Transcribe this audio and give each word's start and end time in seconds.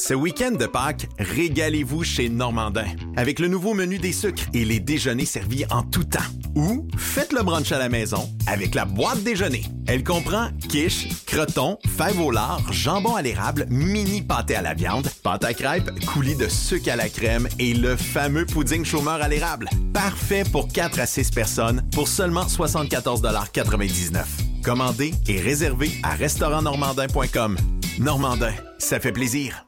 Ce 0.00 0.14
week-end 0.14 0.52
de 0.52 0.66
Pâques, 0.66 1.08
régalez-vous 1.18 2.04
chez 2.04 2.28
Normandin 2.28 2.86
avec 3.16 3.40
le 3.40 3.48
nouveau 3.48 3.74
menu 3.74 3.98
des 3.98 4.12
sucres 4.12 4.44
et 4.54 4.64
les 4.64 4.78
déjeuners 4.78 5.24
servis 5.24 5.64
en 5.70 5.82
tout 5.82 6.04
temps. 6.04 6.20
Ou 6.54 6.86
faites 6.96 7.32
le 7.32 7.42
brunch 7.42 7.72
à 7.72 7.78
la 7.78 7.88
maison 7.88 8.30
avec 8.46 8.76
la 8.76 8.84
boîte 8.84 9.24
déjeuner. 9.24 9.64
Elle 9.88 10.04
comprend 10.04 10.50
quiche, 10.68 11.08
croton, 11.26 11.78
fèves 11.96 12.20
au 12.20 12.30
lard, 12.30 12.72
jambon 12.72 13.16
à 13.16 13.22
l'érable, 13.22 13.66
mini 13.70 14.22
pâté 14.22 14.54
à 14.54 14.62
la 14.62 14.74
viande, 14.74 15.08
pâte 15.24 15.44
à 15.44 15.52
crêpes, 15.52 15.90
coulis 16.06 16.36
de 16.36 16.46
sucre 16.46 16.92
à 16.92 16.96
la 16.96 17.08
crème 17.08 17.48
et 17.58 17.74
le 17.74 17.96
fameux 17.96 18.46
pudding 18.46 18.84
chômeur 18.84 19.20
à 19.20 19.26
l'érable. 19.26 19.68
Parfait 19.92 20.44
pour 20.52 20.68
4 20.68 21.00
à 21.00 21.06
6 21.06 21.32
personnes 21.32 21.82
pour 21.92 22.06
seulement 22.06 22.46
74,99 22.46 24.22
Commandez 24.62 25.12
et 25.26 25.40
réservez 25.40 25.90
à 26.04 26.14
restaurantnormandin.com. 26.14 27.56
Normandin, 27.98 28.52
ça 28.78 29.00
fait 29.00 29.12
plaisir. 29.12 29.67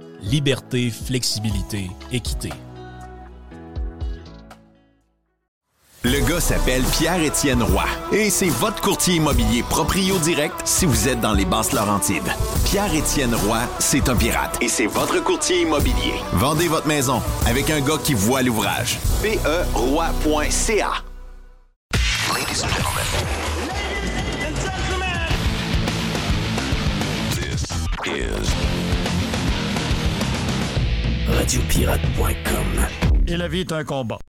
liberté, 0.21 0.89
flexibilité, 0.89 1.89
équité. 2.11 2.49
Le 6.03 6.19
gars 6.27 6.39
s'appelle 6.39 6.81
Pierre-Étienne 6.83 7.61
Roy 7.61 7.85
et 8.11 8.31
c'est 8.31 8.49
votre 8.49 8.81
courtier 8.81 9.15
immobilier 9.17 9.61
proprio 9.61 10.17
direct 10.17 10.59
si 10.65 10.87
vous 10.87 11.07
êtes 11.07 11.21
dans 11.21 11.33
les 11.33 11.45
basses 11.45 11.73
Laurentides. 11.73 12.33
Pierre-Étienne 12.65 13.35
Roy, 13.35 13.59
c'est 13.77 14.09
un 14.09 14.15
pirate 14.15 14.57
et 14.61 14.67
c'est 14.67 14.87
votre 14.87 15.23
courtier 15.23 15.61
immobilier. 15.61 16.15
Vendez 16.33 16.67
votre 16.67 16.87
maison 16.87 17.21
avec 17.45 17.69
un 17.69 17.81
gars 17.81 17.99
qui 18.03 18.15
voit 18.15 18.41
l'ouvrage. 18.41 18.97
PERoy.ca 19.21 21.03
Ladies 22.33 22.63
and 22.63 22.69
gentlemen. 22.69 23.05
Radiopirate.com. 31.33 33.21
Et 33.27 33.37
la 33.37 33.47
vie 33.47 33.61
est 33.61 33.71
un 33.71 33.83
combat. 33.83 34.19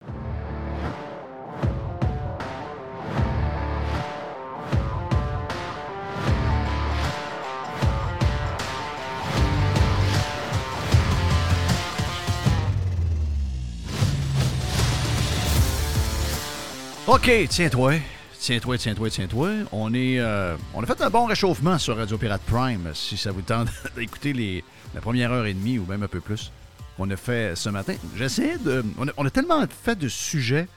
OK, 17.07 17.31
tiens-toi. 17.49 17.95
Tiens-toi, 18.39 18.79
tiens-toi, 18.79 19.11
tiens-toi. 19.11 19.49
On, 19.71 19.93
est, 19.93 20.19
euh, 20.19 20.57
on 20.75 20.83
a 20.83 20.87
fait 20.87 21.01
un 21.03 21.11
bon 21.11 21.27
réchauffement 21.27 21.79
sur 21.79 21.97
Radio 21.97 22.17
Pirate 22.17 22.43
Prime, 22.43 22.91
si 22.95 23.17
ça 23.17 23.31
vous 23.31 23.43
tente 23.43 23.69
d'écouter 23.97 24.33
les, 24.33 24.65
la 24.95 25.01
première 25.01 25.31
heure 25.31 25.47
et 25.47 25.55
demie 25.55 25.79
ou 25.79 25.85
même 25.87 26.03
un 26.03 26.09
peu 26.09 26.21
plus 26.21 26.51
qu'on 26.97 27.11
a 27.11 27.17
fait 27.17 27.57
ce 27.57 27.69
matin. 27.69 27.95
J'essaie 28.17 28.59
de. 28.59 28.85
On 29.17 29.27
a, 29.27 29.31
tellement 29.31 29.65
fait 29.67 29.99
de 29.99 30.09
sujets 30.09 30.69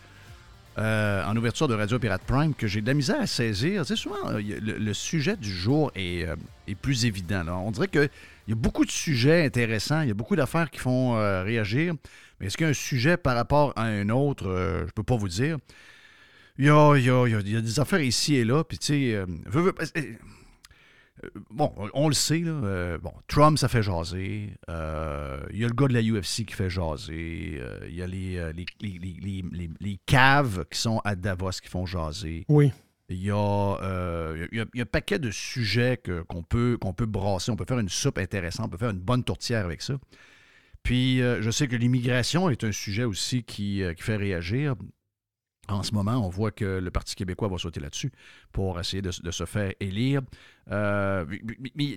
euh, 0.78 1.24
en 1.26 1.36
ouverture 1.38 1.68
de 1.68 1.74
Radio 1.74 2.00
Pirate 2.00 2.24
Prime 2.26 2.54
que 2.54 2.68
j'ai 2.68 2.82
de 2.82 2.88
la 2.88 2.94
misère 2.94 3.22
à 3.22 3.28
saisir. 3.28 3.82
Tu 3.86 3.96
sais, 3.96 4.02
souvent, 4.02 4.30
euh, 4.30 4.42
le, 4.62 4.94
sujet 4.94 5.36
du 5.38 5.52
jour 5.52 5.92
est, 5.96 6.26
euh, 6.28 6.36
est 6.68 6.76
plus 6.76 7.06
évident. 7.06 7.44
là. 7.44 7.56
On 7.56 7.72
dirait 7.72 7.88
qu'il 7.88 8.10
y 8.48 8.52
a 8.52 8.56
beaucoup 8.56 8.86
de 8.86 8.92
sujets 8.92 9.46
intéressants, 9.46 10.02
il 10.02 10.10
y 10.10 10.12
a 10.12 10.16
beaucoup 10.16 10.36
d'affaires 10.36 10.70
qui 10.70 10.80
font 10.80 11.14
réagir. 11.44 11.94
Mais 12.40 12.48
est-ce 12.48 12.58
qu'il 12.58 12.66
y 12.66 12.68
a 12.68 12.72
un 12.72 12.74
sujet 12.74 13.16
par 13.18 13.36
rapport 13.36 13.72
à 13.78 13.84
un 13.84 14.10
autre 14.10 14.84
Je 14.88 14.92
peux 14.92 15.04
pas 15.04 15.16
vous 15.16 15.30
dire. 15.30 15.58
Il 16.58 16.66
y 16.66 16.70
a- 16.70 16.96
il 16.98 17.04
y 17.06 17.10
a- 17.10 17.28
il 17.28 17.52
y 17.52 17.58
a 17.58 17.62
des 17.62 17.80
affaires 17.82 18.00
ici 18.02 18.36
et 18.36 18.46
là, 18.46 18.64
puis 18.64 18.78
tu 18.78 18.88
sais. 18.88 19.14
euh, 19.16 19.26
veux- 19.46 19.62
veux- 19.62 19.76
euh, 19.82 19.86
euh, 19.98 20.14
Bon, 21.50 21.74
on- 21.94 22.08
le 22.10 22.14
sait, 22.14 22.40
là. 22.40 22.52
euh, 22.52 22.98
bon, 22.98 23.14
Trump, 23.28 23.58
ça 23.58 23.68
fait 23.70 23.82
jaser. 23.82 24.54
Euh, 24.70 25.40
Il 25.52 25.60
y 25.60 25.64
a 25.66 25.68
le 25.68 25.74
gars 25.74 25.88
de 25.88 25.94
la 25.94 26.02
UFC 26.02 26.46
qui 26.46 26.54
fait 26.54 26.70
jaser. 26.70 27.58
Euh, 27.60 27.80
Il 27.88 27.96
y 27.96 28.02
a 28.02 28.08
les, 28.08 28.38
euh, 28.38 28.52
les, 28.52 28.66
les, 28.82 29.00
les- 29.52 29.70
les- 29.80 30.00
caves 30.06 30.66
qui 30.70 30.78
sont 30.80 31.00
à 31.06 31.16
Davos 31.16 31.52
qui 31.64 31.70
font 31.70 31.86
jaser. 31.86 32.46
Oui. 32.50 32.72
Il 33.10 33.24
y, 33.24 33.30
a, 33.32 33.36
euh, 33.84 34.48
il, 34.52 34.58
y 34.58 34.62
a, 34.62 34.66
il 34.74 34.78
y 34.78 34.82
a 34.82 34.84
un 34.84 34.86
paquet 34.88 35.20
de 35.20 35.30
sujets 35.32 36.02
qu'on 36.28 36.42
peut, 36.44 36.78
qu'on 36.82 36.92
peut 36.94 37.06
brasser. 37.06 37.52
On 37.52 37.56
peut 37.56 37.66
faire 37.68 37.80
une 37.80 37.88
soupe 37.90 38.18
intéressante. 38.18 38.66
On 38.66 38.70
peut 38.70 38.78
faire 38.78 38.90
une 38.90 39.00
bonne 39.00 39.24
tourtière 39.24 39.64
avec 39.64 39.82
ça. 39.84 39.94
Puis, 40.84 41.22
euh, 41.22 41.42
je 41.42 41.50
sais 41.50 41.68
que 41.68 41.76
l'immigration 41.76 42.50
est 42.50 42.64
un 42.64 42.72
sujet 42.72 43.04
aussi 43.06 43.44
qui, 43.44 43.84
euh, 43.84 43.94
qui 43.94 44.04
fait 44.04 44.18
réagir. 44.18 44.76
En 45.68 45.84
ce 45.84 45.94
moment, 45.94 46.26
on 46.26 46.30
voit 46.30 46.52
que 46.52 46.80
le 46.80 46.92
Parti 46.92 47.16
québécois 47.16 47.48
va 47.48 47.58
sauter 47.58 47.80
là-dessus 47.80 48.12
pour 48.52 48.80
essayer 48.80 49.02
de, 49.02 49.12
se 49.12 49.46
faire 49.46 49.74
élire. 49.80 50.22
Euh, 50.72 51.26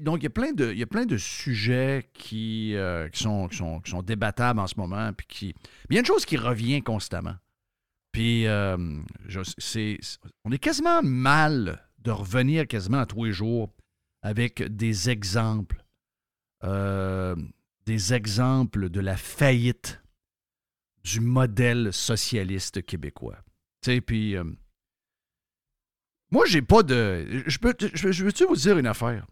donc, 0.02 0.18
il 0.20 0.22
y, 0.22 0.26
a 0.26 0.86
plein 0.86 1.04
de, 1.04 1.16
sujets 1.16 2.08
qui, 2.12 2.74
sont, 3.12 3.48
débattables 4.04 4.60
en 4.60 4.66
ce 4.66 4.74
moment. 4.78 5.12
Puis 5.12 5.26
qui... 5.26 5.54
mais 5.88 5.90
il 5.90 5.94
y 5.94 5.98
a 5.98 6.00
une 6.00 6.06
chose 6.06 6.24
qui 6.24 6.36
revient 6.36 6.82
constamment. 6.82 7.36
Puis, 8.12 8.46
euh, 8.46 8.76
on 10.44 10.52
est 10.52 10.58
quasiment 10.58 11.02
mal 11.02 11.84
de 11.98 12.10
revenir 12.10 12.66
quasiment 12.66 13.00
à 13.00 13.06
tous 13.06 13.24
les 13.24 13.32
jours 13.32 13.70
avec 14.22 14.62
des 14.62 15.10
exemples. 15.10 15.84
euh, 16.64 17.36
des 17.86 18.12
exemples 18.12 18.90
de 18.90 19.00
la 19.00 19.16
faillite 19.16 20.02
du 21.04 21.20
modèle 21.20 21.90
socialiste 21.90 22.84
québécois. 22.84 23.38
Tu 23.82 23.92
sais, 23.92 24.00
puis. 24.00 24.36
euh, 24.36 24.44
moi, 26.30 26.44
j'ai 26.46 26.62
pas 26.62 26.82
de. 26.82 27.42
Je, 27.46 27.58
peux, 27.58 27.74
je, 27.80 28.24
veux-tu 28.24 28.44
vous 28.44 28.56
dire 28.56 28.78
une 28.78 28.86
affaire? 28.86 29.26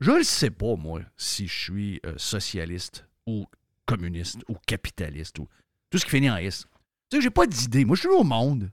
Je 0.00 0.12
ne 0.12 0.22
sais 0.22 0.50
pas, 0.50 0.76
moi, 0.76 1.02
si 1.16 1.46
je 1.46 1.58
suis 1.58 2.00
euh, 2.06 2.14
socialiste 2.16 3.06
ou 3.26 3.46
communiste 3.84 4.38
ou 4.48 4.54
capitaliste 4.66 5.38
ou 5.38 5.48
tout 5.90 5.98
ce 5.98 6.04
qui 6.04 6.12
finit 6.12 6.30
en 6.30 6.36
S. 6.36 6.66
Tu 7.10 7.16
sais, 7.16 7.22
j'ai 7.22 7.30
pas 7.30 7.46
d'idée. 7.46 7.84
Moi, 7.84 7.96
je 7.96 8.00
suis 8.02 8.08
au 8.08 8.22
monde. 8.24 8.70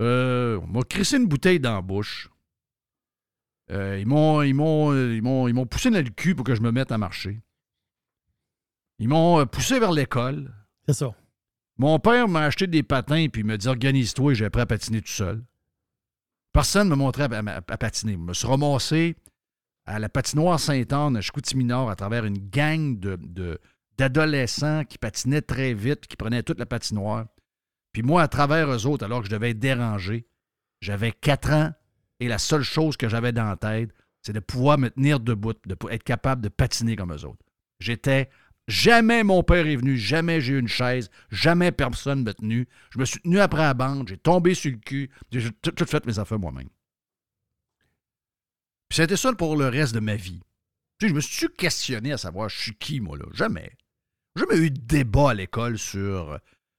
Euh, 0.00 0.58
on 0.62 0.66
m'a 0.66 0.82
crissé 0.82 1.16
une 1.18 1.26
bouteille 1.26 1.60
dans 1.60 1.74
la 1.74 1.82
bouche. 1.82 2.28
Ils 3.70 4.06
m'ont, 4.06 4.40
ils, 4.40 4.54
m'ont, 4.54 4.94
ils, 4.94 5.20
m'ont, 5.20 5.46
ils 5.46 5.52
m'ont 5.52 5.66
poussé 5.66 5.90
dans 5.90 6.02
le 6.02 6.08
cul 6.10 6.34
pour 6.34 6.46
que 6.46 6.54
je 6.54 6.62
me 6.62 6.72
mette 6.72 6.90
à 6.90 6.96
marcher. 6.96 7.42
Ils 8.98 9.08
m'ont 9.08 9.46
poussé 9.46 9.78
vers 9.78 9.92
l'école. 9.92 10.54
C'est 10.86 10.94
ça. 10.94 11.14
Mon 11.78 11.98
père 11.98 12.28
m'a 12.28 12.42
acheté 12.42 12.66
des 12.66 12.82
patins 12.82 13.28
puis 13.32 13.42
il 13.42 13.46
m'a 13.46 13.56
dit 13.56 13.68
Organise-toi 13.68 14.32
et 14.32 14.34
j'ai 14.34 14.44
appris 14.44 14.62
à 14.62 14.66
patiner 14.66 15.00
tout 15.00 15.12
seul. 15.12 15.42
Personne 16.52 16.88
ne 16.88 16.90
m'a 16.90 16.96
montré 16.96 17.22
à, 17.22 17.62
patiner. 17.62 18.14
Je 18.14 18.18
me 18.18 18.34
suis 18.34 18.46
ramassé 18.46 19.16
à 19.86 19.98
la 19.98 20.08
patinoire 20.08 20.58
Sainte-Anne 20.58 21.16
à 21.16 21.20
Chicoutimi-Nord 21.20 21.88
à 21.90 21.96
travers 21.96 22.24
une 22.24 22.38
gang 22.50 22.98
de, 22.98 23.16
de- 23.20 23.60
d'adolescents 23.96 24.84
qui 24.84 24.98
patinaient 24.98 25.42
très 25.42 25.72
vite, 25.72 26.06
qui 26.06 26.16
prenaient 26.16 26.42
toute 26.42 26.58
la 26.58 26.66
patinoire. 26.66 27.26
Puis 27.92 28.02
moi, 28.02 28.22
à 28.22 28.28
travers 28.28 28.70
eux 28.70 28.86
autres, 28.86 29.04
alors 29.04 29.20
que 29.20 29.26
je 29.26 29.30
devais 29.30 29.50
être 29.50 29.58
dérangé, 29.58 30.26
j'avais 30.80 31.12
4 31.12 31.52
ans 31.52 31.72
et 32.20 32.28
la 32.28 32.38
seule 32.38 32.62
chose 32.62 32.96
que 32.96 33.08
j'avais 33.08 33.32
dans 33.32 33.44
la 33.44 33.56
tête, 33.56 33.90
c'est 34.22 34.32
de 34.32 34.40
pouvoir 34.40 34.78
me 34.78 34.90
tenir 34.90 35.20
debout, 35.20 35.54
de 35.66 35.76
être 35.90 36.04
capable 36.04 36.42
de 36.42 36.48
patiner 36.48 36.96
comme 36.96 37.12
eux 37.12 37.24
autres. 37.24 37.44
J'étais. 37.78 38.28
Jamais 38.68 39.24
mon 39.24 39.42
père 39.42 39.66
est 39.66 39.76
venu, 39.76 39.96
jamais 39.96 40.40
j'ai 40.42 40.52
eu 40.52 40.58
une 40.60 40.68
chaise, 40.68 41.10
jamais 41.30 41.72
personne 41.72 42.22
m'a 42.22 42.34
tenu. 42.34 42.68
Je 42.90 42.98
me 42.98 43.06
suis 43.06 43.18
tenu 43.20 43.40
après 43.40 43.62
la 43.62 43.72
bande, 43.74 44.06
j'ai 44.08 44.18
tombé 44.18 44.54
sur 44.54 44.70
le 44.70 44.76
cul, 44.76 45.10
j'ai 45.32 45.50
tout, 45.62 45.70
tout 45.72 45.86
fait 45.86 46.04
mes 46.06 46.18
affaires 46.18 46.38
moi-même. 46.38 46.68
Puis 48.88 48.96
c'était 48.96 49.16
ça 49.16 49.32
pour 49.32 49.56
le 49.56 49.68
reste 49.68 49.94
de 49.94 50.00
ma 50.00 50.16
vie. 50.16 50.40
Tu 50.98 51.06
sais, 51.06 51.10
je 51.10 51.14
me 51.14 51.20
suis 51.20 51.48
questionné 51.56 52.12
à 52.12 52.18
savoir 52.18 52.48
je 52.48 52.58
suis 52.58 52.74
qui, 52.74 53.00
moi, 53.00 53.16
là? 53.16 53.24
Jamais. 53.32 53.72
Jamais 54.36 54.56
eu 54.58 54.70
de 54.70 54.80
débat 54.80 55.30
à 55.30 55.34
l'école 55.34 55.78
sur. 55.78 56.38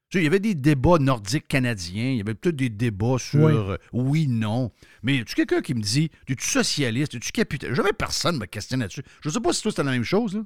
Tu 0.09 0.17
sais, 0.17 0.21
il 0.21 0.23
y 0.25 0.27
avait 0.27 0.39
des 0.39 0.55
débats 0.55 0.97
nordiques 0.99 1.47
canadiens, 1.47 2.11
il 2.11 2.17
y 2.17 2.21
avait 2.21 2.33
peut-être 2.33 2.55
des 2.55 2.69
débats 2.69 3.17
sur 3.19 3.39
Oui. 3.43 3.53
euh, 3.53 3.77
oui, 3.93 4.27
non. 4.27 4.71
Mais 5.03 5.17
y 5.17 5.19
a-tu 5.21 5.35
quelqu'un 5.35 5.61
qui 5.61 5.73
me 5.75 5.81
dit 5.81 6.09
Es-tu 6.27 6.45
socialiste? 6.47 7.15
Es-tu 7.15 7.31
capitaliste 7.31 7.75
Jamais 7.77 7.93
personne 7.93 8.37
me 8.37 8.45
questionne 8.45 8.79
là-dessus. 8.81 9.03
Je 9.21 9.29
sais 9.29 9.39
pas 9.39 9.53
si 9.53 9.61
toi 9.61 9.71
c'était 9.71 9.83
la 9.83 9.91
même 9.91 10.03
chose, 10.03 10.35
là. 10.35 10.41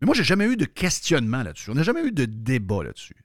Mais 0.00 0.06
moi, 0.06 0.14
j'ai 0.14 0.24
jamais 0.24 0.46
eu 0.46 0.56
de 0.56 0.64
questionnement 0.64 1.42
là-dessus. 1.42 1.70
On 1.70 1.74
n'a 1.74 1.82
jamais 1.82 2.02
eu 2.04 2.12
de 2.12 2.24
débat 2.24 2.84
là-dessus. 2.84 3.16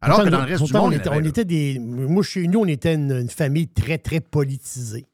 Alors 0.00 0.22
que 0.22 0.28
dans 0.28 0.38
le 0.40 0.44
reste 0.44 0.64
du 0.64 0.72
monde, 0.72 0.84
on 0.88 0.90
était, 0.92 1.08
on 1.08 1.24
était 1.24 1.44
des. 1.44 1.78
Moi, 1.78 2.22
chez 2.22 2.46
nous, 2.46 2.60
on 2.60 2.66
était 2.66 2.94
une, 2.94 3.10
une 3.12 3.30
famille 3.30 3.68
très, 3.68 3.98
très 3.98 4.20
politisée. 4.20 5.06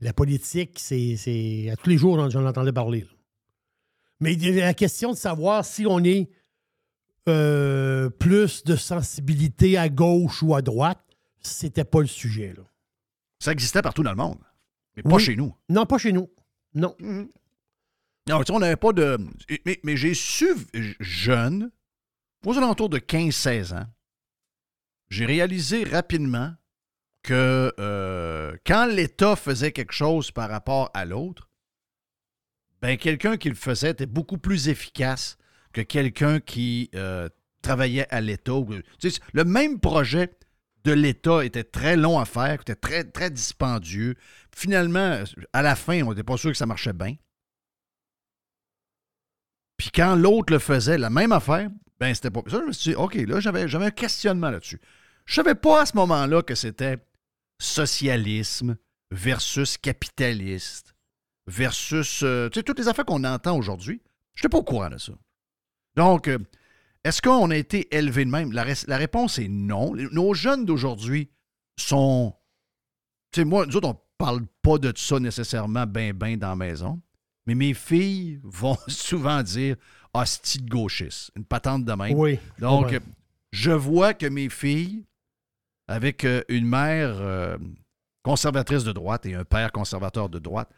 La 0.00 0.12
politique, 0.12 0.78
c'est. 0.78 1.68
À 1.72 1.76
tous 1.76 1.88
les 1.90 1.96
jours, 1.98 2.30
j'en 2.30 2.46
entendais 2.46 2.72
parler. 2.72 3.00
là. 3.00 3.06
Mais 4.20 4.34
la 4.36 4.74
question 4.74 5.10
de 5.12 5.16
savoir 5.16 5.64
si 5.64 5.84
on 5.86 5.98
est 6.04 6.28
euh, 7.28 8.08
plus 8.10 8.62
de 8.64 8.76
sensibilité 8.76 9.76
à 9.78 9.88
gauche 9.88 10.42
ou 10.42 10.54
à 10.54 10.62
droite, 10.62 11.02
c'était 11.40 11.84
pas 11.84 12.00
le 12.00 12.06
sujet. 12.06 12.52
Là. 12.56 12.62
Ça 13.40 13.50
existait 13.52 13.82
partout 13.82 14.02
dans 14.04 14.10
le 14.10 14.16
monde, 14.16 14.38
mais 14.96 15.02
pas 15.02 15.16
Oui. 15.16 15.22
chez 15.22 15.34
nous. 15.34 15.52
Non, 15.68 15.86
pas 15.86 15.98
chez 15.98 16.12
nous. 16.12 16.28
Non. 16.74 16.94
Tu 18.26 18.52
on 18.52 18.60
n'avait 18.60 18.76
pas 18.76 18.92
de. 18.92 19.18
Mais, 19.64 19.96
j'ai 19.96 20.14
su, 20.14 20.54
jeune, 21.00 21.70
aux 22.46 22.56
alentours 22.56 22.88
de 22.88 22.98
15-16 22.98 23.74
ans, 23.74 23.86
j'ai 25.10 25.26
réalisé 25.26 25.84
rapidement 25.84 26.54
que 27.22 27.72
euh, 27.78 28.56
quand 28.64 28.86
l'État 28.86 29.36
faisait 29.36 29.72
quelque 29.72 29.92
chose 29.92 30.30
par 30.30 30.48
rapport 30.48 30.90
à 30.94 31.04
l'autre, 31.04 31.50
ben 32.80 32.96
quelqu'un 32.96 33.36
qui 33.36 33.48
le 33.48 33.54
faisait 33.54 33.90
était 33.90 34.06
beaucoup 34.06 34.38
plus 34.38 34.68
efficace 34.68 35.36
que 35.72 35.80
quelqu'un 35.80 36.40
qui 36.40 36.90
euh, 36.94 37.28
travaillait 37.62 38.12
à 38.12 38.20
l'État. 38.20 38.52
Le 39.32 39.44
même 39.44 39.80
projet 39.80 40.30
de 40.84 40.92
l'État 40.92 41.44
était 41.44 41.64
très 41.64 41.96
long 41.96 42.18
à 42.18 42.24
faire, 42.24 42.60
était 42.60 42.74
très, 42.74 43.04
très 43.04 43.30
dispendieux. 43.30 44.16
Finalement, 44.54 45.22
à 45.52 45.62
la 45.62 45.76
fin, 45.76 46.02
on 46.02 46.10
n'était 46.10 46.24
pas 46.24 46.36
sûr 46.36 46.50
que 46.50 46.56
ça 46.56 46.66
marchait 46.66 46.92
bien. 46.92 47.14
Puis 49.82 49.90
quand 49.92 50.14
l'autre 50.14 50.52
le 50.52 50.60
faisait, 50.60 50.96
la 50.96 51.10
même 51.10 51.32
affaire, 51.32 51.68
ben 51.98 52.14
c'était 52.14 52.30
pas. 52.30 52.42
Ça, 52.46 52.60
je 52.60 52.66
me 52.66 52.72
suis 52.72 52.90
dit, 52.90 52.96
OK, 52.96 53.16
là, 53.16 53.40
j'avais, 53.40 53.74
un 53.74 53.90
questionnement 53.90 54.48
là-dessus. 54.48 54.80
Je 55.24 55.34
savais 55.34 55.56
pas 55.56 55.82
à 55.82 55.86
ce 55.86 55.96
moment-là 55.96 56.42
que 56.42 56.54
c'était 56.54 56.98
socialisme 57.58 58.76
versus 59.10 59.76
capitaliste 59.78 60.94
versus. 61.48 62.22
euh, 62.22 62.48
tu 62.48 62.60
sais, 62.60 62.62
toutes 62.62 62.78
les 62.78 62.86
affaires 62.86 63.04
qu'on 63.04 63.24
entend 63.24 63.58
aujourd'hui. 63.58 64.00
Je 64.34 64.42
n'étais 64.42 64.50
pas 64.50 64.58
au 64.58 64.62
courant 64.62 64.88
de 64.88 64.98
ça. 64.98 65.14
Donc, 65.96 66.28
euh, 66.28 66.38
est-ce 67.02 67.20
qu'on 67.20 67.50
a 67.50 67.56
été 67.56 67.92
élevé 67.92 68.24
de 68.24 68.30
même? 68.30 68.52
La, 68.52 68.62
réponse 68.96 69.40
est 69.40 69.48
non. 69.48 69.96
Nos 69.96 70.32
jeunes 70.32 70.64
d'aujourd'hui 70.64 71.28
sont. 71.76 72.36
Tu 73.32 73.40
sais, 73.40 73.44
moi, 73.44 73.66
nous 73.66 73.76
autres, 73.78 73.88
on 73.88 74.00
parle 74.16 74.46
pas 74.62 74.78
de 74.78 74.92
ça 74.94 75.18
nécessairement 75.18 75.86
ben, 75.88 76.12
ben 76.12 76.36
dans 76.36 76.50
la 76.50 76.56
maison. 76.56 77.02
Mais 77.46 77.54
mes 77.54 77.74
filles 77.74 78.40
vont 78.44 78.76
souvent 78.88 79.42
dire 79.42 79.76
hostie 80.14 80.60
de 80.60 80.68
gauchiste, 80.68 81.30
une 81.36 81.44
patente 81.44 81.84
de 81.84 81.92
même. 81.92 82.16
Oui. 82.18 82.38
Donc, 82.58 82.86
Ouais. 82.86 83.00
je 83.52 83.70
vois 83.72 84.14
que 84.14 84.26
mes 84.26 84.48
filles, 84.48 85.04
avec 85.88 86.24
euh, 86.24 86.42
une 86.48 86.66
mère 86.66 87.16
euh, 87.20 87.56
conservatrice 88.22 88.84
de 88.84 88.92
droite 88.92 89.26
et 89.26 89.34
un 89.34 89.44
père 89.44 89.72
conservateur 89.72 90.28
de 90.28 90.38
droite, 90.38 90.70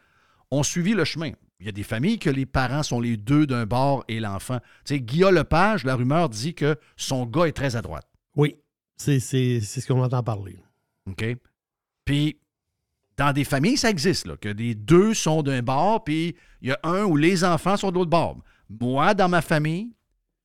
ont 0.51 0.63
suivi 0.63 0.93
le 0.93 1.05
chemin. 1.05 1.31
Il 1.59 1.65
y 1.65 1.69
a 1.69 1.71
des 1.71 1.83
familles 1.83 2.19
que 2.19 2.29
les 2.29 2.45
parents 2.45 2.83
sont 2.83 2.99
les 2.99 3.17
deux 3.17 3.45
d'un 3.47 3.65
bord 3.65 4.03
et 4.07 4.19
l'enfant. 4.19 4.59
Tu 4.83 4.95
sais, 4.95 4.99
Guillaume 4.99 5.35
Lepage, 5.35 5.83
la 5.85 5.95
rumeur 5.95 6.29
dit 6.29 6.53
que 6.53 6.77
son 6.97 7.25
gars 7.25 7.45
est 7.45 7.53
très 7.55 7.75
à 7.75 7.81
droite. 7.81 8.07
Oui. 8.35 8.55
C'est 8.97 9.19
c'est- 9.19 9.59
c'est 9.61 9.81
ce 9.81 9.87
qu'on 9.87 10.01
entend 10.03 10.23
parler. 10.23 10.57
OK? 11.07 11.25
Puis, 12.05 12.39
dans 13.17 13.31
des 13.31 13.43
familles, 13.43 13.77
ça 13.77 13.89
existe, 13.89 14.27
là, 14.27 14.35
que 14.37 14.49
les 14.49 14.75
deux 14.75 15.13
sont 15.13 15.41
d'un 15.41 15.61
bord, 15.61 16.03
puis 16.03 16.35
il 16.61 16.69
y 16.69 16.71
a 16.71 16.79
un 16.83 17.03
où 17.03 17.15
les 17.15 17.43
enfants 17.43 17.77
sont 17.77 17.89
de 17.89 17.95
l'autre 17.95 18.09
bord. 18.09 18.37
Moi, 18.69 19.13
dans 19.13 19.29
ma 19.29 19.41
famille, 19.41 19.93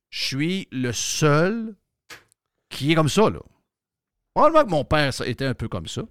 je 0.09 0.23
suis 0.23 0.67
le 0.71 0.91
seul 0.93 1.75
qui 2.69 2.91
est 2.91 2.95
comme 2.95 3.09
ça, 3.09 3.29
là. 3.29 3.39
Probablement 4.33 4.65
que 4.65 4.69
mon 4.69 4.85
père 4.85 5.13
ça, 5.13 5.27
était 5.27 5.45
un 5.45 5.53
peu 5.53 5.67
comme 5.67 5.87
ça, 5.87 6.03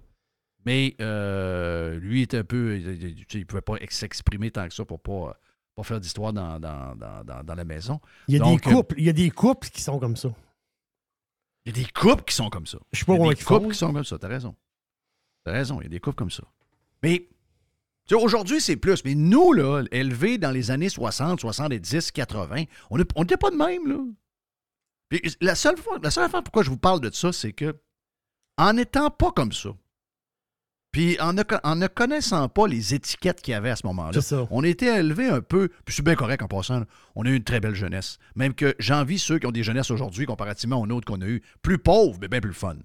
mais 0.65 0.95
euh, 1.01 1.97
lui 1.99 2.21
était 2.21 2.37
un 2.37 2.43
peu... 2.43 2.77
Il 2.77 3.39
ne 3.39 3.43
pouvait 3.45 3.61
pas 3.61 3.77
s'exprimer 3.89 4.51
tant 4.51 4.67
que 4.67 4.73
ça 4.75 4.85
pour 4.85 5.01
pas, 5.01 5.35
pas 5.75 5.83
faire 5.83 5.99
d'histoire 5.99 6.31
dans, 6.31 6.59
dans, 6.59 6.95
dans, 6.95 7.55
la 7.55 7.65
maison. 7.65 7.99
Il 8.27 8.35
y 8.35 8.37
a 8.37 8.39
Donc, 8.41 8.63
des 8.63 8.69
euh, 8.69 8.73
couples, 8.73 8.95
il 8.99 9.05
y 9.05 9.09
a 9.09 9.13
des 9.13 9.31
couples 9.31 9.69
qui 9.69 9.81
sont 9.81 9.97
comme 9.97 10.15
ça. 10.15 10.29
Il 11.65 11.75
y 11.75 11.79
a 11.79 11.83
des 11.83 11.91
couples 11.91 12.23
qui 12.23 12.35
sont 12.35 12.49
comme 12.51 12.67
ça. 12.67 12.77
Je 12.91 12.99
sais 12.99 13.05
pas 13.05 13.15
Il 13.15 13.21
y 13.21 13.29
a 13.29 13.33
des 13.33 13.41
font. 13.41 13.55
couples 13.55 13.71
qui 13.71 13.79
sont 13.79 13.91
comme 13.91 14.03
ça, 14.03 14.19
t'as 14.19 14.27
raison. 14.27 14.55
T'as 15.43 15.51
raison, 15.51 15.79
il 15.81 15.85
y 15.85 15.87
a 15.87 15.89
des 15.89 15.99
couples 15.99 16.17
comme 16.17 16.31
ça. 16.31 16.43
Mais, 17.03 17.27
tu 18.07 18.15
sais, 18.15 18.21
aujourd'hui, 18.21 18.61
c'est 18.61 18.75
plus. 18.75 19.03
Mais 19.05 19.15
nous, 19.15 19.53
là, 19.53 19.83
élevés 19.91 20.37
dans 20.37 20.51
les 20.51 20.71
années 20.71 20.89
60, 20.89 21.39
70, 21.39 22.11
80, 22.11 22.63
on 22.89 22.97
n'était 22.97 23.37
pas 23.37 23.49
de 23.49 23.55
même, 23.55 23.87
là. 23.87 23.97
Puis 25.09 25.21
la 25.41 25.55
seule 25.55 25.77
fois, 25.77 25.99
la 26.01 26.09
seule 26.09 26.23
affaire 26.23 26.41
pourquoi 26.43 26.63
je 26.63 26.69
vous 26.69 26.77
parle 26.77 27.01
de 27.01 27.09
ça, 27.13 27.33
c'est 27.33 27.51
que, 27.51 27.75
en 28.57 28.73
n'étant 28.73 29.09
pas 29.09 29.31
comme 29.31 29.51
ça, 29.51 29.71
puis 30.91 31.19
en 31.19 31.33
ne, 31.33 31.43
en 31.63 31.75
ne 31.75 31.87
connaissant 31.87 32.47
pas 32.49 32.67
les 32.67 32.93
étiquettes 32.93 33.41
qu'il 33.41 33.53
y 33.53 33.55
avait 33.55 33.69
à 33.69 33.75
ce 33.75 33.85
moment-là, 33.87 34.19
on 34.51 34.63
était 34.63 34.99
élevé 34.99 35.27
un 35.27 35.41
peu, 35.41 35.69
puis 35.85 35.95
c'est 35.95 36.03
bien 36.03 36.15
correct 36.15 36.41
en 36.43 36.47
passant, 36.47 36.79
là. 36.79 36.85
on 37.15 37.25
a 37.25 37.29
eu 37.29 37.35
une 37.35 37.43
très 37.43 37.59
belle 37.61 37.75
jeunesse. 37.75 38.19
Même 38.35 38.53
que 38.53 38.75
j'envie 38.79 39.17
ceux 39.17 39.39
qui 39.39 39.47
ont 39.47 39.51
des 39.51 39.63
jeunesses 39.63 39.91
aujourd'hui 39.91 40.25
comparativement 40.25 40.77
aux 40.81 40.87
nôtres 40.87 41.05
qu'on 41.05 41.21
a 41.21 41.27
eu, 41.27 41.41
plus 41.61 41.77
pauvres, 41.77 42.17
mais 42.21 42.27
bien 42.27 42.41
plus 42.41 42.53
fun. 42.53 42.75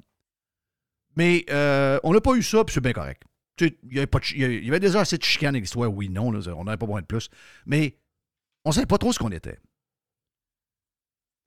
Mais 1.17 1.45
euh, 1.51 1.99
on 2.03 2.13
n'a 2.13 2.21
pas 2.21 2.35
eu 2.35 2.43
ça, 2.43 2.65
puis 2.65 2.75
c'est 2.75 2.81
bien 2.81 2.93
correct. 2.93 3.23
Il 3.61 3.75
y, 3.91 3.97
avait 3.99 4.07
pas 4.07 4.19
de 4.19 4.27
y 4.37 4.45
avait- 4.45 4.59
il 4.59 4.65
y 4.65 4.69
avait 4.69 4.81
déjà 4.81 5.01
assez 5.01 5.17
de 5.17 5.23
chicanes 5.25 5.55
avec 5.55 5.63
l'histoire, 5.63 5.91
oui, 5.93 6.11
non, 6.11 6.31
là, 6.31 6.41
on 6.57 6.65
n'avait 6.65 6.77
pas 6.77 6.85
besoin 6.87 7.01
de 7.01 7.07
plus. 7.07 7.31
Mais 7.65 7.97
on 8.67 8.71
ne 8.71 8.75
savait 8.75 8.87
pas 8.87 8.99
trop 8.99 9.13
ce 9.15 9.19
qu'on 9.19 9.31
était. 9.33 9.59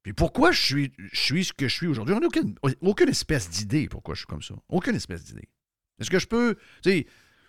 Puis 0.04 0.14
pourquoi 0.14 0.52
je 0.52 0.62
suis, 0.62 0.92
je 0.98 1.20
suis 1.20 1.46
ce 1.46 1.54
que 1.54 1.68
je 1.68 1.76
suis 1.76 1.88
aujourd'hui? 1.88 2.16
On 2.16 2.20
n'a 2.20 2.28
aucune, 2.28 2.56
aucune 2.82 3.10
espèce 3.10 3.50
d'idée 3.50 3.88
pourquoi 3.90 4.16
je 4.16 4.20
suis 4.22 4.28
comme 4.28 4.42
ça. 4.42 4.56
Aucune 4.70 4.96
espèce 4.96 5.24
d'idée. 5.24 5.48
Est-ce 6.00 6.10
que 6.10 6.18
je 6.20 6.28
peux. 6.28 6.56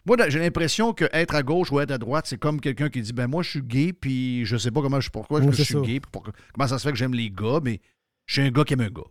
Moi, 0.04 0.16
j'ai 0.28 0.40
l'impression 0.40 0.92
que 0.92 1.04
être 1.12 1.34
à 1.34 1.42
gauche 1.42 1.70
ou 1.70 1.78
être 1.80 1.92
à 1.92 1.98
droite, 1.98 2.26
c'est 2.26 2.38
comme 2.38 2.60
quelqu'un 2.60 2.88
qui 2.90 3.00
dit 3.02 3.12
ben 3.12 3.28
moi, 3.28 3.42
je 3.42 3.50
suis 3.50 3.62
gay, 3.62 3.92
puis 3.92 4.44
je 4.44 4.56
sais 4.56 4.70
pas 4.70 4.82
comment 4.82 5.00
je, 5.00 5.08
pourquoi 5.10 5.40
Oui, 5.40 5.46
je 5.52 5.62
suis 5.62 5.74
ça. 5.74 5.80
gay, 5.80 6.00
puis 6.00 6.10
pourquoi- 6.10 6.32
comment 6.52 6.66
ça 6.66 6.78
se 6.78 6.82
fait 6.86 6.92
que 6.92 6.98
j'aime 6.98 7.14
les 7.14 7.30
gars, 7.30 7.60
mais 7.62 7.80
je 8.26 8.32
suis 8.34 8.42
un 8.42 8.50
gars 8.50 8.64
qui 8.64 8.72
aime 8.72 8.80
un 8.80 8.90
gars. 8.90 9.02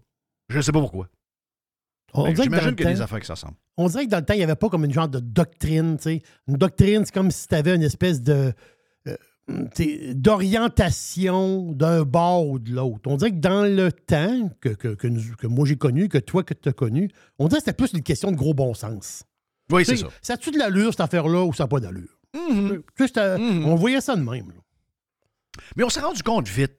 Je 0.49 0.59
sais 0.61 0.71
pas 0.71 0.79
pourquoi. 0.81 1.07
On, 1.07 1.07
Fait 1.07 1.07
que 1.07 1.07
dirait 1.07 1.13
que 1.13 1.97
dans 1.97 1.98
J'imagine 2.43 2.69
le 2.69 2.75
qu'il 2.75 2.85
y 2.85 2.89
a 2.89 2.93
des 2.93 3.01
affaires 3.01 3.19
qui 3.19 3.31
on 3.77 3.87
dirait 3.87 4.05
que 4.05 4.09
dans 4.11 4.17
le 4.17 4.25
temps, 4.25 4.33
il 4.33 4.37
n'y 4.37 4.43
avait 4.43 4.55
pas 4.55 4.67
comme 4.69 4.83
une 4.85 4.91
genre 4.93 5.07
de 5.07 5.19
doctrine. 5.19 5.95
tu 5.97 6.03
sais. 6.03 6.21
Une 6.47 6.55
doctrine, 6.57 7.03
c'est 7.05 7.13
comme 7.13 7.31
si 7.31 7.47
tu 7.47 7.55
avais 7.55 7.75
une 7.75 7.83
espèce 7.83 8.21
de 8.21 8.51
euh, 9.07 9.15
d'orientation 10.13 11.71
d'un 11.73 12.03
bord 12.03 12.47
ou 12.47 12.59
de 12.59 12.71
l'autre. 12.73 13.01
On 13.09 13.17
dirait 13.17 13.31
que 13.31 13.37
dans 13.39 13.63
le 13.63 13.91
temps 13.91 14.49
que, 14.61 14.69
que, 14.69 14.89
que 14.89 15.07
nous- 15.07 15.35
que 15.37 15.47
moi 15.47 15.65
j'ai 15.65 15.75
connu, 15.77 16.07
que 16.09 16.17
toi 16.17 16.43
que 16.43 16.53
tu 16.53 16.69
as 16.69 16.73
connu, 16.73 17.09
on 17.39 17.47
dirait 17.47 17.59
que 17.59 17.65
c'était 17.65 17.75
plus 17.77 17.93
une 17.93 18.03
question 18.03 18.31
de 18.31 18.35
gros 18.37 18.53
bon 18.53 18.73
sens. 18.73 19.23
Oui, 19.71 19.85
c'est 19.85 19.97
ça. 19.97 20.07
Ça 20.21 20.33
a-tu 20.33 20.51
de 20.51 20.57
l'allure, 20.57 20.91
cette 20.91 21.01
affaire-là, 21.01 21.43
ou 21.45 21.53
ça 21.53 21.63
n'a 21.63 21.67
pas 21.67 21.79
d'allure? 21.79 22.19
Mhm. 22.35 22.81
C'était- 22.97 23.37
Mhm. 23.37 23.65
On 23.65 23.75
voyait 23.75 24.01
ça 24.01 24.15
de 24.15 24.21
même. 24.21 24.49
là. 24.49 24.55
Mais 25.75 25.83
on 25.83 25.89
s'est 25.89 25.99
rendu 25.99 26.23
compte 26.23 26.47
vite 26.47 26.77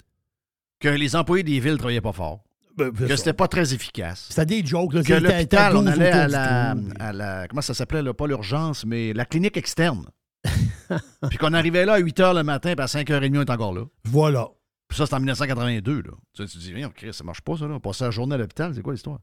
que 0.81 0.89
les 0.89 1.15
employés 1.17 1.43
des 1.45 1.61
villes 1.61 1.77
travaillaient 1.79 2.01
pas 2.01 2.13
fort, 2.13 2.43
Ben, 2.77 2.93
c'est 2.97 3.09
que 3.09 3.17
c'était 3.17 3.33
pas 3.33 3.49
très 3.49 3.75
efficace. 3.75 4.27
C'était 4.31 4.47
des 4.47 4.67
jokes. 4.67 4.95
Là, 4.95 5.03
Que 5.03 5.15
l'hôpital, 5.15 5.77
on 5.77 5.83
12 5.83 5.93
allait 5.93 6.11
à 6.11 6.29
la, 6.29 6.75
à 6.99 7.13
la- 7.13 7.49
Comment 7.49 7.63
ça 7.63 7.75
s'appelait, 7.75 8.03
là? 8.03 8.15
Pas 8.15 8.27
l'urgence, 8.27 8.85
mais 8.85 9.13
la 9.13 9.25
clinique 9.25 9.57
externe. 9.57 10.07
puis 11.29 11.39
qu'on 11.39 11.53
arrivait 11.53 11.85
là 11.85 11.95
à 11.95 11.99
8 11.99 12.19
h 12.21 12.35
le 12.35 12.43
matin, 12.43 12.75
puis 12.75 12.83
à 12.83 12.87
5h30, 12.87 13.37
on 13.37 13.41
est 13.43 13.51
encore 13.51 13.75
là. 13.75 13.85
Voilà. 14.05 14.49
Puis 14.89 14.97
ça, 14.99 15.07
c'est 15.07 15.15
en 15.15 15.19
1982, 15.19 16.03
là. 16.03 16.11
Tu, 16.35 16.45
te 16.47 16.59
dis, 16.59 16.73
viens, 16.73 16.91
Chris, 16.91 17.13
ça 17.13 17.25
marche 17.25 17.43
pas, 17.43 17.57
ça, 17.57 17.67
là. 17.67 17.75
On 17.75 17.81
passait 17.81 18.05
la 18.05 18.11
journée 18.11 18.35
à 18.35 18.39
l'hôpital, 18.39 18.75
c'est 18.75 18.83
quoi 18.83 18.93
l'histoire? 18.93 19.21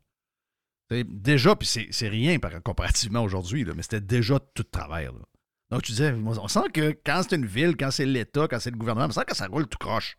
Déjà, 0.90 1.54
puis 1.56 1.68
c'est 1.68 1.88
c'est 1.92 2.08
rien 2.08 2.40
par, 2.40 2.64
comparativement 2.64 3.22
aujourd'hui, 3.22 3.66
là, 3.66 3.74
mais 3.76 3.82
c'était 3.82 4.00
déjà 4.00 4.40
tout 4.40 4.64
de 4.64 4.70
travers, 4.70 5.12
là. 5.12 5.20
Donc, 5.70 5.82
tu 5.82 5.92
disais, 5.92 6.14
on 6.14 6.48
sent 6.48 6.70
que 6.74 6.98
quand 7.06 7.24
c'est 7.28 7.36
une 7.36 7.46
ville, 7.46 7.76
quand 7.76 7.92
c'est 7.92 8.06
l'État, 8.06 8.48
quand 8.48 8.60
c'est 8.60 8.72
le 8.72 8.78
gouvernement, 8.78 9.08
on 9.08 9.12
sent 9.12 9.26
que 9.28 9.36
ça 9.36 9.48
roule 9.48 9.68
tout 9.68 9.78
croche. 9.78 10.18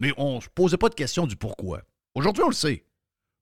Mais 0.00 0.12
on 0.16 0.40
se 0.40 0.48
posait 0.48 0.76
pas 0.76 0.88
de 0.88 0.96
question 0.96 1.28
du 1.28 1.36
pourquoi. 1.36 1.82
Aujourd'hui, 2.14 2.42
on 2.44 2.48
le 2.48 2.54
sait. 2.54 2.84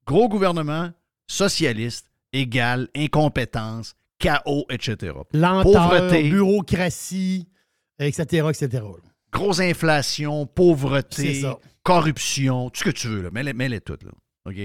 Gros 0.07 0.29
gouvernement, 0.29 0.93
socialiste, 1.27 2.11
égal, 2.33 2.89
incompétence, 2.97 3.95
chaos, 4.19 4.65
etc. 4.71 5.15
Lenteur, 5.33 5.73
Pauvreté. 5.91 6.31
bureaucratie, 6.31 7.49
etc., 7.99 8.49
etc. 8.49 8.85
Grosse 9.33 9.61
inflation, 9.61 10.47
pauvreté, 10.47 11.45
corruption, 11.83 12.71
tout 12.71 12.81
ce 12.81 12.85
que 12.85 12.91
tu 12.91 13.09
veux, 13.09 13.23
là. 13.23 13.31
Mets-les 13.31 13.81
toutes, 13.81 14.03
là. 14.03 14.12
OK? 14.47 14.57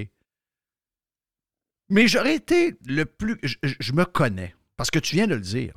Mais 1.89 2.07
j'aurais 2.07 2.35
été 2.35 2.75
le 2.87 3.05
plus. 3.05 3.39
Je 3.63 3.93
me 3.93 4.05
connais. 4.05 4.55
Parce 4.75 4.89
que 4.89 4.99
tu 4.99 5.15
viens 5.15 5.27
de 5.27 5.35
le 5.35 5.41
dire. 5.41 5.73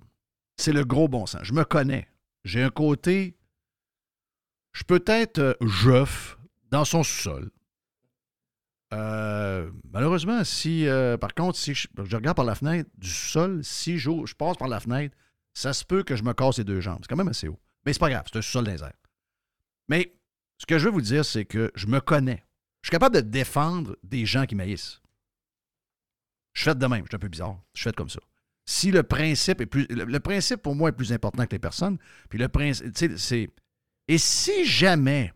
C'est 0.57 0.73
le 0.73 0.85
gros 0.85 1.07
bon 1.07 1.27
sens. 1.27 1.43
Je 1.45 1.53
me 1.53 1.65
connais. 1.65 2.09
J'ai 2.45 2.63
un 2.63 2.71
côté. 2.71 3.37
Je 4.73 4.85
peux 4.85 5.03
être 5.07 5.39
euh, 5.39 5.55
jeuf 5.61 6.39
dans 6.71 6.85
son 6.85 7.03
sous-sol. 7.03 7.51
Euh, 8.95 9.71
malheureusement, 9.93 10.45
si. 10.45 10.87
euh, 10.87 11.17
par 11.17 11.35
contre, 11.35 11.59
si 11.59 11.75
je, 11.75 11.89
je 12.05 12.17
regarde 12.17 12.37
par 12.37 12.45
la 12.45 12.55
fenêtre 12.55 12.91
du 12.97 13.09
sous-sol, 13.09 13.63
si 13.63 13.99
je, 13.99 14.35
passe 14.35 14.57
par 14.57 14.69
la 14.69 14.81
fenêtre, 14.81 15.17
ça 15.55 15.73
se 15.73 15.85
peut 15.85 16.03
que 16.03 16.17
je 16.17 16.23
me 16.23 16.33
casse 16.33 16.59
les 16.59 16.65
deux 16.65 16.81
jambes. 16.81 16.99
C'est 17.03 17.09
quand 17.09 17.17
même 17.17 17.29
assez 17.29 17.49
haut. 17.49 17.59
Mais 17.85 17.93
c'est 17.93 17.99
pas 17.99 18.11
grave, 18.11 18.25
c'est 18.33 18.57
un 18.57 18.63
les 18.63 18.83
airs. 18.83 18.93
Mais 19.89 20.15
ce 20.59 20.67
que 20.67 20.79
je 20.79 20.87
veux 20.87 20.91
vous 20.91 21.01
dire, 21.01 21.25
c'est 21.25 21.45
que 21.45 21.71
je 21.75 21.87
me 21.87 22.01
connais. 22.01 22.45
Je 22.83 22.89
suis 22.89 22.93
capable 22.93 23.17
de 23.17 23.21
défendre 23.21 23.97
des 24.03 24.25
gens 24.25 24.47
qui 24.47 24.55
m'haïssent. 24.55 25.01
Je 26.55 26.65
fait 26.65 26.77
de 26.77 26.87
même, 26.87 27.05
je 27.05 27.09
suis 27.09 27.17
un 27.17 27.21
peu 27.21 27.29
bizarre. 27.29 27.61
Je 27.75 27.83
fait 27.83 27.95
comme 27.95 28.09
ça. 28.09 28.21
Si 28.67 28.91
le 28.91 29.03
principe 29.03 29.61
est 29.61 29.67
plus. 29.67 29.87
Le, 29.89 30.21
principe 30.21 30.63
pour 30.63 30.75
moi 30.75 30.91
est 30.91 30.93
plus 30.93 31.13
important 31.13 31.47
que 31.47 31.53
les 31.53 31.59
personnes, 31.59 31.99
puis 32.29 32.39
le 32.39 32.49
principe. 32.49 33.61
Et 34.09 34.19
si 34.19 34.65
jamais 34.67 35.33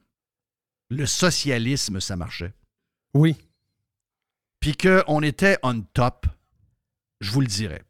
le 0.90 1.06
socialisme, 1.06 2.00
ça 2.00 2.16
marchait, 2.16 2.52
Oui. 3.14 3.37
puis 4.61 4.76
qu'on 4.76 5.23
était 5.23 5.59
on 5.62 5.81
top, 5.83 6.26
je 7.21 7.31
vous 7.31 7.40
le 7.40 7.47
dirais. 7.47 7.83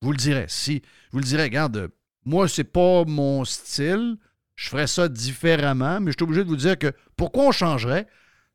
Je 0.00 0.06
vous 0.06 0.12
le 0.12 0.18
dirais. 0.18 0.46
Si, 0.48 0.82
je 1.06 1.10
vous 1.12 1.18
le 1.18 1.24
dirais, 1.24 1.44
regarde, 1.44 1.90
moi, 2.24 2.48
c'est 2.48 2.64
pas 2.64 3.04
mon 3.04 3.44
style. 3.44 4.16
Je 4.54 4.68
ferais 4.68 4.86
ça 4.86 5.08
différemment, 5.08 6.00
mais 6.00 6.12
je 6.12 6.16
suis 6.16 6.24
obligé 6.24 6.44
de 6.44 6.48
vous 6.48 6.56
dire 6.56 6.78
que 6.78 6.92
pourquoi 7.16 7.44
on 7.46 7.52
changerait? 7.52 8.06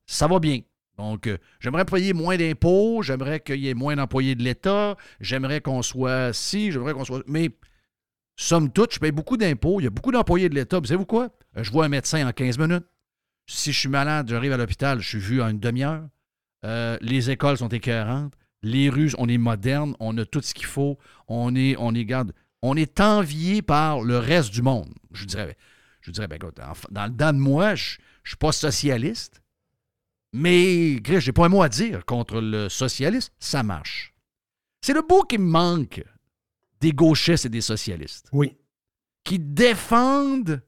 Ça 0.08 0.28
va 0.28 0.40
bien. 0.40 0.62
Donc, 0.98 1.28
euh, 1.28 1.38
j'aimerais 1.60 1.86
payer 1.86 2.14
moins 2.14 2.38
d'impôts, 2.38 3.02
j'aimerais 3.02 3.40
qu'il 3.40 3.60
y 3.60 3.70
ait 3.70 3.74
moins 3.74 3.96
d'employés 3.96 4.36
de 4.36 4.44
l'État, 4.44 4.96
j'aimerais 5.20 5.62
qu'on 5.62 5.82
soit 5.82 6.34
ci, 6.34 6.72
j'aimerais 6.72 6.94
qu'on 6.94 7.06
soit. 7.06 7.24
Mais, 7.28 7.50
somme 8.36 8.72
toute, 8.72 8.94
je 8.94 9.00
paye 9.00 9.12
beaucoup 9.12 9.38
d'impôts, 9.38 9.80
il 9.80 9.84
y 9.84 9.88
a 9.88 9.92
beaucoup 9.92 10.12
d'employés 10.12 10.50
de 10.50 10.56
l'État. 10.56 10.80
Vous 10.80 10.86
savez-vous 10.86 11.06
quoi? 11.06 11.30
Euh, 11.58 11.64
Je 11.64 11.72
vois 11.72 11.86
un 11.86 11.90
médecin 11.90 12.28
en 12.28 12.32
15 12.32 12.58
minutes. 12.58 12.86
Si 13.48 13.72
je 13.74 13.80
suis 13.80 13.90
malade, 13.90 14.30
j'arrive 14.30 14.54
à 14.54 14.58
l'hôpital, 14.58 15.00
je 15.02 15.08
suis 15.10 15.20
vu 15.20 15.42
en 15.42 15.50
une 15.50 15.60
demi-heure. 15.60 16.08
Euh, 16.66 16.98
les 17.02 17.30
écoles 17.32 17.58
sont 17.58 17.68
écœurantes. 17.70 18.34
Les 18.64 18.90
rues, 18.90 19.12
on 19.18 19.28
est 19.28 19.38
moderne, 19.40 19.96
on 20.00 20.18
a 20.18 20.26
tout 20.26 20.42
ce 20.42 20.54
qu'il 20.54 20.68
faut. 20.68 20.98
On 21.28 21.56
est, 21.56 21.76
on 21.80 21.94
est, 21.96 22.06
garde, 22.06 22.34
on 22.62 22.76
est 22.78 23.00
envié 23.00 23.62
par 23.62 24.02
le 24.02 24.18
reste 24.20 24.52
du 24.54 24.62
monde. 24.62 24.94
Je 25.12 25.22
vous 25.22 25.26
dirais, 25.26 25.58
je 26.02 26.12
dirais, 26.12 26.28
ben, 26.28 26.36
écoute, 26.36 26.60
en- 26.60 26.74
dans 26.92 27.06
le 27.06 27.10
dedans 27.10 27.34
de 27.34 27.40
moi, 27.40 27.76
je 27.76 27.98
ne 27.98 28.28
suis 28.30 28.38
pas 28.38 28.52
socialiste, 28.52 29.42
mais 30.34 30.98
je 31.04 31.26
n'ai 31.26 31.32
pas 31.34 31.46
un 31.46 31.50
mot 31.50 31.64
à 31.64 31.70
dire 31.70 32.06
contre 32.06 32.40
le 32.40 32.70
socialiste. 32.70 33.34
Ça 33.40 33.64
marche. 33.64 34.14
C'est 34.82 34.94
le 34.94 35.02
bout 35.02 35.24
qui 35.24 35.38
me 35.38 35.46
manque 35.50 36.04
des 36.80 36.92
gauchistes 36.94 37.46
et 37.46 37.50
des 37.50 37.62
socialistes 37.62 38.28
Oui. 38.32 38.56
qui 39.24 39.40
défendent 39.40 40.62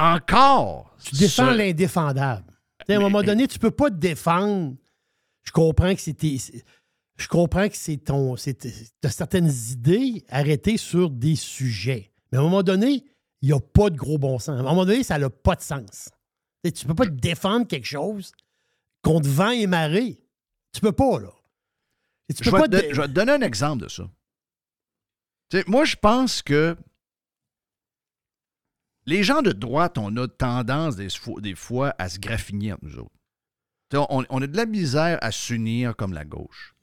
encore. 0.00 0.94
Tu 1.02 1.14
défends 1.16 1.50
ce- 1.52 1.56
l'indéfendable. 1.56 2.44
À 2.88 2.92
un 2.94 2.98
moment 2.98 3.22
donné, 3.22 3.46
tu 3.46 3.58
peux 3.58 3.70
pas 3.70 3.90
te 3.90 3.94
défendre. 3.96 4.74
Je 5.44 5.52
comprends 5.52 5.94
que 5.94 6.00
c'était. 6.00 6.36
Je 7.16 7.28
comprends 7.28 7.68
que 7.68 7.76
c'est 7.76 7.98
ton. 7.98 8.34
Tu 8.36 8.54
as 9.04 9.10
certaines 9.10 9.50
idées 9.70 10.24
arrêtées 10.28 10.76
sur 10.76 11.10
des 11.10 11.36
sujets. 11.36 12.12
Mais 12.32 12.38
à 12.38 12.40
un 12.40 12.44
moment 12.44 12.62
donné, 12.62 13.04
il 13.42 13.48
n'y 13.48 13.52
a 13.54 13.60
pas 13.60 13.90
de 13.90 13.96
gros 13.96 14.18
bon 14.18 14.38
sens. 14.38 14.56
À 14.56 14.60
un 14.60 14.62
moment 14.62 14.84
donné, 14.84 15.02
ça 15.02 15.18
n'a 15.18 15.30
pas 15.30 15.54
de 15.56 15.62
sens. 15.62 16.10
Tu 16.64 16.68
sais, 16.68 16.72
Tu 16.72 16.86
peux 16.86 16.94
pas 16.94 17.06
te 17.06 17.10
défendre 17.10 17.66
quelque 17.66 17.86
chose 17.86 18.32
contre 19.02 19.28
vent 19.28 19.50
et 19.50 19.66
marée. 19.66 20.22
Tu 20.72 20.80
peux 20.80 20.92
pas, 20.92 21.18
là. 21.20 21.30
Je 22.40 22.44
vais, 22.50 22.58
pas 22.58 22.68
te, 22.68 22.76
te- 22.76 22.94
je 22.94 23.00
vais 23.00 23.08
te 23.08 23.12
donner 23.12 23.32
un 23.32 23.40
exemple 23.42 23.82
de 23.84 23.88
ça. 23.88 24.04
Moi, 25.66 25.84
je 25.84 25.96
pense 25.96 26.42
que 26.42 26.76
les 29.06 29.22
gens 29.22 29.42
de 29.42 29.52
droite, 29.52 29.98
on 29.98 30.16
a 30.16 30.28
tendance 30.28 30.96
des, 30.96 31.08
fo- 31.08 31.40
des 31.40 31.54
fois 31.54 31.94
à 31.98 32.08
se 32.08 32.18
graffiner 32.18 32.72
entre 32.72 32.84
nous 32.84 32.98
autres. 32.98 33.14
On, 33.92 34.24
on 34.28 34.42
a 34.42 34.46
de 34.46 34.56
la 34.56 34.66
misère 34.66 35.18
à 35.20 35.32
s'unir 35.32 35.96
comme 35.96 36.12
la 36.12 36.24
gauche. 36.24 36.74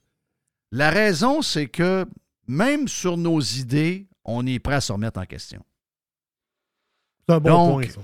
La 0.72 0.90
raison, 0.90 1.40
c'est 1.40 1.68
que 1.68 2.06
même 2.46 2.86
sur 2.88 3.16
nos 3.16 3.40
idées, 3.40 4.06
on 4.24 4.46
est 4.46 4.58
prêt 4.58 4.74
à 4.74 4.80
se 4.80 4.92
remettre 4.92 5.18
en 5.18 5.24
question. 5.24 5.64
C'est 7.26 7.34
un 7.34 7.40
bon 7.40 7.50
Donc, 7.50 7.82
point, 7.84 7.90
ça. 7.92 8.00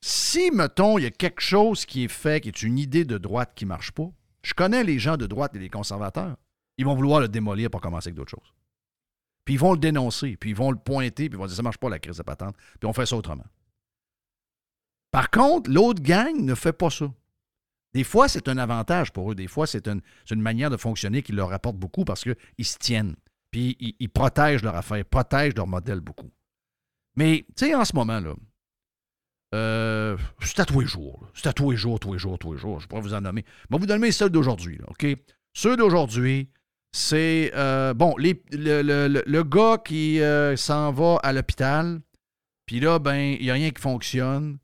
Si, 0.00 0.50
mettons, 0.50 0.98
il 0.98 1.02
y 1.04 1.06
a 1.06 1.10
quelque 1.10 1.40
chose 1.40 1.84
qui 1.86 2.04
est 2.04 2.08
fait, 2.08 2.40
qui 2.42 2.48
est 2.48 2.62
une 2.62 2.78
idée 2.78 3.04
de 3.04 3.18
droite 3.18 3.52
qui 3.54 3.64
ne 3.64 3.70
marche 3.70 3.92
pas, 3.92 4.10
je 4.42 4.54
connais 4.54 4.84
les 4.84 4.98
gens 4.98 5.16
de 5.16 5.26
droite 5.26 5.54
et 5.56 5.58
les 5.58 5.70
conservateurs. 5.70 6.36
Ils 6.76 6.84
vont 6.84 6.94
vouloir 6.94 7.20
le 7.20 7.28
démolir 7.28 7.70
pour 7.70 7.80
commencer 7.80 8.08
avec 8.08 8.16
d'autres 8.16 8.30
choses. 8.32 8.52
Puis 9.44 9.54
ils 9.54 9.60
vont 9.60 9.72
le 9.72 9.78
dénoncer, 9.78 10.36
puis 10.36 10.50
ils 10.50 10.56
vont 10.56 10.70
le 10.70 10.78
pointer, 10.78 11.28
puis 11.28 11.36
ils 11.36 11.38
vont 11.38 11.46
dire 11.46 11.56
ça 11.56 11.62
marche 11.62 11.78
pas 11.78 11.88
la 11.88 11.98
crise 11.98 12.16
de 12.16 12.22
patente, 12.22 12.56
puis 12.80 12.88
on 12.88 12.92
fait 12.92 13.06
ça 13.06 13.16
autrement. 13.16 13.44
Par 15.10 15.30
contre, 15.30 15.70
l'autre 15.70 16.02
gang 16.02 16.34
ne 16.34 16.54
fait 16.54 16.72
pas 16.72 16.90
ça. 16.90 17.12
Des 17.92 18.02
fois, 18.02 18.28
c'est 18.28 18.48
un 18.48 18.58
avantage 18.58 19.12
pour 19.12 19.30
eux. 19.30 19.34
Des 19.36 19.46
fois, 19.46 19.66
c'est 19.68 19.86
une, 19.86 20.02
manière 20.32 20.70
de 20.70 20.76
fonctionner 20.76 21.22
qui 21.22 21.30
leur 21.30 21.52
apporte 21.52 21.76
beaucoup 21.76 22.04
parce 22.04 22.24
qu'ils 22.24 22.66
se 22.66 22.76
tiennent. 22.78 23.14
Puis 23.52 23.76
ils, 24.00 24.08
protègent 24.08 24.64
leur 24.64 24.74
affaire, 24.74 24.98
ils 24.98 25.04
protègent 25.04 25.54
leur 25.54 25.68
modèle 25.68 26.00
beaucoup. 26.00 26.32
Mais, 27.14 27.46
tu 27.56 27.66
sais, 27.66 27.74
en 27.76 27.84
ce 27.84 27.94
moment, 27.94 28.18
là, 28.18 28.34
euh, 29.54 30.16
c'est 30.40 30.58
à 30.58 30.64
tous 30.64 30.80
les 30.80 30.86
jours. 30.86 31.28
C'est 31.34 31.46
à 31.46 31.52
tous 31.52 31.70
les 31.70 31.76
jours, 31.76 32.00
tous 32.00 32.12
les 32.12 32.18
jours, 32.18 32.36
tous 32.36 32.54
les 32.54 32.58
jours. 32.58 32.80
Je 32.80 32.88
pourrais 32.88 33.02
vous 33.02 33.14
en 33.14 33.20
nommer. 33.20 33.44
Je 33.70 33.76
vais 33.76 33.78
vous 33.78 33.86
donner 33.86 34.10
ceux 34.10 34.28
d'aujourd'hui, 34.28 34.80
OK? 34.88 35.06
Ceux 35.52 35.76
d'aujourd'hui, 35.76 36.50
c'est, 36.96 37.50
euh, 37.56 37.92
bon, 37.92 38.16
les- 38.18 38.40
le, 38.52 38.80
le- 38.82 39.22
le- 39.26 39.42
gars 39.42 39.78
qui 39.84 40.20
euh, 40.20 40.54
s'en 40.54 40.92
va 40.92 41.16
à 41.24 41.32
l'hôpital, 41.32 42.00
puis 42.66 42.78
là, 42.78 43.00
ben, 43.00 43.16
il 43.36 43.42
n'y 43.42 43.50
a 43.50 43.54
rien 43.54 43.72
qui 43.72 43.82
fonctionne, 43.82 44.58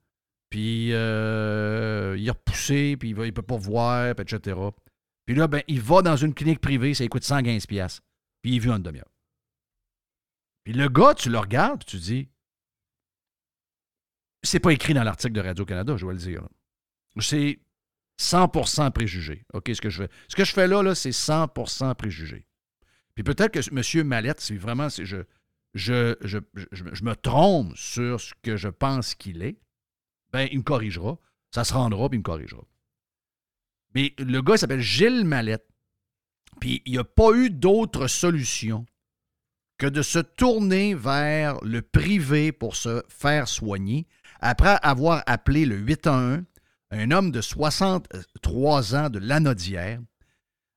puis 0.49 0.93
euh, 0.93 2.15
il 2.17 2.29
est 2.29 2.31
repoussé, 2.31 2.97
puis 2.97 3.11
il 3.11 3.17
ne 3.19 3.31
peut 3.33 3.43
pas 3.43 3.57
voir, 3.57 4.15
etc. 4.17 4.57
Puis 5.27 5.35
là, 5.35 5.49
ben, 5.49 5.65
il 5.67 5.81
va 5.81 6.03
dans 6.03 6.15
une 6.15 6.33
clinique 6.33 6.61
privée, 6.61 6.95
ça 6.95 7.05
coûte 7.09 7.25
115$, 7.25 7.67
piastres, 7.67 8.03
puis 8.43 8.53
il 8.53 8.57
est 8.57 8.61
vu 8.61 8.71
en 8.71 8.79
demi-heure. 8.79 9.11
Puis 10.63 10.73
le 10.73 10.89
gars, 10.89 11.15
tu 11.15 11.31
le 11.31 11.39
regardes, 11.39 11.85
tu 11.85 11.97
dis, 11.97 12.29
c'est 14.45 14.61
pas 14.61 14.73
écrit 14.73 14.95
dans 14.95 15.03
l'article 15.03 15.33
de 15.35 15.41
Radio-Canada, 15.41 15.97
je 15.97 16.03
dois 16.05 16.13
le 16.13 16.19
dire. 16.21 16.47
C'est 17.19 17.59
100% 18.21 18.91
préjugé. 18.93 19.45
OK, 19.55 19.71
ce 19.73 19.81
que 19.81 19.89
je 19.89 20.03
fais. 20.03 20.11
Ce 20.29 20.37
que 20.37 20.45
je 20.45 20.53
fais 20.53 20.69
là, 20.69 20.95
c'est 20.95 21.11
100% 21.11 21.95
préjugé. 21.95 22.47
Puis 23.15 23.25
peut-être 23.25 23.53
que 23.53 23.99
M. 24.01 24.07
Mallette, 24.07 24.41
si 24.41 24.57
vraiment 24.57 24.89
je, 24.89 25.25
je, 25.75 26.17
je, 26.23 26.39
je, 26.73 27.05
me 27.05 27.15
trompe 27.15 27.77
sur 27.77 28.21
ce 28.21 28.35
que 28.43 28.57
je 28.57 28.69
pense 28.69 29.15
qu'il 29.15 29.43
est, 29.43 29.59
ben, 30.33 30.49
il 30.53 30.59
me 30.59 30.63
corrigera. 30.63 31.19
Ça 31.51 31.65
se 31.65 31.73
rendra, 31.73 32.09
puis 32.09 32.17
il 32.17 32.21
me 32.21 32.25
corrigera. 32.25 32.63
Mais 33.95 34.15
le 34.19 34.41
gars 34.43 34.57
s'appelle 34.57 34.81
Gilles 34.81 35.25
Mallette. 35.25 35.67
Puis 36.61 36.83
il 36.85 36.93
n'y 36.93 36.99
a 36.99 37.05
pas 37.05 37.33
eu 37.33 37.49
d'autre 37.51 38.07
solution 38.07 38.85
que 39.79 39.87
de 39.87 40.03
se 40.03 40.19
tourner 40.19 40.95
vers 40.95 41.59
le 41.65 41.81
privé 41.81 42.53
pour 42.53 42.77
se 42.77 43.03
faire 43.09 43.49
soigner 43.49 44.07
après 44.41 44.77
avoir 44.83 45.23
appelé 45.27 45.65
le 45.65 45.77
811 45.77 46.45
un 46.91 47.11
homme 47.11 47.31
de 47.31 47.41
63 47.41 48.95
ans 48.95 49.11
de 49.11 49.19
Lanaudière 49.19 50.01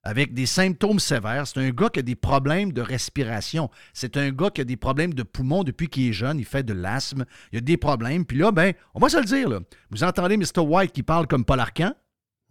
avec 0.03 0.33
des 0.33 0.45
symptômes 0.45 0.99
sévères. 0.99 1.47
C'est 1.47 1.59
un 1.59 1.69
gars 1.69 1.89
qui 1.89 1.99
a 1.99 2.01
des 2.03 2.15
problèmes 2.15 2.73
de 2.73 2.81
respiration. 2.81 3.69
C'est 3.93 4.17
un 4.17 4.31
gars 4.31 4.49
qui 4.49 4.61
a 4.61 4.65
des 4.65 4.75
problèmes 4.75 5.13
de 5.13 5.23
poumons 5.23 5.63
depuis 5.63 5.87
qu'il 5.87 6.09
est 6.09 6.13
jeune. 6.13 6.39
Il 6.39 6.45
fait 6.45 6.63
de 6.63 6.73
l'asthme. 6.73 7.25
Il 7.51 7.57
a 7.59 7.61
des 7.61 7.77
problèmes. 7.77 8.25
Puis 8.25 8.37
là, 8.37 8.51
ben, 8.51 8.73
on 8.93 8.99
va 8.99 9.09
se 9.09 9.17
le 9.17 9.23
dire. 9.23 9.49
Là. 9.49 9.59
Vous 9.91 10.03
entendez 10.03 10.37
Mr. 10.37 10.59
White 10.59 10.91
qui 10.91 11.03
parle 11.03 11.27
comme 11.27 11.45
Paul 11.45 11.59
Arcan. 11.59 11.93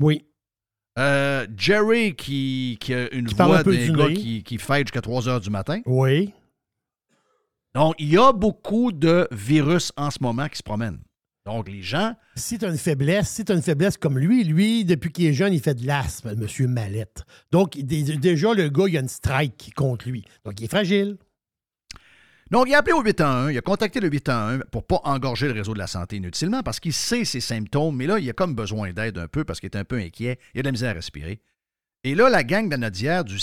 Oui. 0.01 0.25
Euh, 0.99 1.47
Jerry 1.57 2.17
qui, 2.17 2.79
qui 2.81 2.95
a 2.95 3.13
une 3.13 3.27
Qui 3.27 3.35
voix 3.35 3.59
un 3.59 3.63
d'un 3.63 3.93
gars 3.93 4.13
qui, 4.13 4.43
qui 4.43 4.59
fête 4.59 4.89
jusqu'à 4.89 5.01
3 5.01 5.29
heures 5.29 5.41
du 5.41 5.51
matin. 5.51 5.81
Oui. 5.87 6.33
Donc, 7.75 7.95
il 7.99 8.11
y 8.11 8.19
a 8.19 8.33
beaucoup 8.33 8.93
de 8.93 9.27
virus 9.31 9.93
en 9.97 10.11
ce 10.11 10.19
moment 10.21 10.49
qui 10.49 10.59
se 10.59 10.63
promènent. 10.63 11.01
Donc, 11.45 11.69
les 11.69 11.83
gens, 11.83 12.15
Si 12.37 12.57
tu 12.59 12.65
as 12.65 12.69
une 12.69 12.79
faiblesse, 12.79 13.29
si 13.29 13.45
tu 13.45 13.51
as 13.51 13.55
une 13.57 13.63
faiblesse 13.63 13.97
comme 13.97 14.19
lui, 14.19 14.45
lui, 14.45 14.85
depuis 14.85 15.11
qu'il 15.11 15.27
est 15.27 15.33
jeune, 15.33 15.53
il 15.53 15.61
fait 15.61 15.75
de 15.75 15.87
l'asthme, 15.87 16.31
M. 16.31 16.47
Mallette. 16.69 17.25
Donc, 17.51 17.77
dé- 17.77 18.17
déjà, 18.17 18.55
le 18.55 18.69
gars, 18.69 18.85
il 18.87 18.95
y 18.95 18.97
a 18.97 19.01
une 19.01 19.09
strike 19.09 19.73
contre 19.75 20.09
lui. 20.09 20.25
Donc, 20.45 20.61
il 20.61 20.65
est 20.65 20.69
fragile. 20.71 21.17
Donc, 22.53 22.67
il 22.69 22.75
a 22.75 22.79
appelé 22.79 22.93
au 22.93 23.03
811, 23.03 23.51
il 23.51 23.59
a 23.59 23.63
contacté 23.63 23.99
le 23.99 24.09
811 24.09 24.65
pour 24.71 24.87
pas 24.87 25.01
engorger 25.05 25.47
le 25.47 25.55
réseau 25.55 25.73
de 25.73 25.79
la 25.79 25.87
santé 25.87 26.17
inutilement 26.17 26.63
parce 26.63 26.81
qu'il 26.81 26.93
sait 26.93 27.25
ses 27.25 27.41
symptômes, 27.41 27.97
mais 27.97 28.07
là, 28.07 28.19
il 28.19 28.29
a 28.29 28.35
comme 28.35 28.55
besoin 28.55 28.93
d'aide 28.93 29.17
un 29.17 29.27
peu 29.27 29.43
parce 29.43 29.59
qu'il 29.59 29.69
est 29.69 29.77
un 29.77 29.85
peu 29.85 29.97
inquiet, 29.97 30.39
il 30.55 30.59
a 30.61 30.63
de 30.63 30.69
la 30.69 30.73
misère 30.73 30.91
à 30.91 30.95
respirer. 30.95 31.41
Et 32.05 32.15
là, 32.15 32.29
la 32.29 32.45
gang 32.45 32.69
d'Anadière 32.69 33.25
du 33.25 33.39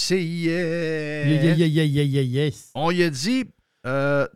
yes. 2.24 2.72
on 2.76 2.92
lui 2.92 3.04
a 3.04 3.10
dit 3.10 3.46
euh, 3.88 4.28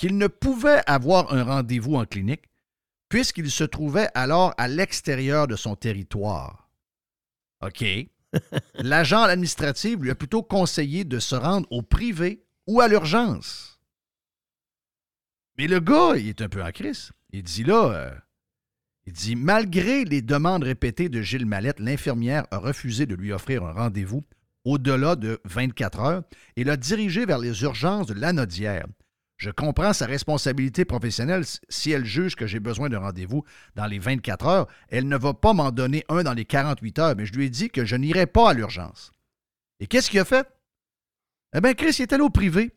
qu'il 0.00 0.16
ne 0.16 0.28
pouvait 0.28 0.80
avoir 0.86 1.30
un 1.30 1.44
rendez-vous 1.44 1.96
en 1.96 2.06
clinique 2.06 2.48
puisqu'il 3.10 3.50
se 3.50 3.64
trouvait 3.64 4.08
alors 4.14 4.54
à 4.56 4.66
l'extérieur 4.66 5.46
de 5.46 5.56
son 5.56 5.76
territoire. 5.76 6.70
OK. 7.60 7.84
L'agent 8.76 9.24
administratif 9.24 9.98
lui 10.00 10.10
a 10.10 10.14
plutôt 10.14 10.42
conseillé 10.42 11.04
de 11.04 11.18
se 11.18 11.34
rendre 11.34 11.70
au 11.70 11.82
privé 11.82 12.42
ou 12.66 12.80
à 12.80 12.88
l'urgence. 12.88 13.78
Mais 15.58 15.66
le 15.66 15.80
gars, 15.80 16.16
il 16.16 16.28
est 16.28 16.40
un 16.40 16.48
peu 16.48 16.62
en 16.62 16.72
crise. 16.72 17.12
Il 17.28 17.42
dit 17.42 17.64
là, 17.64 17.92
euh, 17.92 18.14
il 19.04 19.12
dit, 19.12 19.36
malgré 19.36 20.06
les 20.06 20.22
demandes 20.22 20.62
répétées 20.62 21.10
de 21.10 21.20
Gilles 21.20 21.44
Mallette, 21.44 21.78
l'infirmière 21.78 22.46
a 22.50 22.56
refusé 22.56 23.04
de 23.04 23.14
lui 23.14 23.32
offrir 23.32 23.66
un 23.66 23.72
rendez-vous 23.72 24.24
au-delà 24.64 25.14
de 25.14 25.42
24 25.44 26.00
heures 26.00 26.22
et 26.56 26.64
l'a 26.64 26.78
dirigé 26.78 27.26
vers 27.26 27.38
les 27.38 27.64
urgences 27.64 28.06
de 28.06 28.14
l'Anodière. 28.14 28.86
Je 29.40 29.50
comprends 29.50 29.94
sa 29.94 30.04
responsabilité 30.04 30.84
professionnelle. 30.84 31.44
Si 31.70 31.90
elle 31.90 32.04
juge 32.04 32.36
que 32.36 32.46
j'ai 32.46 32.60
besoin 32.60 32.90
d'un 32.90 32.98
rendez-vous 32.98 33.42
dans 33.74 33.86
les 33.86 33.98
24 33.98 34.46
heures, 34.46 34.66
elle 34.90 35.08
ne 35.08 35.16
va 35.16 35.32
pas 35.32 35.54
m'en 35.54 35.70
donner 35.70 36.04
un 36.10 36.22
dans 36.22 36.34
les 36.34 36.44
48 36.44 36.98
heures, 36.98 37.14
mais 37.16 37.24
je 37.24 37.32
lui 37.32 37.46
ai 37.46 37.48
dit 37.48 37.70
que 37.70 37.86
je 37.86 37.96
n'irai 37.96 38.26
pas 38.26 38.50
à 38.50 38.52
l'urgence. 38.52 39.12
Et 39.80 39.86
qu'est-ce 39.86 40.10
qu'il 40.10 40.20
a 40.20 40.26
fait? 40.26 40.46
Eh 41.56 41.62
bien, 41.62 41.72
Chris, 41.72 41.96
il 41.98 42.02
est 42.02 42.12
allé 42.12 42.22
au 42.22 42.28
privé 42.28 42.76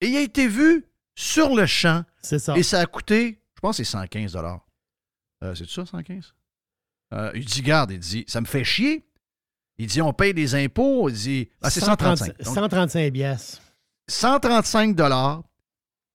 et 0.00 0.06
il 0.08 0.16
a 0.16 0.22
été 0.22 0.48
vu 0.48 0.86
sur 1.14 1.54
le 1.54 1.66
champ. 1.66 2.06
C'est 2.22 2.38
ça. 2.38 2.56
Et 2.56 2.62
ça 2.62 2.80
a 2.80 2.86
coûté, 2.86 3.42
je 3.54 3.60
pense 3.60 3.76
c'est 3.76 3.84
115 3.84 4.34
euh, 5.44 5.54
C'est 5.54 5.68
ça, 5.68 5.84
115 5.84 6.34
euh, 7.12 7.32
Il 7.34 7.44
dit, 7.44 7.60
garde, 7.60 7.90
il 7.90 7.98
dit, 7.98 8.24
ça 8.28 8.40
me 8.40 8.46
fait 8.46 8.64
chier. 8.64 9.04
Il 9.76 9.88
dit, 9.88 10.00
on 10.00 10.14
paye 10.14 10.32
des 10.32 10.54
impôts. 10.54 11.10
Il 11.10 11.16
dit, 11.16 11.50
ah, 11.60 11.68
c'est 11.68 11.80
135. 11.80 12.38
Donc, 12.42 12.54
135 12.54 13.12
pièces. 13.12 13.60
135 14.08 14.96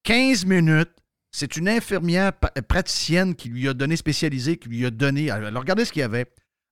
15 0.08 0.46
minutes. 0.46 0.90
C'est 1.32 1.58
une 1.58 1.68
infirmière 1.68 2.32
pa- 2.32 2.50
praticienne 2.68 3.36
qui 3.36 3.50
lui 3.50 3.68
a 3.68 3.74
donné, 3.74 3.98
spécialisée, 3.98 4.56
qui 4.58 4.70
lui 4.70 4.86
a 4.86 4.90
donné. 4.90 5.30
Alors, 5.30 5.62
regardez 5.62 5.84
ce 5.84 5.92
qu'il 5.92 6.00
y 6.00 6.04
avait. 6.04 6.26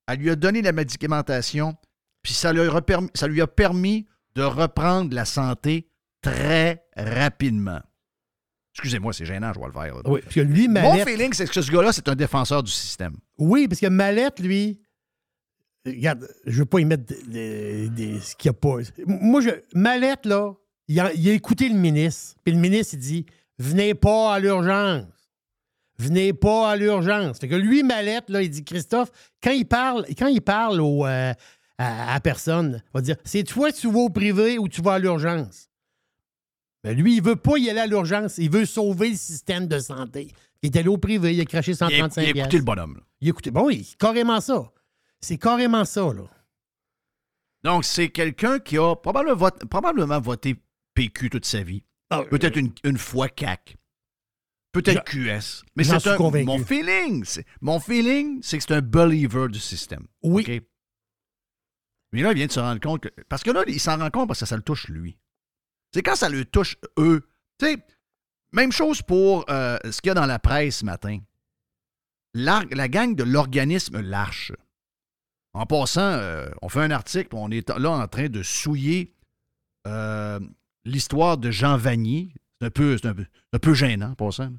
Elle 0.08 0.18
lui 0.20 0.30
a 0.30 0.36
donné 0.36 0.62
la 0.62 0.72
médicamentation, 0.72 1.74
puis 2.22 2.32
ça 2.32 2.52
lui 2.52 2.60
a, 2.62 2.64
reperm- 2.70 3.10
ça 3.14 3.28
lui 3.28 3.42
a 3.42 3.46
permis 3.46 4.06
de 4.34 4.42
reprendre 4.42 5.14
la 5.14 5.24
santé 5.26 5.90
très 6.22 6.84
rapidement. 6.96 7.80
Excusez-moi, 8.74 9.12
c'est 9.12 9.26
gênant, 9.26 9.52
je 9.52 9.58
vois 9.58 9.68
le 9.68 9.72
faire. 9.74 9.96
Oui, 10.06 10.20
parce 10.22 10.34
que 10.34 10.40
lui, 10.40 10.68
Mon 10.68 10.74
Mallette. 10.74 11.06
feeling, 11.08 11.32
c'est 11.34 11.46
que 11.48 11.60
ce 11.60 11.70
gars-là, 11.70 11.92
c'est 11.92 12.08
un 12.08 12.14
défenseur 12.14 12.62
du 12.62 12.70
système. 12.72 13.16
Oui, 13.38 13.68
parce 13.68 13.80
que 13.80 13.86
Mallette, 13.88 14.40
lui. 14.40 14.80
Regarde, 15.86 16.26
je 16.46 16.58
veux 16.58 16.66
pas 16.66 16.80
y 16.80 16.84
mettre 16.84 17.04
des, 17.04 17.22
des- 17.26 17.88
des- 17.90 18.20
ce 18.20 18.34
qu'il 18.34 18.50
n'y 18.50 18.56
a 18.56 18.58
pas. 18.58 18.76
Moi, 19.06 19.40
je, 19.42 19.50
Mallette, 19.74 20.24
là, 20.26 20.52
il 20.88 21.00
a, 21.00 21.12
il 21.14 21.28
a 21.28 21.32
écouté 21.32 21.68
le 21.68 21.74
ministre. 21.76 22.36
Puis 22.44 22.54
le 22.54 22.60
ministre, 22.60 22.94
il 22.94 23.00
dit 23.00 23.26
Venez 23.58 23.94
pas 23.94 24.34
à 24.34 24.38
l'urgence. 24.38 25.04
Venez 25.98 26.32
pas 26.34 26.70
à 26.70 26.76
l'urgence. 26.76 27.38
Fait 27.38 27.48
que 27.48 27.54
lui, 27.54 27.82
Mallette, 27.82 28.28
là, 28.28 28.42
il 28.42 28.50
dit 28.50 28.64
Christophe, 28.64 29.10
quand 29.42 29.52
il 29.52 29.64
parle, 29.66 30.04
quand 30.18 30.26
il 30.26 30.42
parle 30.42 30.80
au, 30.82 31.06
euh, 31.06 31.32
à, 31.78 32.14
à 32.14 32.20
personne, 32.20 32.82
il 32.84 32.90
va 32.94 33.00
dire 33.00 33.16
C'est 33.24 33.44
toi, 33.44 33.72
tu 33.72 33.90
vas 33.90 34.00
au 34.00 34.10
privé 34.10 34.58
ou 34.58 34.68
tu 34.68 34.82
vas 34.82 34.94
à 34.94 34.98
l'urgence. 34.98 35.70
Mais 36.84 36.94
lui, 36.94 37.16
il 37.16 37.22
veut 37.22 37.36
pas 37.36 37.56
y 37.56 37.70
aller 37.70 37.80
à 37.80 37.86
l'urgence. 37.86 38.38
Il 38.38 38.50
veut 38.50 38.66
sauver 38.66 39.10
le 39.10 39.16
système 39.16 39.66
de 39.66 39.78
santé. 39.78 40.28
Il 40.62 40.66
est 40.74 40.78
allé 40.78 40.88
au 40.88 40.98
privé, 40.98 41.34
il 41.34 41.40
a 41.40 41.44
craché 41.44 41.72
Il 41.72 41.74
a, 41.82 41.88
135 41.88 42.22
il 42.22 42.26
a 42.26 42.42
écouté 42.42 42.58
le 42.58 42.64
bonhomme. 42.64 42.94
là. 42.96 43.00
il 43.20 43.28
écoutez, 43.28 43.50
bon, 43.50 43.66
oui, 43.66 43.84
c'est 43.88 43.98
carrément 43.98 44.40
ça. 44.40 44.70
C'est 45.20 45.38
carrément 45.38 45.84
ça, 45.84 46.12
là. 46.12 46.22
Donc, 47.64 47.84
c'est 47.84 48.10
quelqu'un 48.10 48.58
qui 48.58 48.78
a 48.78 48.94
probablement, 48.94 49.36
vote- 49.36 49.64
probablement 49.64 50.20
voté 50.20 50.54
PQ 50.96 51.30
toute 51.30 51.44
sa 51.44 51.62
vie. 51.62 51.84
Ah, 52.10 52.22
Peut-être 52.28 52.56
une, 52.56 52.72
une 52.82 52.98
fois 52.98 53.28
CAC. 53.28 53.76
Peut-être 54.72 55.04
QS. 55.04 55.64
Mais 55.76 55.84
c'est 55.84 56.06
un. 56.06 56.16
convaincu. 56.16 56.44
Mon 56.44 56.58
feeling, 56.58 57.24
c'est, 57.24 57.46
mon 57.60 57.80
feeling, 57.80 58.42
c'est 58.42 58.58
que 58.58 58.64
c'est 58.64 58.74
un 58.74 58.82
believer 58.82 59.48
du 59.48 59.60
système. 59.60 60.06
Oui. 60.22 60.62
Mais 62.12 62.22
là, 62.22 62.32
il 62.32 62.36
vient 62.36 62.46
de 62.46 62.52
se 62.52 62.60
rendre 62.60 62.80
compte 62.80 63.02
que. 63.02 63.08
Parce 63.28 63.42
que 63.42 63.50
là, 63.50 63.62
il 63.66 63.80
s'en 63.80 63.98
rend 63.98 64.10
compte 64.10 64.28
parce 64.28 64.40
que 64.40 64.46
ça 64.46 64.56
le 64.56 64.62
touche 64.62 64.88
lui. 64.88 65.18
C'est 65.94 66.02
quand 66.02 66.16
ça 66.16 66.28
le 66.28 66.44
touche 66.44 66.76
eux. 66.98 67.26
Tu 67.58 67.66
sais, 67.66 67.78
même 68.52 68.72
chose 68.72 69.02
pour 69.02 69.46
euh, 69.50 69.78
ce 69.90 70.00
qu'il 70.00 70.08
y 70.08 70.10
a 70.10 70.14
dans 70.14 70.26
la 70.26 70.38
presse 70.38 70.78
ce 70.78 70.84
matin. 70.84 71.20
La 72.34 72.88
gang 72.88 73.14
de 73.14 73.24
l'organisme 73.24 74.00
L'Arche. 74.00 74.52
En 75.54 75.64
passant, 75.64 76.02
euh, 76.02 76.50
on 76.60 76.68
fait 76.68 76.82
un 76.82 76.90
article, 76.90 77.30
on 77.32 77.50
est 77.50 77.70
là 77.70 77.90
en 77.92 78.06
train 78.08 78.28
de 78.28 78.42
souiller 78.42 79.14
euh, 79.86 80.38
l'histoire 80.86 81.36
de 81.36 81.50
Jean 81.50 81.76
Vanier. 81.76 82.32
C'est 82.60 82.66
un 82.66 83.58
peu, 83.58 83.74
gênant, 83.74 84.14
passant. 84.14 84.44
là. 84.44 84.56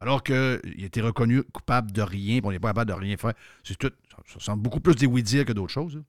Alors 0.00 0.22
qu'il 0.22 0.60
été 0.78 1.00
reconnu 1.00 1.42
coupable 1.42 1.92
de 1.92 2.02
rien, 2.02 2.40
on 2.44 2.50
n'est 2.50 2.58
pas 2.58 2.68
capable 2.68 2.90
de 2.90 2.96
rien 2.96 3.16
faire. 3.16 3.34
C'est 3.62 3.76
tout. 3.76 3.90
Ça, 4.10 4.16
ça 4.26 4.40
semble 4.40 4.62
beaucoup 4.62 4.80
plus 4.80 4.94
des 4.94 5.06
oui-dire 5.06 5.44
que 5.44 5.52
d'autres 5.52 5.72
choses. 5.72 5.96
là. 5.96 6.02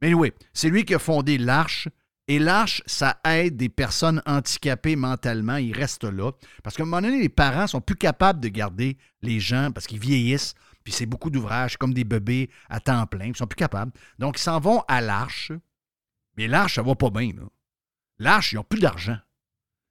Mais 0.00 0.14
oui, 0.14 0.32
c'est 0.52 0.68
lui 0.68 0.84
qui 0.84 0.94
a 0.94 0.98
fondé 0.98 1.38
l'Arche. 1.38 1.88
Et 2.30 2.38
l'Arche, 2.38 2.82
ça 2.84 3.18
aide 3.24 3.56
des 3.56 3.70
personnes 3.70 4.22
handicapées 4.26 4.96
mentalement. 4.96 5.56
Ils 5.56 5.72
restent 5.72 6.04
là. 6.04 6.30
Parce 6.62 6.76
qu'à 6.76 6.82
un 6.82 6.86
moment 6.86 7.00
donné, 7.00 7.20
les 7.20 7.30
parents 7.30 7.66
sont 7.66 7.80
plus 7.80 7.96
capables 7.96 8.40
de 8.40 8.48
garder 8.48 8.98
les 9.22 9.40
gens 9.40 9.70
parce 9.72 9.86
qu'ils 9.86 9.98
vieillissent. 9.98 10.54
Puis 10.84 10.92
c'est 10.92 11.06
beaucoup 11.06 11.30
d'ouvrages, 11.30 11.78
comme 11.78 11.94
des 11.94 12.04
bébés 12.04 12.50
à 12.68 12.80
temps 12.80 13.06
plein. 13.06 13.26
Ils 13.26 13.36
sont 13.36 13.46
plus 13.46 13.56
capables. 13.56 13.92
Donc, 14.18 14.38
ils 14.38 14.42
s'en 14.42 14.60
vont 14.60 14.82
à 14.88 15.00
l'Arche. 15.00 15.52
Mais 16.36 16.46
l'Arche, 16.48 16.74
ça 16.74 16.82
va 16.82 16.94
pas 16.94 17.10
bien. 17.10 17.32
là. 17.34 17.42
L'Arche, 18.18 18.52
ils 18.52 18.56
n'ont 18.56 18.64
plus 18.64 18.80
d'argent. 18.80 19.18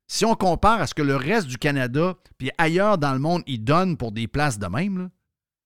Si 0.08 0.26
on 0.26 0.36
compare 0.36 0.82
à 0.82 0.88
ce 0.88 0.94
que 0.94 1.02
le 1.02 1.16
reste 1.16 1.48
du 1.48 1.58
Canada, 1.58 2.16
puis 2.38 2.52
ailleurs 2.58 2.98
dans 2.98 3.13
le 3.13 3.20
monde, 3.20 3.44
ils 3.46 3.63
donnent 3.63 3.98
pour 3.98 4.12
des 4.12 4.28
places 4.28 4.60
de 4.60 4.68
même, 4.68 4.98
là, 4.98 5.10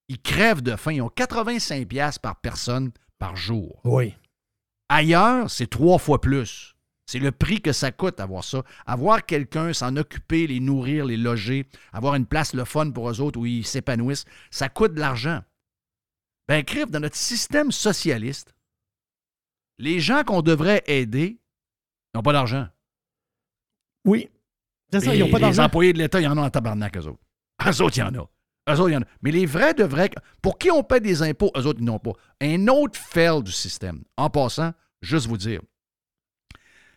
ils 0.07 0.21
crèvent 0.21 0.61
de 0.61 0.75
faim. 0.75 0.93
Ils 0.93 1.01
ont 1.01 1.07
85$ 1.15 1.85
piastres 1.85 2.21
par 2.21 2.41
personne 2.41 2.91
par 3.19 3.35
jour. 3.35 3.79
Oui. 3.85 4.15
Ailleurs, 4.89 5.49
c'est 5.49 5.69
trois 5.69 5.99
fois 5.99 6.19
plus. 6.19 6.75
C'est 7.05 7.19
le 7.19 7.31
prix 7.31 7.61
que 7.61 7.71
ça 7.71 7.91
coûte 7.91 8.19
avoir 8.19 8.43
ça. 8.43 8.63
Avoir 8.85 9.25
quelqu'un, 9.25 9.73
s'en 9.73 9.95
occuper, 9.95 10.47
les 10.47 10.59
nourrir, 10.59 11.05
les 11.05 11.17
loger, 11.17 11.67
avoir 11.93 12.15
une 12.15 12.25
place 12.25 12.53
le 12.53 12.65
fun 12.65 12.89
pour 12.91 13.09
eux 13.09 13.21
autres 13.21 13.39
où 13.39 13.45
ils 13.45 13.65
s'épanouissent, 13.65 14.25
ça 14.49 14.69
coûte 14.69 14.93
de 14.93 14.99
l'argent. 14.99 15.41
Ben, 16.47 16.63
crif, 16.63 16.89
dans 16.89 16.99
notre 16.99 17.15
système 17.15 17.71
socialiste, 17.71 18.55
les 19.77 19.99
gens 19.99 20.23
qu'on 20.23 20.41
devrait 20.41 20.83
aider 20.87 21.40
n'ont 22.15 22.21
pas 22.23 22.33
d'argent. 22.33 22.67
Oui. 24.05 24.29
C'est 24.91 24.99
ça, 25.01 25.15
ils 25.15 25.19
n'ont 25.21 25.29
pas 25.29 25.37
Les 25.37 25.43
d'argent. 25.43 25.63
employés 25.63 25.93
de 25.93 25.97
l'État, 25.99 26.19
il 26.19 26.23
y 26.23 26.27
en 26.27 26.37
a 26.37 26.41
en 26.41 26.49
tabarnak, 26.49 26.97
eux 26.97 27.07
autres. 27.07 27.23
Eux 27.65 27.81
autres, 27.81 27.97
il 27.97 27.99
y 28.01 28.03
en 28.03 28.13
a. 28.15 28.27
Eux 28.69 28.79
autres, 28.79 28.89
il 28.89 28.93
y 28.93 28.97
en 28.97 29.01
a. 29.01 29.05
Mais 29.21 29.31
les 29.31 29.45
vrais 29.45 29.73
de 29.73 29.83
vrais, 29.83 30.09
pour 30.41 30.57
qui 30.57 30.69
on 30.71 30.83
paie 30.83 30.99
des 30.99 31.21
impôts, 31.23 31.51
eux 31.55 31.65
autres, 31.65 31.79
ils 31.79 31.85
n'ont 31.85 31.99
pas. 31.99 32.11
Un 32.41 32.67
autre 32.67 32.99
fail 32.99 33.41
du 33.43 33.51
système. 33.51 34.03
En 34.17 34.29
passant, 34.29 34.73
juste 35.01 35.27
vous 35.27 35.37
dire, 35.37 35.61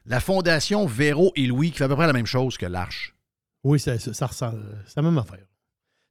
la 0.07 0.21
fondation 0.21 0.87
Véro 0.87 1.33
et 1.37 1.47
Louis, 1.47 1.71
qui 1.71 1.79
fait 1.79 1.85
à 1.85 1.89
peu 1.89 1.97
près 1.97 2.07
la 2.07 2.13
même 2.13 2.27
chose 2.27 2.59
que 2.59 2.67
l'Arche. 2.67 3.15
Oui, 3.63 3.79
ça, 3.81 3.99
ça, 3.99 4.13
ça 4.13 4.27
ressemble. 4.27 4.83
C'est 4.87 4.97
la 4.97 5.03
même 5.03 5.17
affaire. 5.19 5.47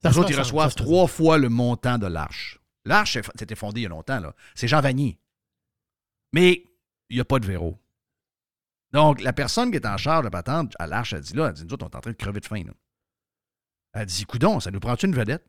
Ça 0.01 0.09
Les 0.09 0.13
se 0.15 0.19
autres, 0.19 0.31
ils 0.31 0.39
reçoivent 0.39 0.75
trois 0.75 1.07
fois 1.07 1.37
le 1.37 1.49
montant 1.49 1.97
de 1.97 2.07
l'Arche. 2.07 2.59
L'Arche, 2.85 3.17
c'était 3.35 3.55
fondé 3.55 3.81
il 3.81 3.83
y 3.83 3.85
a 3.85 3.89
longtemps, 3.89 4.19
là. 4.19 4.33
C'est 4.55 4.67
Jean 4.67 4.81
Vanier. 4.81 5.19
Mais 6.33 6.63
il 7.09 7.17
n'y 7.17 7.21
a 7.21 7.25
pas 7.25 7.39
de 7.39 7.45
Véro. 7.45 7.77
Donc, 8.93 9.21
la 9.21 9.33
personne 9.33 9.71
qui 9.71 9.77
est 9.77 9.87
en 9.87 9.97
charge 9.97 10.23
de 10.25 10.29
patente 10.29 10.73
à 10.79 10.87
l'Arche, 10.87 11.13
elle 11.13 11.21
dit 11.21 11.33
là, 11.33 11.47
elle 11.47 11.53
dit, 11.53 11.65
nous 11.65 11.73
autres, 11.73 11.85
on 11.85 11.89
est 11.89 11.95
en 11.95 12.01
train 12.01 12.11
de 12.11 12.15
crever 12.15 12.39
de 12.39 12.45
faim, 12.45 12.63
là. 12.65 12.73
Elle 13.93 14.05
dit, 14.05 14.23
coudon, 14.25 14.59
ça 14.59 14.71
nous 14.71 14.79
prend-tu 14.79 15.05
une 15.07 15.15
vedette? 15.15 15.45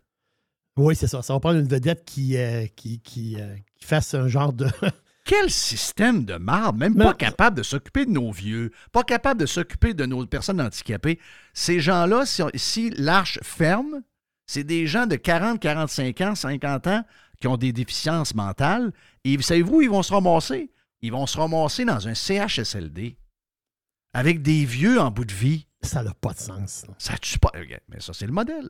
Oui, 0.77 0.97
c'est 0.97 1.07
ça. 1.07 1.23
Ça 1.23 1.33
va 1.35 1.41
prendre 1.41 1.59
une 1.61 1.69
vedette 1.69 2.05
qui, 2.05 2.37
euh, 2.37 2.67
qui, 2.75 3.01
qui, 3.01 3.41
euh, 3.41 3.55
qui 3.77 3.85
fasse 3.87 4.13
un 4.15 4.29
genre 4.29 4.53
de. 4.53 4.67
Quel 5.25 5.51
système 5.51 6.25
de 6.27 6.35
marde, 6.37 6.77
même 6.77 6.95
Mais- 6.95 7.05
pas 7.05 7.15
capable 7.15 7.57
de 7.57 7.63
s'occuper 7.63 8.05
de 8.05 8.11
nos 8.11 8.31
vieux, 8.31 8.71
pas 8.93 9.05
capable 9.05 9.41
de 9.41 9.47
s'occuper 9.47 9.95
de 9.95 10.05
nos 10.05 10.27
personnes 10.27 10.61
handicapées. 10.61 11.19
Ces 11.55 11.81
gens-là, 11.81 12.27
si, 12.27 12.43
si 12.57 12.91
l'arche 12.91 13.39
ferme, 13.43 14.03
c'est 14.47 14.65
des 14.65 14.87
gens 14.87 15.07
de 15.07 15.17
40, 15.17 15.59
45 15.61 16.21
ans, 16.21 16.35
50 16.35 16.87
ans 16.89 17.05
qui 17.41 17.47
ont 17.49 17.57
des 17.57 17.73
déficiences 17.73 18.35
mentales. 18.35 18.93
Et 19.25 19.41
savez-vous 19.41 19.77
où 19.77 19.83
ils 19.83 19.89
vont 19.89 20.03
se 20.03 20.13
ramasser? 20.13 20.71
Ils 21.01 21.13
vont 21.13 21.27
se 21.27 21.39
ramasser 21.39 21.87
dans 21.87 22.07
un 22.07 22.15
CHSLD 22.15 23.17
avec 24.15 24.41
des 24.43 24.65
vieux 24.65 24.99
en 25.01 25.11
bout 25.11 25.25
de 25.25 25.33
vie. 25.35 25.67
ça 25.83 26.03
n'a 26.03 26.15
pas 26.15 26.33
de 26.33 26.39
sens. 26.39 26.85
là. 26.89 26.95
Ça 26.99 27.19
tue 27.19 27.39
pas. 27.39 27.53
Mais 27.89 28.01
ça, 28.01 28.13
c'est 28.15 28.27
le 28.27 28.33
modèle. 28.33 28.69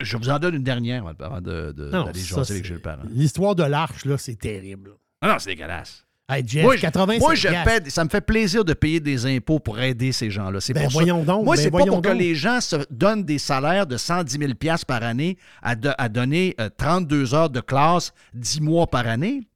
Je, 0.00 0.16
vous 0.16 0.28
en 0.30 0.38
donne 0.38 0.54
une 0.54 0.62
dernière 0.62 1.04
avant 1.18 1.40
de- 1.40 1.72
de- 1.72 1.90
d'aller 1.90 2.20
ça, 2.20 2.36
jaser 2.36 2.54
avec 2.54 2.64
Gilles 2.64 2.80
Parent. 2.80 3.02
L'histoire 3.10 3.56
de 3.56 3.64
l'arche, 3.64 4.04
là, 4.04 4.16
c'est 4.18 4.36
terrible. 4.38 4.92
Ah 5.20 5.28
non, 5.32 5.34
c'est 5.40 5.50
dégueulasse. 5.50 6.06
Hey, 6.28 6.44
Jeff, 6.46 6.62
Moi, 6.62 6.76
je- 6.76 6.82
85 6.82 7.18
moi, 7.20 7.34
je 7.34 7.48
piastres. 7.48 7.82
paie- 7.82 7.90
ça 7.90 8.04
me 8.04 8.08
fait 8.08 8.20
plaisir 8.20 8.64
de 8.64 8.72
payer 8.72 9.00
des 9.00 9.26
impôts 9.26 9.58
pour 9.58 9.80
aider 9.80 10.12
ces 10.12 10.30
gens-là. 10.30 10.60
C'est 10.60 10.74
Ben, 10.74 10.82
pour 10.84 10.92
ça. 10.92 10.98
voyons 10.98 11.24
donc. 11.24 11.44
Moi, 11.44 11.56
ben, 11.56 11.62
c'est 11.62 11.70
pas 11.72 11.84
pour 11.84 12.00
que 12.02 12.08
les 12.10 12.36
gens 12.36 12.60
se 12.60 12.76
donnent 12.88 13.24
des 13.24 13.38
salaires 13.38 13.84
de 13.88 13.96
110 13.96 14.38
000 14.38 14.52
par 14.86 15.02
année 15.02 15.36
à, 15.60 15.74
do- 15.74 15.90
à 15.98 16.08
donner 16.08 16.54
euh, 16.60 16.68
32 16.78 17.34
heures 17.34 17.50
de 17.50 17.58
classe 17.60 18.12
10 18.32 18.60
mois 18.60 18.86
par 18.86 19.08
année. 19.08 19.48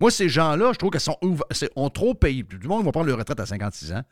Moi, 0.00 0.10
ces 0.10 0.28
gens-là, 0.28 0.72
je 0.72 0.78
trouve 0.78 0.90
qu'ils 0.90 1.00
sont 1.00 1.18
ont 1.76 1.90
trop 1.90 2.14
payé. 2.14 2.42
Tout 2.44 2.58
le 2.60 2.68
monde 2.68 2.84
va 2.84 2.92
prendre 2.92 3.06
leur 3.06 3.18
retraite 3.18 3.40
à 3.40 3.46
56 3.46 3.92
ans. 3.92 4.02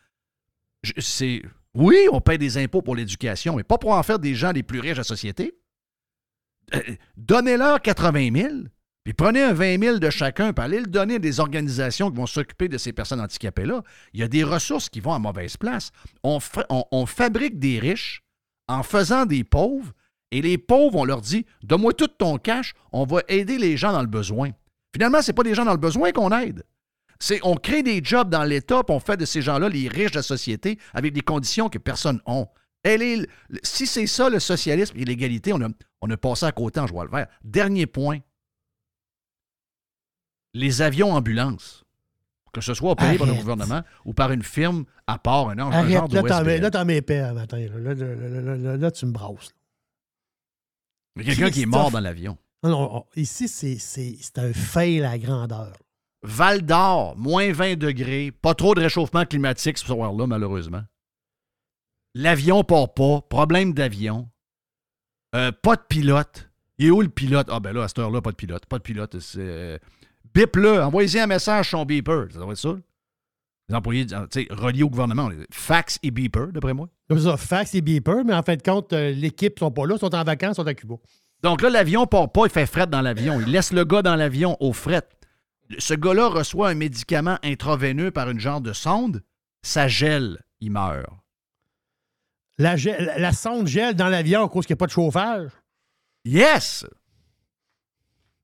C'est, 0.99 1.43
oui, 1.75 1.97
on 2.13 2.21
paye 2.21 2.39
des 2.39 2.59
impôts 2.59 2.83
pour 2.83 2.97
l'éducation, 2.97 3.57
mais 3.57 3.63
pas 3.65 3.79
pour 3.79 3.93
en 3.93 4.03
faire 4.03 4.19
des 4.19 4.35
gens 4.35 4.53
les 4.53 4.63
plus 4.63 4.81
riches 4.81 4.93
de 4.95 4.99
la 4.99 5.05
société. 5.05 5.55
Euh, 6.75 6.81
Donnez-leur 7.17 7.81
80 7.83 8.31
000, 8.35 8.55
puis 9.05 9.13
prenez 9.15 9.43
un 9.43 9.53
20 9.53 9.79
000 9.81 9.99
de 9.99 10.11
chacun, 10.11 10.53
puis 10.53 10.65
allez 10.65 10.81
le 10.81 10.87
donner 10.87 11.17
à 11.17 11.19
des 11.19 11.41
organisations 11.41 12.11
qui 12.11 12.17
vont 12.17 12.27
s'occuper 12.27 12.69
de 12.69 12.79
ces 12.79 12.93
personnes 12.93 13.21
handicapées-là. 13.21 13.83
Il 14.13 14.21
y 14.21 14.23
a 14.23 14.29
des 14.29 14.45
ressources 14.45 14.89
qui 14.89 15.01
vont 15.01 15.13
à 15.13 15.19
mauvaise 15.19 15.57
place. 15.57 15.91
On- 16.23 16.39
on 16.91 17.07
fabrique 17.07 17.59
des 17.59 17.79
riches 17.79 18.23
en 18.69 18.83
faisant 18.83 19.27
des 19.27 19.45
pauvres, 19.45 19.93
et 20.31 20.41
les 20.41 20.57
pauvres, 20.57 20.99
on 21.01 21.05
leur 21.05 21.21
dit 21.21 21.45
Donne-moi 21.63 21.93
tout 21.93 22.07
ton 22.09 22.39
cash, 22.39 22.75
on 22.93 23.05
va 23.05 23.21
aider 23.29 23.59
les 23.59 23.77
gens 23.77 23.93
dans 23.93 24.01
le 24.01 24.07
besoin. 24.09 24.51
Finalement, 24.93 25.23
ce 25.23 25.31
n'est 25.31 25.35
pas 25.35 25.43
des 25.43 25.55
gens 25.55 25.65
dans 25.65 25.73
le 25.73 25.79
besoin 25.79 26.13
qu'on 26.13 26.31
aide. 26.39 26.65
C'est, 27.19 27.41
on 27.45 27.55
crée 27.55 27.83
des 27.83 28.03
jobs 28.03 28.29
dans 28.29 28.43
l'État, 28.45 28.83
puis 28.83 28.95
on 28.95 29.01
fait 29.01 29.17
de 29.17 29.25
ces 29.25 29.43
gens-là 29.43 29.69
les 29.69 29.89
riches 29.89 30.11
de 30.11 30.17
la 30.17 30.23
société 30.23 30.79
avec 30.93 31.13
des 31.13 31.21
conditions 31.21 31.69
que 31.69 31.79
personne 31.79 32.21
n'a. 32.27 32.45
Elle 32.83 33.01
est, 33.03 33.29
si 33.63 33.87
c'est 33.87 34.09
ça 34.09 34.29
le 34.29 34.41
socialisme 34.41 34.99
et 34.99 35.05
l'égalité, 35.05 35.53
on 35.53 35.61
a, 35.61 35.69
on 36.01 36.11
a 36.11 36.17
passé 36.17 36.47
à 36.47 36.53
côté 36.53 36.81
en 36.81 36.87
jouant 36.89 37.05
le 37.05 37.11
vert. 37.11 37.29
Dernier 37.45 37.87
point. 37.87 38.19
Les 40.55 40.83
avions 40.83 41.13
ambulances. 41.15 41.85
Que 42.53 42.61
ce 42.61 42.75
soit 42.75 42.95
payé 42.97 43.17
par 43.17 43.27
le 43.27 43.33
Arrête. 43.33 43.43
gouvernement 43.45 43.83
ou 44.05 44.13
par 44.13 44.31
une 44.31 44.43
firme 44.43 44.85
à 45.07 45.17
part, 45.17 45.49
un, 45.49 45.59
un 45.59 45.71
genre 45.89 46.03
Arrête, 46.03 46.11
de 46.11 46.17
là, 46.17 46.23
t'en 46.71 46.85
mets, 46.85 47.01
là, 47.01 47.33
matin. 47.33 47.59
Là, 47.59 47.95
Là, 47.95 48.57
là, 48.57 48.77
là, 48.77 48.91
tu 48.91 49.07
me 49.07 49.13
brasses. 49.13 49.55
Il 51.17 51.23
y 51.23 51.31
a 51.31 51.35
quelqu'un 51.35 51.51
qui 51.51 51.63
est 51.63 51.67
mort 51.67 51.91
dans 51.91 52.01
l'avion. 52.01 52.37
Non, 52.63 52.71
non, 52.71 52.97
on- 52.97 53.05
ici, 53.21 53.49
c'est- 53.49 54.39
un 54.39 54.53
fail 54.53 55.03
à 55.05 55.19
grandeur. 55.19 55.73
Val 56.23 56.63
d'Or, 56.63 57.17
moins 57.17 57.53
20 57.53 57.77
degrés, 57.77 58.31
pas 58.31 58.55
trop 58.55 58.75
de 58.75 58.81
réchauffement 58.81 59.25
climatique 59.25 59.79
ce 59.79 59.87
soir-là, 59.87 60.27
malheureusement. 60.27 60.83
L'avion 62.15 62.63
part 62.63 62.93
pas, 62.95 63.21
problème 63.23 63.73
d'avion. 63.73 64.29
Euh, 65.35 65.51
pas 65.51 65.77
de 65.77 65.83
pilote. 65.89 66.51
Il 66.79 66.87
est 66.87 66.91
où 66.91 67.01
le 67.01 67.09
pilote? 67.09 67.49
Ah 67.51 67.59
ben 67.59 67.73
là, 67.73 67.85
à 67.85 67.89
cette 67.89 67.99
heure-là, 67.99 68.21
pas 68.21 68.31
de 68.31 68.37
pilote. 68.37 68.67
Pas 68.67 68.79
de 68.79 68.83
pilote. 68.83 69.17
Euh, 69.37 69.79
Bip-le, 70.35 70.83
envoyez-y 70.83 71.19
un 71.21 71.27
message 71.27 71.71
son 71.71 71.85
beeper. 71.85 72.29
Ça 72.33 72.39
doit 72.39 72.53
être 72.53 72.59
ça. 72.59 72.77
Les 73.69 73.75
employés, 73.75 74.07
tu 74.07 74.15
sais, 74.31 74.47
reliés 74.51 74.83
au 74.83 74.91
gouvernement. 74.91 75.31
Fax 75.51 75.99
et 76.03 76.11
beeper, 76.11 76.49
d'après 76.53 76.75
moi. 76.75 76.89
Comme 77.09 77.19
ça, 77.19 77.37
fax 77.37 77.75
et 77.75 77.81
beeper, 77.81 78.25
mais 78.25 78.35
en 78.35 78.43
fin 78.43 78.57
de 78.57 78.63
compte, 78.63 78.93
euh, 78.93 79.11
l'équipe 79.13 79.59
sont 79.59 79.71
pas 79.71 79.87
là, 79.87 79.97
sont 79.99 80.15
en 80.15 80.25
vacances, 80.25 80.57
sont 80.57 80.67
à 80.67 80.75
Cuba. 80.75 80.97
Donc 81.43 81.63
là, 81.63 81.71
l'avion 81.71 82.07
part 82.07 82.31
pas, 82.31 82.45
il 82.47 82.51
fait 82.51 82.67
fret 82.67 82.87
dans 82.87 83.01
l'avion. 83.01 83.41
Il 83.41 83.51
laisse 83.51 83.73
le 83.73 83.85
gars 83.85 84.03
dans 84.03 84.17
l'avion 84.17 84.57
au 84.61 84.73
fret. 84.73 85.03
Ce 85.79 85.95
gars-là 85.95 86.29
reçoit 86.29 86.69
un 86.69 86.75
médicament 86.75 87.39
intraveineux 87.43 88.11
par 88.11 88.31
une 88.31 88.39
genre 88.41 88.61
de 88.61 88.73
sonde. 88.73 89.23
Ça 89.63 89.89
gèle, 89.89 90.43
il 90.61 90.71
meurt. 90.71 91.07
La, 92.59 92.77
gel- 92.77 93.05
la, 93.05 93.19
la 93.19 93.33
sonde 93.33 93.67
gèle 93.67 93.95
dans 93.95 94.09
l'avion 94.09 94.45
à 94.45 94.49
cause 94.49 94.67
qu'il 94.67 94.75
n'y 94.75 94.79
a 94.79 94.83
pas 94.83 94.87
de 94.87 94.93
chauffage? 94.93 95.51
Yes! 96.25 96.85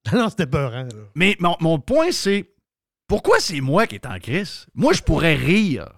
non, 0.12 0.28
c'était 0.30 0.46
peur, 0.46 0.74
hein, 0.74 0.88
Mais 1.14 1.36
mon, 1.38 1.56
mon 1.60 1.78
point, 1.78 2.10
c'est 2.12 2.50
pourquoi 3.06 3.38
c'est 3.40 3.60
moi 3.60 3.86
qui 3.86 3.96
est 3.96 4.06
en 4.06 4.18
crise? 4.18 4.66
Moi, 4.74 4.92
je 4.92 5.02
pourrais 5.02 5.34
rire. 5.34 5.97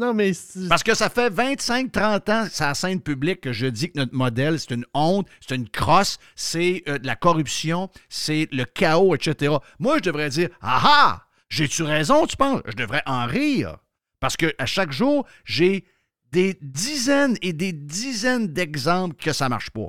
Non, 0.00 0.14
mais. 0.14 0.32
Parce 0.68 0.82
que 0.82 0.94
ça 0.94 1.10
fait 1.10 1.28
25-30 1.30 2.32
ans, 2.32 2.46
c'est 2.50 2.64
la 2.64 2.74
scène 2.74 3.00
publique 3.02 3.42
que 3.42 3.52
je 3.52 3.66
dis 3.66 3.92
que 3.92 3.98
notre 3.98 4.14
modèle, 4.14 4.58
c'est 4.58 4.72
une 4.74 4.86
honte, 4.94 5.28
c'est 5.46 5.54
une 5.54 5.68
crosse, 5.68 6.18
c'est 6.34 6.82
euh, 6.88 6.98
la 7.02 7.16
corruption, 7.16 7.90
c'est 8.08 8.48
le 8.50 8.64
chaos, 8.64 9.14
etc. 9.14 9.54
Moi, 9.78 9.98
je 9.98 10.02
devrais 10.02 10.30
dire 10.30 10.48
Ah 10.62 10.80
ah! 10.84 11.26
J'ai-tu 11.50 11.82
raison, 11.82 12.26
tu 12.26 12.36
penses? 12.36 12.62
Je 12.66 12.76
devrais 12.76 13.02
en 13.06 13.26
rire. 13.26 13.76
Parce 14.20 14.36
que 14.36 14.54
à 14.58 14.66
chaque 14.66 14.92
jour, 14.92 15.26
j'ai 15.44 15.84
des 16.32 16.56
dizaines 16.62 17.36
et 17.42 17.52
des 17.52 17.72
dizaines 17.72 18.46
d'exemples 18.46 19.16
que 19.16 19.32
ça 19.32 19.48
marche 19.48 19.70
pas. 19.70 19.88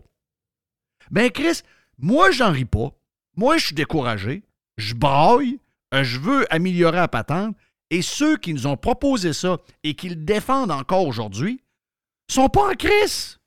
Ben, 1.11 1.29
Chris, 1.29 1.61
moi, 1.99 2.31
j'en 2.31 2.51
ris 2.51 2.65
pas. 2.65 2.89
Moi, 3.37 3.57
je 3.57 3.67
suis 3.67 3.75
découragé. 3.75 4.43
Je 4.77 4.93
braille. 4.93 5.59
euh, 5.93 6.03
Je 6.03 6.19
veux 6.19 6.51
améliorer 6.53 6.97
la 6.97 7.07
patente. 7.07 7.55
Et 7.91 8.01
ceux 8.01 8.37
qui 8.37 8.53
nous 8.53 8.65
ont 8.67 8.77
proposé 8.77 9.33
ça 9.33 9.59
et 9.83 9.93
qui 9.95 10.09
le 10.09 10.15
défendent 10.15 10.71
encore 10.71 11.05
aujourd'hui 11.05 11.61
sont 12.29 12.47
pas 12.47 12.71
en 12.71 12.73
crise. 12.73 13.37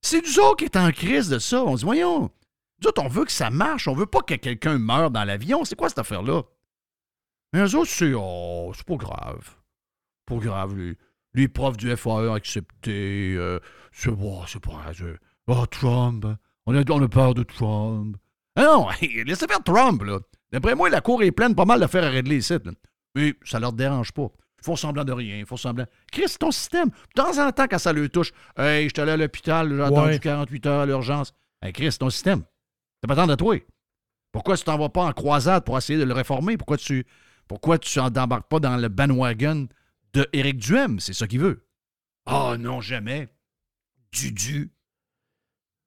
C'est 0.00 0.22
nous 0.24 0.38
autres 0.38 0.56
qui 0.56 0.64
est 0.64 0.76
en 0.76 0.90
crise 0.92 1.28
de 1.28 1.38
ça. 1.38 1.62
On 1.62 1.74
dit, 1.74 1.84
voyons, 1.84 2.30
nous 2.80 2.88
autres, 2.88 3.02
on 3.02 3.08
veut 3.08 3.24
que 3.24 3.32
ça 3.32 3.50
marche. 3.50 3.88
On 3.88 3.94
veut 3.94 4.06
pas 4.06 4.22
que 4.22 4.34
quelqu'un 4.34 4.78
meure 4.78 5.10
dans 5.10 5.24
l'avion. 5.24 5.64
C'est 5.64 5.74
quoi 5.76 5.88
cette 5.88 5.98
affaire-là? 5.98 6.42
Mais 7.52 7.60
eux 7.60 7.74
autres, 7.76 7.90
c'est, 7.90 8.12
oh, 8.16 8.72
c'est 8.74 8.86
pas 8.86 8.96
grave. 8.96 9.56
Pas 10.24 10.36
grave. 10.36 10.76
Les, 10.76 10.96
les 11.34 11.48
profs 11.48 11.76
du 11.76 11.94
FAE 11.96 12.32
accepté. 12.32 13.34
Euh, 13.36 13.58
c'est, 13.92 14.10
oh, 14.10 14.42
c'est 14.46 14.60
pas 14.60 14.70
grave. 14.70 15.18
Oh, 15.48 15.66
Trump. 15.66 16.24
hein. 16.24 16.38
On 16.66 16.76
a, 16.76 16.88
on 16.90 17.02
a 17.02 17.08
peur 17.08 17.34
de 17.34 17.42
Trump. 17.42 18.16
Ah 18.54 18.62
non, 18.64 18.88
laissez 19.26 19.46
faire 19.48 19.62
Trump, 19.64 20.02
là. 20.02 20.20
D'après 20.52 20.74
moi, 20.74 20.90
la 20.90 21.00
cour 21.00 21.22
est 21.22 21.32
pleine 21.32 21.54
pas 21.54 21.64
mal 21.64 21.80
d'affaires 21.80 22.04
à 22.04 22.10
régler 22.10 22.36
ici. 22.38 22.52
là. 22.52 22.72
Mais 23.14 23.34
ça 23.44 23.58
leur 23.58 23.72
dérange 23.72 24.12
pas. 24.12 24.28
Ils 24.60 24.64
font 24.64 24.76
semblant 24.76 25.04
de 25.04 25.12
rien, 25.12 25.38
ils 25.38 25.46
font 25.46 25.56
semblant. 25.56 25.86
Chris, 26.12 26.24
c'est 26.28 26.38
ton 26.38 26.50
système. 26.52 26.88
De 26.90 26.94
temps 27.14 27.38
en 27.44 27.50
temps, 27.50 27.66
quand 27.68 27.78
ça 27.78 27.92
le 27.92 28.08
touche, 28.08 28.32
hey, 28.56 28.84
je 28.88 28.90
suis 28.94 29.00
allé 29.00 29.12
à 29.12 29.16
l'hôpital, 29.16 29.74
j'ai 29.74 29.82
attendu 29.82 30.10
Ouais. 30.12 30.18
48 30.20 30.66
heures 30.66 30.80
à 30.82 30.86
l'urgence. 30.86 31.32
Hey, 31.60 31.72
Chris, 31.72 31.90
c'est 31.92 31.98
ton 31.98 32.10
système. 32.10 32.42
C'est 33.00 33.08
pas 33.08 33.16
tant 33.16 33.26
de 33.26 33.34
toi. 33.34 33.56
Pourquoi 34.30 34.56
tu 34.56 34.64
t'en 34.64 34.78
vas 34.78 34.88
pas 34.88 35.02
en 35.04 35.12
croisade 35.12 35.64
pour 35.64 35.76
essayer 35.76 35.98
de 35.98 36.04
le 36.04 36.12
réformer? 36.14 36.56
Pourquoi 36.56 36.76
tu 36.76 37.04
pourquoi 37.48 37.76
tu 37.78 37.98
n'embarques 37.98 38.48
pas 38.48 38.60
dans 38.60 38.76
le 38.76 38.88
bandwagon 38.88 39.68
de 40.14 40.26
Éric 40.32 40.58
Duhem? 40.58 41.00
C'est 41.00 41.12
ça 41.12 41.26
qu'il 41.26 41.40
veut. 41.40 41.66
Ah 42.24 42.56
non, 42.58 42.80
jamais. 42.80 43.28
Dudu. 44.12 44.70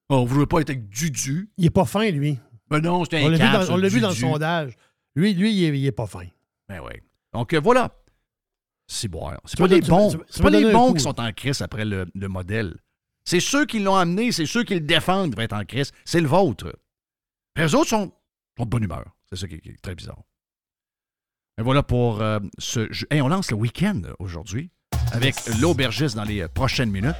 Oh, 0.10 0.18
vous 0.20 0.24
ne 0.26 0.34
voulez 0.34 0.46
pas 0.48 0.60
être 0.60 0.70
avec 0.72 0.90
Dudu? 0.90 1.50
Il 1.58 1.66
est 1.66 1.70
pas 1.72 1.86
fin, 1.86 2.10
lui. 2.12 2.38
Ben 2.70 2.80
non, 2.80 3.06
c'est 3.06 3.18
un 3.20 3.26
On 3.26 3.30
l'a 3.30 3.38
vu, 3.38 3.44
cave, 3.44 3.54
dans, 3.54 3.66
ça, 3.66 3.74
on 3.74 3.78
l'a 3.78 3.88
vu 3.88 4.00
dans 4.02 4.10
le 4.10 4.16
sondage. 4.16 4.76
Lui, 5.16 5.34
lui 5.34 5.54
il, 5.54 5.64
est, 5.66 5.80
il 5.80 5.86
est 5.86 5.92
pas 5.92 6.08
fin. 6.08 6.26
Ben 6.68 6.82
oui. 6.84 6.94
Donc 7.34 7.54
euh, 7.54 7.60
voilà. 7.60 7.92
C'est 8.88 9.08
bon. 9.08 9.32
C'est 9.46 9.56
Tu 9.56 9.62
pas 9.64 9.68
les 9.68 9.82
tu 9.82 9.90
m'as- 9.92 9.98
bons. 9.98 10.10
tu 10.12 10.18
m'as- 10.18 10.24
tu 10.26 10.30
C'est 10.34 10.44
pas 10.44 10.50
les 10.50 10.62
donné 10.62 10.74
un 10.74 10.78
bons 10.78 10.88
coup, 10.90 10.94
qui 10.96 11.00
sont 11.04 11.20
en 11.20 11.32
crise 11.32 11.62
après 11.62 11.86
le, 11.86 12.06
le 12.14 12.28
modèle. 12.28 12.76
C'est 13.24 13.40
ceux 13.40 13.66
qui 13.66 13.80
l'ont 13.80 13.96
amené, 13.96 14.32
c'est 14.32 14.46
ceux 14.46 14.64
qui 14.64 14.76
le 14.76 14.82
défendent 14.82 15.32
qui 15.32 15.36
vont 15.38 15.42
être 15.44 15.54
en 15.54 15.66
crise. 15.66 15.92
C'est 16.06 16.22
le 16.22 16.28
vôtre. 16.28 16.76
Les 17.56 17.74
autres 17.74 17.90
sont, 17.90 18.12
sont 18.58 18.66
de 18.66 18.70
bonne 18.70 18.84
humeur. 18.84 19.06
C'est 19.30 19.36
ça 19.38 19.48
qui, 19.48 19.60
qui 19.60 19.70
est 19.70 19.82
très 19.82 19.96
bizarre. 19.96 20.20
Et 21.58 21.64
voilà 21.64 21.82
pour 21.84 22.22
euh, 22.22 22.40
ce 22.60 22.92
jeu. 22.92 23.08
Hey, 23.10 23.22
on 23.22 23.28
lance 23.28 23.50
le 23.50 23.58
week-end 23.58 24.02
euh, 24.06 24.14
aujourd'hui 24.20 24.70
avec 25.14 25.36
l'aubergiste 25.62 26.16
dans 26.16 26.24
les 26.26 26.42
euh, 26.42 26.48
prochaines 26.48 26.92
minutes. 26.92 27.16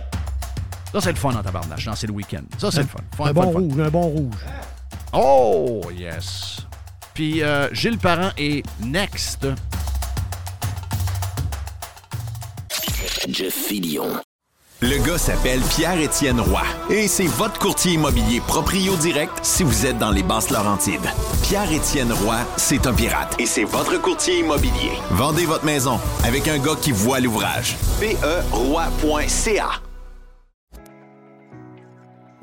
Ça, 0.92 1.02
c'est 1.02 1.12
le 1.12 1.18
fun 1.18 1.34
en 1.36 1.42
tabarnache. 1.42 1.88
Non, 1.88 1.96
c'est 1.96 2.08
le 2.08 2.14
week-end. 2.14 2.44
Ça, 2.58 2.70
c'est 2.72 2.82
le 2.82 2.88
fun. 2.88 3.00
Fun, 3.16 3.24
un 3.26 3.28
fun, 3.28 3.34
bon 3.34 3.54
fun. 3.54 3.60
rouge, 3.60 3.80
un 3.80 3.90
bon 3.90 4.02
rouge. 4.08 4.36
Oh, 5.14 5.82
yes. 5.96 6.58
Puis 7.14 7.42
euh, 7.42 7.70
Gilles 7.74 7.98
Parent 7.98 8.32
est 8.38 8.64
next. 8.82 9.48
Jeff 13.28 13.54
Fillion. 13.54 14.22
Le 14.82 14.98
gars 15.08 15.18
s'appelle 15.18 15.62
Pierre-Étienne 15.62 16.42
Roy 16.42 16.62
et 16.90 17.08
c'est 17.08 17.26
votre 17.26 17.58
courtier 17.58 17.94
immobilier 17.94 18.42
proprio 18.42 18.96
direct 18.98 19.32
si 19.42 19.64
vous 19.64 19.86
êtes 19.86 19.98
dans 19.98 20.12
les 20.12 20.22
basses 20.22 20.50
Laurentides. 20.52 21.10
Pierre-Étienne 21.44 22.12
Roy, 22.12 22.38
c'est 22.58 22.86
un 22.86 22.94
pirate 22.94 23.36
et 23.40 23.46
c'est 23.46 23.64
votre 23.64 24.00
courtier 24.02 24.40
immobilier. 24.40 24.92
Vendez 25.12 25.46
votre 25.46 25.66
maison 25.66 25.98
avec 26.26 26.50
un 26.50 26.58
gars 26.60 26.76
qui 26.80 26.92
voit 26.92 27.22
l'ouvrage. 27.22 27.78
PERoy.ca 28.02 29.85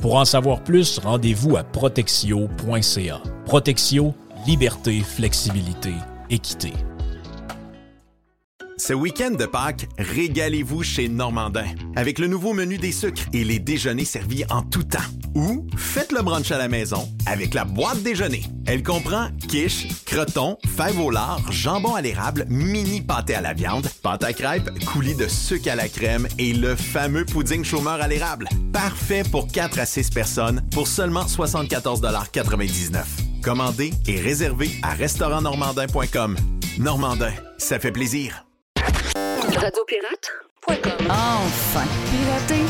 Pour 0.00 0.16
en 0.16 0.24
savoir 0.24 0.62
plus, 0.62 0.98
rendez-vous 0.98 1.56
à 1.56 1.64
protexio.ca. 1.64 3.20
Protexio, 3.44 4.14
liberté, 4.46 5.00
flexibilité, 5.00 5.92
équité. 6.30 6.72
Ce 8.78 8.92
week-end 8.92 9.32
de 9.32 9.44
Pâques, 9.44 9.88
régalez-vous 9.98 10.84
chez 10.84 11.08
Normandin 11.08 11.66
avec 11.96 12.20
le 12.20 12.28
nouveau 12.28 12.54
menu 12.54 12.78
des 12.78 12.92
sucres 12.92 13.24
et 13.32 13.42
les 13.42 13.58
déjeuners 13.58 14.04
servis 14.04 14.44
en 14.50 14.62
tout 14.62 14.84
temps. 14.84 14.98
Ou 15.34 15.66
faites 15.76 16.12
le 16.12 16.22
brunch 16.22 16.52
à 16.52 16.58
la 16.58 16.68
maison 16.68 17.08
avec 17.26 17.54
la 17.54 17.64
boîte 17.64 18.04
déjeuner. 18.04 18.44
Elle 18.66 18.84
comprend 18.84 19.30
quiche, 19.48 19.88
croton, 20.04 20.56
fèves 20.76 21.00
au 21.00 21.10
lard, 21.10 21.40
jambon 21.50 21.96
à 21.96 22.00
l'érable, 22.00 22.46
mini 22.48 23.00
pâté 23.00 23.34
à 23.34 23.40
la 23.40 23.52
viande, 23.52 23.88
pâte 24.02 24.22
à 24.22 24.32
crêpes, 24.32 24.70
coulis 24.86 25.16
de 25.16 25.26
sucre 25.26 25.70
à 25.72 25.74
la 25.74 25.88
crème 25.88 26.28
et 26.38 26.52
le 26.52 26.76
fameux 26.76 27.24
pudding 27.24 27.64
chômeur 27.64 28.00
à 28.00 28.06
l'érable. 28.06 28.48
Parfait 28.72 29.24
pour 29.28 29.48
4 29.48 29.80
à 29.80 29.86
6 29.86 30.10
personnes 30.10 30.62
pour 30.70 30.86
seulement 30.86 31.24
74,99 31.24 33.02
Commandez 33.42 33.92
et 34.06 34.20
réservez 34.20 34.70
à 34.82 34.94
restaurantnormandin.com. 34.94 36.36
Normandin, 36.78 37.32
ça 37.58 37.80
fait 37.80 37.92
plaisir. 37.92 38.47
Radiopirate.com. 39.60 41.08
Enfin, 41.10 41.84
pirater, 42.10 42.62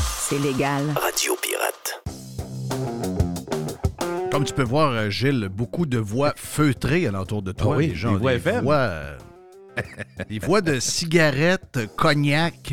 c'est 0.00 0.38
légal. 0.38 0.84
Radio 0.96 1.36
Pirate. 1.42 2.02
Comme 4.30 4.44
tu 4.44 4.54
peux 4.54 4.62
voir, 4.62 4.92
euh, 4.92 5.10
Gilles, 5.10 5.50
beaucoup 5.50 5.84
de 5.84 5.98
voix 5.98 6.32
feutrées 6.34 7.06
alentour 7.06 7.42
de 7.42 7.52
toi. 7.52 7.74
Ah 7.74 7.76
oui, 7.76 7.88
des 7.88 7.94
gens, 7.94 8.12
des 8.12 8.18
voix 8.18 8.30
des 8.32 8.36
FM. 8.38 8.64
voix, 8.64 8.74
euh, 8.76 9.16
des 10.30 10.38
voix 10.38 10.62
de 10.62 10.80
cigarettes, 10.80 11.78
cognac, 11.96 12.72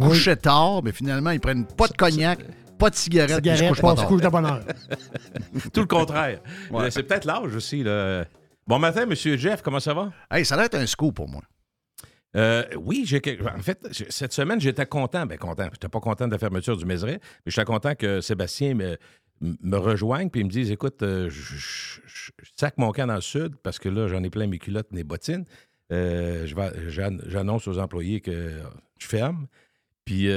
coucher 0.00 0.34
tard, 0.36 0.82
mais 0.82 0.90
finalement, 0.90 1.30
ils 1.30 1.40
prennent 1.40 1.64
pas 1.64 1.86
de 1.86 1.96
cognac, 1.96 2.40
pas 2.76 2.90
de 2.90 2.96
cigarette, 2.96 3.40
puis 3.40 3.50
ils 3.50 3.52
se 3.52 3.56
Cigarette, 3.58 3.68
couchent 3.68 3.82
pas 3.82 3.88
passe 3.90 3.98
tard. 4.00 4.08
couche 4.08 4.20
de 4.22 4.28
bonheur. 4.28 4.60
Tout 5.72 5.80
le 5.82 5.86
contraire. 5.86 6.40
Ouais. 6.72 6.86
Euh, 6.86 6.90
C'est 6.90 7.04
peut-être 7.04 7.24
l'âge 7.24 7.54
aussi. 7.54 7.84
Là. 7.84 8.24
Bon 8.66 8.80
matin, 8.80 9.06
Monsieur 9.06 9.36
Jeff, 9.36 9.62
comment 9.62 9.80
ça 9.80 9.94
va? 9.94 10.10
Hey, 10.28 10.44
ça 10.44 10.56
doit 10.56 10.64
être 10.64 10.74
un 10.74 10.86
scoop 10.86 11.14
pour 11.14 11.28
moi. 11.28 11.42
Euh, 12.36 12.64
oui, 12.76 13.04
j'ai 13.06 13.20
en 13.54 13.60
fait, 13.62 13.86
cette 14.10 14.32
semaine, 14.32 14.60
j'étais 14.60 14.86
content. 14.86 15.24
Ben, 15.26 15.38
content. 15.38 15.68
J'étais 15.72 15.88
pas 15.88 16.00
content 16.00 16.26
de 16.26 16.32
la 16.32 16.38
fermeture 16.38 16.76
du 16.76 16.84
Mézeray, 16.84 17.18
mais 17.46 17.50
j'étais 17.50 17.64
content 17.64 17.94
que 17.94 18.20
Sébastien 18.20 18.74
me, 18.74 18.98
me 19.40 19.76
rejoigne 19.76 20.28
puis 20.30 20.40
il 20.42 20.44
me 20.44 20.50
dise 20.50 20.70
écoute, 20.70 21.02
euh, 21.02 21.30
je, 21.30 21.56
je- 21.56 22.00
je- 22.06 22.30
je 22.42 22.50
sac 22.56 22.74
mon 22.76 22.92
camp 22.92 23.06
dans 23.06 23.14
le 23.14 23.20
sud 23.20 23.56
parce 23.62 23.78
que 23.78 23.88
là, 23.88 24.08
j'en 24.08 24.22
ai 24.22 24.30
plein 24.30 24.46
mes 24.46 24.58
culottes, 24.58 24.92
mes 24.92 25.04
bottines. 25.04 25.46
Euh, 25.90 26.46
je 26.46 27.20
J'annonce 27.28 27.66
aux 27.66 27.78
employés 27.78 28.20
que 28.20 28.60
je 28.98 29.06
ferme. 29.06 29.46
Puis 30.04 30.28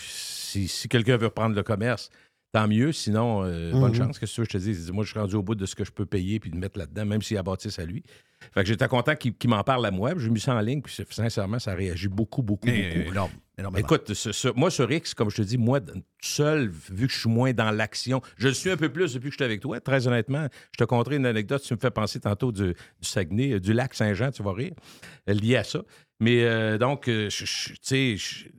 si, 0.00 0.68
si 0.68 0.88
quelqu'un 0.88 1.16
veut 1.16 1.26
reprendre 1.26 1.54
le 1.54 1.62
commerce, 1.62 2.10
tant 2.52 2.68
mieux. 2.68 2.92
Sinon, 2.92 3.42
euh, 3.44 3.72
bonne 3.72 3.90
Mhm. 3.90 3.94
chance. 3.94 4.18
Qu'est-ce 4.18 4.30
que 4.32 4.34
tu 4.36 4.40
veux 4.42 4.46
que 4.46 4.52
je 4.52 4.58
te 4.58 4.62
dise? 4.62 4.90
Moi, 4.90 5.04
je 5.04 5.10
suis 5.10 5.18
rendu 5.18 5.34
au 5.34 5.42
bout 5.42 5.54
de 5.54 5.66
ce 5.66 5.74
que 5.74 5.84
je 5.84 5.90
peux 5.92 6.06
payer 6.06 6.38
puis 6.40 6.50
de 6.50 6.56
mettre 6.56 6.78
là-dedans, 6.78 7.04
même 7.04 7.20
s'il 7.22 7.34
y 7.34 7.38
a 7.38 7.42
bâtisse 7.42 7.78
à 7.78 7.84
lui. 7.84 8.02
Fait 8.52 8.60
que 8.62 8.66
j'étais 8.66 8.88
content 8.88 9.14
qu'il 9.16 9.50
m'en 9.50 9.62
parle 9.64 9.86
à 9.86 9.90
moi. 9.90 10.12
J'ai 10.16 10.28
mis 10.30 10.40
ça 10.40 10.54
en 10.54 10.60
ligne, 10.60 10.82
puis 10.82 10.94
sincèrement, 11.10 11.58
ça 11.58 11.74
réagit 11.74 12.08
beaucoup, 12.08 12.42
beaucoup, 12.42 12.66
beaucoup. 12.66 13.10
Énorme, 13.10 13.30
énormément. 13.58 13.78
Écoute, 13.86 14.12
ce- 14.14 14.32
ce- 14.32 14.48
moi, 14.48 14.70
sur 14.70 14.90
X, 14.90 15.14
comme 15.14 15.30
je 15.30 15.36
te 15.36 15.42
dis, 15.42 15.58
moi, 15.58 15.80
seul, 16.20 16.68
vu 16.90 17.06
que 17.06 17.12
je 17.12 17.18
suis 17.20 17.28
moins 17.30 17.52
dans 17.52 17.70
l'action, 17.70 18.20
je 18.36 18.48
le 18.48 18.54
suis 18.54 18.70
un 18.70 18.76
peu 18.76 18.88
plus 18.90 19.14
depuis 19.14 19.28
que 19.28 19.32
je 19.32 19.36
suis 19.36 19.44
avec 19.44 19.60
toi. 19.60 19.80
Très 19.80 20.06
honnêtement, 20.06 20.48
je 20.72 20.78
te 20.78 20.84
conterai 20.84 21.16
une 21.16 21.26
anecdote. 21.26 21.62
Tu 21.62 21.74
me 21.74 21.78
fais 21.78 21.90
penser 21.90 22.20
tantôt 22.20 22.52
du, 22.52 22.68
du 22.74 22.74
Saguenay, 23.08 23.52
euh, 23.54 23.60
du 23.60 23.72
lac 23.72 23.94
Saint-Jean, 23.94 24.30
tu 24.30 24.42
vas 24.42 24.52
rire, 24.52 24.72
euh, 25.28 25.32
lié 25.34 25.56
à 25.56 25.64
ça. 25.64 25.80
Mais 26.20 26.44
euh, 26.44 26.78
donc, 26.78 27.02
tu 27.04 27.28
sais, 27.30 28.16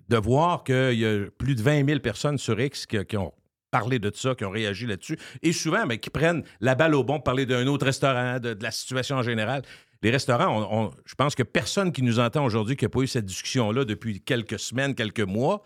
de 0.09 0.17
voir 0.17 0.63
qu'il 0.63 0.99
y 0.99 1.05
a 1.05 1.25
plus 1.37 1.55
de 1.55 1.61
20 1.61 1.85
000 1.87 1.99
personnes 1.99 2.37
sur 2.37 2.59
X 2.59 2.85
qui, 2.85 3.03
qui 3.05 3.17
ont 3.17 3.33
parlé 3.79 3.99
de 3.99 4.11
ça, 4.13 4.35
qui 4.35 4.45
ont 4.45 4.51
réagi 4.51 4.85
là-dessus, 4.85 5.17
et 5.41 5.51
souvent, 5.51 5.85
ben, 5.85 5.97
qui 5.97 6.09
prennent 6.09 6.43
la 6.61 6.75
balle 6.75 6.95
au 6.95 7.03
bon 7.03 7.15
pour 7.15 7.23
parler 7.23 7.45
d'un 7.45 7.67
autre 7.67 7.85
restaurant, 7.85 8.39
de, 8.39 8.53
de 8.53 8.63
la 8.63 8.71
situation 8.71 9.17
en 9.17 9.23
général. 9.23 9.61
Les 10.01 10.11
restaurants, 10.11 10.51
on- 10.61 10.85
on- 10.85 10.91
je 11.05 11.15
pense 11.15 11.33
que 11.35 11.43
personne 11.43 11.91
qui 11.91 12.01
nous 12.03 12.19
entend 12.19 12.45
aujourd'hui 12.45 12.75
qui 12.75 12.85
n'a 12.85 12.89
pas 12.89 12.99
eu 13.01 13.07
cette 13.07 13.25
discussion-là 13.25 13.83
depuis 13.85 14.21
quelques 14.21 14.59
semaines, 14.59 14.93
quelques 14.95 15.19
mois, 15.37 15.63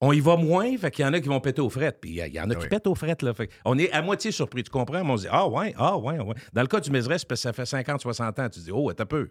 on 0.00 0.12
y 0.12 0.20
va 0.20 0.36
moins, 0.36 0.76
fait 0.78 0.90
qu'il 0.90 1.04
y 1.04 1.08
en 1.08 1.12
a 1.12 1.20
qui 1.20 1.28
vont 1.28 1.40
péter 1.40 1.60
aux 1.60 1.68
frettes. 1.68 1.98
Puis 2.00 2.10
il 2.12 2.32
y 2.34 2.40
en 2.40 2.48
a 2.48 2.54
qui 2.54 2.62
oui. 2.62 2.68
pètent 2.68 2.86
aux 2.86 2.94
frettes. 2.94 3.22
Là. 3.22 3.34
Fait 3.34 3.50
on 3.66 3.76
est 3.78 3.90
à 3.92 4.00
moitié 4.00 4.32
surpris, 4.32 4.62
tu 4.62 4.70
comprends? 4.70 5.04
Mais 5.04 5.10
on 5.10 5.16
se 5.18 5.22
dit, 5.24 5.28
ah 5.30 5.46
ouais, 5.46 5.74
ah 5.76 5.98
ouais, 5.98 6.16
ah 6.18 6.24
ouais. 6.24 6.34
Dans 6.54 6.62
le 6.62 6.68
cas 6.68 6.80
du 6.80 6.90
c'est 6.90 7.08
parce 7.08 7.24
que 7.24 7.34
ça 7.36 7.52
fait 7.52 7.66
50, 7.66 8.00
60 8.00 8.38
ans. 8.38 8.48
Tu 8.48 8.60
te 8.60 8.64
dis, 8.64 8.70
oh, 8.72 8.90
un 8.90 8.94
peu. 9.06 9.30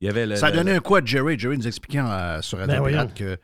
Il 0.00 0.06
y 0.06 0.10
avait 0.10 0.26
le, 0.26 0.36
Ça 0.36 0.46
a 0.46 0.50
le- 0.50 0.56
donné 0.58 0.72
un 0.72 0.80
coup 0.80 0.94
à 0.96 1.04
Jerry. 1.04 1.36
Jerry 1.38 1.58
nous 1.58 1.66
expliquait 1.66 1.98
euh, 2.00 2.40
sur 2.42 2.58
Radio 2.58 2.82
Ben. 2.84 2.90
Pirate 2.90 3.14
que, 3.14 3.36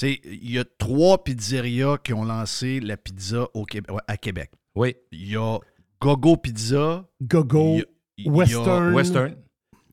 il 0.00 0.50
y 0.50 0.58
a 0.58 0.64
trois 0.78 1.22
pizzerias 1.22 1.98
qui 1.98 2.12
ont 2.12 2.24
lancé 2.24 2.80
la 2.80 2.96
pizza 2.96 3.46
au 3.54 3.64
Québec, 3.64 3.90
à 4.06 4.16
Québec. 4.16 4.50
Oui, 4.74 4.96
Il 5.10 5.30
y 5.30 5.36
a 5.36 5.58
Gogo 6.00 6.36
Pizza. 6.36 7.04
Gogo 7.22 7.74
il 7.74 7.78
y 7.78 7.80
a- 7.82 7.84
il 8.18 8.24
y 8.24 8.28
a- 8.28 8.32
Western. 8.32 8.94
Western. 8.94 9.36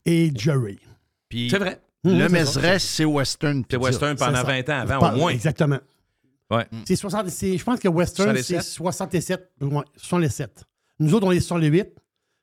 et 0.06 0.32
Jerry. 0.34 0.78
C'est 1.30 1.58
vrai. 1.58 1.80
Le 2.02 2.26
c'est 2.26 2.28
Mézeray, 2.32 2.80
c'est 2.80 3.04
Western 3.04 3.58
C'est 3.70 3.76
Pizza. 3.76 3.90
Western 3.90 4.16
pendant 4.16 4.36
C'est 4.36 4.40
ça. 4.40 4.62
20 4.62 4.68
ans 4.70 4.80
avant, 4.80 4.98
Pas- 5.00 5.12
au 5.14 5.16
moins. 5.18 5.30
Exactement. 5.32 5.78
Ouais. 6.50 6.66
C'est 6.86 6.96
60, 6.96 7.28
c'est- 7.28 7.58
je 7.58 7.62
pense 7.62 7.78
que 7.78 7.88
Western, 7.88 8.30
67. 8.30 8.62
c'est 8.62 8.70
67. 8.70 9.50
Ouais, 9.60 9.82
67. 9.96 10.64
Nous 10.98 11.14
autres, 11.14 11.26
on 11.26 11.30
est 11.32 11.40
sur 11.40 11.58
les 11.58 11.68
8. 11.68 11.88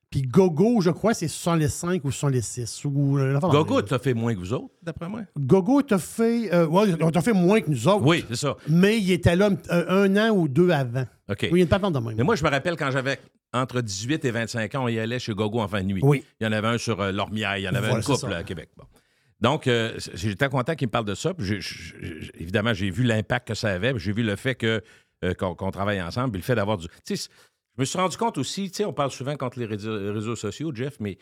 Puis 0.10 0.22
Gogo, 0.22 0.80
je 0.82 0.90
crois, 0.90 1.14
c'est 1.14 1.28
65 1.28 2.06
ou 2.06 2.12
66. 2.12 2.86
Ou, 2.86 3.18
Gogo, 3.42 3.82
t'as 3.82 4.00
fait 4.00 4.14
moins 4.14 4.34
que 4.34 4.40
vous 4.40 4.54
autres, 4.54 4.74
d'après 4.82 5.10
moi. 5.10 5.22
Gogo 5.38 5.82
t'a 5.82 6.00
fait. 6.00 6.54
euh, 6.54 6.66
ouais, 6.66 6.96
on 7.02 7.12
t'a 7.12 7.22
fait 7.22 7.34
moins 7.34 7.60
que 7.60 7.70
nous 7.70 7.88
autres. 7.88 8.06
Oui, 8.06 8.24
c'est 8.30 8.38
ça. 8.38 8.56
Mais 8.70 8.98
il 9.00 9.12
était 9.12 9.36
là 9.36 9.50
euh, 9.70 9.86
un 10.06 10.16
an 10.16 10.34
ou 10.34 10.48
deux 10.48 10.70
avant. 10.70 11.06
OK. 11.30 11.40
Oui, 11.44 11.50
il 11.52 11.58
y 11.58 11.60
a 11.60 11.64
une 11.64 11.68
patente 11.68 11.94
de 11.94 12.00
même. 12.00 12.16
Mais 12.16 12.24
moi, 12.24 12.36
je 12.36 12.44
me 12.44 12.50
rappelle 12.50 12.78
quand 12.78 12.90
j'avais 12.90 13.20
entre 13.54 13.82
18 13.82 14.24
et 14.26 14.32
25 14.32 14.76
ans, 14.76 14.84
on 14.86 14.88
y 14.88 15.00
allait 15.00 15.20
chez 15.20 15.34
Gogo 15.34 15.60
en 15.60 15.68
fin 15.68 15.82
de 15.82 15.88
nuit. 15.88 16.02
Oui. 16.04 16.24
Il 16.40 16.46
y 16.46 16.48
en 16.48 16.52
avait 16.54 16.68
un 16.68 16.78
sur 16.78 17.02
euh, 17.02 17.12
Lormière, 17.12 17.58
il 17.58 17.64
y 17.64 17.68
en 17.70 17.74
avait 17.74 17.88
Voilà, 17.90 18.02
c'est 18.02 18.14
couple 18.14 18.30
là, 18.30 18.38
à 18.38 18.44
Québec. 18.44 18.70
Bon. 18.78 18.86
Donc, 19.40 19.68
euh, 19.68 19.94
j'étais 20.14 20.50
content 20.50 20.76
qu'il 20.76 20.88
me 20.88 20.92
parle 20.92 21.06
de 21.06 21.16
ça. 21.16 21.34
puis 21.34 21.60
évidemment, 22.40 22.74
j'ai 22.74 22.90
vu 22.90 23.04
l'impact 23.04 23.50
que 23.50 23.54
ça 23.54 23.70
avait. 23.70 23.94
J'ai 23.98 24.12
vu 24.12 24.24
le 24.24 24.36
fait 24.36 24.56
que 24.56 24.82
euh, 25.24 25.34
qu'on 25.34 25.72
travaille 25.72 26.02
ensemble. 26.02 26.32
Puis 26.32 26.42
le 26.42 26.46
fait 26.46 26.56
d'avoir 26.56 26.78
du. 26.78 26.88
Tu 27.06 27.16
sais, 27.18 27.30
je 27.78 27.82
me 27.82 27.86
suis 27.86 28.00
rendu 28.00 28.18
compte 28.18 28.38
aussi, 28.38 28.72
tu 28.72 28.78
sais, 28.78 28.86
on 28.86 28.94
parle 28.94 29.12
souvent 29.12 29.36
contre 29.36 29.60
les 29.60 29.66
réseaux, 29.66 30.14
réseaux 30.14 30.36
sociaux, 30.36 30.72
Jeff, 30.74 30.98
mais 31.00 31.18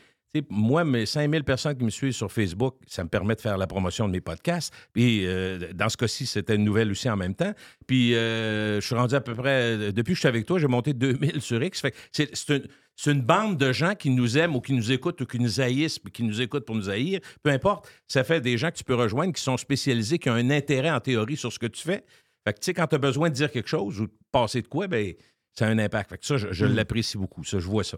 moi, 0.49 0.83
mes 0.83 1.05
5000 1.05 1.43
personnes 1.43 1.77
qui 1.77 1.83
me 1.83 1.89
suivent 1.89 2.13
sur 2.13 2.31
Facebook, 2.31 2.75
ça 2.87 3.03
me 3.03 3.09
permet 3.09 3.35
de 3.35 3.41
faire 3.41 3.57
la 3.57 3.67
promotion 3.67 4.07
de 4.07 4.13
mes 4.13 4.21
podcasts. 4.21 4.73
Puis 4.93 5.25
euh, 5.25 5.71
dans 5.73 5.89
ce 5.89 5.97
cas-ci, 5.97 6.25
c'était 6.25 6.55
une 6.55 6.63
nouvelle 6.63 6.91
aussi 6.91 7.09
en 7.09 7.15
même 7.15 7.35
temps. 7.35 7.53
Puis 7.87 8.15
euh, 8.15 8.79
je 8.79 8.85
suis 8.85 8.95
rendu 8.95 9.15
à 9.15 9.21
peu 9.21 9.35
près, 9.35 9.91
depuis 9.91 10.11
que 10.11 10.15
je 10.15 10.19
suis 10.19 10.27
avec 10.27 10.45
toi, 10.45 10.59
j'ai 10.59 10.67
monté 10.67 10.93
2000 10.93 11.41
sur 11.41 11.61
X. 11.63 11.83
C'est 12.11 13.11
une, 13.11 13.21
bande 13.21 13.57
de 13.57 13.71
gens 13.71 13.95
qui 13.95 14.09
nous 14.09 14.37
aiment 14.37 14.55
ou 14.55 14.61
qui 14.61 14.73
nous 14.73 14.91
écoutent 14.91 15.19
ou 15.21 15.25
qui 15.25 15.39
nous 15.39 15.59
haïssent, 15.59 15.99
qui 16.13 16.23
nous 16.23 16.41
écoutent 16.41 16.65
pour 16.65 16.75
nous 16.75 16.89
haïr. 16.89 17.19
Peu 17.43 17.51
importe, 17.51 17.89
ça 18.07 18.23
fait 18.23 18.41
des 18.41 18.57
gens 18.57 18.71
que 18.71 18.77
tu 18.77 18.83
peux 18.83 18.95
rejoindre 18.95 19.33
qui 19.33 19.41
sont 19.41 19.57
spécialisés, 19.57 20.17
qui 20.17 20.29
ont 20.29 20.33
un 20.33 20.49
intérêt 20.49 20.91
en 20.91 20.99
théorie 20.99 21.37
sur 21.37 21.51
ce 21.51 21.59
que 21.59 21.67
tu 21.67 21.81
fais. 21.81 22.03
Fait 22.45 22.53
que 22.53 22.59
tu 22.59 22.65
sais, 22.65 22.73
quand 22.73 22.87
tu 22.87 22.95
as 22.95 22.99
besoin 22.99 23.29
de 23.29 23.33
dire 23.33 23.51
quelque 23.51 23.67
chose 23.69 23.99
ou 23.99 24.05
de 24.05 24.13
passer 24.31 24.61
de 24.61 24.67
quoi, 24.67 24.87
ben 24.87 25.13
ça 25.57 25.67
a 25.67 25.69
un 25.69 25.79
impact. 25.79 26.09
Fait 26.11 26.17
que 26.17 26.25
ça, 26.25 26.37
je, 26.37 26.51
je 26.51 26.65
l'apprécie 26.65 27.17
beaucoup. 27.17 27.43
Ça, 27.43 27.59
je 27.59 27.65
vois 27.67 27.83
ça. 27.83 27.97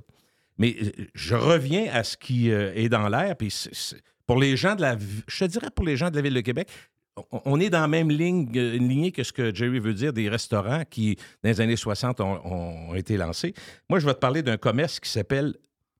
Mais 0.57 0.75
euh, 0.81 0.91
je 1.13 1.35
reviens 1.35 1.91
à 1.91 2.03
ce 2.03 2.17
qui 2.17 2.51
euh, 2.51 2.71
est 2.75 2.89
dans 2.89 3.09
l'air. 3.09 3.35
Puis 3.35 3.53
pour 4.25 4.39
les 4.39 4.55
gens 4.57 4.75
de 4.75 4.81
la, 4.81 4.97
je 5.27 5.39
te 5.39 5.45
dirais 5.45 5.69
pour 5.73 5.85
les 5.85 5.97
gens 5.97 6.09
de 6.09 6.15
la 6.15 6.21
ville 6.21 6.33
de 6.33 6.41
Québec, 6.41 6.69
on- 7.31 7.41
on 7.45 7.59
est 7.59 7.69
dans 7.69 7.81
la 7.81 7.87
même 7.87 8.09
ligne, 8.11 8.51
euh, 8.55 8.75
une 8.75 8.87
lignée 8.89 9.11
que 9.11 9.23
ce 9.23 9.33
que 9.33 9.53
Jerry 9.53 9.79
veut 9.79 9.93
dire 9.93 10.13
des 10.13 10.29
restaurants 10.29 10.83
qui, 10.89 11.15
dans 11.43 11.49
les 11.49 11.61
années 11.61 11.75
60, 11.75 12.21
ont, 12.21 12.45
ont 12.45 12.93
été 12.95 13.17
lancés. 13.17 13.53
Moi, 13.89 13.99
je 13.99 14.05
vais 14.05 14.13
te 14.13 14.19
parler 14.19 14.41
d'un 14.43 14.57
commerce 14.57 14.99
qui 14.99 15.09
s'appelle 15.09 15.55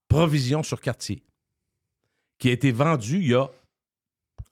Provision 0.08 0.62
sur 0.62 0.80
quartier, 0.80 1.22
qui 2.38 2.48
a 2.48 2.52
été 2.52 2.72
vendu 2.72 3.16
il 3.18 3.28
y 3.28 3.34
a 3.34 3.46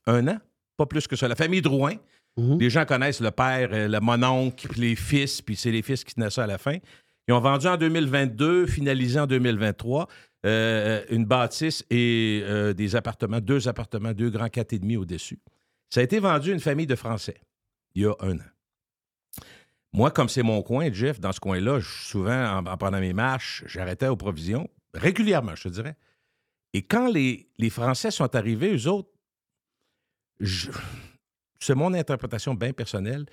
un 0.06 0.26
an, 0.28 0.38
pas 0.76 0.86
plus 0.86 1.06
que 1.06 1.16
ça. 1.16 1.26
La 1.28 1.36
famille 1.36 1.62
Drouin, 1.62 1.94
Mhm. 2.36 2.58
les 2.60 2.68
gens 2.70 2.84
connaissent 2.84 3.20
le 3.20 3.30
père, 3.30 3.70
euh, 3.72 3.88
le 3.88 4.00
mononcle, 4.00 4.68
puis 4.68 4.80
les 4.80 4.96
fils, 4.96 5.40
puis 5.40 5.56
c'est 5.56 5.70
les 5.70 5.82
fils 5.82 6.04
qui 6.04 6.14
tenaient 6.14 6.30
ça 6.30 6.44
à 6.44 6.46
la 6.46 6.58
fin. 6.58 6.76
Ils 7.28 7.32
ont 7.34 7.40
vendu 7.40 7.66
en 7.66 7.76
2022, 7.76 8.66
finalisé 8.66 9.18
en 9.18 9.26
2023, 9.26 10.06
euh, 10.44 11.02
une 11.10 11.24
bâtisse 11.24 11.84
et 11.90 12.42
euh, 12.44 12.72
des 12.72 12.94
appartements, 12.94 13.40
deux 13.40 13.68
appartements, 13.68 14.12
deux 14.12 14.30
grands 14.30 14.48
quatre 14.50 14.72
et 14.74 14.78
demi 14.78 14.96
au-dessus. 14.96 15.38
Ça 15.90 16.00
a 16.00 16.02
été 16.02 16.18
vendu 16.18 16.50
à 16.50 16.54
une 16.54 16.60
famille 16.60 16.86
de 16.86 16.94
Français 16.94 17.40
il 17.94 18.02
y 18.02 18.06
a 18.06 18.12
un 18.20 18.36
an. 18.36 18.50
Moi, 19.94 20.10
comme 20.10 20.28
c'est 20.28 20.42
mon 20.42 20.62
coin, 20.62 20.92
Jeff, 20.92 21.18
dans 21.18 21.32
ce 21.32 21.40
coin-là, 21.40 21.80
souvent, 21.80 22.58
en, 22.58 22.66
en 22.66 22.76
pendant 22.76 23.00
mes 23.00 23.14
marches, 23.14 23.64
j'arrêtais 23.66 24.08
aux 24.08 24.16
provisions, 24.16 24.68
régulièrement, 24.92 25.54
je 25.56 25.62
te 25.64 25.68
dirais. 25.70 25.96
Et 26.74 26.82
quand 26.82 27.10
les, 27.10 27.48
les 27.56 27.70
Français 27.70 28.10
sont 28.10 28.36
arrivés, 28.36 28.76
eux 28.76 28.88
autres, 28.88 29.08
je- 30.40 30.70
c'est 31.60 31.74
mon 31.74 31.94
interprétation 31.94 32.54
bien 32.54 32.72
personnelle, 32.72 33.26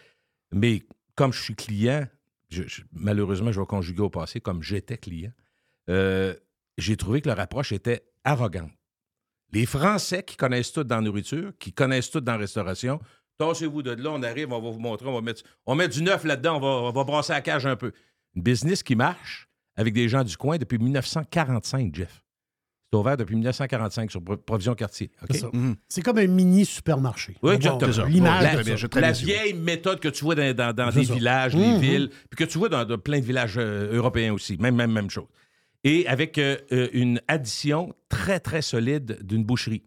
mais 0.51 0.83
comme 1.15 1.33
je 1.33 1.41
suis 1.41 1.55
client, 1.55 2.07
malheureusement, 2.91 3.51
je 3.51 3.59
vais 3.59 3.65
conjuguer 3.65 4.01
au 4.01 4.09
passé, 4.09 4.39
comme 4.39 4.63
j'étais 4.63 4.97
client, 4.97 5.31
euh, 5.89 6.33
j'ai 6.77 6.97
trouvé 6.97 7.21
que 7.21 7.29
leur 7.29 7.39
approche 7.39 7.71
était 7.71 8.03
arrogante. 8.23 8.71
Les 9.51 9.65
Français 9.65 10.23
qui 10.23 10.35
connaissent 10.35 10.71
tout 10.71 10.83
dans 10.83 10.95
la 10.95 11.01
nourriture, 11.01 11.53
qui 11.59 11.73
connaissent 11.73 12.09
tout 12.09 12.21
dans 12.21 12.33
la 12.33 12.39
restauration, 12.39 12.99
tassez-vous 13.37 13.83
de 13.83 13.91
là, 13.91 14.11
on 14.11 14.23
arrive, 14.23 14.51
on 14.51 14.61
va 14.61 14.71
vous 14.71 14.79
montrer, 14.79 15.07
on 15.07 15.13
va 15.13 15.21
mettre, 15.21 15.43
on 15.65 15.75
met 15.75 15.87
du 15.87 16.01
neuf 16.01 16.23
là-dedans, 16.23 16.57
on 16.57 16.59
va, 16.59 16.67
on 16.67 16.91
va 16.91 17.03
brasser 17.03 17.33
la 17.33 17.41
cage 17.41 17.65
un 17.65 17.75
peu. 17.75 17.91
Une 18.35 18.41
business 18.41 18.81
qui 18.81 18.95
marche 18.95 19.47
avec 19.75 19.93
des 19.93 20.09
gens 20.09 20.23
du 20.23 20.37
coin 20.37 20.57
depuis 20.57 20.77
1945, 20.77 21.93
Jeff. 21.95 22.22
C'est 22.93 22.99
ouvert 22.99 23.17
depuis 23.17 23.35
1945 23.35 24.11
sur 24.11 24.23
Pro- 24.23 24.37
Provision 24.37 24.75
Quartier. 24.75 25.09
C'est. 25.31 25.51
Mhm. 25.51 25.75
C'est 25.89 26.01
comme 26.03 26.19
un 26.19 26.27
mini 26.27 26.63
supermarché. 26.63 27.35
Oui, 27.41 27.55
exactement. 27.55 28.05
L'image. 28.05 28.43
La, 28.95 29.11
vieille 29.11 29.53
méthode 29.55 29.99
que 29.99 30.09
tu 30.09 30.23
vois 30.23 30.35
dans, 30.35 30.55
dans- 30.55 30.73
dans 30.73 30.91
C'est 30.91 30.99
des 30.99 31.05
ça. 31.07 31.13
villages, 31.15 31.55
les 31.55 31.67
Mhm. 31.73 31.79
villes, 31.79 32.09
puis 32.29 32.45
que 32.45 32.49
tu 32.51 32.59
vois 32.59 32.69
dans, 32.69 32.85
dans 32.85 32.97
plein 32.99 33.19
de 33.19 33.25
villages 33.25 33.55
euh, 33.57 33.95
européens 33.95 34.31
aussi, 34.33 34.57
même, 34.57 34.75
même, 34.75 34.91
même 34.91 35.09
chose. 35.09 35.25
Et 35.83 36.07
avec 36.07 36.37
euh, 36.37 36.57
euh, 36.71 36.87
une 36.93 37.19
addition 37.27 37.93
très, 38.09 38.39
très 38.39 38.61
solide 38.61 39.17
d'une 39.23 39.43
boucherie. 39.43 39.83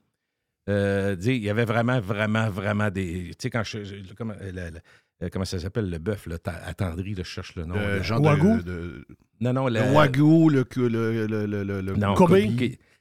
Euh, 0.69 1.14
il 1.25 1.37
y 1.37 1.49
avait 1.49 1.64
vraiment, 1.64 2.01
vraiment, 2.01 2.51
vraiment 2.51 2.90
des. 2.90 3.29
Tu 3.31 3.35
sais, 3.42 3.51
quand 3.51 3.62
je. 3.62 3.85
je- 3.85 4.14
comment, 4.19 4.35
euh, 4.42 4.51
la- 4.53 4.71
la- 4.73 4.81
euh, 5.23 5.29
comment 5.33 5.45
ça 5.45 5.61
s'appelle, 5.61 5.88
le 5.88 5.99
bœuf, 5.99 6.27
là, 6.27 6.38
attendri, 6.66 7.14
là, 7.14 7.23
je 7.25 7.29
cherche 7.31 7.55
le 7.55 7.64
nom. 7.66 7.77
Le 7.77 8.01
de, 8.59 8.62
de- 8.62 9.07
non, 9.40 9.53
non, 9.53 9.69
le 9.69 9.75
le, 10.51 10.88
le, 10.88 11.27
le, 11.29 11.47
le, 11.47 11.62
le- 11.64 11.81
le- 11.83 11.97
Non, 11.97 12.14
Kobe. 12.14 12.31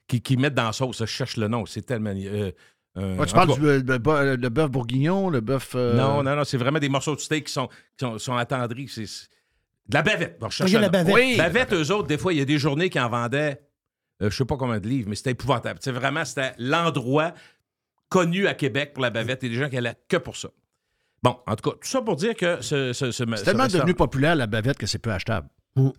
Qui, 0.07 0.21
qui 0.21 0.37
mettent 0.37 0.53
dans 0.53 0.65
la 0.65 0.73
sauce, 0.73 0.99
je 0.99 1.05
cherche 1.05 1.37
le 1.37 1.47
nom, 1.47 1.65
c'est 1.65 1.81
tellement. 1.81 2.11
euh, 2.15 2.51
euh, 2.97 3.17
Ouais, 3.17 3.25
tu 3.25 3.33
parles 3.33 3.53
du 3.53 3.59
le, 3.61 3.79
le- 3.79 4.35
le 4.35 4.49
bœuf 4.49 4.69
bourguignon, 4.71 5.29
le 5.29 5.41
bœuf. 5.41 5.73
euh, 5.75 5.95
Non, 5.95 6.23
non, 6.23 6.35
non, 6.35 6.43
c'est 6.43 6.57
vraiment 6.57 6.79
des 6.79 6.89
morceaux 6.89 7.15
de 7.15 7.19
steak 7.21 7.45
qui 7.47 7.53
sont, 7.53 7.67
qui 7.67 8.05
sont, 8.05 8.17
sont 8.19 8.35
attendris. 8.35 8.87
C'est 8.87 9.03
de 9.03 9.93
la 9.95 10.01
bavette. 10.01 10.39
Bon, 10.39 10.49
je 10.49 10.55
cherche 10.57 10.73
Ok, 10.73 10.81
la 10.81 10.89
bavette. 10.89 11.13
Oui. 11.15 11.35
Bavette, 11.37 11.73
eux 11.73 11.91
autres, 11.91 12.07
des 12.07 12.17
fois, 12.17 12.33
il 12.33 12.39
y 12.39 12.41
a 12.41 12.45
des 12.45 12.57
journées 12.57 12.89
qui 12.89 12.99
en 12.99 13.09
vendaient, 13.09 13.61
euh, 14.21 14.29
je 14.29 14.35
sais 14.37 14.45
pas 14.45 14.57
combien 14.57 14.79
de 14.79 14.87
livres, 14.87 15.09
mais 15.09 15.15
c'était 15.15 15.31
épouvantable. 15.31 15.79
C'est 15.81 15.91
vraiment, 15.91 16.23
c'était 16.25 16.53
l'endroit 16.57 17.33
connu 18.09 18.47
à 18.47 18.53
Québec 18.53 18.93
pour 18.93 19.01
la 19.03 19.09
bavette 19.09 19.43
et 19.43 19.49
des 19.49 19.55
gens 19.55 19.69
qui 19.69 19.77
allaient 19.77 19.95
que 20.07 20.17
pour 20.17 20.37
ça. 20.37 20.49
Bon, 21.23 21.37
en 21.47 21.55
tout 21.55 21.71
cas, 21.71 21.75
tout 21.81 21.87
ça 21.87 22.01
pour 22.01 22.15
dire 22.15 22.35
que 22.35 22.61
ce, 22.61 22.93
ce, 22.93 23.11
ce- 23.11 23.25
C'est 23.25 23.37
ce 23.37 23.43
tellement 23.45 23.63
restaurant- 23.63 23.83
devenu 23.83 23.95
populaire, 23.95 24.35
la 24.35 24.47
bavette, 24.47 24.77
que 24.77 24.85
c'est 24.85 24.99
peu 24.99 25.11
achetable. 25.11 25.49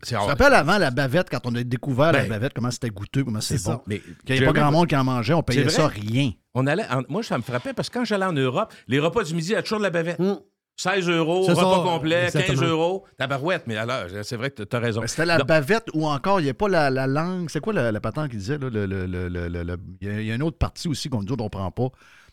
C'est 0.02 0.14
Tu 0.16 0.22
te 0.22 0.26
rappelles 0.28 0.54
avant 0.54 0.78
la 0.78 0.90
bavette, 0.90 1.28
quand 1.30 1.40
on 1.44 1.54
a 1.54 1.62
découvert 1.62 2.12
la 2.12 2.20
Ben, 2.22 2.28
bavette, 2.30 2.52
comment 2.54 2.70
c'était 2.70 2.88
goûteux, 2.90 3.24
comment 3.24 3.40
c'est 3.40 3.58
c'est 3.58 3.68
bon. 3.70 3.76
ça. 3.76 3.82
Mais 3.86 3.98
Qu'il 4.00 4.34
n'y 4.34 4.36
avait 4.38 4.46
pas 4.46 4.52
grand 4.52 4.72
monde 4.72 4.86
qui 4.88 4.96
en 4.96 5.04
mangeait, 5.04 5.34
on 5.34 5.42
payait 5.42 5.64
C'est 5.64 5.70
ça 5.76 5.86
rien. 5.88 6.32
On 6.54 6.66
allait, 6.66 6.86
en- 6.90 7.02
moi, 7.08 7.22
ça 7.22 7.36
me 7.36 7.42
frappait 7.42 7.74
parce 7.74 7.90
que 7.90 7.98
quand 7.98 8.04
j'allais 8.04 8.24
en 8.24 8.32
Europe, 8.32 8.72
les 8.88 8.98
repas 8.98 9.22
du 9.24 9.34
midi, 9.34 9.48
il 9.50 9.52
y 9.52 9.56
a 9.56 9.62
toujours 9.62 9.78
de 9.78 9.84
la 9.84 9.90
bavette. 9.90 10.18
Hum. 10.20 10.40
16 10.78 11.08
euros, 11.08 11.44
C'est 11.46 11.52
repas 11.52 11.76
ça, 11.76 11.82
complet, 11.84 12.22
15 12.32 12.36
exactement. 12.36 12.66
euros. 12.68 13.04
Tabarouette, 13.18 13.64
mais 13.66 13.76
alors, 13.78 14.04
c'est 14.22 14.36
vrai 14.36 14.50
que 14.50 14.62
tu 14.62 14.76
as 14.76 14.78
raison. 14.78 15.02
C'était 15.06 15.24
la 15.24 15.38
Donc, 15.38 15.48
bavette 15.48 15.86
ou 15.94 16.06
encore, 16.06 16.38
il 16.40 16.44
n'y 16.44 16.50
a 16.50 16.54
pas 16.54 16.68
la, 16.68 16.90
la 16.90 17.06
langue. 17.06 17.48
C'est 17.48 17.60
quoi 17.60 17.72
la, 17.72 17.90
la 17.92 18.00
patente 18.00 18.28
qu'il 18.28 18.38
disait? 18.38 18.58
le- 18.58 18.68
le- 18.68 18.84
le- 18.86 19.78
Il 20.02 20.06
y, 20.06 20.10
a- 20.10 20.20
il 20.20 20.26
y 20.26 20.32
a 20.32 20.34
une 20.34 20.42
autre 20.42 20.58
partie 20.58 20.88
aussi 20.88 21.08
qu'on 21.08 21.20
nous 21.20 21.24
dit 21.24 21.32
on 21.38 21.44
ne 21.44 21.48
prend 21.48 21.70
pas. 21.70 21.88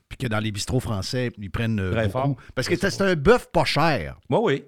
Puis 0.10 0.18
que 0.18 0.28
dans 0.28 0.40
les 0.40 0.52
bistrots 0.52 0.82
français, 0.82 1.32
ils 1.38 1.50
prennent 1.50 1.80
euh, 1.80 1.92
Très 1.92 2.08
beaucoup. 2.08 2.12
fort. 2.20 2.36
Parce 2.54 2.68
que 2.68 2.76
c'était 2.76 3.02
un 3.04 3.16
bœuf 3.16 3.48
pas 3.52 3.64
cher. 3.64 4.18
Moi, 4.30 4.42
oui. 4.44 4.66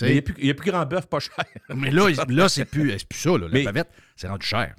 Il 0.00 0.12
n'y 0.12 0.50
a, 0.50 0.54
plus- 0.54 0.70
grand 0.70 0.86
bœuf 0.86 1.06
pas 1.06 1.18
cher. 1.20 1.34
Mais 1.74 1.90
là, 1.90 2.08
là 2.28 2.48
c'est 2.48 2.64
plus, 2.64 2.90
c'est 2.98 3.08
plus 3.08 3.18
ça. 3.18 3.36
Là. 3.38 3.48
La 3.48 3.84
c'est 4.16 4.28
rendu 4.28 4.46
cher. 4.46 4.74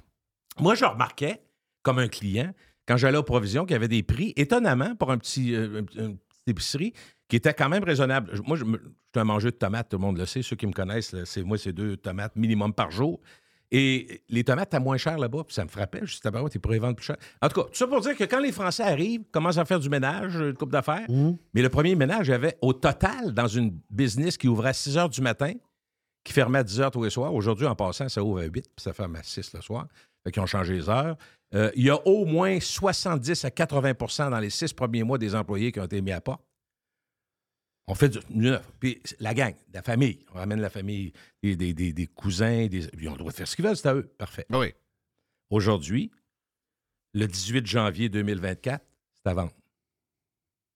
Moi, 0.58 0.74
je 0.74 0.84
remarquais, 0.84 1.40
comme 1.82 1.98
un 1.98 2.08
client, 2.08 2.52
quand 2.86 2.96
j'allais 2.96 3.18
aux 3.18 3.22
provisions, 3.22 3.64
qu'il 3.64 3.72
y 3.72 3.76
avait 3.76 3.88
des 3.88 4.02
prix, 4.02 4.32
étonnamment, 4.36 4.94
pour 4.96 5.10
un 5.10 5.18
petit, 5.18 5.54
euh, 5.54 5.82
un- 5.98 6.02
une 6.06 6.16
petite 6.18 6.48
épicerie, 6.48 6.92
qui 7.28 7.36
était 7.36 7.54
quand 7.54 7.68
même 7.68 7.84
raisonnable. 7.84 8.32
Moi, 8.44 8.56
je, 8.56 8.64
suis 8.64 8.76
un 9.14 9.24
mangeur 9.24 9.52
de 9.52 9.56
tomates, 9.56 9.88
tout 9.88 9.96
le 9.96 10.02
monde 10.02 10.18
le 10.18 10.26
sait. 10.26 10.42
Ceux 10.42 10.56
qui 10.56 10.66
me 10.66 10.72
connaissent, 10.72 11.14
c'est 11.24 11.42
moi, 11.42 11.56
c'est 11.58 11.72
deux 11.72 11.96
tomates 11.96 12.34
minimum 12.36 12.74
par 12.74 12.90
jour. 12.90 13.20
Et 13.72 14.22
les 14.28 14.42
tomates 14.42 14.74
à 14.74 14.80
moins 14.80 14.96
cher 14.96 15.16
là-bas, 15.16 15.44
puis 15.44 15.54
ça 15.54 15.64
me 15.64 15.68
frappait. 15.68 16.00
Je 16.04 16.16
me 16.28 16.44
dit, 16.44 16.50
tu 16.50 16.58
pourrais 16.58 16.78
vendre 16.78 16.96
plus 16.96 17.06
cher. 17.06 17.16
En 17.40 17.48
tout 17.48 17.60
cas, 17.60 17.68
tout 17.68 17.74
ça 17.76 17.86
pour 17.86 18.00
dire 18.00 18.16
que 18.16 18.24
quand 18.24 18.40
les 18.40 18.50
Français 18.52 18.82
arrivent, 18.82 19.22
commencent 19.30 19.58
à 19.58 19.64
faire 19.64 19.78
du 19.78 19.88
ménage, 19.88 20.34
une 20.34 20.54
coupe 20.54 20.72
d'affaires, 20.72 21.06
mais 21.54 21.62
le 21.62 21.68
premier 21.68 21.94
ménage, 21.94 22.28
il 22.28 22.30
y 22.32 22.34
avait 22.34 22.58
au 22.60 22.72
total, 22.72 23.32
dans 23.32 23.46
une 23.46 23.78
business 23.88 24.36
qui 24.36 24.48
ouvrait 24.48 24.70
à 24.70 24.72
6 24.72 24.98
heures 24.98 25.08
du 25.08 25.20
matin, 25.20 25.52
qui 26.24 26.32
fermait 26.32 26.58
à 26.58 26.64
10 26.64 26.80
heures 26.80 26.90
tous 26.90 27.04
les 27.04 27.10
soirs. 27.10 27.32
Aujourd'hui, 27.32 27.66
en 27.66 27.76
passant, 27.76 28.08
ça 28.08 28.22
ouvre 28.22 28.40
à 28.40 28.44
8, 28.44 28.50
puis 28.52 28.64
ça 28.78 28.92
ferme 28.92 29.14
à 29.16 29.22
6 29.22 29.52
le 29.54 29.60
soir. 29.60 29.86
Fait 30.24 30.32
qu'ils 30.32 30.42
ont 30.42 30.46
changé 30.46 30.74
les 30.74 30.88
heures. 30.88 31.16
Euh, 31.54 31.70
il 31.74 31.84
y 31.84 31.90
a 31.90 32.06
au 32.06 32.24
moins 32.24 32.60
70 32.60 33.44
à 33.44 33.48
80% 33.48 34.30
dans 34.30 34.38
les 34.38 34.50
six 34.50 34.72
premiers 34.72 35.02
mois 35.02 35.18
des 35.18 35.34
employés 35.34 35.72
qui 35.72 35.80
ont 35.80 35.84
été 35.84 36.00
mis 36.00 36.12
à 36.12 36.20
porte. 36.20 36.42
On 37.90 37.94
fait 37.94 38.08
du 38.08 38.18
neuf. 38.30 38.64
Puis 38.78 39.02
la 39.18 39.34
gang, 39.34 39.54
la 39.72 39.82
famille. 39.82 40.24
On 40.32 40.34
ramène 40.38 40.60
la 40.60 40.70
famille, 40.70 41.12
des, 41.42 41.56
des- 41.56 41.74
des- 41.74 41.92
des 41.92 42.06
cousins. 42.06 42.66
Des, 42.68 42.88
ils 42.98 43.08
ont 43.08 43.12
le 43.12 43.18
droit 43.18 43.32
de 43.32 43.36
faire 43.36 43.48
ce 43.48 43.56
qu'ils 43.56 43.64
veulent, 43.64 43.76
c'est 43.76 43.88
à 43.88 43.94
eux. 43.94 44.06
Parfait. 44.16 44.46
Ben 44.48 44.60
Oui. 44.60 44.72
Aujourd'hui, 45.50 46.10
le 47.14 47.26
18 47.26 47.66
janvier 47.66 48.08
2024, 48.08 48.84
c'est 49.16 49.30
à 49.30 49.34
vendre. 49.34 49.52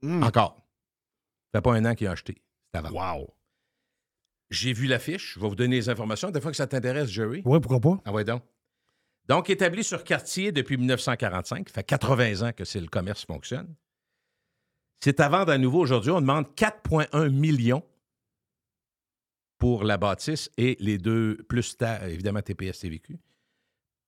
Hum. 0.03 0.23
Encore. 0.25 0.57
Ça 1.53 1.59
fait 1.59 1.63
pas 1.63 1.75
un 1.75 1.85
an 1.85 1.95
qu'ils 1.95 2.09
ont 2.09 2.13
acheté. 2.13 2.43
C'est 2.73 2.79
à 2.79 2.83
vendre. 2.83 2.97
Wow. 3.21 3.35
J'ai 4.51 4.73
vu 4.73 4.87
l'affiche. 4.87 5.35
Je 5.35 5.41
vais 5.41 5.49
vous 5.49 5.55
donner 5.55 5.77
les 5.77 5.89
informations. 5.89 6.31
Des 6.31 6.41
fois 6.41 6.51
que 6.51 6.57
ça 6.57 6.67
t'intéresse, 6.67 7.09
Jerry. 7.09 7.43
Oui, 7.45 7.61
pourquoi 7.61 7.81
pas? 7.81 8.03
Ah 8.05 8.13
ouais 8.13 8.25
donc. 8.25 8.43
Donc, 9.27 9.49
établi 9.49 9.83
sur 9.85 10.05
quartier 10.05 10.53
depuis 10.53 10.77
1945, 10.77 11.69
ça 11.71 11.75
fait 11.77 11.85
80 11.85 12.49
ans 12.49 12.53
que 12.53 12.65
c'est 12.65 12.81
le 12.81 12.89
commerce 12.89 13.25
fonctionne. 13.25 13.75
C'est 15.05 15.21
à 15.21 15.29
vendre 15.29 15.53
à 15.53 15.59
nouveau 15.59 15.81
aujourd'hui. 15.81 16.11
On 16.13 16.21
demande 16.23 16.47
4,1 16.57 17.29
millions 17.29 17.83
pour 19.59 19.85
la 19.85 19.99
bâtisse 19.99 20.51
et 20.57 20.79
les 20.81 20.97
deux, 20.97 21.37
plus 21.47 21.77
évidemment 22.07 22.41
TPS 22.41 22.79
TVQ. 22.79 23.19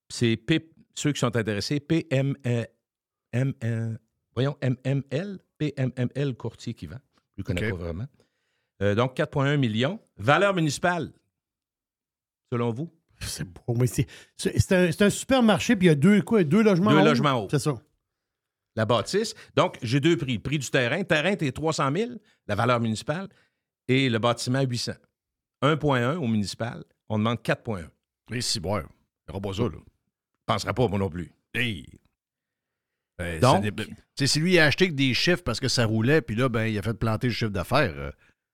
C'est 0.09 0.39
P- 0.39 0.71
ceux 0.95 1.13
qui 1.13 1.21
sont 1.21 1.37
intéressés, 1.37 1.81
PM, 1.81 2.35
euh, 2.47 3.95
voyons, 4.35 4.57
MML, 4.63 5.39
PMML 5.59 6.35
Courtier 6.35 6.73
qui 6.73 6.87
vend. 6.87 7.01
Je 7.37 7.43
ne 7.43 7.45
connais 7.45 7.69
pas 7.71 7.77
vraiment. 7.77 8.07
Euh, 8.81 8.95
donc, 8.95 9.15
4,1 9.19 9.59
millions. 9.59 10.01
Valeur 10.17 10.55
municipale, 10.55 11.13
selon 12.51 12.71
vous? 12.71 12.91
C'est 13.21 13.45
beau, 13.45 13.75
mais 13.75 13.87
c'est 13.87 14.07
c'est- 14.39 14.73
un, 14.73 14.91
c'est 14.91 15.03
un 15.03 15.11
supermarché, 15.11 15.77
puis 15.77 15.89
il 15.89 15.91
y 15.91 15.93
a 15.93 15.95
deux, 15.95 16.23
quoi, 16.23 16.43
deux 16.43 16.63
logements 16.63 16.93
Deux 16.93 17.01
hauts? 17.01 17.05
logements 17.05 17.45
hauts. 17.45 17.49
C'est 17.51 17.59
ça. 17.59 17.75
La 18.77 18.85
bâtisse. 18.87 19.35
Donc, 19.57 19.79
j'ai 19.83 19.99
deux 20.01 20.17
prix. 20.17 20.35
Le 20.35 20.41
prix 20.41 20.59
du 20.59 20.71
terrain. 20.71 20.99
Le 20.99 21.05
terrain, 21.05 21.35
c'est 21.39 21.51
300 21.53 21.91
000, 21.97 22.11
la 22.47 22.55
valeur 22.55 22.79
municipale, 22.81 23.29
et 23.89 24.09
le 24.09 24.19
bâtiment, 24.19 24.61
800. 24.63 24.93
1,1 25.63 26.17
au 26.19 26.27
municipal. 26.27 26.85
On 27.09 27.19
demande 27.19 27.39
4,1. 27.43 27.89
Et 28.33 28.41
si, 28.41 28.61
bon, 28.61 28.79
il 28.79 28.81
n'y 28.83 28.87
aura 29.31 29.41
pas 29.41 29.53
ça, 29.55 29.63
là. 29.63 29.69
Je 29.73 29.77
ne 29.79 29.83
penserai 30.47 30.75
pas, 30.75 30.89
moi 30.89 30.99
non 30.99 31.09
plus. 31.09 31.33
Hey. 31.55 31.87
Ben, 33.19 33.41
Donc- 33.41 33.65
c'est 33.65 33.75
des- 33.75 34.27
si 34.27 34.41
lui 34.41 34.55
il 34.55 34.59
a 34.59 34.67
acheté 34.67 34.89
que 34.89 34.95
des 34.95 35.15
chiffres 35.15 35.43
parce 35.43 35.59
que 35.61 35.69
ça 35.69 35.87
roulait, 35.87 36.21
puis 36.21 36.37
là, 36.37 36.49
ben, 36.49 36.67
il 36.67 36.79
a 36.79 36.83
fait 36.83 36.95
planter 36.95 37.29
le 37.29 37.33
chiffre 37.33 37.51
d'affaires, 37.51 37.95
euh, 37.97 38.11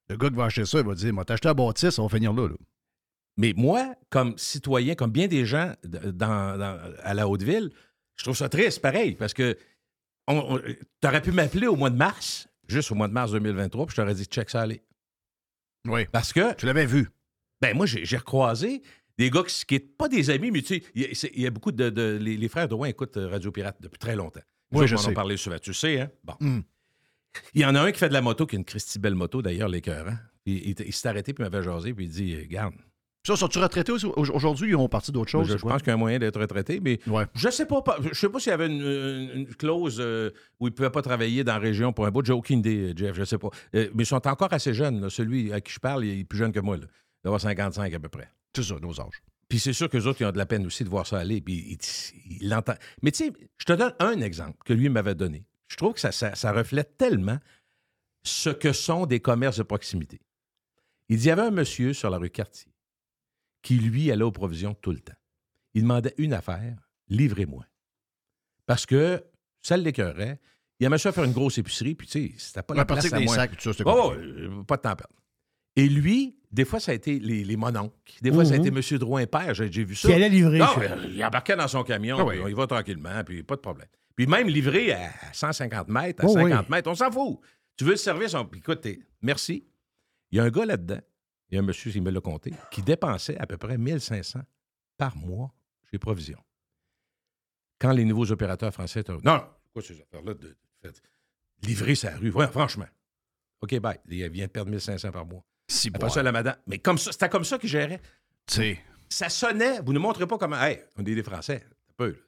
le 0.09 0.17
gars 0.17 0.29
qui 0.29 0.37
va 0.37 0.45
acheter 0.45 0.65
ça, 0.65 0.79
il 0.79 0.87
va 0.87 0.95
dire 0.95 1.13
Moi, 1.13 1.25
t'as 1.25 1.35
acheté 1.35 1.49
la 1.49 1.55
bâtisse, 1.55 1.99
on 1.99 2.07
va 2.07 2.15
finir 2.17 2.33
là. 2.33 2.49
là. 2.49 2.55
Mais 3.39 3.55
moi, 3.57 3.95
comme 4.11 4.37
citoyen, 4.39 4.95
comme 4.95 5.11
bien 5.11 5.27
des 5.27 5.45
gens 5.47 5.73
d- 5.83 5.99
dans, 6.13 6.59
dans- 6.59 6.79
à 7.03 7.15
la 7.15 7.27
Haute-Ville, 7.29 7.71
je 8.17 8.23
trouve 8.25 8.37
ça 8.37 8.49
triste, 8.49 8.81
pareil, 8.81 9.17
parce 9.17 9.35
que 9.35 9.57
tu 10.29 11.07
aurais 11.09 11.23
pu 11.23 11.33
m'appeler 11.33 11.67
au 11.67 11.77
mois 11.77 11.91
de 11.91 11.97
mars, 11.97 12.49
juste 12.69 12.91
au 12.93 12.95
mois 12.95 13.09
de 13.09 13.13
mars 13.13 13.33
2023, 13.33 13.87
puis 13.87 13.95
je 13.97 14.01
t'aurais 14.01 14.15
dit 14.15 14.25
check 14.25 14.51
ça 14.51 14.63
aller. 14.63 14.83
Oui. 15.87 16.07
Parce 16.13 16.33
que 16.33 16.55
Tu 16.55 16.67
l'avais 16.67 16.87
vu. 16.87 17.09
Ben, 17.61 17.77
moi, 17.77 17.87
j'ai 17.87 18.17
recroisé 18.17 18.83
des 19.19 19.31
gars 19.31 19.43
qui, 19.43 19.65
qui 19.67 19.79
pas 19.81 20.09
des 20.09 20.31
amis, 20.31 20.51
mais 20.51 20.63
tu 20.63 20.77
sais, 20.81 20.83
il 20.95 21.03
y, 21.03 21.47
a- 21.47 21.47
y 21.47 21.51
beaucoup 21.51 21.73
de. 21.73 21.91
de- 21.91 22.19
les, 22.21 22.37
les 22.37 22.49
frères 22.49 22.69
Drouin 22.69 22.89
écoutent 22.89 23.17
euh, 23.17 23.29
Radio 23.29 23.51
Pirate 23.53 23.77
depuis 23.81 23.99
très 23.99 24.17
longtemps. 24.17 24.41
Oui, 24.73 24.87
je 24.87 24.95
on 24.95 24.99
en 24.99 25.03
sais. 25.03 25.11
a 25.11 25.13
parlé 25.13 25.37
souvent. 25.37 25.59
Tu 25.59 25.75
sais, 25.75 26.01
hein? 26.01 26.11
Bon. 26.25 26.35
Hmm. 26.41 26.61
Il 27.55 27.61
y 27.63 27.65
en 27.65 27.75
a 27.75 27.81
un 27.81 27.93
qui 27.93 27.99
fait 27.99 28.09
de 28.09 28.15
la 28.15 28.21
moto, 28.23 28.47
qui 28.47 28.57
a 28.57 28.59
une 28.59 28.65
Christy 28.65 28.99
belle 28.99 29.15
moto, 29.15 29.43
d'ailleurs, 29.43 29.69
l'écœur. 29.69 30.07
Hein? 30.09 30.19
Il, 30.47 30.71
il- 30.71 30.81
il 30.87 30.93
s'est 30.93 31.09
arrêté, 31.09 31.33
puis 31.35 31.45
il 31.45 31.51
m'avait 31.51 31.63
jasé, 31.65 31.93
puis 31.95 32.05
il 32.07 32.11
dit 32.11 32.47
Garde, 32.47 32.75
Ça, 33.25 33.37
sont-tu 33.37 33.61
retraités 33.61 33.93
aujourd'hui? 33.93 34.71
Ils 34.71 34.77
ont 34.77 34.89
parti 34.89 35.13
d'autre 35.13 35.31
chose? 35.31 35.47
je, 35.47 35.53
c'est 35.53 35.59
je 35.59 35.63
pense 35.63 35.79
qu'il 35.79 35.89
y 35.89 35.91
a 35.91 35.95
un 35.95 35.99
moyen 35.99 36.19
d'être 36.19 36.41
retraité, 36.41 36.81
mais 36.81 36.99
Ouais. 37.07 37.25
je 37.35 37.51
sais 37.51 37.67
pas. 37.67 37.83
Je 38.11 38.19
sais 38.19 38.29
pas 38.29 38.41
s'il 38.41 38.51
y 38.51 38.53
avait 38.53 38.67
une, 38.67 39.47
clause 39.57 39.99
euh, 40.01 40.31
où 40.59 40.67
il 40.67 40.71
ne 40.71 40.75
pouvait 40.75 40.91
pas 40.91 41.03
travailler 41.03 41.45
dans 41.45 41.53
la 41.53 41.61
région 41.61 41.93
pour 41.93 42.05
un 42.07 42.11
bout. 42.11 42.25
J'ai 42.25 42.33
aucune 42.33 42.59
idée, 42.59 42.93
Jeff, 42.97 43.15
je 43.15 43.23
sais 43.25 43.39
pas. 43.39 43.51
Euh, 43.77 43.89
mais 43.95 44.03
ils 44.03 44.07
sont 44.07 44.27
encore 44.27 44.53
assez 44.53 44.75
jeunes. 44.75 45.01
là. 45.01 45.09
Celui 45.09 45.53
à 45.53 45.61
qui 45.61 45.73
je 45.73 45.79
parle, 45.79 46.05
il 46.05 46.21
est 46.21 46.25
plus 46.25 46.39
jeune 46.39 46.51
que 46.53 46.59
moi. 46.59 46.77
Là. 46.77 46.85
Il 46.85 47.23
doit 47.25 47.29
avoir 47.37 47.41
55 47.41 47.95
à 47.95 48.01
peu 48.01 48.09
près. 48.09 48.29
C'est 48.57 48.65
ça, 48.65 48.75
nos 48.83 49.01
âges. 49.01 49.23
Puis 49.49 49.61
c'est 49.61 49.73
sûr 49.73 49.89
qu'eux 49.89 50.05
autres, 50.07 50.21
ils 50.21 50.25
ont 50.25 50.33
de 50.33 50.39
la 50.39 50.47
peine 50.47 50.67
aussi 50.67 50.83
de 50.83 50.89
voir 50.89 51.07
ça 51.07 51.19
aller. 51.19 51.41
Puis 51.41 51.79
ils 51.79 52.39
il 52.41 52.49
l'entendent. 52.49 52.79
Mais 53.03 53.13
tu 53.13 53.27
sais, 53.27 53.33
je 53.59 53.65
te 53.67 53.73
donne 53.73 53.95
un 54.01 54.21
exemple 54.21 54.57
que 54.65 54.73
lui 54.73 54.89
m'avait 54.89 55.15
donné. 55.15 55.45
Je 55.69 55.77
trouve 55.77 55.95
que 55.95 56.01
ça, 56.01 56.11
ça, 56.11 56.35
ça 56.35 56.53
reflète 56.53 56.97
tellement 56.99 57.39
ce 58.25 58.51
que 58.51 58.73
sont 58.73 59.07
des 59.07 59.21
commerces 59.21 59.59
de 59.59 59.63
proximité. 59.63 60.21
Il 61.09 61.19
dit, 61.19 61.25
il 61.25 61.29
y 61.29 61.31
avait 61.31 61.43
un 61.43 61.51
monsieur 61.51 61.93
sur 61.93 62.11
la 62.11 62.19
rue 62.19 62.31
Cartier 62.31 62.72
qui, 63.63 63.79
lui, 63.79 64.11
allait 64.11 64.23
aux 64.25 64.33
provisions 64.33 64.75
tout 64.75 64.91
le 64.93 65.01
temps. 65.01 65.15
Il 65.75 65.83
demandait 65.83 66.15
une 66.19 66.35
affaire, 66.35 66.77
livrez-moi. 67.09 67.65
Parce 68.67 68.87
que 68.87 69.25
ça 69.61 69.77
l'écœurait. 69.77 70.41
Il 70.81 70.87
aimait 70.87 70.99
ça 70.99 71.13
faire 71.13 71.25
une 71.25 71.33
grosse 71.33 71.59
épicerie, 71.59 71.95
puis 71.95 72.07
tu 72.09 72.29
sais, 72.29 72.35
c'était 72.39 72.63
pas 72.63 72.75
la 72.75 72.85
place 72.85 73.13
à 73.13 73.19
des 73.19 73.25
moins. 73.25 73.35
sacs 73.37 73.53
et 73.53 73.57
tout 73.57 73.73
ça, 73.73 73.83
Oh, 73.87 74.13
euh, 74.17 74.65
pas 74.65 74.77
de 74.77 74.83
temps 74.83 74.91
à 74.91 74.97
perdre. 74.97 75.15
Et 75.77 75.89
lui, 75.89 76.37
des 76.51 76.65
fois, 76.65 76.81
ça 76.81 76.93
a 76.93 76.95
été 76.95 77.19
les, 77.19 77.45
les 77.45 77.57
mononcles. 77.57 77.95
Des 78.21 78.33
fois, 78.33 78.45
ça 78.45 78.55
a 78.55 78.59
Mhm. 78.59 78.67
été 78.67 78.77
M. 78.95 78.99
Drouin 78.99 79.27
père. 79.27 79.55
J'ai 79.55 79.69
vu 79.85 79.95
ça. 79.95 80.09
Qui 80.09 80.15
allait 80.15 80.29
livrer. 80.29 80.61
Ouais, 80.61 80.91
il 81.09 81.25
embarquait 81.25 81.57
dans 81.57 81.69
son 81.69 81.83
camion, 81.85 82.17
Ah 82.21 82.25
oui. 82.25 82.51
y 82.51 82.53
va 82.55 82.67
tranquillement, 82.67 83.23
puis 83.25 83.43
pas 83.43 83.55
de 83.57 83.61
problème. 83.61 83.87
Puis 84.17 84.27
même 84.27 84.49
livré 84.49 84.93
à 84.93 85.11
150 85.33 85.89
mètres, 85.89 86.25
à 86.25 86.29
Oh 86.29 86.35
50 86.35 86.67
oui. 86.67 86.71
mètres, 86.71 86.91
on 86.91 86.95
s'en 86.95 87.11
fout. 87.11 87.39
Tu 87.77 87.85
veux 87.85 87.93
le 87.93 87.97
service, 87.97 88.35
on... 88.35 88.45
écoute, 88.55 88.87
merci. 89.23 89.65
Il 90.31 90.39
y 90.39 90.41
a 90.41 90.45
un 90.45 90.51
gars 90.51 90.67
là-dedans, 90.67 91.01
il 91.53 91.57
y 91.57 91.59
a 91.59 91.61
un 91.61 91.67
monsieur, 91.67 91.93
il 91.95 92.03
me 92.03 92.11
l'a 92.11 92.21
compté, 92.23 92.51
qui 92.71 92.81
dépensait 92.81 93.37
à 93.37 93.47
peu 93.47 93.59
près 93.59 93.77
1500 93.77 94.41
par 94.97 95.15
mois 95.17 95.53
chez 95.91 95.99
Provision. 95.99 96.39
Quand 97.79 97.93
les 97.93 98.07
nouveaux 98.07 98.33
opérateurs 98.33 98.73
français... 98.73 99.05
Non, 99.07 99.19
non, 99.23 99.45
quoi 99.71 99.83
ces 99.83 100.01
affaires-là 100.01 100.33
de, 100.33 100.57
livrer 101.63 101.95
sa 101.95 102.17
rue? 102.17 102.31
Ouais, 102.31 102.49
franchement. 102.49 102.87
OK, 103.61 103.79
bye. 103.81 103.99
Il 104.09 104.27
vient 104.31 104.47
de 104.47 104.51
perdre 104.51 104.71
1500 104.71 105.13
par 105.13 105.27
mois. 105.27 105.45
Si, 105.69 105.89
Après 105.89 106.07
bon, 106.07 106.13
ça, 106.13 106.23
la 106.23 106.33
madame... 106.33 106.57
Mais 106.67 106.79
comme 106.79 106.97
ça, 106.97 107.13
c'était 107.13 107.29
comme 107.29 107.45
ça 107.45 107.59
qu'il 107.59 107.69
gérait 107.69 108.01
tu 108.47 108.79
ça 109.09 109.29
sonnait. 109.29 109.81
Vous 109.83 109.93
ne 109.93 109.99
montrez 109.99 110.27
pas 110.27 110.39
comment. 110.39 110.61
Hey, 110.61 110.83
on 110.97 111.05
est 111.05 111.15
des 111.15 111.23
Français. 111.23 111.63
Un 111.91 111.93
peu. 111.97 112.11
là. 112.13 112.19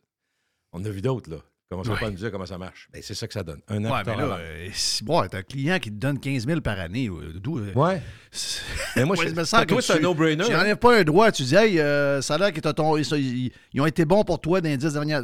On 0.72 0.84
a 0.84 0.90
vu 0.90 1.00
d'autres, 1.00 1.30
là. 1.30 1.38
Commencez 1.74 1.90
Ouais. 1.90 2.00
pas 2.00 2.06
à 2.06 2.10
nous 2.10 2.16
dire 2.16 2.30
comment 2.32 2.46
ça 2.46 2.58
marche. 2.58 2.88
Ben, 2.92 3.02
c'est 3.02 3.14
ça 3.14 3.26
que 3.26 3.32
ça 3.34 3.42
donne. 3.42 3.60
Un 3.68 3.84
an 3.84 3.92
Ouais, 3.94 4.02
mais 4.06 4.16
là, 4.16 4.36
euh, 4.38 4.68
si, 4.72 5.04
bon, 5.04 5.26
t'as 5.28 5.38
un 5.38 5.42
client 5.42 5.78
qui 5.78 5.90
te 5.90 5.96
donne 5.96 6.18
15 6.18 6.46
000 6.46 6.60
par 6.60 6.78
année. 6.80 7.08
euh, 7.08 7.32
D'où. 7.40 7.58
euh, 7.58 7.72
Ouais. 7.74 8.00
Mais 8.96 9.04
moi, 9.04 9.16
je, 9.16 9.28
je 9.28 9.34
me 9.34 9.44
sens 9.44 9.64
que 9.66 9.80
c'est 9.80 9.92
un 9.92 9.96
tu- 9.96 10.02
no-brainer. 10.02 10.44
Tu 10.44 10.52
hein? 10.52 10.58
n'enlèves 10.58 10.76
pas 10.76 10.98
un 10.98 11.04
droit, 11.04 11.30
tu 11.32 11.42
dis, 11.44 11.54
hey, 11.54 11.78
euh, 11.80 12.20
ça 12.22 12.34
a 12.34 12.38
l'air 12.38 12.52
qu'ils 12.52 12.62
ils, 12.64 13.14
ils- 13.46 13.52
ils 13.72 13.80
ont 13.80 13.86
été 13.86 14.04
bons 14.04 14.24
pour 14.24 14.40
toi 14.40 14.60
dans 14.60 14.68
les 14.68 14.76
10 14.76 14.92
dernières. 14.92 15.22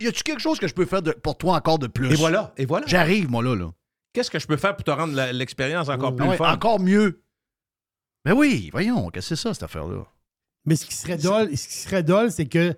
Y 0.00 0.06
a-tu 0.08 0.22
quelque 0.22 0.40
chose 0.40 0.58
que 0.58 0.66
je 0.68 0.74
peux 0.74 0.86
faire 0.86 1.02
de- 1.02 1.12
pour 1.12 1.36
toi 1.38 1.54
encore 1.56 1.78
de 1.78 1.86
plus? 1.86 2.10
Et 2.12 2.16
voilà. 2.16 2.52
Et 2.56 2.66
voilà. 2.66 2.86
J'arrive, 2.86 3.30
moi, 3.30 3.42
là. 3.42 3.54
là. 3.54 3.70
Qu'est-ce 4.12 4.30
que 4.30 4.38
je 4.38 4.46
peux 4.46 4.56
faire 4.56 4.74
pour 4.74 4.84
te 4.84 4.90
rendre 4.90 5.14
l'expérience 5.32 5.88
encore 5.88 6.16
plus 6.16 6.26
ouais, 6.28 6.36
fun? 6.36 6.52
encore 6.52 6.80
mieux. 6.80 7.22
Mais 8.24 8.32
oui, 8.32 8.68
voyons, 8.72 9.08
qu'est-ce 9.10 9.30
que 9.30 9.34
c'est 9.36 9.42
ça, 9.42 9.54
cette 9.54 9.62
affaire-là? 9.62 10.04
Mais 10.66 10.76
ce 10.76 10.84
qui 10.84 10.94
serait 10.94 11.16
dole, 11.16 11.56
ce 11.56 11.68
qui 11.68 11.74
serait 11.78 12.02
dole, 12.02 12.30
c'est 12.30 12.46
que 12.46 12.74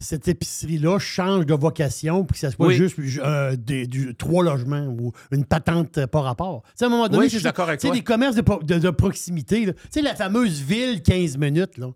cette 0.00 0.28
épicerie-là 0.28 0.98
change 0.98 1.44
de 1.46 1.54
vocation 1.54 2.24
pour 2.24 2.32
que 2.32 2.38
ça 2.38 2.50
soit 2.50 2.68
Oui. 2.68 2.74
juste 2.74 2.96
euh, 3.18 3.54
des- 3.56 3.86
du, 3.86 4.14
trois 4.14 4.42
logements 4.42 4.86
ou 4.86 5.12
une 5.30 5.44
patente 5.44 5.98
euh, 5.98 6.06
par 6.06 6.24
rapport. 6.24 6.62
Tu 6.68 6.70
sais, 6.76 6.84
à 6.84 6.88
un 6.88 6.90
moment 6.90 7.06
donné, 7.08 7.24
Oui, 7.24 7.28
je 7.28 7.36
suis 7.36 7.44
d'accord 7.44 7.68
avec 7.68 7.80
Tu 7.80 7.86
sais, 7.86 7.88
toi. 7.88 7.96
des 7.96 8.02
commerces 8.04 8.34
de, 8.36 8.40
pro- 8.40 8.62
de- 8.62 8.78
de 8.78 8.90
proximité. 8.90 9.66
Tu 9.66 9.72
sais, 9.90 10.00
la 10.02 10.14
fameuse 10.14 10.60
ville 10.62 11.02
15 11.02 11.36
minutes, 11.36 11.76
là. 11.78 11.88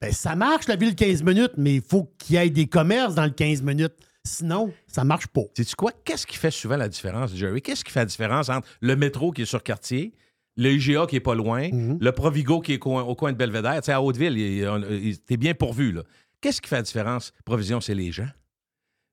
Ben, 0.00 0.12
ça 0.12 0.36
marche, 0.36 0.68
la 0.68 0.76
ville 0.76 0.94
15 0.94 1.22
minutes, 1.22 1.52
mais 1.58 1.74
il 1.76 1.82
faut 1.82 2.10
qu'il 2.18 2.36
y 2.36 2.38
ait 2.38 2.48
des 2.50 2.66
commerces 2.66 3.14
dans 3.14 3.24
le 3.24 3.30
15 3.30 3.62
minutes. 3.62 3.94
Sinon, 4.24 4.72
ça 4.86 5.04
marche 5.04 5.26
pas. 5.26 5.42
Sais-tu 5.56 5.74
quoi? 5.74 5.90
Qu'est-ce 6.04 6.26
qui 6.26 6.36
fait 6.36 6.50
souvent 6.50 6.76
la 6.76 6.88
différence, 6.88 7.34
Jerry? 7.34 7.60
Qu'est-ce 7.62 7.84
qui 7.84 7.90
fait 7.92 8.00
la 8.00 8.06
différence 8.06 8.48
entre 8.48 8.66
le 8.80 8.94
métro 8.94 9.32
qui 9.32 9.42
est 9.42 9.46
sur 9.46 9.62
quartier, 9.62 10.12
le 10.56 10.70
IGA 10.72 11.06
qui 11.06 11.16
est 11.16 11.20
pas 11.20 11.34
loin, 11.34 11.68
Mhm. 11.72 11.98
le 12.00 12.12
Provigo 12.12 12.60
qui 12.60 12.74
est 12.74 12.80
au 12.86 13.14
coin 13.14 13.32
de 13.32 13.36
Belvedere? 13.36 13.76
Tu 13.76 13.86
sais, 13.86 13.92
à 13.92 14.00
Hauteville, 14.02 15.18
t'es 15.26 15.36
bien 15.36 15.54
pourvu, 15.54 15.92
là. 15.92 16.02
Qu'est-ce 16.40 16.60
qui 16.60 16.68
fait 16.68 16.76
la 16.76 16.82
différence? 16.82 17.32
Provision, 17.44 17.80
c'est 17.80 17.94
les 17.94 18.12
gens? 18.12 18.28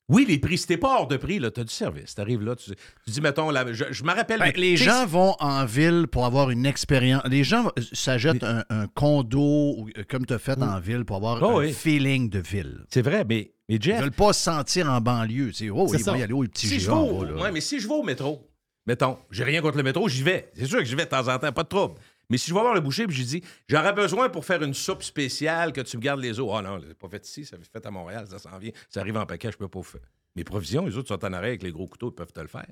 Oui, 0.08 0.24
les 0.28 0.38
prix, 0.38 0.60
si 0.60 0.68
t'es 0.68 0.78
pas 0.78 1.00
hors 1.00 1.08
de 1.08 1.18
prix, 1.18 1.40
là, 1.40 1.50
t'as 1.50 1.64
du 1.64 1.74
service. 1.74 2.14
T'arrives 2.14 2.44
là, 2.44 2.56
tu, 2.56 2.70
tu 3.06 3.10
dis, 3.12 3.22
mettons, 3.22 3.50
là, 3.50 3.66
je, 3.74 3.86
je 3.90 4.04
me 4.04 4.12
rappelle... 4.14 4.38
Ben, 4.40 4.52
les 4.56 4.76
tu 4.76 4.84
gens 4.84 5.08
vont 5.08 5.36
en 5.40 5.66
ville 5.66 6.06
pour 6.12 6.26
avoir 6.26 6.52
une 6.52 6.68
expérience. 6.68 7.24
Les 7.26 7.44
gens 7.44 7.72
euh, 7.80 7.82
s'achètent 7.92 8.44
un, 8.44 8.64
un 8.70 8.86
condo, 8.86 9.88
euh, 9.98 10.04
comme 10.08 10.28
tu 10.28 10.34
as 10.36 10.38
fait 10.38 10.62
en 10.62 10.80
ville, 10.80 11.06
pour 11.06 11.16
avoir 11.16 11.42
Oh 11.42 11.58
un 11.58 11.66
oui. 11.66 11.74
feeling 11.74 12.30
de 12.30 12.38
ville. 12.38 12.86
C'est 12.94 13.02
vrai, 13.02 13.26
mais, 13.28 13.52
mais 13.68 13.76
Ils 13.78 13.82
Jeff, 13.82 14.00
veulent 14.00 14.12
pas 14.12 14.32
se 14.34 14.44
sentir 14.44 14.92
en 14.92 15.02
banlieue. 15.02 15.48
Tu 15.48 15.54
sais, 15.54 15.70
oh, 15.72 15.92
ils 15.92 16.04
vont 16.04 16.16
y 16.16 16.22
aller 16.22 16.34
au 16.34 16.44
petit 16.44 16.68
si 16.68 16.80
je, 16.80 16.92
vais 16.92 17.42
ouais, 17.42 17.52
mais 17.52 17.62
si 17.62 17.80
je 17.80 17.88
vais 17.88 17.94
au 17.96 18.04
métro, 18.04 18.48
mettons, 18.86 19.18
j'ai 19.32 19.44
rien 19.44 19.60
contre 19.64 19.78
le 19.78 19.84
métro, 19.84 20.08
j'y 20.08 20.22
vais. 20.22 20.52
C'est 20.56 20.68
sûr 20.68 20.78
que 20.78 20.86
j'y 20.86 20.94
vais 20.94 21.06
de 21.06 21.10
temps 21.10 21.28
en 21.28 21.40
temps, 21.40 21.52
pas 21.52 21.64
de 21.64 21.68
trouble. 21.70 21.96
Mais 22.30 22.38
si 22.38 22.50
je 22.50 22.54
vais 22.56 22.62
voir 22.62 22.74
le 22.74 22.82
boucher 22.82 23.08
puis 23.08 23.16
je 23.16 23.24
dis, 23.24 23.44
j'aurais 23.68 23.94
besoin 23.94 24.30
pour 24.30 24.46
faire 24.46 24.62
une 24.64 24.74
soupe 24.74 25.04
spéciale 25.04 25.74
que 25.74 25.82
tu 25.82 25.98
me 25.98 26.02
gardes 26.02 26.20
les 26.22 26.40
os. 26.40 26.50
Ah 26.54 26.62
non, 26.62 26.80
c'est 26.88 26.98
pas 26.98 27.10
fait 27.10 27.28
ici, 27.28 27.46
ça 27.46 27.58
fait 27.72 27.86
à 27.86 27.92
Montréal, 27.92 28.26
ça 28.30 28.40
s'en 28.40 28.58
vient. 28.58 28.72
Ça 28.90 29.02
arrive 29.02 29.18
en 29.18 29.26
paquet, 29.26 29.52
je 29.52 29.58
peux 29.58 29.68
pas 29.68 29.84
faire. 29.84 30.02
Mes 30.36 30.44
provisions, 30.44 30.86
les 30.86 30.98
autres 30.98 31.08
sont 31.08 31.24
en 31.24 31.34
arrêt 31.34 31.50
avec 31.50 31.64
les 31.64 31.72
gros 31.72 31.88
couteaux, 31.88 32.10
ils 32.12 32.16
peuvent 32.16 32.34
te 32.34 32.42
le 32.42 32.48
faire. 32.48 32.68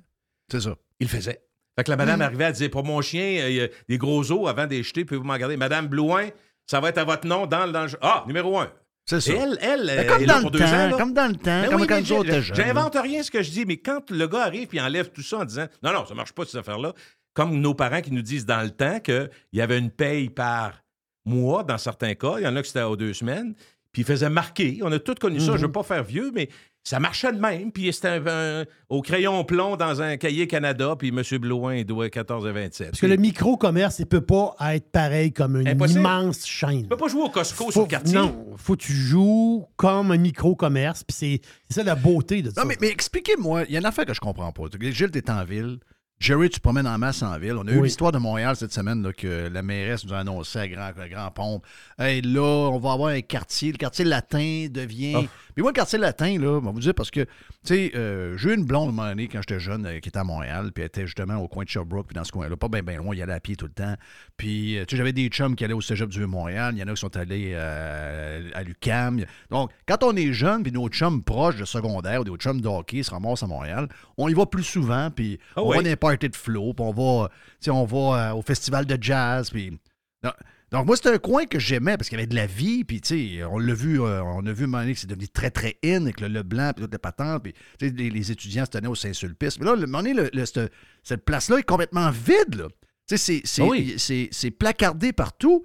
C'est 0.52 0.62
ça. 0.62 0.76
Il 1.00 1.08
le 1.08 1.12
faisait. 1.12 1.42
Fait 1.76 1.84
que 1.84 1.90
la 1.90 1.98
madame 1.98 2.22
arrivait, 2.22 2.44
elle 2.46 2.54
disait, 2.54 2.70
pour 2.70 2.84
mon 2.84 3.02
chien, 3.02 3.42
euh, 3.42 3.50
il 3.50 3.56
y 3.56 3.62
a 3.62 3.68
des 3.90 3.98
gros 3.98 4.32
os 4.32 4.48
avant 4.48 4.66
de 4.66 4.72
les 4.72 4.84
jeter, 4.84 5.06
pouvez-vous 5.06 5.24
m'en 5.24 5.38
garder? 5.38 5.58
Madame 5.58 5.88
Blouin, 5.88 6.30
ça 6.68 6.80
va 6.80 6.90
être 6.90 7.00
à 7.00 7.04
votre 7.04 7.26
nom 7.28 7.48
dans 7.48 7.66
le... 7.66 7.72
Dans 7.72 7.84
le... 7.86 7.90
Ah, 8.02 8.24
numéro 8.28 8.60
un. 8.60 8.72
C'est 9.06 9.20
ça. 9.22 9.34
Et 9.34 9.36
elle, 9.36 9.58
elle, 9.62 9.88
Ben, 9.88 10.00
elle 10.00 10.08
comme, 10.08 10.22
est 10.22 10.26
là 10.26 10.34
dans 10.36 10.42
pour 10.42 10.52
le 10.52 10.60
deux 10.60 10.66
ans, 10.66 10.70
temps, 10.70 10.90
là. 10.90 10.98
comme 10.98 11.14
dans 11.14 11.28
le 11.28 11.36
temps, 11.36 11.62
Ben 11.62 11.70
comme 11.70 11.82
oui, 11.82 11.88
quand 11.88 12.00
nous 12.00 12.12
autres. 12.14 12.40
J'invente 12.40 12.96
rien 12.96 13.24
ce 13.24 13.32
que 13.32 13.42
je 13.42 13.52
dis, 13.52 13.66
mais 13.66 13.78
quand 13.78 14.10
le 14.12 14.28
gars 14.28 14.44
arrive 14.44 14.68
puis 14.68 14.80
enlève 14.80 15.10
tout 15.10 15.24
ça 15.24 15.40
en 15.40 15.46
disant 15.46 15.66
non, 15.82 15.92
non, 15.92 16.06
ça 16.06 16.14
marche 16.14 16.32
pas 16.32 16.46
cette 16.46 16.56
affaire-là, 16.56 16.94
comme 17.34 17.60
nos 17.60 17.74
parents 17.74 18.02
qui 18.02 18.12
nous 18.12 18.22
disent 18.22 18.46
dans 18.46 18.62
le 18.62 18.70
temps 18.72 19.00
qu'il 19.00 19.30
y 19.54 19.62
avait 19.62 19.80
une 19.80 19.90
paye 19.92 20.30
par 20.30 20.84
mois 21.26 21.64
dans 21.64 21.78
certains 21.78 22.16
cas, 22.16 22.36
il 22.40 22.44
y 22.44 22.48
en 22.48 22.56
a 22.56 22.62
qui 22.62 22.68
c'était 22.70 22.84
aux 22.84 22.98
deux 22.98 23.14
semaines, 23.14 23.54
puis 23.92 24.02
ils 24.02 24.06
faisaient 24.06 24.30
marquer. 24.30 24.80
On 24.84 24.92
a 24.92 25.00
tous 25.00 25.16
connu 25.16 25.40
ça, 25.40 25.56
je 25.58 25.66
veux 25.66 25.72
pas 25.72 25.84
faire 25.84 26.04
vieux, 26.04 26.32
mais 26.34 26.50
ça 26.86 27.00
marchait 27.00 27.32
de 27.32 27.40
même, 27.40 27.72
puis 27.72 27.94
c'était 27.94 28.10
un- 28.10 28.28
un- 28.28 28.66
au 28.90 29.02
crayon 29.02 29.46
plomb 29.46 29.78
dans 29.78 30.02
un 30.02 30.18
cahier 30.18 30.48
Canada, 30.48 30.96
puis 31.00 31.10
M. 31.16 31.22
Blouin, 31.40 31.76
il 31.76 31.86
doit 31.86 32.10
14 32.10 32.46
et 32.46 32.52
27. 32.52 32.90
Parce 32.90 33.00
que 33.00 33.06
le 33.08 33.16
micro-commerce, 33.16 34.00
il 34.00 34.06
peut 34.06 34.20
pas 34.20 34.54
être 34.74 34.92
pareil 34.92 35.32
comme 35.32 35.56
une 35.62 35.68
Impossible. 35.70 36.02
immense 36.02 36.46
chaîne. 36.46 36.82
Tu 36.82 36.88
peux 36.90 36.98
pas 36.98 37.08
jouer 37.08 37.22
au 37.22 37.30
Costco 37.30 37.66
Faut- 37.66 37.72
sur 37.72 37.82
le 37.84 37.88
quartier. 37.88 38.14
Non, 38.16 38.48
faut 38.58 38.76
que 38.76 38.82
tu 38.84 38.92
joues 38.92 39.66
comme 39.78 40.12
un 40.12 40.18
micro-commerce. 40.18 41.06
Puis 41.06 41.16
c'est 41.18 41.42
c'est 41.70 41.76
ça 41.76 41.84
la 41.84 41.96
beauté 41.96 42.42
de 42.42 42.50
ça. 42.50 42.62
Non, 42.62 42.68
mais, 42.68 42.76
mais 42.82 42.90
expliquez-moi, 42.90 43.64
il 43.70 43.72
y 43.74 43.78
a 43.78 43.80
une 43.80 43.86
affaire 43.86 44.06
que 44.06 44.14
je 44.14 44.20
comprends 44.20 44.52
pas. 44.52 44.64
Gilles, 44.82 45.12
t'es 45.12 45.30
en 45.32 45.46
ville. 45.46 45.80
Jerry, 46.24 46.50
tu 46.50 46.62
promènes 46.62 46.88
en 46.88 46.98
masse 46.98 47.22
en 47.22 47.38
ville. 47.38 47.56
On 47.58 47.68
a 47.68 47.72
eu 47.72 47.84
l'histoire 47.84 48.14
de 48.14 48.18
Montréal 48.18 48.56
cette 48.56 48.72
semaine 48.72 49.04
là, 49.04 49.12
que 49.12 49.50
la 49.50 49.62
mairesse 49.62 50.06
nous 50.06 50.14
a 50.14 50.20
annoncé 50.20 50.58
à 50.58 50.68
grand, 50.70 50.92
à 50.98 51.10
grand 51.10 51.32
pompe. 51.32 51.66
Hey, 52.00 52.22
là, 52.22 52.70
on 52.72 52.80
va 52.80 52.94
avoir 52.94 53.10
un 53.10 53.20
quartier. 53.20 53.74
Le 53.74 53.78
quartier 53.78 54.06
latin 54.06 54.68
devient. 54.72 55.16
Ah. 55.18 55.30
Puis 55.54 55.62
moi, 55.62 55.72
le 55.72 55.76
quartier 55.76 56.00
latin, 56.00 56.40
là, 56.40 56.48
on 56.50 56.62
va 56.62 56.72
vous 56.72 56.80
dire 56.80 56.96
parce 56.96 57.12
que, 57.12 57.22
tu 57.22 57.30
sais, 57.64 57.92
euh, 57.96 58.38
j'ai 58.38 58.50
eu 58.50 58.56
une 58.56 58.66
blonde 58.66 58.88
à 58.88 58.90
un 58.90 58.92
moment 58.92 59.10
donné 59.10 59.28
quand 59.28 59.40
j'étais 59.42 59.60
jeune 59.60 59.86
euh, 59.86 60.00
qui 60.00 60.10
était 60.10 60.20
à 60.20 60.24
Montréal, 60.24 60.72
puis 60.74 60.82
elle 60.82 60.88
était 60.88 61.06
justement 61.06 61.38
au 61.38 61.48
coin 61.48 61.64
de 61.64 61.70
Sherbrooke, 61.70 62.08
puis 62.08 62.16
dans 62.16 62.24
ce 62.24 62.32
coin-là, 62.32 62.56
pas 62.56 62.68
bien 62.68 62.82
ben 62.84 62.98
loin, 62.98 63.16
il 63.16 63.22
allait 63.22 63.34
à 63.34 63.40
pied 63.40 63.56
tout 63.56 63.66
le 63.66 63.74
temps. 63.74 63.96
Puis, 64.38 64.78
euh, 64.78 64.86
tu 64.86 64.92
sais, 64.92 64.98
j'avais 64.98 65.14
des 65.14 65.28
chums 65.28 65.56
qui 65.56 65.64
allaient 65.64 65.74
au 65.74 65.82
cégep 65.82 66.10
du 66.10 66.18
Vieux-Montréal, 66.20 66.74
il 66.76 66.80
y 66.80 66.84
en 66.84 66.88
a 66.88 66.94
qui 66.94 67.02
sont 67.02 67.16
allés 67.16 67.56
à 67.56 68.64
l'UCAM. 68.64 69.24
Donc, 69.50 69.72
quand 69.88 70.04
on 70.04 70.16
est 70.16 70.34
jeune, 70.34 70.64
puis 70.64 70.72
nos 70.72 70.88
chums 70.90 71.24
proches 71.24 71.58
de 71.58 71.66
secondaire 71.66 72.22
ou 72.22 72.24
des 72.24 72.36
chums 72.38 72.62
de 72.62 72.68
hockey 72.68 73.04
se 73.04 73.12
ramassent 73.12 73.44
à 73.44 73.48
Montréal, 73.48 73.88
on 74.18 74.28
y 74.28 74.34
va 74.34 74.46
plus 74.46 74.64
souvent, 74.64 75.10
puis 75.12 75.40
Ah 75.56 75.62
on 75.62 75.70
oui? 75.70 75.78
va 75.78 75.84
dans 75.84 75.90
les 75.90 75.96
parties 75.96 76.30
de 76.30 76.36
flow, 76.36 76.74
puis 76.74 76.86
on 76.86 76.92
va, 76.92 77.30
tu 77.30 77.36
sais, 77.62 77.72
on 77.72 77.86
va 77.86 78.36
au 78.36 78.42
festival 78.42 78.86
de 78.86 78.98
jazz, 79.00 79.50
puis... 79.50 79.78
Donc, 80.24 80.34
donc, 80.74 80.86
moi, 80.88 80.96
c'était 80.98 81.10
un 81.14 81.18
coin 81.20 81.46
que 81.46 81.60
j'aimais 81.60 81.96
parce 81.96 82.10
qu'il 82.10 82.18
y 82.18 82.22
avait 82.22 82.28
de 82.28 82.36
la 82.36 82.46
vie, 82.48 82.84
puis 82.84 83.00
tu 83.00 83.38
sais, 83.38 83.44
on 83.46 83.58
l'a 83.60 83.74
vu, 83.74 84.02
euh, 84.02 84.22
on 84.24 84.46
a 84.46 84.52
vu 84.52 84.66
un 84.66 84.68
moment 84.68 84.82
donné 84.82 84.94
que 84.94 85.00
c'est 85.00 85.08
devenu 85.08 85.30
très, 85.30 85.52
très 85.52 85.78
in 85.86 86.02
avec 86.04 86.20
le 86.20 86.28
Leblanc, 86.28 86.72
puis 86.76 86.84
toutes 86.84 86.92
les 86.94 86.98
patentes, 86.98 87.44
puis 87.44 87.54
tu 87.80 87.88
sais, 87.88 87.94
les, 87.96 88.10
les 88.10 88.32
étudiants 88.32 88.66
se 88.66 88.72
tenaient 88.72 88.88
au 88.88 88.96
Saint-Sulpice. 88.96 89.60
Mais 89.60 89.66
là, 89.66 89.76
le 89.76 89.86
moment 89.86 90.00
donné, 90.00 90.14
le- 90.14 90.30
le- 90.34 90.46
cette, 90.46 90.72
cette 91.04 91.24
place-là 91.24 91.60
est 91.60 91.64
complètement 91.64 92.10
vide, 92.12 92.56
là. 92.56 92.68
Tu 93.08 93.16
sais, 93.16 93.18
c'est- 93.18 93.42
c'est 93.46 93.62
Ah 93.62 93.66
oui. 93.68 93.96
c'est- 93.98 94.30
c'est 94.32 94.52
placardé 94.52 95.14
partout. 95.14 95.64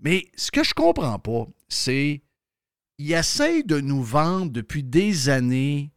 Mais 0.00 0.26
ce 0.36 0.50
que 0.50 0.64
je 0.64 0.74
comprends 0.74 1.18
pas, 1.18 1.46
c'est 1.68 2.22
ils 2.98 3.12
essayent 3.12 3.64
de 3.64 3.80
nous 3.80 4.02
vendre 4.02 4.50
depuis 4.50 4.82
des 4.82 5.28
années, 5.28 5.90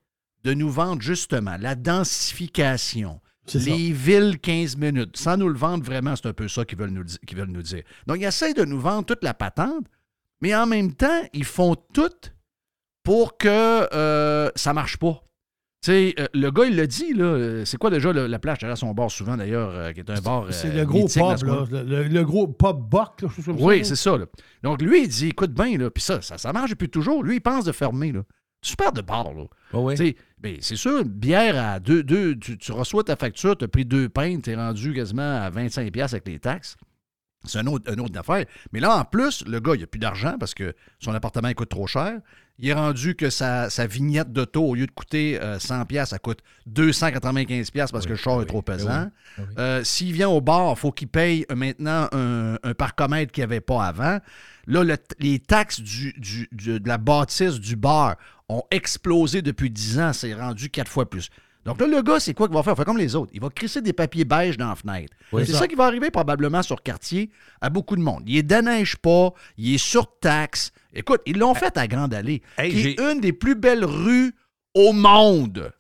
de 0.44 0.54
nous 0.54 0.70
vendre 0.70 1.02
justement 1.02 1.58
la 1.60 1.76
densification, 1.76 3.20
Ça. 3.46 3.60
les 3.60 3.92
villes 3.92 4.40
15 4.40 4.78
minutes. 4.78 5.18
Sans 5.18 5.38
nous 5.38 5.50
le 5.50 5.58
vendre 5.58 5.84
vraiment, 5.84 6.16
c'est 6.16 6.28
un 6.28 6.34
peu 6.34 6.48
ça 6.48 6.64
qu'ils 6.66 6.78
veulent, 6.78 6.92
nous, 6.92 7.04
veulent 7.36 7.64
dire. 7.64 7.84
Donc, 8.08 8.18
ils 8.20 8.24
essayent 8.26 8.54
de 8.54 8.64
nous 8.66 8.80
vendre 8.80 9.06
toute 9.06 9.24
la 9.24 9.34
patente, 9.34 9.86
mais 10.42 10.56
en 10.56 10.66
même 10.66 10.94
temps, 10.94 11.22
ils 11.34 11.44
font 11.46 11.76
tout 11.76 12.10
pour 13.04 13.38
que 13.38 13.48
euh, 13.94 14.50
ça 14.56 14.74
marche 14.74 14.98
pas. 14.98 15.22
Tu 15.84 15.92
sais, 15.92 16.16
euh, 16.18 16.28
le 16.34 16.50
gars, 16.52 16.64
il 16.66 16.78
l'a 16.78 16.88
dit, 16.88 17.14
là. 17.14 17.26
euh, 17.26 17.66
C'est 17.66 17.76
quoi 17.76 17.90
déjà 17.90 18.14
le- 18.14 18.28
la 18.28 18.40
plage? 18.40 18.64
À 18.64 18.74
son 18.78 18.94
bar 18.94 19.12
souvent, 19.12 19.36
d'ailleurs, 19.36 19.72
euh, 19.72 19.92
qui 19.92 20.00
est 20.00 20.10
un 20.10 20.22
bar. 20.22 20.46
C'est 20.52 20.74
le 20.74 20.86
gros 20.86 21.08
pub, 21.10 21.44
là. 21.46 21.66
Le, 21.70 21.84
le- 21.84 22.04
le 22.08 22.24
gros 22.24 22.48
pub 22.48 22.78
boc, 22.78 23.22
là, 23.22 23.28
Oui, 23.60 23.84
c'est 23.84 23.98
ça. 23.98 24.18
Là. 24.18 24.26
Donc, 24.64 24.82
lui, 24.82 25.02
il 25.04 25.08
dit 25.10 25.28
écoute 25.28 25.52
bien, 25.52 25.78
là, 25.78 25.90
puis 25.92 26.02
ça, 26.02 26.22
ça, 26.22 26.38
ça 26.38 26.54
marche 26.54 26.70
depuis 26.70 26.88
toujours. 26.90 27.22
Lui, 27.22 27.36
il 27.36 27.42
pense 27.42 27.66
de 27.66 27.74
fermer. 27.74 28.14
Là. 28.14 28.22
Super 28.64 28.92
de 28.92 29.02
bar, 29.02 29.34
là. 29.34 29.44
Ah 29.74 29.80
oui. 29.80 29.96
Tu 29.96 30.16
ben, 30.40 30.58
c'est 30.60 30.76
sûr, 30.76 31.02
une 31.02 31.08
bière 31.08 31.58
à 31.58 31.80
deux, 31.80 32.04
deux 32.04 32.36
tu, 32.38 32.58
tu 32.58 32.72
reçois 32.72 33.04
ta 33.04 33.16
facture, 33.16 33.58
tu 33.58 33.66
as 33.66 33.68
pris 33.68 33.86
deux 33.86 34.10
pintes, 34.10 34.44
tu 34.44 34.52
es 34.52 34.56
rendu 34.56 34.94
quasiment 34.94 35.42
à 35.42 35.50
25$ 35.50 35.92
piastres 35.92 36.16
avec 36.16 36.28
les 36.28 36.40
taxes. 36.40 36.76
C'est 37.46 37.60
un 37.60 37.68
autre, 37.68 37.92
une 37.92 38.00
autre 38.00 38.18
affaire. 38.18 38.46
Mais 38.72 38.80
là, 38.80 38.98
en 38.98 39.06
plus, 39.06 39.46
le 39.46 39.60
gars, 39.60 39.76
il 39.76 39.82
n'a 39.82 39.88
plus 39.88 40.00
d'argent 40.00 40.38
parce 40.40 40.54
que 40.54 40.74
son 41.00 41.14
appartement 41.14 41.50
il 41.50 41.56
coûte 41.56 41.70
trop 41.70 41.88
cher. 41.88 42.20
Il 42.60 42.70
est 42.70 42.74
rendu 42.74 43.16
que 43.16 43.30
sa, 43.32 43.70
sa 43.72 43.88
vignette 43.88 44.32
d'auto, 44.32 44.64
au 44.64 44.76
lieu 44.76 44.86
de 44.86 44.92
coûter 44.92 45.40
euh, 45.42 45.58
100$, 45.58 45.86
piastres, 45.88 46.12
ça 46.12 46.20
coûte 46.20 46.40
295$ 46.72 47.72
piastres 47.72 47.94
parce 47.94 48.06
que 48.06 48.12
le 48.12 48.16
char 48.16 48.42
est 48.42 48.46
trop 48.46 48.62
pesant. 48.62 49.08
Euh, 49.58 49.84
S'il 49.84 50.14
vient 50.14 50.30
au 50.30 50.42
bar, 50.42 50.74
il 50.76 50.80
faut 50.80 50.92
qu'il 50.92 51.08
paye 51.08 51.46
euh, 51.52 51.56
maintenant 51.56 52.08
un, 52.12 52.56
un 52.64 52.74
parcomètre 52.74 53.32
qu'il 53.32 53.42
n'y 53.42 53.46
avait 53.46 53.62
pas 53.62 53.86
avant. 53.86 54.20
Là, 54.68 54.84
le- 54.84 54.98
les 55.20 55.40
taxes 55.40 55.82
du, 55.82 56.14
du- 56.18 56.48
du- 56.52 56.80
de 56.80 56.88
la 56.88 56.98
bâtisse 56.98 57.60
du 57.60 57.76
bar 57.76 58.16
ont 58.50 58.64
explosé 58.72 59.42
depuis 59.42 59.70
10 59.70 60.00
ans. 60.00 60.14
C'est 60.14 60.34
rendu 60.34 60.70
quatre 60.70 60.90
fois 60.92 61.10
plus. 61.10 61.30
Donc 61.66 61.80
là, 61.80 61.88
le 61.88 62.02
gars, 62.02 62.20
c'est 62.20 62.34
quoi 62.34 62.48
qu'il 62.48 62.56
va 62.56 62.62
faire? 62.62 62.74
Il 62.74 62.76
va 62.76 62.84
faire 62.84 62.86
comme 62.86 62.98
les 62.98 63.16
autres. 63.16 63.32
Il 63.34 63.40
va 63.42 63.50
crisser 63.50 63.82
des 63.82 63.94
papiers 63.94 64.26
beige 64.26 64.58
dans 64.58 64.68
la 64.68 64.76
fenêtre. 64.76 65.14
Oui, 65.32 65.46
c'est 65.46 65.54
ça. 65.54 65.60
ça. 65.60 65.68
qui 65.68 65.76
va 65.76 65.86
arriver 65.86 66.12
probablement 66.12 66.62
sur 66.62 66.84
quartier 66.84 67.32
à 67.62 67.70
beaucoup 67.70 67.96
de 67.96 68.02
monde. 68.02 68.24
Il 68.28 68.36
est 68.38 68.44
déneige 68.44 68.98
pas, 68.98 69.32
il 69.58 69.74
est 69.76 69.78
surtaxe. 69.78 70.72
Écoute, 70.94 71.22
ils 71.26 71.38
l'ont 71.38 71.54
fait 71.56 71.76
à 71.78 71.88
Grande 71.88 72.14
Allée, 72.14 72.42
Hey, 72.58 72.72
qui 72.72 72.88
est 72.90 73.00
une 73.00 73.20
des 73.20 73.34
plus 73.34 73.56
belles 73.56 73.86
rues 73.86 74.34
au 74.74 74.94
monde. 74.94 75.72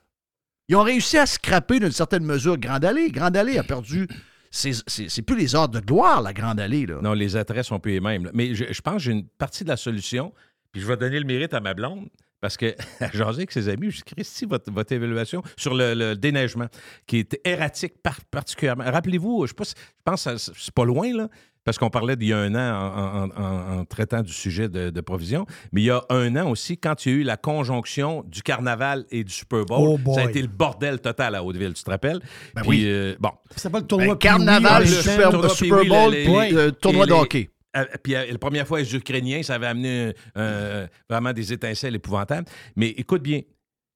Ils 0.69 0.75
ont 0.75 0.83
réussi 0.83 1.17
à 1.17 1.25
scraper 1.25 1.79
d'une 1.79 1.91
certaine 1.91 2.23
mesure 2.25 2.57
Grande 2.57 2.85
Allée. 2.85 3.09
Grande 3.11 3.35
Allée 3.37 3.57
a 3.57 3.63
perdu. 3.63 4.07
C'est 4.51 5.21
plus 5.23 5.35
les 5.35 5.55
heures 5.55 5.69
de 5.69 5.79
gloire, 5.79 6.21
la 6.21 6.33
Grande 6.33 6.59
Allée. 6.59 6.85
Là. 6.85 6.99
Non, 7.01 7.13
les 7.13 7.35
attraits 7.35 7.63
sont 7.65 7.79
plus 7.79 7.93
les 7.93 7.99
mêmes. 7.99 8.25
là. 8.25 8.31
Mais 8.33 8.53
je, 8.55 8.65
je 8.71 8.81
pense 8.81 8.95
que 8.95 8.99
j'ai 8.99 9.11
une 9.11 9.25
partie 9.27 9.63
de 9.63 9.69
la 9.69 9.77
solution, 9.77 10.31
puis 10.71 10.81
je 10.81 10.87
vais 10.87 10.95
donner 10.97 11.19
le 11.19 11.25
mérite 11.25 11.53
à 11.53 11.59
ma 11.59 11.73
blonde, 11.73 12.07
parce 12.39 12.55
que 12.57 12.75
jaser 13.13 13.39
avec 13.39 13.51
ses 13.51 13.67
amis, 13.69 13.89
je 13.91 13.97
dis 13.97 14.03
Christy, 14.03 14.45
votre, 14.45 14.71
votre 14.71 14.91
évaluation 14.93 15.41
sur 15.57 15.73
le, 15.73 15.93
le 15.95 16.15
déneigement, 16.15 16.67
qui 17.07 17.17
est 17.19 17.39
erratique 17.45 17.93
par- 18.03 18.23
particulièrement. 18.25 18.83
Rappelez-vous, 18.85 19.45
je, 19.45 19.49
sais 19.49 19.55
pas 19.55 19.65
si- 19.65 19.73
je 19.77 20.01
pense 20.03 20.23
que 20.25 20.37
c'est 20.37 20.73
pas 20.73 20.85
loin, 20.85 21.11
là. 21.13 21.29
Parce 21.65 21.77
qu'on 21.77 21.89
parlait 21.89 22.15
d'il 22.17 22.27
y 22.27 22.33
a 22.33 22.39
un 22.39 22.55
an 22.55 22.59
en, 22.59 23.23
en- 23.23 23.41
en- 23.43 23.79
en 23.79 23.85
traitant 23.85 24.21
du 24.21 24.33
sujet 24.33 24.67
de, 24.67 24.89
de 24.89 25.01
provision. 25.01 25.45
Mais 25.71 25.81
il 25.81 25.85
y 25.85 25.89
a 25.91 26.03
un 26.09 26.35
an 26.35 26.49
aussi, 26.49 26.77
quand 26.77 27.05
il 27.05 27.11
y 27.11 27.15
a 27.15 27.17
eu 27.19 27.23
la 27.23 27.37
conjonction 27.37 28.23
du 28.27 28.41
carnaval 28.43 29.05
et 29.11 29.23
du 29.23 29.31
Super 29.31 29.63
Bowl, 29.65 29.97
Oh 30.05 30.13
ça 30.13 30.21
a 30.21 30.23
été 30.25 30.41
le 30.41 30.47
bordel 30.49 30.99
total 30.99 31.35
à 31.35 31.43
Hauteville, 31.43 31.73
tu 31.73 31.83
te 31.83 31.89
rappelles? 31.89 32.19
Ben 32.53 32.61
Puis, 32.63 32.69
oui. 32.69 32.83
euh, 32.85 33.15
bon, 33.19 33.31
Ça 33.51 33.57
s'appelle 33.63 33.79
le 33.79 33.83
Ben, 33.83 33.87
tournoi 33.87 34.17
carnaval, 34.17 34.83
Pee-wee, 34.83 34.95
le 34.95 35.01
Super, 35.01 35.29
tournoi 35.29 35.83
Bowl, 35.85 36.11
les- 36.11 36.53
euh, 36.53 36.71
tournoi 36.71 37.05
de 37.05 37.13
hockey. 37.13 37.49
Euh, 37.75 37.85
puis 38.03 38.13
euh, 38.15 38.25
la 38.31 38.37
première 38.37 38.67
fois, 38.67 38.79
les 38.79 38.95
Ukrainiens, 38.95 39.41
ça 39.41 39.55
avait 39.55 39.65
amené 39.67 40.13
euh, 40.37 40.85
vraiment 41.09 41.33
des 41.33 41.53
étincelles 41.53 41.95
épouvantables. 41.95 42.47
Mais 42.75 42.89
écoute 42.89 43.23
bien, 43.23 43.39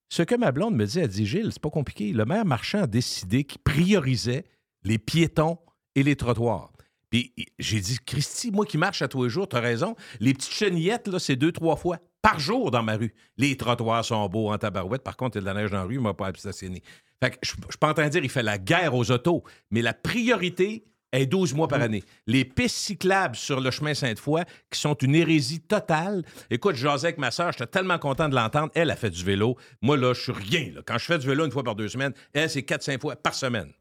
ce 0.09 0.23
que 0.23 0.35
ma 0.35 0.51
blonde 0.53 0.73
me 0.75 0.85
dit, 0.85 0.99
elle 0.99 1.09
dit 1.09 1.25
Gilles, 1.25 1.49
c'est 1.51 1.61
pas 1.61 1.69
compliqué. 1.69 2.13
Le 2.13 2.23
maire 2.25 2.45
marchand 2.45 2.83
a 2.83 2.87
décidé 2.87 3.43
qu'il 3.43 3.59
priorisait 3.61 4.45
les 4.85 4.97
piétons 4.97 5.57
et 5.95 6.01
les 6.03 6.15
trottoirs. 6.15 6.71
Puis 7.09 7.33
j'ai 7.57 7.79
dit, 7.79 7.97
Christy, 8.05 8.51
moi 8.51 8.65
qui 8.65 8.77
marche 8.77 9.01
à 9.01 9.07
tous 9.07 9.23
les 9.23 9.29
jours, 9.29 9.47
t'as 9.47 9.61
raison. 9.61 9.95
Les 10.19 10.33
petites 10.33 10.53
chenillettes, 10.53 11.07
là, 11.07 11.19
c'est 11.19 11.35
deux, 11.35 11.51
trois 11.51 11.75
fois 11.75 11.99
par 12.21 12.39
jour 12.39 12.71
dans 12.71 12.83
ma 12.83 12.97
rue. 12.97 13.13
Les 13.37 13.55
trottoirs 13.55 14.03
sont 14.03 14.27
beaux 14.27 14.51
en 14.51 14.57
tabarouette. 14.57 15.03
Par 15.03 15.15
contre, 15.15 15.37
il 15.37 15.39
y 15.43 15.47
a 15.47 15.51
de 15.51 15.55
la 15.55 15.61
neige 15.61 15.71
dans 15.71 15.77
la 15.77 15.83
rue, 15.83 15.95
il 15.95 16.01
m'a 16.01 16.13
pas 16.13 16.31
stationné. 16.35 16.83
Fait 17.23 17.31
que 17.31 17.37
je 17.41 17.51
je 17.51 17.71
suis 17.71 17.77
pas 17.79 17.89
en 17.89 17.93
train 17.93 18.05
de 18.05 18.09
dire 18.09 18.21
qu'il 18.21 18.29
fait 18.29 18.43
la 18.43 18.57
guerre 18.57 18.93
aux 18.93 19.09
autos, 19.11 19.43
mais 19.71 19.81
la 19.81 19.93
priorité 19.93 20.83
est 21.13 21.25
12 21.25 21.53
mois 21.53 21.67
par 21.67 21.81
année. 21.81 22.03
Les 22.27 22.43
pistes 22.43 22.75
cyclables 22.75 23.35
sur 23.35 23.61
le 23.61 23.71
chemin 23.71 23.93
Sainte-Foy, 23.93 24.43
qui 24.69 24.79
sont 24.79 24.93
une 24.95 25.15
hérésie 25.15 25.61
totale. 25.61 26.23
Écoute, 26.49 26.75
jasais 26.75 27.07
avec 27.07 27.17
ma 27.17 27.31
soeur, 27.31 27.53
j'étais 27.53 27.67
tellement 27.67 27.97
content 27.97 28.27
de 28.29 28.35
l'entendre. 28.35 28.71
Elle 28.75 28.91
a 28.91 28.95
fait 28.95 29.09
du 29.09 29.23
vélo. 29.23 29.55
Moi, 29.81 29.97
là, 29.97 30.13
je 30.13 30.21
suis 30.21 30.31
rien. 30.33 30.73
là. 30.73 30.81
Quand 30.85 30.97
je 30.97 31.05
fais 31.05 31.17
du 31.17 31.25
vélo 31.27 31.45
une 31.45 31.51
fois 31.51 31.63
par 31.63 31.75
deux 31.75 31.87
semaines, 31.87 32.13
elle, 32.33 32.49
c'est 32.49 32.61
4-5 32.61 32.99
fois 32.99 33.15
par 33.15 33.33
semaine. 33.33 33.71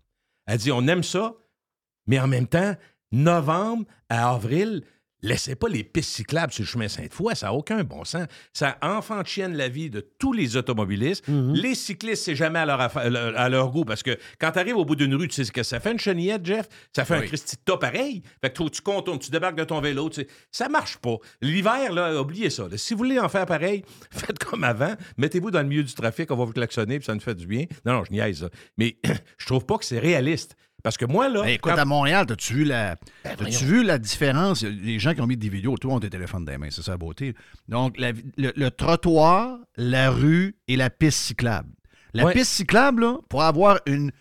Elle 0.47 0.59
dit, 0.59 0.71
on 0.71 0.87
aime 0.87 1.03
ça, 1.03 1.35
mais 2.07 2.21
en 2.21 2.29
même 2.29 2.47
temps, 2.47 2.77
novembre 3.13 3.85
à 4.09 4.31
avril, 4.31 4.83
laissez 5.23 5.57
pas 5.57 5.69
les 5.69 5.83
pistes 5.83 6.11
cyclables 6.15 6.53
sur 6.53 6.63
le 6.63 6.69
chemin 6.69 6.87
Sainte-Foy, 6.89 7.35
ça 7.35 7.47
n'a 7.47 7.55
aucun 7.55 7.83
bon 7.83 8.05
sens. 8.05 8.27
Ça 8.53 8.77
enfantienne 8.81 9.57
la 9.57 9.69
vie 9.69 9.91
de 9.91 10.01
tous 10.19 10.33
les 10.33 10.57
automobilistes. 10.57 11.25
Les 11.29 11.75
cyclistes, 11.75 12.23
c'est 12.25 12.37
jamais 12.37 12.61
à 12.61 12.67
leur, 12.67 12.79
affa- 12.79 13.35
à 13.35 13.49
leur 13.49 13.71
goût 13.73 13.85
parce 13.85 14.03
que 14.05 14.17
quand 14.39 14.53
tu 14.53 14.59
arrives 14.61 14.77
au 14.77 14.85
bout 14.85 14.95
d'une 14.95 15.15
rue, 15.17 15.27
tu 15.27 15.35
sais 15.35 15.45
ce 15.45 15.51
que 15.51 15.63
ça 15.65 15.81
fait 15.81 15.91
une 15.91 15.99
chenillette, 15.99 16.45
Jeff? 16.47 16.69
Ça 16.95 17.05
fait 17.05 17.15
un. 17.15 17.23
Christy 17.23 17.57
tas 17.65 17.77
pareil. 17.79 18.23
Fait 18.41 18.53
que 18.53 18.63
tu 18.69 18.83
contournes, 18.83 19.19
tu 19.19 19.31
débarques 19.31 19.57
de 19.57 19.65
ton 19.65 19.81
vélo, 19.81 20.09
tu 20.11 20.21
sais. 20.21 20.29
Ça 20.53 20.69
marche 20.69 20.99
pas. 20.99 21.17
L'hiver, 21.41 21.93
là, 21.93 22.21
oubliez 22.21 22.51
ça. 22.51 22.69
là. 22.69 22.77
Si 22.77 22.95
vous 22.95 22.99
voulez 22.99 23.19
en 23.19 23.29
faire 23.29 23.47
pareil, 23.47 23.83
faites 24.13 24.39
comme 24.39 24.63
avant. 24.63 24.95
Mettez-vous 25.17 25.51
dans 25.51 25.63
le 25.63 25.67
milieu 25.69 25.83
du 25.83 25.95
trafic, 25.95 26.31
on 26.31 26.37
va 26.37 26.45
vous 26.45 26.53
klaxonner, 26.53 26.99
puis 26.99 27.07
ça 27.07 27.15
nous 27.15 27.21
fait 27.21 27.35
du 27.35 27.47
bien. 27.49 27.65
Non, 27.85 27.95
non, 27.95 28.05
je 28.05 28.13
niaise, 28.13 28.41
ça. 28.41 28.51
Mais 28.79 28.99
je 29.39 29.47
trouve 29.47 29.65
pas 29.67 29.79
que 29.79 29.85
c'est 29.87 29.99
réaliste. 29.99 30.57
Parce 30.83 30.97
que 30.97 31.05
moi, 31.05 31.29
là. 31.29 31.43
Ben, 31.43 31.49
écoute, 31.49 31.73
quand- 31.73 31.79
à 31.81 31.85
Montréal, 31.85 32.27
as-tu 32.31 32.55
vu 32.55 32.65
la, 32.65 32.97
Ben, 33.25 33.33
as-tu 33.41 33.65
vu 33.65 33.83
la 33.83 33.99
différence? 33.99 34.63
Les 34.63 34.99
gens 34.99 35.15
qui 35.15 35.21
ont 35.21 35.27
mis 35.27 35.37
des 35.37 35.49
vidéos, 35.49 35.75
monde 35.85 36.05
a 36.05 36.07
des 36.07 36.11
téléphones 36.11 36.45
dans 36.45 36.53
les 36.53 36.59
mains, 36.59 36.69
c'est 36.71 36.83
ça 36.83 36.93
la 36.93 36.97
beauté. 36.99 37.35
Donc, 37.69 37.99
la- 37.99 38.13
le, 38.37 38.53
le 38.55 38.71
trottoir, 38.71 39.59
la 39.77 40.11
rue 40.11 40.57
et 40.69 40.77
la 40.77 40.91
piste 40.91 41.19
cyclable. 41.19 41.71
La 42.15 42.25
Ouais. 42.27 42.33
piste 42.33 42.53
cyclable, 42.53 43.03
là, 43.03 43.19
pour 43.29 43.43
avoir 43.43 43.81
une 43.87 44.13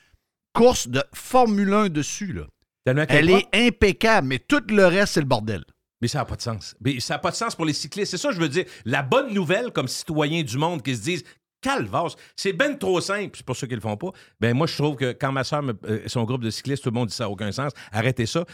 course 0.53 0.88
de 0.88 1.03
Formule 1.14 1.74
1 1.74 1.89
dessus, 1.89 2.34
là, 2.34 2.47
elle 3.10 3.30
est 3.30 3.47
impeccable, 3.53 4.28
mais 4.28 4.39
tout 4.39 4.64
le 4.70 4.86
reste, 4.88 5.14
c'est 5.14 5.22
le 5.22 5.28
bordel. 5.28 5.64
Mais 6.01 6.08
ça 6.08 6.20
n'a 6.20 6.26
pas 6.26 6.36
de 6.36 6.41
sens. 6.41 6.76
Mais 6.82 6.99
ça 6.99 7.16
n'a 7.16 7.20
pas 7.20 7.32
de 7.32 7.36
sens 7.36 7.56
pour 7.56 7.66
les 7.66 7.74
cyclistes. 7.74 8.12
C'est 8.12 8.18
ça 8.18 8.30
que 8.30 8.36
je 8.36 8.39
veux 8.39 8.49
dire. 8.49 8.66
La 8.84 9.01
bonne 9.01 9.34
nouvelle, 9.34 9.72
comme 9.72 9.88
citoyens 9.88 10.43
du 10.43 10.58
monde, 10.58 10.82
qui 10.84 10.95
se 10.95 11.01
disent 11.01 11.24
Calvas, 11.66 12.16
c'est 12.36 12.53
ben 12.53 12.78
trop 12.78 13.01
simple. 13.01 13.32
C'est 13.36 13.45
pour 13.45 13.55
ceux 13.55 13.66
qui 13.66 13.74
le 13.74 13.82
font 13.82 13.97
pas. 13.97 14.11
Ben 14.39 14.55
moi, 14.55 14.68
je 14.68 14.76
trouve 14.76 14.95
que 14.97 15.13
quand 15.13 15.32
ma 15.32 15.43
soeur, 15.43 15.63
son 16.05 16.24
groupe 16.24 16.43
de 16.43 16.51
cyclistes, 16.51 16.84
tout 16.84 16.91
le 16.91 16.93
monde 16.93 17.07
dit 17.07 17.16
ça 17.16 17.24
n'a 17.24 17.32
aucun 17.32 17.51
sens. 17.51 17.72
Arrêtez 17.91 18.28
ça. 18.28 18.45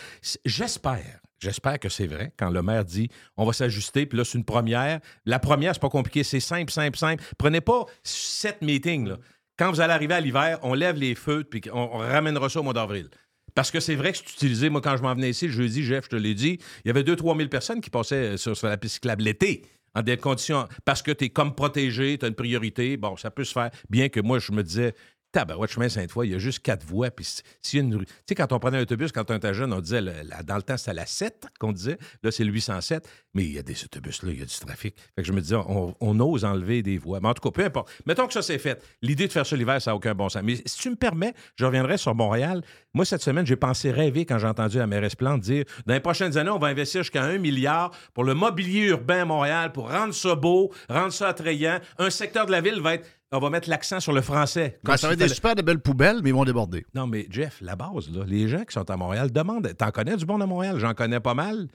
J'espère. 0.46 1.20
J'espère 1.38 1.78
que 1.78 1.90
c'est 1.90 2.08
vrai 2.08 2.32
quand 2.38 2.50
le 2.50 2.62
maire 2.62 2.86
dit 2.86 3.10
on 3.36 3.44
va 3.44 3.52
s'ajuster, 3.52 4.06
puis 4.06 4.18
là, 4.18 4.24
c'est 4.24 4.38
une 4.38 4.46
première. 4.46 5.02
La 5.26 5.40
première, 5.40 5.74
c'est 5.74 5.82
pas 5.82 5.90
compliqué, 5.90 6.24
c'est 6.24 6.40
simple, 6.40 6.72
simple, 6.72 6.98
simple. 6.98 7.22
Prenez 7.38 7.60
pas 7.60 7.86
sept 8.02 8.62
meetings. 8.62 9.10
Là. 9.10 9.18
Quand 9.60 9.72
vous 9.72 9.82
allez 9.82 9.94
arriver 9.94 10.14
à 10.14 10.22
l'hiver, 10.22 10.60
on 10.62 10.74
lève 10.74 10.96
les 10.96 11.14
feux, 11.14 11.44
puis 11.44 11.62
on, 11.74 11.98
ramènera 11.98 12.48
ça 12.48 12.62
au 12.62 12.64
mois 12.64 12.74
d'avril. 12.74 13.10
Parce 13.56 13.72
que 13.72 13.82
c'est 13.82 13.96
vrai 13.96 14.14
que 14.14 14.20
c'est 14.20 14.32
utilisé. 14.32 14.70
Moi, 14.70 14.80
quand 14.80 14.96
je 14.96 15.02
m'en 15.02 15.14
venais 15.14 15.32
ici 15.32 15.48
le 15.48 15.54
jeudi, 15.54 15.84
Jeff, 15.84 16.06
je 16.06 16.12
te 16.12 16.16
l'ai 16.16 16.34
dit, 16.34 16.60
il 16.86 16.88
y 16.88 16.90
avait 16.92 17.04
2-3 17.04 17.36
000 17.36 17.50
personnes 17.50 17.82
qui 17.82 17.90
passaient 17.90 18.38
sur, 18.38 18.56
sur 18.56 18.70
la 18.70 18.78
piste 18.78 18.94
cyclable 18.94 19.24
l'été. 19.24 19.64
En 19.94 20.02
des 20.02 20.18
conditions. 20.18 20.68
Parce 20.86 21.02
que 21.02 21.12
tu 21.12 21.26
es 21.26 21.30
comme 21.30 21.54
protégé, 21.54 22.18
tu 22.18 22.26
as 22.26 22.30
une 22.30 22.36
priorité. 22.36 22.98
Bon, 22.98 23.18
ça 23.18 23.32
peut 23.32 23.44
se 23.44 23.54
faire. 23.54 23.72
Bien 23.90 24.10
que 24.10 24.20
moi, 24.20 24.40
je 24.40 24.52
me 24.52 24.64
disais, 24.64 24.94
tabarouette, 25.32 25.72
chemin 25.72 25.90
Sainte-Foy, 25.90 26.28
il 26.28 26.32
y 26.32 26.36
a 26.36 26.40
juste 26.40 26.60
quatre 26.60 26.86
voies. 26.86 27.12
Puis 27.12 27.26
si- 27.62 27.78
une. 27.80 28.00
Tu 28.00 28.06
sais, 28.30 28.36
quand 28.36 28.52
on 28.52 28.60
prenait 28.60 28.78
un 28.80 28.82
autobus, 28.82 29.12
quand 29.12 29.30
on 29.32 29.36
était 29.36 29.54
jeune, 29.54 29.72
on 29.74 29.80
disait, 29.80 30.02
dans 30.44 30.56
le 30.56 30.62
temps, 30.62 30.78
c'était 30.78 30.94
la 30.94 31.06
7 31.06 31.46
qu'on 31.60 31.72
disait. 31.72 31.98
Là, 32.24 32.32
c'est 32.32 32.44
le 32.44 32.52
807. 32.52 33.08
Mais 33.34 33.44
il 33.46 33.54
y 33.54 33.60
a 33.60 33.64
des 33.64 33.82
autobus, 33.86 34.24
là, 34.24 34.32
il 34.32 34.40
y 34.40 34.42
a 34.42 34.46
du 34.46 34.54
trafic. 34.56 34.96
Fait 35.16 35.22
que 35.22 35.28
je 35.28 35.32
me 35.32 35.40
disais, 35.42 35.56
on, 35.56 35.96
on 36.02 36.20
ose 36.20 36.44
enlever 36.44 36.82
des 36.84 36.98
voies. 36.98 37.20
Mais 37.22 37.30
en 37.30 37.34
tout 37.34 37.42
cas, 37.42 37.52
peu 37.52 37.64
importe. 37.66 37.90
Mettons 38.06 38.28
que 38.28 38.34
ça, 38.34 38.42
c'est 38.42 38.58
fait. 38.60 38.84
L'idée 39.02 39.28
de 39.28 39.32
faire 39.32 39.46
ça 39.46 39.56
l'hiver, 39.56 39.82
ça 39.82 39.92
n'a 39.92 39.96
aucun 39.96 40.14
bon 40.14 40.28
sens. 40.28 40.44
Mais 40.44 40.56
si 40.66 40.78
tu 40.78 40.90
me 40.90 40.96
permets, 40.96 41.34
je 41.56 41.64
reviendrai 41.66 41.98
sur 41.98 42.14
Montréal. 42.14 42.62
Moi, 42.94 43.06
cette 43.06 43.22
semaine, 43.22 43.46
j'ai 43.48 43.56
pensé 43.56 43.90
rêver 43.92 44.26
quand 44.26 44.38
j'ai 44.38 44.48
entendu 44.48 44.78
la 44.78 44.88
mairesse 44.88 45.16
Plante 45.16 45.42
dire 45.42 45.64
dans 45.86 45.94
les 45.94 46.00
prochaines 46.02 46.38
années, 46.38 46.50
on 46.50 46.60
va 46.60 46.68
investir 46.68 47.04
jusqu'à 47.04 47.24
un 47.24 47.38
milliard 47.38 47.92
pour 48.14 48.26
le 48.26 48.34
mobilier 48.34 48.88
urbain 48.88 49.22
à 49.22 49.26
Montréal, 49.26 49.72
pour 49.72 49.90
rendre 49.90 50.14
ça 50.14 50.36
beau, 50.36 50.74
rendre 50.90 51.14
ça 51.14 51.30
attrayant. 51.30 51.80
Un 52.00 52.10
secteur 52.10 52.46
de 52.46 52.52
la 52.52 52.60
ville 52.60 52.82
va 52.82 52.96
être. 52.96 53.08
On 53.34 53.40
va 53.40 53.50
mettre 53.50 53.70
l'accent 53.70 54.02
sur 54.02 54.12
le 54.12 54.22
français. 54.22 54.80
Ben, 54.84 54.98
ça 54.98 55.08
va 55.08 55.14
être 55.14 55.20
des 55.20 55.30
super 55.30 55.56
de 55.56 55.62
belles 55.62 55.80
poubelles, 55.80 56.20
mais 56.22 56.32
ils 56.32 56.36
vont 56.36 56.44
déborder. 56.44 56.86
non, 56.94 57.08
mais 57.08 57.28
Jeff, 57.30 57.60
la 57.62 57.78
base, 57.78 58.10
là, 58.14 58.26
les 58.28 58.50
gens 58.50 58.66
qui 58.66 58.74
sont 58.74 58.90
à 58.90 58.98
Montréal 58.98 59.32
demandent. 59.32 59.74
T'en 59.78 59.92
connais 59.92 60.18
du 60.18 60.26
bon 60.26 60.40
à 60.42 60.46
Montréal? 60.46 60.78
J'en 60.80 60.94
connais 60.94 61.22
pas 61.22 61.34
mal. 61.34 61.70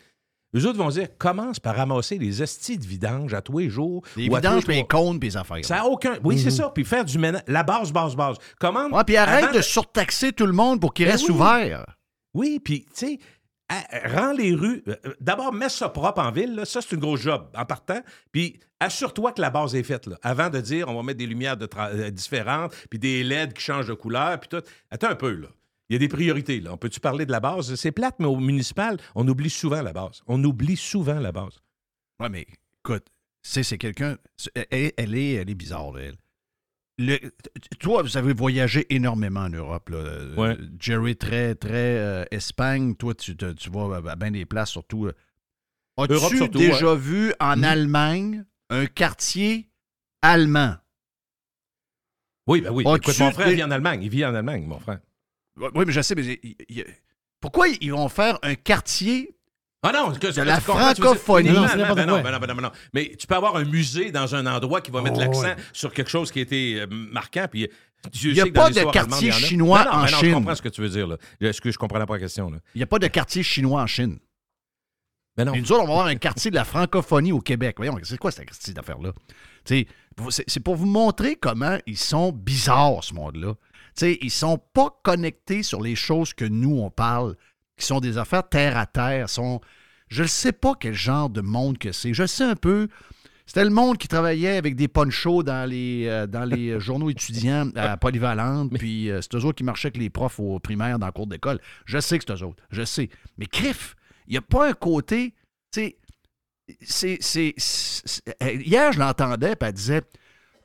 Eux 0.54 0.66
autres 0.66 0.78
vont 0.78 0.90
dire 0.90 1.08
commence 1.18 1.58
par 1.58 1.76
ramasser 1.76 2.18
les 2.18 2.42
estis 2.42 2.76
de 2.78 2.84
vidange 2.86 3.32
à 3.32 3.40
tous 3.40 3.58
les 3.58 3.70
jours. 3.70 4.02
Les 4.16 4.28
ou 4.28 4.34
vidanges, 4.36 4.64
puis 4.66 4.76
les 4.76 4.86
cônes, 4.86 5.18
puis 5.18 5.30
les 5.30 5.36
affaires. 5.36 5.64
Ça 5.64 5.76
n'a 5.76 5.86
aucun. 5.86 6.18
Oui, 6.24 6.38
c'est 6.38 6.50
ça. 6.50 6.70
Puis 6.74 6.84
faire 6.84 7.04
du 7.06 7.18
ménage. 7.18 7.42
La 7.46 7.62
base, 7.62 7.90
base, 7.90 8.14
base. 8.14 8.36
Comment. 8.60 8.88
Ouais, 8.88 9.04
puis 9.04 9.16
arrête 9.16 9.54
de 9.54 9.62
surtaxer 9.62 10.32
tout 10.32 10.46
le 10.46 10.52
monde 10.52 10.78
pour 10.80 10.92
qu'il 10.92 11.06
Ben 11.06 11.12
reste 11.12 11.28
oui. 11.28 11.34
ouvert. 11.34 11.86
Oui, 12.34 12.60
puis, 12.62 12.84
tu 12.84 13.06
sais, 13.06 13.18
rends 13.70 14.32
les 14.32 14.54
rues. 14.54 14.82
euh, 14.88 14.94
euh, 15.06 15.14
D'abord, 15.20 15.52
mets 15.52 15.68
ça 15.68 15.88
propre 15.88 16.20
en 16.20 16.30
ville. 16.30 16.62
Ça, 16.64 16.80
c'est 16.80 16.92
une 16.94 17.00
grosse 17.00 17.20
job 17.20 17.48
en 17.56 17.64
partant. 17.64 18.00
Puis, 18.32 18.58
assure-toi 18.80 19.32
que 19.32 19.40
la 19.40 19.50
base 19.50 19.74
est 19.74 19.82
faite. 19.82 20.08
avant 20.22 20.50
de 20.50 20.60
dire 20.60 20.88
on 20.88 20.94
va 20.94 21.02
mettre 21.02 21.18
des 21.18 21.26
lumières 21.26 21.56
euh, 21.78 22.10
différentes, 22.10 22.74
puis 22.90 22.98
des 22.98 23.24
LED 23.24 23.52
qui 23.54 23.62
changent 23.62 23.88
de 23.88 23.94
couleur, 23.94 24.38
puis 24.40 24.48
tout. 24.48 24.62
Attends 24.90 25.10
un 25.10 25.16
peu, 25.16 25.32
là. 25.32 25.48
Il 25.88 25.92
y 25.92 25.96
a 25.96 25.98
des 26.00 26.08
priorités, 26.08 26.60
là. 26.60 26.72
On 26.72 26.76
peut-tu 26.76 26.98
parler 27.00 27.26
de 27.26 27.32
la 27.32 27.40
base? 27.40 27.74
C'est 27.76 27.92
plate, 27.92 28.16
mais 28.18 28.26
au 28.26 28.36
municipal, 28.36 28.98
on 29.14 29.26
oublie 29.28 29.50
souvent 29.50 29.82
la 29.82 29.92
base. 29.92 30.22
On 30.26 30.42
oublie 30.42 30.76
souvent 30.76 31.20
la 31.20 31.30
base. 31.32 31.60
Ouais, 32.18 32.28
mais 32.28 32.46
écoute, 32.84 33.06
c'est 33.42 33.78
quelqu'un. 33.78 34.16
Elle, 34.70 35.14
est, 35.16 35.32
elle 35.34 35.50
est 35.50 35.54
bizarre, 35.54 35.96
elle. 35.98 36.16
Le- 36.98 37.18
toi, 37.78 38.02
vous 38.02 38.16
avez 38.16 38.32
voyagé 38.32 38.86
énormément 38.94 39.40
en 39.40 39.50
Europe. 39.50 39.90
Là. 39.90 39.98
Ouais. 40.36 40.56
Jerry, 40.78 41.14
très, 41.16 41.54
très 41.54 41.98
euh, 41.98 42.24
Espagne. 42.30 42.94
Toi, 42.94 43.14
tu, 43.14 43.36
te- 43.36 43.52
tu 43.52 43.68
vas 43.70 44.00
à 44.10 44.16
bien 44.16 44.30
des 44.30 44.46
places, 44.46 44.70
surtout. 44.70 45.06
euh. 45.06 45.12
As-tu 45.98 46.48
déjà 46.48 46.94
vu 46.94 47.32
en 47.40 47.56
Mhm. 47.56 47.64
Allemagne 47.64 48.44
un 48.70 48.86
quartier 48.86 49.68
allemand? 50.22 50.76
Oui, 52.46 52.60
ben 52.60 52.70
oui. 52.70 52.82
Écoute, 52.82 53.18
mon 53.18 53.30
frère 53.32 53.48
vit 53.50 53.62
en 53.64 53.70
Allemagne. 53.70 54.02
Il 54.02 54.08
vit 54.10 54.24
en 54.24 54.34
Allemagne, 54.34 54.64
mon 54.66 54.78
frère. 54.78 55.00
Oui, 55.56 55.84
mais 55.86 55.92
je 55.92 56.00
sais, 56.00 56.14
mais 56.14 56.24
il- 56.42 56.56
il- 56.68 56.84
pourquoi 57.40 57.68
ils 57.68 57.92
vont 57.92 58.08
faire 58.08 58.38
un 58.42 58.54
quartier 58.54 59.35
Ah 59.88 59.92
non, 59.92 60.12
que, 60.12 60.26
De 60.34 60.42
la 60.42 60.60
comprends, 60.60 60.94
francophonie. 60.94 61.48
Non, 61.50 61.62
Ben 61.66 61.76
non, 61.76 61.94
ben 61.94 62.06
non, 62.06 62.20
ben 62.22 62.32
non, 62.32 62.38
ben 62.54 62.60
non. 62.62 62.70
Mais 62.92 63.12
tu 63.18 63.26
peux 63.26 63.34
avoir 63.34 63.56
un 63.56 63.64
musée 63.64 64.10
dans 64.10 64.34
un 64.34 64.46
endroit 64.46 64.80
qui 64.80 64.90
va 64.90 65.02
mettre 65.02 65.16
Oh, 65.18 65.20
l'accent 65.20 65.42
ouais. 65.42 65.56
sur 65.72 65.92
quelque 65.92 66.10
chose 66.10 66.30
qui 66.30 66.40
a 66.40 66.42
été 66.42 66.80
euh, 66.80 66.86
marquant. 66.90 67.46
Puis, 67.50 67.68
Dieu 68.12 68.30
Il 68.32 68.36
y 68.36 68.40
a 68.40 68.46
pas 68.46 68.70
de 68.70 68.80
quartier 68.90 69.30
allemande, 69.30 69.44
en 69.44 69.46
chinois 69.46 69.84
non, 69.84 69.90
en 69.90 70.00
non, 70.00 70.06
Chine. 70.06 70.28
Je 70.30 70.34
comprends 70.34 70.54
ce 70.54 70.62
que 70.62 70.68
tu 70.68 70.80
veux 70.80 70.88
dire. 70.88 71.06
Là. 71.06 71.16
Est-ce 71.40 71.60
que 71.60 71.70
je 71.70 71.78
comprenais 71.78 72.06
pas 72.06 72.14
la 72.14 72.20
question? 72.20 72.50
Là? 72.50 72.58
Il 72.74 72.78
n'y 72.78 72.82
a 72.84 72.86
pas 72.86 72.98
de 72.98 73.06
quartier 73.08 73.42
chinois 73.42 73.82
en 73.82 73.86
Chine. 73.86 74.18
Ben 75.36 75.44
non. 75.44 75.54
Et 75.54 75.60
nous 75.60 75.70
autres, 75.72 75.82
on 75.82 75.86
va 75.86 75.92
avoir 75.92 76.06
un 76.06 76.16
quartier 76.16 76.50
de 76.50 76.56
la 76.56 76.64
francophonie 76.64 77.32
au 77.32 77.40
Québec. 77.40 77.76
Voyons, 77.76 77.98
c'est 78.02 78.16
quoi 78.18 78.30
cette 78.30 78.46
vous- 80.18 80.30
C'est 80.30 80.60
pour 80.60 80.76
vous 80.76 80.86
montrer 80.86 81.36
comment 81.36 81.78
ils 81.86 81.98
sont 81.98 82.32
bizarres, 82.32 83.04
ce 83.04 83.12
monde-là. 83.14 83.54
Tu 83.54 84.06
sais, 84.06 84.18
Ils 84.22 84.30
sont 84.30 84.58
pas 84.72 84.98
connectés 85.02 85.62
sur 85.62 85.82
les 85.82 85.94
choses 85.94 86.32
que 86.32 86.44
nous, 86.44 86.78
on 86.78 86.90
parle, 86.90 87.36
qui 87.76 87.86
sont 87.86 88.00
des 88.00 88.18
affaires 88.18 88.48
terre 88.48 88.76
à 88.76 88.86
terre. 88.86 89.28
Sont... 89.28 89.60
Je 90.08 90.22
ne 90.22 90.28
sais 90.28 90.52
pas 90.52 90.74
quel 90.78 90.94
genre 90.94 91.30
de 91.30 91.40
monde 91.40 91.78
que 91.78 91.92
c'est. 91.92 92.14
Je 92.14 92.26
sais 92.26 92.44
un 92.44 92.56
peu. 92.56 92.88
C'était 93.46 93.64
le 93.64 93.70
monde 93.70 93.96
qui 93.96 94.08
travaillait 94.08 94.56
avec 94.56 94.74
des 94.74 94.88
ponchos 94.88 95.44
dans 95.44 95.68
les, 95.68 96.06
euh, 96.08 96.26
dans 96.26 96.44
les 96.44 96.70
euh, 96.70 96.80
journaux 96.80 97.10
étudiants 97.10 97.70
à 97.76 97.96
Polyvalente, 97.96 98.72
puis 98.76 99.08
euh, 99.08 99.20
c'est 99.22 99.36
eux 99.36 99.44
autres 99.44 99.58
qui 99.58 99.62
marchaient 99.62 99.86
avec 99.86 99.98
les 99.98 100.10
profs 100.10 100.40
au 100.40 100.58
primaire 100.58 100.98
dans 100.98 101.06
le 101.06 101.12
cours 101.12 101.28
d'école. 101.28 101.60
Je 101.84 102.00
sais 102.00 102.18
que 102.18 102.24
c'est 102.26 102.32
eux 102.34 102.44
autres, 102.44 102.60
je 102.70 102.82
sais. 102.82 103.08
Mais 103.38 103.46
crif, 103.46 103.94
il 104.26 104.32
n'y 104.32 104.36
a 104.38 104.42
pas 104.42 104.68
un 104.68 104.72
côté, 104.72 105.32
tu 105.72 105.80
sais, 105.80 105.96
c'est, 106.80 107.18
c'est, 107.20 107.54
c'est- 107.56 108.22
euh, 108.42 108.54
Hier, 108.54 108.90
je 108.92 108.98
l'entendais, 108.98 109.54
puis 109.54 109.68
elle 109.68 109.74
disait 109.74 110.02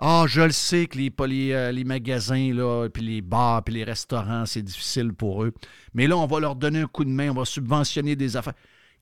Ah, 0.04 0.26
je 0.28 0.42
le 0.42 0.52
sais 0.52 0.88
que 0.88 0.98
les, 0.98 1.14
les, 1.28 1.52
euh, 1.54 1.72
les 1.72 1.84
magasins, 1.84 2.52
là, 2.54 2.90
puis 2.90 3.04
les 3.04 3.22
bars, 3.22 3.64
puis 3.64 3.76
les 3.76 3.84
restaurants, 3.84 4.46
c'est 4.48 4.64
difficile 4.64 5.14
pour 5.14 5.44
eux. 5.44 5.54
Mais 5.94 6.08
là, 6.08 6.18
on 6.18 6.26
va 6.26 6.40
leur 6.40 6.56
donner 6.56 6.80
un 6.80 6.88
coup 6.88 7.06
de 7.06 7.10
main, 7.12 7.30
on 7.30 7.36
va 7.36 7.46
subventionner 7.46 8.16
des 8.16 8.36
affaires. 8.36 8.56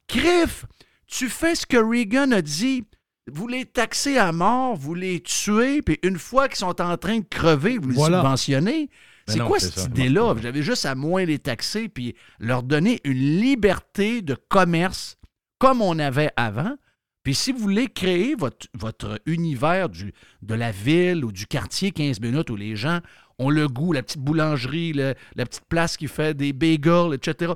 Crif, 0.08 0.66
tu 1.08 1.30
fais 1.30 1.56
ce 1.56 1.66
que 1.66 1.78
Reagan 1.78 2.32
a 2.32 2.42
dit. 2.42 2.84
Vous 3.32 3.48
les 3.48 3.64
taxez 3.66 4.18
à 4.18 4.32
mort, 4.32 4.76
vous 4.76 4.96
les 4.96 5.22
tuez, 5.22 5.82
puis 5.84 6.00
une 6.04 6.18
fois 6.18 6.48
qu'ils 6.50 6.58
sont 6.58 6.82
en 6.82 6.98
train 6.98 7.20
de 7.20 7.26
crever, 7.30 7.78
vous 7.78 7.90
les 7.90 7.96
Voilà. 7.96 8.18
subventionnez. 8.22 8.90
Ben 9.28 9.34
C'est 9.34 9.40
quoi 9.40 9.60
cette 9.60 9.86
idée-là? 9.86 10.34
J'avais 10.42 10.64
juste 10.64 10.86
à 10.86 10.96
moins 10.96 11.24
les 11.26 11.38
taxer, 11.40 11.88
puis 11.90 12.16
leur 12.40 12.64
donner 12.64 13.00
une 13.04 13.40
liberté 13.40 14.22
de 14.24 14.36
commerce 14.50 15.16
comme 15.60 15.82
on 15.82 16.00
avait 16.00 16.32
avant. 16.36 16.76
Puis 17.24 17.36
si 17.36 17.52
vous 17.52 17.60
voulez 17.60 17.88
créer 17.88 18.36
votre, 18.36 18.68
votre 18.74 19.20
univers 19.26 19.90
du, 19.90 20.14
de 20.42 20.54
la 20.56 20.72
ville 20.72 21.26
ou 21.26 21.32
du 21.32 21.46
quartier 21.48 21.92
15 21.92 22.20
minutes 22.22 22.50
où 22.50 22.56
les 22.56 22.76
gens 22.76 23.00
ont 23.38 23.50
le 23.50 23.68
goût, 23.68 23.92
la 23.94 24.04
petite 24.04 24.22
boulangerie, 24.22 24.94
le- 24.94 25.14
la 25.36 25.46
petite 25.46 25.66
place 25.70 25.98
qui 25.98 26.08
fait 26.08 26.36
des 26.36 26.54
bagels, 26.54 27.14
etc., 27.14 27.54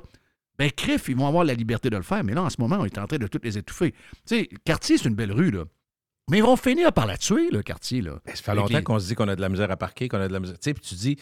ben 0.56 0.70
crif, 0.70 1.08
ils 1.08 1.16
vont 1.16 1.26
avoir 1.26 1.44
la 1.44 1.54
liberté 1.54 1.90
de 1.90 1.96
le 1.96 2.02
faire. 2.04 2.22
Mais 2.22 2.32
là, 2.34 2.42
en 2.44 2.50
ce 2.50 2.56
moment, 2.60 2.76
on 2.78 2.84
est 2.84 2.96
en 2.98 3.06
train 3.06 3.18
de 3.18 3.26
toutes 3.26 3.44
les 3.44 3.58
étouffer. 3.58 3.90
Tu 3.92 3.98
sais, 4.26 4.48
le 4.52 4.58
quartier, 4.64 4.98
c'est 4.98 5.08
une 5.08 5.14
belle 5.16 5.32
rue, 5.32 5.50
là. 5.50 5.64
Mais 6.30 6.38
ils 6.38 6.44
vont 6.44 6.56
finir 6.56 6.92
par 6.92 7.06
la 7.06 7.18
tuer, 7.18 7.50
le 7.50 7.62
quartier, 7.62 8.00
là. 8.00 8.20
Ben, 8.24 8.34
ça 8.36 8.42
fait 8.42 8.50
Avec 8.52 8.62
longtemps 8.62 8.78
les- 8.78 8.84
qu'on 8.84 8.98
se 8.98 9.08
dit 9.08 9.14
qu'on 9.14 9.28
a 9.28 9.34
de 9.36 9.40
la 9.40 9.48
misère 9.48 9.70
à 9.70 9.76
parquer, 9.76 10.08
qu'on 10.08 10.20
a 10.20 10.28
de 10.28 10.32
la 10.32 10.40
misère. 10.40 10.58
Tu 10.58 10.70
sais, 10.70 10.74
puis 10.74 10.82
tu 10.82 10.94
dis, 10.94 11.16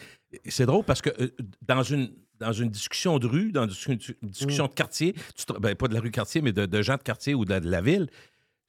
c'est 0.47 0.65
drôle 0.67 0.85
parce 0.85 1.01
que 1.01 1.09
euh, 1.21 1.29
dans 1.61 1.81
une 1.83 2.11
dans 2.39 2.51
une 2.51 2.69
discussion 2.69 3.19
de 3.19 3.27
rue, 3.27 3.51
dans 3.53 3.67
une, 3.69 3.97
discussion 4.23 4.67
de 4.67 4.73
quartier, 4.73 5.13
tu 5.35 5.45
te- 5.45 5.57
ben, 5.59 5.75
pas 5.75 5.87
de 5.87 5.93
la 5.93 5.99
rue 6.01 6.11
quartier, 6.11 6.41
mais 6.41 6.51
de, 6.51 6.65
de 6.65 6.81
gens 6.81 6.97
de 6.97 7.01
quartier 7.03 7.33
ou 7.35 7.45
de, 7.45 7.57
de 7.59 7.69
la 7.69 7.79
ville, 7.81 8.07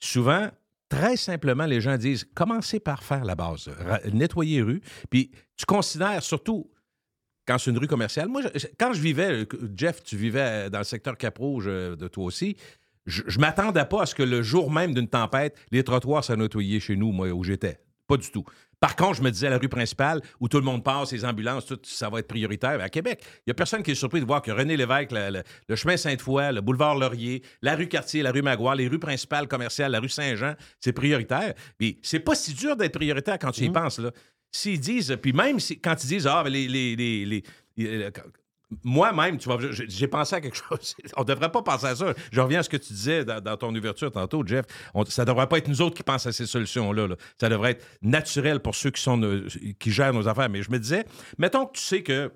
souvent, 0.00 0.48
très 0.88 1.16
simplement, 1.16 1.66
les 1.66 1.80
gens 1.80 1.96
disent 1.96 2.26
commencez 2.34 2.80
par 2.80 3.02
faire 3.02 3.24
la 3.24 3.34
base, 3.34 3.68
nettoyer 4.12 4.62
rues. 4.62 4.82
Puis 5.10 5.30
tu 5.56 5.64
considères 5.66 6.22
surtout 6.22 6.70
quand 7.46 7.58
c'est 7.58 7.70
une 7.70 7.78
rue 7.78 7.86
commerciale. 7.86 8.28
Moi, 8.28 8.42
je- 8.54 8.66
quand 8.78 8.92
je 8.92 9.00
vivais, 9.00 9.42
euh, 9.42 9.46
Jeff, 9.76 10.02
tu 10.02 10.16
vivais 10.16 10.70
dans 10.70 10.78
le 10.78 10.84
secteur 10.84 11.16
Cap-Rouge 11.16 11.64
euh, 11.66 11.94
de 11.96 12.08
toi 12.08 12.24
aussi. 12.24 12.56
Je, 13.06 13.22
je 13.26 13.38
m'attendais 13.38 13.84
pas 13.84 14.02
à 14.02 14.06
ce 14.06 14.14
que 14.14 14.22
le 14.22 14.42
jour 14.42 14.70
même 14.70 14.94
d'une 14.94 15.08
tempête, 15.08 15.54
les 15.70 15.84
trottoirs 15.84 16.24
soient 16.24 16.36
nettoyés 16.36 16.80
chez 16.80 16.96
nous, 16.96 17.12
moi, 17.12 17.28
où 17.32 17.44
j'étais. 17.44 17.78
Pas 18.06 18.16
du 18.16 18.30
tout. 18.30 18.44
Par 18.84 18.96
contre, 18.96 19.14
je 19.14 19.22
me 19.22 19.30
disais, 19.30 19.48
la 19.48 19.56
rue 19.56 19.70
principale, 19.70 20.20
où 20.40 20.46
tout 20.46 20.58
le 20.58 20.62
monde 20.62 20.84
passe, 20.84 21.10
les 21.12 21.24
ambulances, 21.24 21.64
tout, 21.64 21.78
ça 21.84 22.10
va 22.10 22.18
être 22.18 22.28
prioritaire. 22.28 22.78
À 22.82 22.90
Québec, 22.90 23.22
il 23.38 23.42
n'y 23.46 23.50
a 23.52 23.54
personne 23.54 23.82
qui 23.82 23.92
est 23.92 23.94
surpris 23.94 24.20
de 24.20 24.26
voir 24.26 24.42
que 24.42 24.50
René 24.50 24.76
Lévesque, 24.76 25.10
le, 25.10 25.74
chemin 25.74 25.96
Sainte-Foy, 25.96 26.52
le 26.52 26.60
boulevard 26.60 26.94
Laurier, 26.94 27.42
la 27.62 27.76
rue 27.76 27.88
Cartier, 27.88 28.22
la 28.22 28.30
rue 28.30 28.42
Maguire, 28.42 28.74
les 28.74 28.86
rues 28.86 28.98
principales 28.98 29.48
commerciales, 29.48 29.90
la 29.90 30.00
rue 30.00 30.10
Saint-Jean, 30.10 30.52
c'est 30.80 30.92
prioritaire. 30.92 31.54
Puis 31.78 31.98
c'est 32.02 32.20
pas 32.20 32.34
si 32.34 32.52
dur 32.52 32.76
d'être 32.76 32.92
prioritaire 32.92 33.38
quand 33.38 33.52
tu 33.52 33.64
y 33.64 33.70
penses, 33.70 34.00
là. 34.00 34.10
S'ils 34.52 34.78
disent, 34.80 35.16
puis 35.22 35.32
même 35.32 35.60
si, 35.60 35.80
quand 35.80 36.04
ils 36.04 36.06
disent, 36.06 36.26
ah, 36.26 36.44
les. 36.46 36.68
les, 36.68 36.94
les, 36.94 37.24
les- 37.24 37.42
les- 37.78 38.10
moi-même, 38.82 39.38
tu 39.38 39.48
vois, 39.48 39.58
j'ai- 39.70 40.08
pensé 40.08 40.36
à 40.36 40.40
quelque 40.40 40.56
chose. 40.56 40.94
On 41.16 41.22
ne 41.22 41.26
devrait 41.26 41.50
pas 41.50 41.62
penser 41.62 41.86
à 41.86 41.96
ça. 41.96 42.14
Je 42.32 42.40
reviens 42.40 42.60
à 42.60 42.62
ce 42.62 42.68
que 42.68 42.76
tu 42.76 42.92
disais 42.92 43.24
dans, 43.24 43.56
ton 43.56 43.74
ouverture 43.74 44.10
tantôt, 44.10 44.42
Jeff. 44.46 44.64
Ça 45.08 45.22
ne 45.22 45.26
devrait 45.26 45.48
pas 45.48 45.58
être 45.58 45.68
nous 45.68 45.82
autres 45.82 45.96
qui 45.96 46.02
pensent 46.02 46.26
à 46.26 46.32
ces 46.32 46.46
solutions-là. 46.46 47.08
là. 47.08 47.16
Ça 47.40 47.48
devrait 47.48 47.72
être 47.72 47.84
naturel 48.02 48.60
pour 48.60 48.74
ceux 48.74 48.90
qui, 48.90 49.02
sont 49.02 49.20
qui 49.78 49.90
gèrent 49.90 50.12
nos 50.14 50.28
affaires. 50.28 50.48
Mais 50.48 50.62
je 50.62 50.70
me 50.70 50.78
disais, 50.78 51.04
mettons 51.38 51.66
que 51.66 51.72
tu 51.78 51.82
sais 51.82 52.02
que 52.02 52.32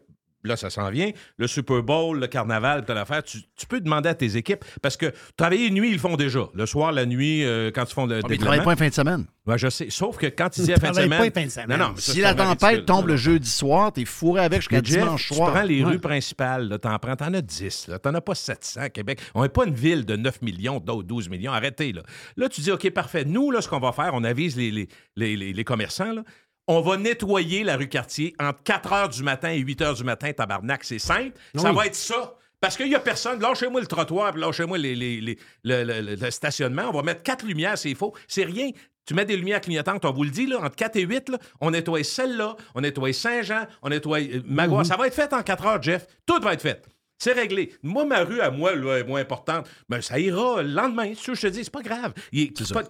là, 0.48 0.56
ça 0.56 0.70
s'en 0.70 0.90
vient, 0.90 1.10
le 1.36 1.46
Super 1.46 1.82
Bowl, 1.82 2.18
le 2.18 2.26
carnaval, 2.26 2.84
telle 2.84 2.98
affaire, 2.98 3.22
tu, 3.22 3.38
tu 3.56 3.66
peux 3.66 3.80
demander 3.80 4.08
à 4.08 4.14
tes 4.14 4.36
équipes, 4.36 4.64
parce 4.82 4.96
que 4.96 5.12
travailler 5.36 5.68
de 5.70 5.74
nuit, 5.74 5.88
ils 5.90 5.92
le 5.94 5.98
font 5.98 6.16
déjà. 6.16 6.48
Le 6.54 6.66
soir, 6.66 6.90
la 6.92 7.06
nuit, 7.06 7.44
euh, 7.44 7.70
quand 7.72 7.84
ils 7.88 7.94
font 7.94 8.06
le 8.06 8.16
mais 8.16 8.22
ils 8.30 8.32
ne 8.32 8.36
travaillent 8.44 8.64
pas 8.64 8.72
en 8.72 8.76
fin 8.76 8.88
de 8.88 8.94
semaine. 8.94 9.26
Ouais, 9.46 9.56
je 9.56 9.68
sais. 9.70 9.88
Sauf 9.88 10.18
que 10.18 10.26
quand 10.26 10.54
ils 10.58 10.64
disent 10.64 10.74
fin 10.78 10.90
de 10.90 10.94
semaine. 10.96 11.32
pas 11.32 11.40
fins 11.40 11.46
de 11.46 11.50
semaine. 11.50 11.78
Non, 11.78 11.88
non, 11.90 11.96
ça, 11.96 12.12
Si 12.12 12.20
la 12.20 12.34
tempête 12.34 12.60
ridicule. 12.68 12.84
tombe 12.84 13.00
Non, 13.02 13.06
le 13.06 13.16
jeudi 13.16 13.48
soir, 13.48 13.92
t'es 13.92 14.04
fourré 14.04 14.42
avec 14.42 14.60
jusqu'à 14.60 14.80
dimanche 14.82 15.28
tu 15.28 15.34
soir. 15.34 15.52
prends 15.52 15.62
les 15.62 15.82
Ouais. 15.84 15.90
rues 15.92 15.98
principales, 16.00 16.78
t'en 16.82 16.98
prends, 16.98 17.16
t'en 17.16 17.32
as 17.32 17.40
10, 17.40 17.88
là. 17.88 17.98
T'en 17.98 18.14
as 18.14 18.20
pas 18.20 18.34
700 18.34 18.80
à 18.82 18.90
Québec. 18.90 19.20
On 19.34 19.42
n'est 19.42 19.48
pas 19.48 19.64
une 19.66 19.74
ville 19.74 20.04
de 20.04 20.16
9 20.16 20.42
millions, 20.42 20.80
d'autres 20.80 21.08
12 21.08 21.28
millions. 21.30 21.52
Arrêtez, 21.52 21.92
là. 21.92 22.02
Là, 22.36 22.48
tu 22.48 22.60
dis, 22.60 22.70
OK, 22.70 22.90
parfait. 22.90 23.24
Nous, 23.24 23.50
là, 23.50 23.62
ce 23.62 23.68
qu'on 23.68 23.78
va 23.80 23.92
faire, 23.92 24.10
on 24.12 24.24
avise 24.24 24.56
les, 24.56 24.70
les, 24.70 24.88
les, 25.16 25.36
les- 25.36 25.52
les 25.52 25.64
commerçants, 25.64 26.12
là. 26.12 26.22
On 26.68 26.80
va 26.82 26.96
nettoyer 26.98 27.64
la 27.64 27.76
rue 27.76 27.88
Cartier 27.88 28.34
entre 28.38 28.62
4 28.62 28.90
h 28.92 29.16
du 29.16 29.22
matin 29.24 29.50
et 29.50 29.58
8 29.58 29.80
h 29.80 29.96
du 29.96 30.04
matin, 30.04 30.32
tabarnak. 30.32 30.84
C'est 30.84 30.98
simple. 30.98 31.32
Ça 31.56 31.72
va 31.72 31.86
être 31.86 31.94
ça. 31.96 32.34
Parce 32.60 32.76
qu'il 32.76 32.88
n'y 32.88 32.94
a 32.94 33.00
personne. 33.00 33.40
Lâchez-moi 33.40 33.80
le 33.80 33.86
trottoir, 33.86 34.36
lâchez-moi 34.36 34.78
les, 34.78 34.94
les- 34.94 35.20
les- 35.20 35.38
le, 35.64 35.84
le- 35.84 36.00
le- 36.02 36.14
le 36.16 36.30
stationnement. 36.30 36.82
On 36.88 36.92
va 36.92 37.02
mettre 37.02 37.22
quatre 37.22 37.44
lumières, 37.46 37.78
c'est 37.78 37.94
faux. 37.94 38.14
C'est 38.26 38.44
rien. 38.44 38.70
Tu 39.06 39.14
mets 39.14 39.24
des 39.24 39.36
lumières 39.38 39.62
clignotantes, 39.62 40.04
on 40.04 40.12
vous 40.12 40.24
le 40.24 40.30
dit, 40.30 40.46
là, 40.46 40.58
entre 40.58 40.76
4 40.76 40.96
et 40.96 41.02
8, 41.02 41.30
là, 41.30 41.38
on 41.62 41.70
nettoie 41.70 42.04
celle-là, 42.04 42.56
on 42.74 42.82
nettoie 42.82 43.12
Saint-Jean, 43.14 43.66
on 43.80 43.88
nettoie 43.88 44.18
euh, 44.20 44.42
Magua. 44.44 44.84
Ça 44.84 44.96
va 44.96 45.06
être 45.06 45.14
fait 45.14 45.32
en 45.32 45.42
4 45.42 45.66
heures, 45.66 45.82
Jeff. 45.82 46.06
Tout 46.26 46.38
va 46.42 46.52
être 46.52 46.60
fait. 46.60 46.84
C'est 47.18 47.32
réglé. 47.32 47.74
Moi, 47.82 48.04
ma 48.04 48.22
rue 48.22 48.40
à 48.40 48.50
moi, 48.50 48.74
là, 48.74 48.98
est 48.98 49.04
moins 49.04 49.20
importante. 49.20 49.68
Ben, 49.88 50.00
ça 50.00 50.18
ira 50.20 50.62
le 50.62 50.70
lendemain. 50.70 51.12
C'est 51.14 51.22
sûr, 51.22 51.34
je 51.34 51.42
te 51.42 51.46
dis, 51.48 51.64
c'est 51.64 51.72
pas 51.72 51.82
grave. 51.82 52.12
Il 52.32 52.52
C'est 52.56 52.72
pas, 52.72 52.84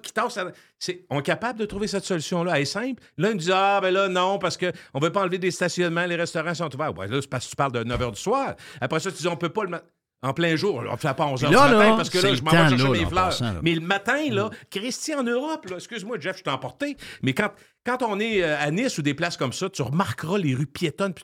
on 1.11 1.21
est 1.21 1.23
capable 1.23 1.59
de 1.59 1.65
trouver 1.65 1.87
cette 1.89 2.05
solution-là. 2.05 2.57
Elle 2.57 2.63
est 2.63 2.67
simple. 2.67 3.03
Là, 3.17 3.31
ils 3.31 3.33
nous 3.33 3.39
disent 3.39 3.53
Ah, 3.55 3.81
ben 3.81 3.91
là, 3.91 4.09
non, 4.09 4.39
parce 4.39 4.57
qu'on 4.57 4.67
ne 4.67 5.01
veut 5.01 5.11
pas 5.11 5.23
enlever 5.23 5.39
des 5.39 5.51
stationnements, 5.51 6.05
les 6.05 6.17
restaurants 6.17 6.55
sont 6.55 6.73
ouverts. 6.75 6.97
Ouais, 6.97 7.09
là, 7.09 7.21
c'est 7.21 7.29
parce 7.31 7.47
que 7.47 7.51
tu 7.51 7.57
parles 7.57 7.73
de 7.73 7.85
9 7.85 8.01
h 8.01 8.11
du 8.13 8.21
soir. 8.21 8.55
Après 8.81 9.01
ça, 9.01 9.11
tu 9.11 9.19
dis 9.19 9.29
On 9.29 9.37
peut 9.37 9.49
pas 9.49 9.65
le. 9.65 9.79
En 10.21 10.33
plein 10.35 10.57
jour, 10.57 10.83
on 10.85 10.93
ne 10.93 10.97
fait 10.97 11.15
pas 11.15 11.27
11 11.27 11.45
h 11.45 11.49
du 11.49 11.55
matin 11.55 11.79
là, 11.79 11.97
parce 11.97 12.11
que 12.11 12.19
là, 12.19 12.35
je 12.35 12.43
m'en 12.43 12.51
vais 12.51 12.57
chercher 12.77 12.89
mes 12.89 13.07
fleurs. 13.07 13.27
passant. 13.27 13.55
Mais 13.63 13.73
le 13.73 13.81
matin, 13.81 14.19
là, 14.31 14.51
Christy, 14.69 15.15
en 15.15 15.23
Europe, 15.23 15.65
excuse-moi, 15.73 16.17
Jeff, 16.19 16.39
je 16.39 16.43
t'ai 16.43 16.51
emporté, 16.51 16.97
mais 17.23 17.35
quand, 17.35 17.53
quand 17.87 18.03
on 18.03 18.19
est 18.19 18.43
euh, 18.43 18.59
à 18.59 18.69
Nice 18.73 18.99
ou 18.99 19.03
des 19.03 19.15
places 19.15 19.37
comme 19.37 19.53
ça, 19.53 19.71
tu 19.71 19.81
remarqueras 19.81 20.39
les 20.39 20.57
rues 20.57 20.67
piétonnes. 20.67 21.15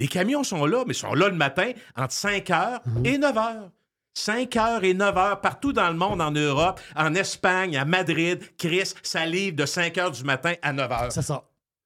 Les 0.00 0.08
camions 0.08 0.44
sont 0.44 0.64
là, 0.66 0.84
mais 0.86 0.94
ils 0.94 0.98
sont 0.98 1.14
là 1.14 1.28
le 1.28 1.34
matin 1.34 1.72
entre 1.96 2.12
5 2.12 2.46
h 2.48 2.80
et 3.04 3.18
9 3.18 3.34
h. 3.34 3.70
5 4.14 4.50
h 4.50 4.84
et 4.84 4.94
9 4.94 5.14
h 5.14 5.40
partout 5.40 5.72
dans 5.72 5.88
le 5.88 5.96
monde, 5.96 6.20
en 6.20 6.30
Europe, 6.30 6.80
en 6.96 7.14
Espagne, 7.14 7.76
à 7.76 7.84
Madrid, 7.84 8.40
Chris, 8.56 8.94
ça 9.02 9.26
livre 9.26 9.56
de 9.56 9.66
5 9.66 9.94
h 9.94 10.16
du 10.16 10.24
matin 10.24 10.54
à 10.62 10.72
9 10.72 10.90
h. 10.90 11.10
C'est 11.10 11.22
ça. 11.22 11.44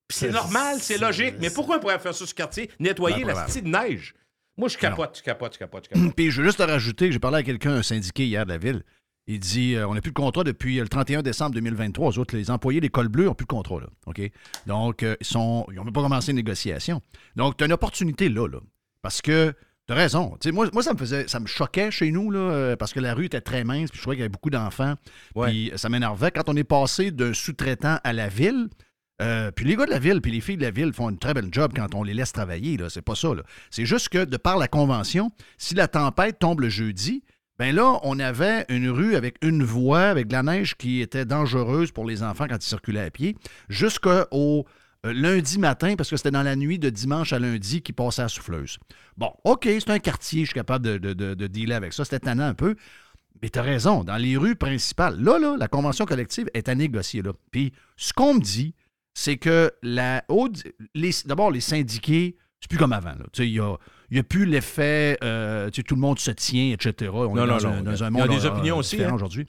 Puis 0.09 0.19
c'est 0.19 0.31
normal, 0.31 0.79
c'est 0.81 0.99
logique. 0.99 1.35
Mais 1.41 1.51
pourquoi 1.51 1.77
on 1.77 1.81
pourrait 1.81 1.99
faire 1.99 2.13
ça 2.13 2.19
sur 2.19 2.29
ce 2.29 2.35
quartier? 2.35 2.71
Nettoyer 2.79 3.25
Ben, 3.25 3.35
la 3.35 3.45
petite 3.45 3.65
neige. 3.65 4.15
Moi, 4.57 4.69
je 4.69 4.77
capote, 4.77 5.17
je 5.17 5.23
capote, 5.23 5.55
je 5.55 5.59
capote, 5.59 5.85
je 5.85 5.89
capote. 5.89 6.15
Puis 6.15 6.31
je 6.31 6.41
veux 6.41 6.47
juste 6.47 6.59
te 6.59 6.63
rajouter 6.63 7.07
que 7.07 7.13
j'ai 7.13 7.19
parlé 7.19 7.39
à 7.39 7.43
quelqu'un, 7.43 7.73
un 7.73 7.83
syndiqué 7.83 8.27
hier 8.27 8.45
de 8.45 8.51
la 8.51 8.59
ville. 8.59 8.83
Il 9.27 9.39
dit 9.39 9.75
euh, 9.75 9.87
on 9.87 9.95
n'a 9.95 10.01
plus 10.01 10.11
de 10.11 10.17
contrat 10.17 10.43
depuis 10.45 10.79
euh, 10.79 10.83
le 10.83 10.89
31 10.89 11.23
décembre 11.23 11.55
2023. 11.55 12.13
Eux 12.13 12.19
autres, 12.19 12.37
les 12.37 12.51
employés 12.51 12.81
des 12.81 12.89
cols 12.89 13.09
bleus 13.09 13.27
n'ont 13.27 13.35
plus 13.35 13.45
de 13.45 13.53
contrat. 13.53 13.81
Là? 13.81 13.87
Donc, 14.67 15.03
euh, 15.03 15.17
ils 15.21 15.27
sont, 15.27 15.65
ils 15.71 15.77
n'ont 15.77 15.85
même 15.85 15.93
pas 15.93 16.03
commencé 16.03 16.33
les 16.33 16.37
négociations. 16.37 17.01
Donc, 17.37 17.57
tu 17.57 17.65
as 17.65 17.67
une 17.67 17.73
opportunité 17.73 18.29
là, 18.29 18.49
là. 18.49 18.59
Parce 19.01 19.23
que 19.23 19.55
tu 19.87 19.93
as 19.93 19.97
raison. 19.97 20.37
Moi, 20.53 20.69
moi, 20.73 20.83
ça 20.83 20.93
me 20.93 20.99
faisait. 20.99 21.29
ça 21.29 21.41
me 21.41 21.47
choquait 21.47 21.91
chez 21.91 22.11
nous, 22.11 22.31
là, 22.31 22.77
parce 22.77 22.93
que 22.93 23.01
la 23.01 23.15
rue 23.15 23.27
était 23.27 23.41
très 23.41 23.65
mince, 23.65 23.91
puis 23.91 23.99
je 23.99 24.03
trouvais 24.03 24.17
qu'il 24.17 24.21
y 24.21 24.25
avait 24.25 24.29
beaucoup 24.29 24.51
d'enfants. 24.51 24.95
Ouais. 25.35 25.49
Puis 25.49 25.73
ça 25.77 25.89
m'énervait. 25.89 26.31
Quand 26.31 26.49
on 26.49 26.57
est 26.57 26.65
passé 26.65 27.11
d'un 27.11 27.33
sous-traitant 27.33 27.99
à 28.05 28.13
la 28.13 28.29
ville, 28.29 28.69
euh, 29.23 29.51
puis 29.53 29.65
les 29.65 29.77
gars 29.77 29.87
de 29.87 29.91
la 29.91 29.99
ville, 29.99 30.21
puis 30.21 30.33
les 30.33 30.41
filles 30.41 30.57
de 30.57 30.63
la 30.63 30.71
ville 30.71 30.93
font 30.93 31.09
une 31.09 31.19
très 31.19 31.35
belle 31.35 31.49
job 31.53 31.73
quand 31.75 31.95
on 31.95 32.03
les 32.03 32.15
laisse 32.15 32.33
travailler. 32.33 32.77
Là. 32.77 32.89
C'est 32.89 33.03
pas 33.03 33.15
ça. 33.15 33.35
Là. 33.35 33.43
C'est 33.71 33.87
juste 33.87 34.09
que, 34.09 34.25
de 34.25 34.37
par 34.37 34.59
la 34.59 34.69
convention, 34.69 35.31
si 35.59 35.75
la 35.75 35.87
tempête 35.87 36.39
tombe 36.39 36.61
le 36.61 36.69
jeudi, 36.69 37.23
ben 37.63 37.77
là, 37.77 38.01
on 38.03 38.19
avait 38.19 38.67
une 38.71 38.91
rue 38.91 39.15
avec 39.15 39.37
une 39.41 39.63
voie, 39.63 40.07
avec 40.09 40.27
de 40.27 40.33
la 40.33 40.43
neige 40.43 40.75
qui 40.77 41.01
était 41.01 41.25
dangereuse 41.25 41.93
pour 41.93 42.05
les 42.05 42.25
enfants 42.25 42.47
quand 42.49 42.57
ils 42.57 42.69
circulaient 42.69 43.05
à 43.05 43.11
pied, 43.13 43.37
jusqu'au 43.69 44.67
euh, 45.07 45.13
lundi 45.13 45.61
matin, 45.61 45.95
parce 45.97 46.11
que 46.11 46.17
c'était 46.17 46.33
dans 46.33 46.43
la 46.43 46.57
nuit 46.57 46.81
de 46.81 46.91
dimanche 46.91 47.33
à 47.33 47.39
lundi 47.39 47.81
qui 47.81 47.93
passait 47.93 48.23
à 48.23 48.29
souffleuse. 48.29 48.79
Bon, 49.17 49.33
OK, 49.45 49.63
c'est 49.65 49.91
un 49.91 50.01
quartier, 50.01 50.41
je 50.41 50.47
suis 50.47 50.55
capable 50.55 50.85
de, 50.85 50.99
de, 50.99 51.13
de- 51.13 51.35
de 51.35 51.47
dealer 51.47 51.77
avec 51.77 51.93
ça. 51.93 52.05
C'était 52.05 52.19
tannant 52.19 52.47
un 52.49 52.55
peu. 52.55 52.75
Mais 53.41 53.49
tu 53.49 53.61
raison, 53.61 54.03
dans 54.03 54.17
les 54.17 54.37
rues 54.37 54.57
principales, 54.57 55.21
là, 55.23 55.39
là, 55.39 55.57
la 55.57 55.69
convention 55.69 56.05
collective 56.05 56.49
est 56.55 56.69
à 56.69 56.75
négocier. 56.75 57.23
Là. 57.23 57.31
Puis 57.53 57.73
ce 57.97 58.13
qu'on 58.13 58.35
me 58.35 58.41
dit, 58.41 58.75
c'est 59.15 59.37
que 59.37 59.71
la 59.85 60.25
haute. 60.29 60.65
D'abord, 61.27 61.53
les 61.53 61.61
syndiqués, 61.61 62.37
c'est 62.63 62.69
plus 62.71 62.79
comme 62.79 62.93
avant. 62.95 63.11
là. 63.11 63.25
Tu 63.33 63.43
sais, 63.43 63.49
Il 63.49 63.53
n'y 63.53 63.61
a, 63.61 63.77
y 64.11 64.19
a 64.19 64.23
plus 64.23 64.47
l'effet 64.47 65.19
euh, 65.23 65.69
tu 65.71 65.77
sais, 65.81 65.83
tout 65.83 65.95
le 65.97 66.01
monde 66.01 66.19
se 66.19 66.31
tient, 66.31 66.73
etc. 66.73 67.11
On 67.13 67.35
Non, 67.35 67.45
est 67.45 67.47
dans, 67.49 67.69
non. 67.71 67.77
un, 67.79 67.83
dans 67.83 68.05
un 68.05 68.11
Il 68.11 68.17
y 68.17 68.21
a 68.21 68.27
monde 68.27 68.37
des 68.39 68.47
opinions 68.47 68.77
aussi, 68.79 68.97
différent 68.97 69.13
hein. 69.13 69.17
aujourd'hui. 69.17 69.47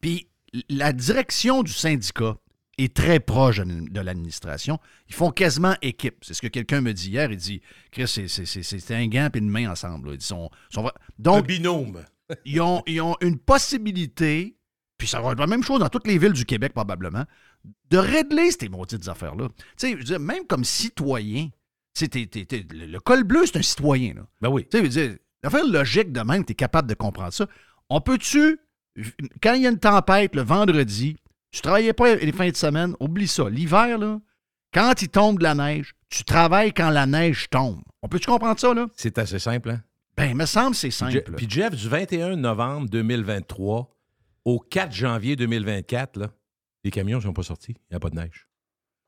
Puis 0.00 0.28
la 0.68 0.92
direction 0.92 1.62
du 1.62 1.72
syndicat 1.72 2.36
est 2.78 2.94
très 2.94 3.18
proche 3.20 3.58
de 3.58 4.00
l'administration. 4.00 4.78
Ils 5.08 5.14
font 5.14 5.30
quasiment 5.32 5.74
équipe. 5.82 6.18
C'est 6.22 6.34
ce 6.34 6.40
que 6.40 6.46
quelqu'un 6.46 6.80
me 6.80 6.92
dit 6.92 7.10
hier. 7.10 7.30
Il 7.30 7.36
dit 7.36 7.60
Chris, 7.90 8.06
c'est- 8.06 8.94
un 8.94 9.06
gant 9.08 9.28
et 9.34 9.38
une 9.38 9.50
main 9.50 9.70
ensemble. 9.70 10.14
Ils 10.14 10.22
sont, 10.22 10.48
Un 11.26 11.40
binôme. 11.42 12.04
ils 12.44 12.60
ont, 12.60 12.82
ils 12.86 13.00
ont 13.00 13.16
une 13.20 13.38
possibilité, 13.38 14.56
puis 14.96 15.08
ça 15.08 15.20
va 15.20 15.32
être 15.32 15.40
la 15.40 15.46
même 15.46 15.62
chose 15.64 15.80
dans 15.80 15.88
toutes 15.88 16.06
les 16.06 16.18
villes 16.18 16.32
du 16.32 16.44
Québec 16.44 16.72
probablement, 16.72 17.24
de 17.90 17.98
régler 17.98 18.50
ces 18.52 18.68
maudites 18.68 19.08
affaires-là. 19.08 19.48
Tu 19.48 19.64
sais, 19.76 19.92
je 19.92 19.96
veux 19.96 20.04
dire, 20.04 20.20
même 20.20 20.46
comme 20.46 20.62
citoyen, 20.64 21.48
t'es- 22.06 22.26
t'es- 22.26 22.44
t'es- 22.44 22.66
le 22.70 22.98
col 23.00 23.24
bleu, 23.24 23.44
c'est 23.46 23.58
un 23.58 23.62
citoyen. 23.62 24.14
Là. 24.14 24.22
Ben 24.40 24.48
oui. 24.50 24.66
Tu 24.70 24.90
sais, 24.92 25.18
l'affaire 25.42 25.64
logique 25.66 26.12
de 26.12 26.20
même, 26.20 26.44
tu 26.44 26.52
es 26.52 26.54
capable 26.54 26.88
de 26.88 26.94
comprendre 26.94 27.32
ça. 27.32 27.46
On 27.90 28.00
peut-tu, 28.00 28.60
quand 29.42 29.54
il 29.54 29.62
y 29.62 29.66
a 29.66 29.70
une 29.70 29.78
tempête 29.78 30.36
le 30.36 30.42
vendredi, 30.42 31.16
tu 31.50 31.60
travaillais 31.62 31.92
pas 31.94 32.14
les 32.14 32.32
fins 32.32 32.50
de 32.50 32.56
semaine, 32.56 32.94
oublie 33.00 33.26
ça. 33.26 33.48
L'hiver, 33.48 33.98
là, 33.98 34.20
quand 34.72 35.00
il 35.02 35.08
tombe 35.08 35.38
de 35.38 35.42
la 35.44 35.54
neige, 35.54 35.94
tu 36.10 36.22
travailles 36.24 36.72
quand 36.72 36.90
la 36.90 37.06
neige 37.06 37.48
tombe. 37.50 37.80
On 38.02 38.08
peut-tu 38.08 38.26
comprendre 38.26 38.60
ça, 38.60 38.72
là? 38.74 38.86
C'est 38.96 39.18
assez 39.18 39.38
simple, 39.38 39.70
hein? 39.70 39.82
Ben, 40.16 40.26
il 40.30 40.36
me 40.36 40.46
semble 40.46 40.72
que 40.72 40.76
c'est 40.76 40.90
simple. 40.90 41.12
Je- 41.26 41.32
Puis 41.32 41.46
Jeff, 41.48 41.74
du 41.74 41.88
21 41.88 42.36
novembre 42.36 42.88
2023 42.90 43.94
au 44.44 44.58
4 44.58 44.92
janvier 44.92 45.36
2024, 45.36 46.16
là, 46.18 46.28
les 46.84 46.90
camions 46.90 47.18
ne 47.18 47.22
sont 47.22 47.32
pas 47.32 47.42
sortis. 47.42 47.72
Il 47.72 47.92
n'y 47.92 47.96
a 47.96 48.00
pas 48.00 48.10
de 48.10 48.16
neige. 48.16 48.48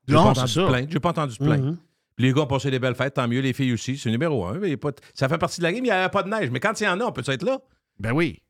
J'ai 0.07 0.15
Non, 0.15 0.33
pas 0.33 0.47
c'est 0.47 0.53
ça. 0.59 0.67
plainte. 0.67 0.89
J'ai 0.91 0.99
pas 0.99 1.09
entendu 1.09 1.37
de 1.37 1.43
plainte. 1.43 1.61
Mhm. 1.63 1.77
Puis 2.15 2.25
les 2.25 2.33
gars 2.33 2.41
ont 2.41 2.47
passé 2.47 2.69
des 2.71 2.79
belles 2.79 2.95
fêtes, 2.95 3.15
tant 3.15 3.27
mieux, 3.27 3.39
les 3.41 3.53
filles 3.53 3.73
aussi. 3.73 3.97
C'est 3.97 4.09
numéro 4.11 4.45
un. 4.45 4.59
mais 4.59 4.75
pas 4.77 4.91
Ça 5.13 5.29
fait 5.29 5.37
partie 5.37 5.59
de 5.59 5.63
la 5.63 5.71
game, 5.71 5.83
il 5.83 5.87
n'y 5.87 5.91
a 5.91 6.09
pas 6.09 6.23
de 6.23 6.29
neige. 6.29 6.49
Mais 6.51 6.59
quand 6.59 6.79
il 6.79 6.83
y 6.83 6.87
en 6.87 6.99
a, 6.99 7.05
on 7.05 7.11
peut 7.11 7.23
être 7.25 7.43
là. 7.43 7.59
Ben 7.99 8.11
oui. 8.11 8.41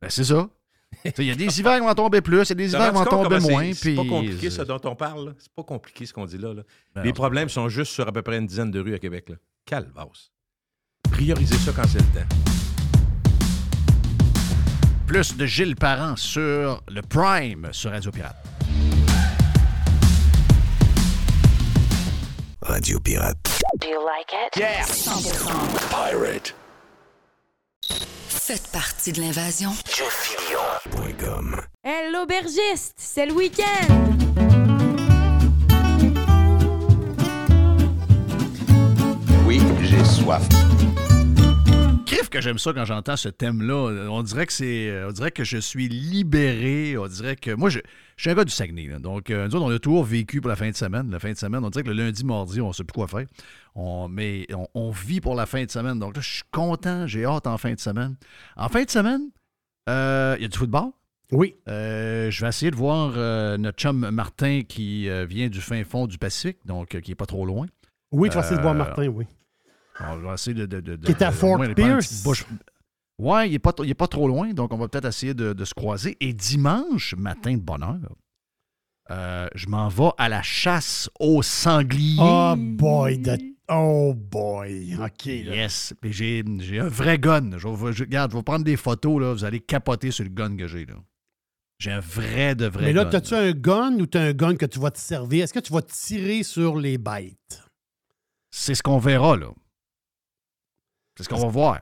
Ben 0.00 0.08
c'est 0.10 0.24
ça. 0.24 0.48
Il 1.18 1.24
y 1.24 1.30
a 1.32 1.34
des 1.34 1.58
hivers 1.58 1.80
qui 1.80 1.86
vont 1.86 1.94
tomber 1.94 2.20
plus, 2.20 2.42
il 2.44 2.48
y 2.50 2.52
a 2.52 2.54
des 2.54 2.72
hivers 2.72 2.92
qui 2.92 2.98
vont 2.98 3.04
tomber 3.04 3.40
moins. 3.40 3.64
C'est 3.72 3.74
c'est 3.74 3.94
pas 3.96 4.04
compliqué, 4.04 4.48
ça 4.48 4.64
dont 4.64 4.80
on 4.84 4.94
parle. 4.94 5.34
C'est 5.38 5.52
pas 5.52 5.64
compliqué, 5.64 6.06
ce 6.06 6.12
qu'on 6.12 6.24
dit 6.24 6.38
là. 6.38 6.54
là. 6.54 6.62
Ben 6.94 7.02
les 7.02 7.12
problèmes 7.12 7.48
sont 7.48 7.68
juste 7.68 7.90
sur 7.90 8.06
à 8.06 8.12
peu 8.12 8.22
près 8.22 8.38
une 8.38 8.46
dizaine 8.46 8.70
de 8.70 8.78
rues 8.78 8.94
à 8.94 9.00
Québec. 9.00 9.28
Là. 9.30 9.36
Calvasse. 9.66 10.30
Priorisez 11.10 11.56
ça 11.56 11.72
quand 11.74 11.86
c'est 11.88 11.98
le 11.98 12.04
temps. 12.20 12.28
Plus 15.06 15.36
de 15.36 15.46
Gilles 15.46 15.76
Parent 15.76 16.14
sur 16.16 16.82
le 16.88 17.02
Prime 17.02 17.68
sur 17.72 17.90
Radio 17.90 18.12
Pirate. 18.12 18.43
Radio 22.64 22.98
Pirate. 22.98 23.36
Do 23.78 23.88
you 23.88 24.02
like 24.04 24.32
it? 24.32 24.56
Yeah! 24.58 24.82
100% 24.84 25.90
Pirate. 25.90 26.54
Faites 28.28 28.66
partie 28.68 29.12
de 29.12 29.20
l'invasion. 29.20 29.70
JeffDillon.com. 29.86 31.60
Hey, 31.84 32.10
l'aubergiste, 32.10 32.94
c'est 32.96 33.26
le 33.26 33.32
week-end! 33.32 33.64
Oui, 39.46 39.60
j'ai 39.82 40.04
soif. 40.04 40.42
Crif 42.14 42.28
que 42.30 42.40
j'aime 42.40 42.58
ça 42.58 42.72
quand 42.72 42.84
j'entends 42.84 43.16
ce 43.16 43.28
thème-là. 43.28 44.08
On 44.10 44.22
dirait 44.22 44.46
que 44.46 44.52
c'est. 44.52 45.04
On 45.04 45.12
dirait 45.12 45.30
que 45.30 45.44
je 45.44 45.58
suis 45.58 45.88
libéré. 45.88 46.96
On 46.96 47.06
dirait 47.06 47.36
que. 47.36 47.50
Moi, 47.54 47.70
je, 47.70 47.80
je 48.16 48.22
suis 48.22 48.30
un 48.30 48.34
gars 48.34 48.44
du 48.44 48.52
Saguenay. 48.52 48.86
là. 48.86 48.98
Donc, 48.98 49.30
euh, 49.30 49.46
nous 49.48 49.56
autres, 49.56 49.64
on 49.66 49.70
a 49.70 49.78
toujours 49.78 50.04
vécu 50.04 50.40
pour 50.40 50.48
la 50.48 50.56
fin 50.56 50.70
de 50.70 50.76
semaine. 50.76 51.10
La 51.10 51.18
fin 51.18 51.32
de 51.32 51.36
semaine, 51.36 51.64
on 51.64 51.70
dirait 51.70 51.82
que 51.82 51.88
le 51.90 51.94
lundi, 51.94 52.24
mardi, 52.24 52.60
on 52.60 52.68
ne 52.68 52.72
sait 52.72 52.84
plus 52.84 52.94
quoi 52.94 53.08
faire. 53.08 53.26
On, 53.74 54.08
mais 54.08 54.46
on, 54.54 54.68
on 54.74 54.90
vit 54.90 55.20
pour 55.20 55.34
la 55.34 55.46
fin 55.46 55.64
de 55.64 55.70
semaine. 55.70 55.98
Donc 55.98 56.14
là, 56.16 56.22
je 56.22 56.30
suis 56.34 56.42
content. 56.50 57.06
J'ai 57.06 57.24
hâte 57.24 57.46
en 57.46 57.58
fin 57.58 57.72
de 57.74 57.80
semaine. 57.80 58.16
En 58.56 58.68
fin 58.68 58.84
de 58.84 58.90
semaine, 58.90 59.22
euh, 59.88 60.36
il 60.38 60.42
y 60.42 60.44
a 60.46 60.48
du 60.48 60.56
football? 60.58 60.90
Oui. 61.32 61.56
Euh, 61.68 62.30
je 62.30 62.40
vais 62.42 62.48
essayer 62.48 62.70
de 62.70 62.76
voir 62.76 63.14
euh, 63.16 63.56
notre 63.56 63.78
chum 63.78 64.08
Martin 64.10 64.60
qui 64.68 65.08
euh, 65.08 65.24
vient 65.26 65.48
du 65.48 65.60
fin 65.60 65.82
fond 65.82 66.06
du 66.06 66.18
Pacifique, 66.18 66.58
donc 66.64 66.94
euh, 66.94 67.00
qui 67.00 67.10
n'est 67.10 67.14
pas 67.16 67.26
trop 67.26 67.44
loin. 67.44 67.66
Oui, 68.12 68.28
tu 68.28 68.34
vas 68.36 68.42
essayer 68.42 68.56
de 68.56 68.62
voir 68.62 68.74
Euh, 68.74 68.78
Martin, 68.78 69.06
oui. 69.08 69.24
On 70.00 70.16
va 70.16 70.34
essayer 70.34 70.54
de. 70.54 70.66
de, 70.66 70.80
de- 70.80 70.96
de- 70.96 71.06
Qui 71.06 71.12
est 71.12 71.22
à 71.22 71.30
Fort 71.32 71.58
Pierce. 71.74 72.22
Ouais, 73.18 73.48
il 73.48 73.52
n'est 73.52 73.58
pas, 73.60 73.72
il 73.84 73.90
est 73.90 73.94
pas 73.94 74.08
trop 74.08 74.26
loin, 74.26 74.52
donc 74.52 74.72
on 74.72 74.76
va 74.76 74.88
peut-être 74.88 75.06
essayer 75.06 75.34
de, 75.34 75.52
de 75.52 75.64
se 75.64 75.72
croiser. 75.72 76.16
Et 76.20 76.32
dimanche 76.32 77.14
matin 77.16 77.52
de 77.54 77.60
bonne 77.60 77.84
heure, 77.84 78.16
euh, 79.10 79.46
je 79.54 79.68
m'en 79.68 79.88
vais 79.88 80.10
à 80.18 80.28
la 80.28 80.42
chasse 80.42 81.08
aux 81.20 81.42
sangliers. 81.42 82.16
Oh 82.20 82.54
boy, 82.56 83.22
oh 83.68 84.14
boy. 84.16 84.96
OK. 84.96 85.26
là. 85.26 85.54
Yes. 85.54 85.94
J'ai, 86.02 86.42
un 86.80 86.88
vrai 86.88 87.18
gun. 87.18 87.50
Je, 87.56 87.68
vais- 87.68 87.92
je- 87.92 88.02
regarde, 88.02 88.32
je 88.32 88.36
vais 88.36 88.42
prendre 88.42 88.64
des 88.64 88.76
photos, 88.76 89.20
là, 89.20 89.32
vous 89.32 89.44
allez 89.44 89.60
capoter 89.60 90.10
sur 90.10 90.24
le 90.24 90.30
gun 90.30 90.56
que 90.56 90.66
j'ai. 90.66 90.84
Là. 90.84 90.94
J'ai 91.78 91.92
un 91.92 92.00
vrai 92.00 92.54
de 92.56 92.66
vrai 92.66 92.86
Mais 92.86 92.92
là, 92.92 93.08
as-tu 93.12 93.34
un 93.34 93.52
gun 93.52 93.92
ou 94.00 94.06
t'as 94.06 94.22
un 94.22 94.32
gun 94.32 94.56
que 94.56 94.66
tu 94.66 94.80
vas 94.80 94.90
te 94.90 94.98
servir? 94.98 95.44
Est-ce 95.44 95.52
que 95.52 95.60
tu 95.60 95.72
vas 95.72 95.82
tirer 95.82 96.42
sur 96.42 96.76
les 96.78 96.98
bêtes? 96.98 97.62
C'est 98.50 98.74
ce 98.74 98.82
qu'on 98.82 98.98
verra, 98.98 99.36
là. 99.36 99.50
C'est 101.16 101.24
ce 101.24 101.28
qu'on 101.28 101.38
va 101.38 101.48
voir. 101.48 101.80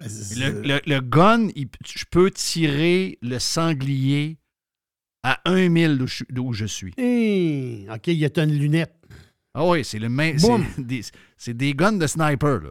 Le, 0.00 0.62
le- 0.62 0.80
le 0.86 1.00
gun, 1.00 1.48
il- 1.56 1.68
je 1.86 2.04
peux 2.10 2.30
tirer 2.30 3.18
le 3.22 3.38
sanglier 3.38 4.38
à 5.22 5.40
un 5.44 5.68
mille 5.68 5.96
d'où 6.30 6.52
je, 6.52 6.66
suis. 6.66 6.92
Hey, 6.98 7.88
OK, 7.90 8.06
il 8.08 8.14
y 8.18 8.24
a 8.26 8.42
une 8.42 8.52
lunette. 8.58 8.94
Ah 9.54 9.64
oui, 9.66 9.84
c'est 9.84 9.98
le 9.98 10.08
même. 10.08 10.38
C'est 10.38 10.46
des, 10.86 11.00
c'est 11.36 11.54
des 11.56 11.72
guns 11.74 11.92
de 11.92 12.06
sniper, 12.06 12.60
là. 12.60 12.70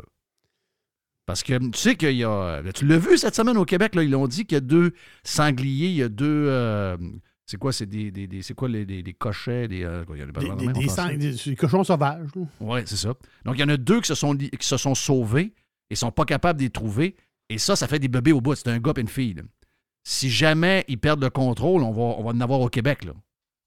Parce 1.26 1.42
que 1.42 1.58
tu 1.58 1.80
sais 1.80 1.96
qu'il 1.96 2.16
y 2.16 2.24
a. 2.24 2.62
Tu 2.76 2.86
l'as 2.86 3.00
vu 3.00 3.18
cette 3.18 3.34
semaine 3.36 3.58
au 3.58 3.66
Québec, 3.66 3.96
là, 3.96 4.04
ils 4.04 4.12
l'ont 4.12 4.28
dit 4.28 4.46
qu'il 4.46 4.56
y 4.56 4.58
a 4.58 4.62
deux 4.62 4.94
sangliers, 5.24 5.88
il 5.88 5.96
y 5.96 6.04
a 6.04 6.10
deux. 6.10 6.48
euh, 6.50 6.96
c'est 7.48 7.58
quoi, 7.58 7.74
c'est 7.74 7.88
des, 7.88 8.12
des- 8.12 8.28
des- 8.28 8.44
c'est 8.44 8.54
quoi 8.54 8.70
les, 8.70 8.86
des- 8.86 9.02
des 9.02 9.14
cochets, 9.14 9.68
des. 9.68 9.84
euh, 9.84 10.04
il 10.14 10.20
y 10.20 10.22
a 10.22 10.26
des- 10.28 10.68
Des, 10.74 10.88
sang- 10.90 11.08
cochons 11.56 11.84
sauvages. 11.84 12.30
Oui, 12.60 12.82
c'est 12.86 12.98
ça. 12.98 13.16
Donc, 13.44 13.56
il 13.56 13.62
y 13.62 13.64
en 13.64 13.70
a 13.70 13.78
deux 13.78 14.02
qui 14.02 14.08
se 14.08 14.16
sont, 14.16 14.34
li- 14.34 14.52
qui 14.52 14.68
se 14.68 14.78
sont 14.78 14.94
sauvés 14.94 15.54
et 15.90 15.96
sont 15.96 16.12
pas 16.12 16.26
capables 16.26 16.60
de 16.60 16.66
les 16.66 16.70
trouver. 16.70 17.16
Et 17.50 17.58
ça, 17.58 17.76
ça 17.76 17.88
fait 17.88 18.00
des 18.00 18.08
bébés 18.08 18.32
au 18.32 18.42
bout. 18.42 18.56
C'est 18.56 18.68
un 18.70 18.80
gars 18.80 18.94
et 18.98 19.02
une 19.02 19.08
fille. 19.08 19.34
là. 19.36 19.44
Si 20.04 20.30
jamais 20.30 20.86
ils 20.88 20.98
perdent 21.00 21.24
le 21.24 21.30
contrôle, 21.30 21.82
on 21.84 21.92
va, 21.92 22.02
on 22.02 22.24
va 22.24 22.30
en 22.32 22.42
avoir 22.42 22.60
au 22.62 22.70
Québec. 22.70 23.04
Là. 23.06 23.12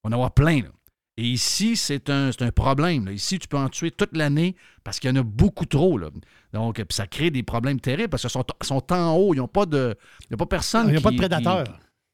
On 0.04 0.08
va 0.08 0.14
en 0.14 0.18
avoir 0.18 0.32
plein. 0.34 0.62
là. 0.62 0.68
Et 1.16 1.24
ici, 1.24 1.76
c'est 1.76 2.10
un, 2.10 2.30
un 2.38 2.50
problème. 2.52 3.06
là. 3.06 3.12
Ici, 3.12 3.38
tu 3.40 3.48
peux 3.48 3.56
en 3.56 3.68
tuer 3.68 3.90
toute 3.90 4.16
l'année 4.16 4.54
parce 4.84 5.00
qu'il 5.00 5.10
y 5.10 5.12
en 5.12 5.16
a 5.16 5.24
beaucoup 5.24 5.66
trop. 5.66 5.98
Là. 5.98 6.10
Donc, 6.52 6.80
ça 6.90 7.06
crée 7.08 7.30
des 7.30 7.42
problèmes 7.42 7.80
terribles 7.80 8.08
parce 8.08 8.22
qu'ils 8.22 8.30
sont, 8.30 8.44
sont 8.62 8.92
en 8.92 9.16
haut. 9.16 9.34
Ils 9.34 9.38
n'ont 9.38 9.48
pas 9.48 9.66
de. 9.66 9.96
Il 10.22 10.26
n'y 10.30 10.34
a 10.34 10.36
pas 10.36 10.46
personne. 10.46 10.86
Il 10.86 10.92
n'y 10.92 10.96
a 10.96 11.00
pas 11.00 11.10
de 11.10 11.16
qui- 11.16 11.20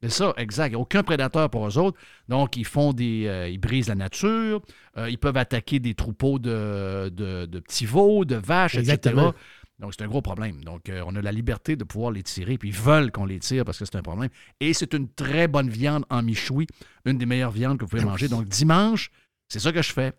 c'est 0.02 0.11
ça, 0.11 0.34
exact. 0.36 0.66
Il 0.68 0.70
n'y 0.70 0.76
a 0.76 0.80
aucun 0.80 1.02
prédateur 1.02 1.48
pour 1.48 1.66
eux 1.66 1.78
autres. 1.78 1.98
Donc, 2.28 2.57
ils 2.59 2.64
font 2.66 2.92
des. 2.92 3.24
euh, 3.26 3.48
ils 3.48 3.59
brisent 3.59 3.88
la 3.88 3.94
nature. 3.94 4.61
Euh, 4.98 5.09
ils 5.11 5.18
peuvent 5.18 5.36
attaquer 5.36 5.80
des 5.80 5.94
troupeaux 5.94 6.38
de, 6.38 7.11
de- 7.11 7.46
de 7.46 7.59
petits 7.61 7.86
veaux, 7.86 8.24
de 8.24 8.36
vaches, 8.36 8.76
Exactement. 8.76 9.28
etc. 9.30 9.38
Donc, 9.85 9.93
c'est 9.99 10.03
un 10.03 10.09
gros 10.09 10.22
problème. 10.22 10.64
Donc, 10.64 10.89
euh, 10.89 11.03
on 11.07 11.14
a 11.14 11.20
la 11.20 11.30
liberté 11.30 11.76
de 11.76 11.85
pouvoir 11.85 12.11
les 12.11 12.22
tirer, 12.22 12.57
puis 12.57 12.70
ils 12.70 12.74
veulent 12.74 13.12
qu'on 13.12 13.26
les 13.26 13.39
tire 13.39 13.66
parce 13.66 13.78
que 13.78 13.85
c'est 13.85 13.97
un 13.97 14.03
problème. 14.03 14.30
Et 14.59 14.72
c'est 14.72 14.95
une 14.95 15.11
très 15.11 15.47
bonne 15.47 15.68
viande 15.68 16.07
en 16.09 16.22
michoui, 16.22 16.66
une 17.05 17.18
des 17.18 17.26
meilleures 17.26 17.51
viandes 17.51 17.76
que 17.76 17.85
vous 17.85 17.91
pouvez 17.91 18.03
manger. 18.03 18.28
Donc, 18.28 18.49
dimanche, 18.49 19.11
c'est 19.47 19.59
ça 19.59 19.72
que 19.72 19.82
je 19.82 19.93
fais. 19.93 20.14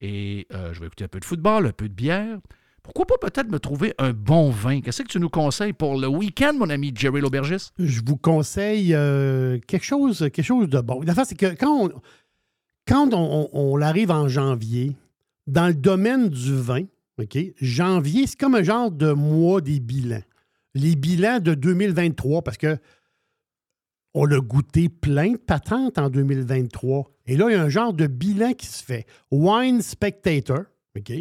Et 0.00 0.46
euh, 0.54 0.72
je 0.72 0.80
vais 0.80 0.86
écouter 0.86 1.04
un 1.04 1.08
peu 1.08 1.20
de 1.20 1.26
football, 1.26 1.66
un 1.66 1.72
peu 1.72 1.86
de 1.86 1.92
bière. 1.92 2.38
Pourquoi 2.82 3.04
pas 3.04 3.18
peut-être 3.20 3.50
me 3.50 3.58
trouver 3.58 3.92
un 3.98 4.14
bon 4.14 4.48
vin? 4.48 4.80
Qu'est-ce 4.80 5.02
que 5.02 5.08
tu 5.08 5.20
nous 5.20 5.28
conseilles 5.28 5.74
pour 5.74 6.00
le 6.00 6.06
week-end, 6.06 6.54
mon 6.54 6.70
ami 6.70 6.90
Jerry 6.94 7.20
L'Aubergiste? 7.20 7.74
Je 7.78 8.00
vous 8.02 8.16
conseille 8.16 8.94
euh, 8.94 9.58
quelque, 9.66 9.84
chose, 9.84 10.30
quelque 10.32 10.42
chose 10.42 10.66
de 10.66 10.80
bon. 10.80 11.02
La 11.02 11.12
c'est 11.26 11.36
que 11.36 11.54
quand 11.54 11.90
quand 12.88 13.10
on 13.12 13.80
arrive 13.82 14.10
en 14.10 14.28
janvier, 14.28 14.96
dans 15.46 15.68
le 15.68 15.74
domaine 15.74 16.30
du 16.30 16.56
vin, 16.56 16.84
OK, 17.20 17.38
janvier, 17.60 18.26
c'est 18.26 18.38
comme 18.38 18.54
un 18.54 18.62
genre 18.62 18.90
de 18.90 19.12
mois 19.12 19.60
des 19.60 19.80
bilans. 19.80 20.22
Les 20.74 20.96
bilans 20.96 21.40
de 21.40 21.54
2023, 21.54 22.42
parce 22.42 22.56
que 22.56 22.78
on 24.14 24.30
a 24.30 24.40
goûté 24.40 24.88
plein 24.88 25.32
de 25.32 25.36
patentes 25.36 25.98
en 25.98 26.10
2023. 26.10 27.10
Et 27.26 27.36
là, 27.36 27.46
il 27.48 27.52
y 27.52 27.56
a 27.56 27.62
un 27.62 27.68
genre 27.68 27.92
de 27.92 28.06
bilan 28.06 28.54
qui 28.54 28.66
se 28.66 28.82
fait. 28.82 29.06
Wine 29.30 29.82
Spectator, 29.82 30.64
OK, 30.96 31.12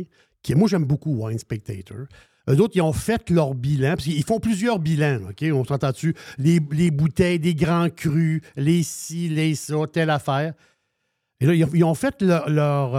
qui, 0.41 0.55
moi, 0.55 0.67
j'aime 0.67 0.85
beaucoup 0.85 1.23
Wine 1.23 1.37
Spectator. 1.37 2.07
Eux 2.49 2.59
autres, 2.61 2.75
ils 2.75 2.81
ont 2.81 2.93
fait 2.93 3.29
leur 3.29 3.53
bilan, 3.53 3.91
parce 3.91 4.05
qu'ils 4.05 4.23
font 4.23 4.39
plusieurs 4.39 4.79
bilans, 4.79 5.29
OK? 5.29 5.45
On 5.53 5.63
s'entend 5.65 5.91
dessus. 5.91 6.15
Les, 6.39 6.59
les 6.71 6.89
bouteilles, 6.89 7.39
des 7.39 7.53
grands 7.53 7.89
crus, 7.89 8.41
les 8.55 8.81
ci, 8.81 9.29
les 9.29 9.53
ça, 9.53 9.75
telle 9.91 10.09
affaire. 10.09 10.53
Et 11.41 11.45
là, 11.45 11.53
ils 11.53 11.83
ont, 11.83 11.93
fait 11.93 12.21
leur. 12.21 12.49
leur, 12.49 12.95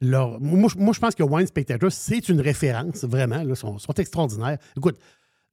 leur- 0.00 0.40
moi, 0.40 0.70
moi, 0.76 0.92
je 0.94 1.00
pense 1.00 1.14
que 1.14 1.22
Wine 1.22 1.46
Spectator, 1.46 1.90
c'est 1.90 2.28
une 2.28 2.40
référence, 2.40 3.04
vraiment. 3.04 3.40
Ils 3.40 3.56
sont, 3.56 3.78
sont 3.78 3.92
extraordinaires. 3.94 4.58
Écoute, 4.76 4.98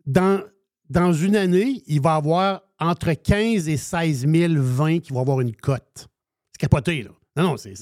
dans, 0.05 0.41
dans 0.89 1.13
une 1.13 1.35
année, 1.35 1.81
il 1.87 2.01
va 2.01 2.15
y 2.15 2.17
avoir 2.17 2.61
entre 2.79 3.13
15 3.13 3.67
et 3.69 3.77
16 3.77 4.27
000 4.27 4.53
vins 4.57 4.99
qui 4.99 5.13
vont 5.13 5.21
avoir 5.21 5.39
une 5.41 5.55
cote. 5.55 6.07
C'est 6.51 6.59
capoté, 6.59 7.03
là. 7.03 7.09
Non, 7.35 7.43
non, 7.51 7.57
c'est, 7.57 7.73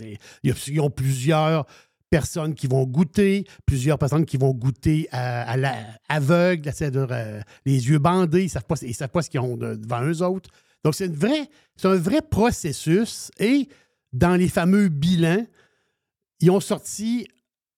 ils 0.44 0.80
ont 0.80 0.90
plusieurs 0.90 1.66
personnes 2.10 2.54
qui 2.54 2.68
vont 2.68 2.86
goûter, 2.86 3.46
plusieurs 3.66 3.98
personnes 3.98 4.26
qui 4.26 4.38
vont 4.38 4.54
goûter 4.54 5.08
à, 5.12 5.58
la- 5.58 5.76
euh, 7.12 7.42
les 7.66 7.88
yeux 7.90 8.00
bandés, 8.00 8.42
ils 8.42 8.46
ne 8.46 8.50
savent, 8.50 8.66
pas- 8.66 8.76
savent 8.94 9.10
pas 9.10 9.22
ce 9.22 9.30
qu'ils 9.30 9.40
ont 9.40 9.58
de- 9.58 9.76
devant 9.76 10.04
eux 10.04 10.22
autres. 10.22 10.50
Donc, 10.84 10.96
c'est, 10.96 11.08
une 11.08 11.48
c'est 11.76 11.88
un 11.88 11.96
vrai 11.96 12.22
processus. 12.22 13.32
Et 13.40 13.68
dans 14.14 14.36
les 14.36 14.48
fameux 14.50 14.88
bilans, 14.90 15.46
ils 16.42 16.52
ont 16.52 16.60
sorti 16.60 17.28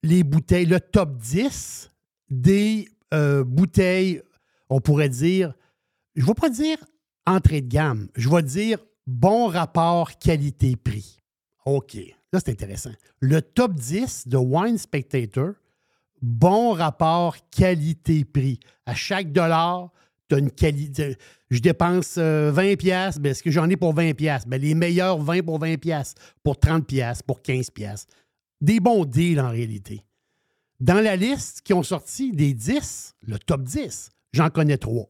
les 0.02 0.24
bouteilles, 0.24 0.66
le 0.66 0.80
top 0.80 1.18
10 1.18 1.92
des 2.30 2.88
euh, 3.14 3.44
bouteilles, 3.44 4.22
on 4.70 4.82
pourrait 4.82 5.10
dire, 5.10 5.54
je 6.16 6.22
ne 6.22 6.28
vais 6.28 6.34
pas 6.34 6.50
dire 6.50 6.78
entrée 7.26 7.62
de 7.62 7.68
gamme, 7.68 8.10
je 8.16 8.30
vais 8.30 8.44
dire 8.44 8.80
bon 9.06 9.48
rapport 9.48 10.18
qualité-prix. 10.18 11.20
OK, 11.66 11.96
là 12.32 12.40
c'est 12.44 12.50
intéressant. 12.50 12.92
Le 13.20 13.42
top 13.42 13.74
10 13.76 14.28
de 14.28 14.38
Wine 14.38 14.78
Spectator, 14.78 15.54
bon 16.22 16.72
rapport 16.72 17.38
qualité-prix. 17.52 18.60
À 18.86 18.96
chaque 18.96 19.32
dollar, 19.32 19.92
tu 20.28 20.36
as 20.36 20.40
une 20.40 20.52
qualité. 20.52 21.18
Je 21.50 21.60
dépense 21.60 22.16
euh, 22.18 22.52
20 22.52 22.78
pièces, 22.78 23.20
ben, 23.20 23.30
est-ce 23.30 23.44
que 23.44 23.52
j'en 23.52 23.70
ai 23.70 23.78
pour 23.78 23.94
20 23.94 24.14
pièces 24.14 24.48
ben, 24.48 24.60
Les 24.60 24.74
meilleurs 24.74 25.20
20 25.20 25.44
pour 25.44 25.60
20 25.60 25.78
pièces, 25.78 26.16
pour 26.44 26.58
30 26.60 26.88
pièces, 26.88 27.22
pour 27.22 27.42
15 27.42 27.70
pièces. 27.70 28.08
Des 28.64 28.80
bons 28.80 29.04
deals 29.04 29.42
en 29.42 29.50
réalité. 29.50 30.06
Dans 30.80 31.02
la 31.02 31.18
liste 31.18 31.62
qui 31.64 31.74
ont 31.74 31.84
sorti 31.84 32.32
des 32.32 32.54
10, 32.54 33.18
le 33.28 33.38
top 33.38 33.62
10, 33.64 34.10
j'en 34.32 34.50
connais 34.50 34.78
trois. 34.78 35.10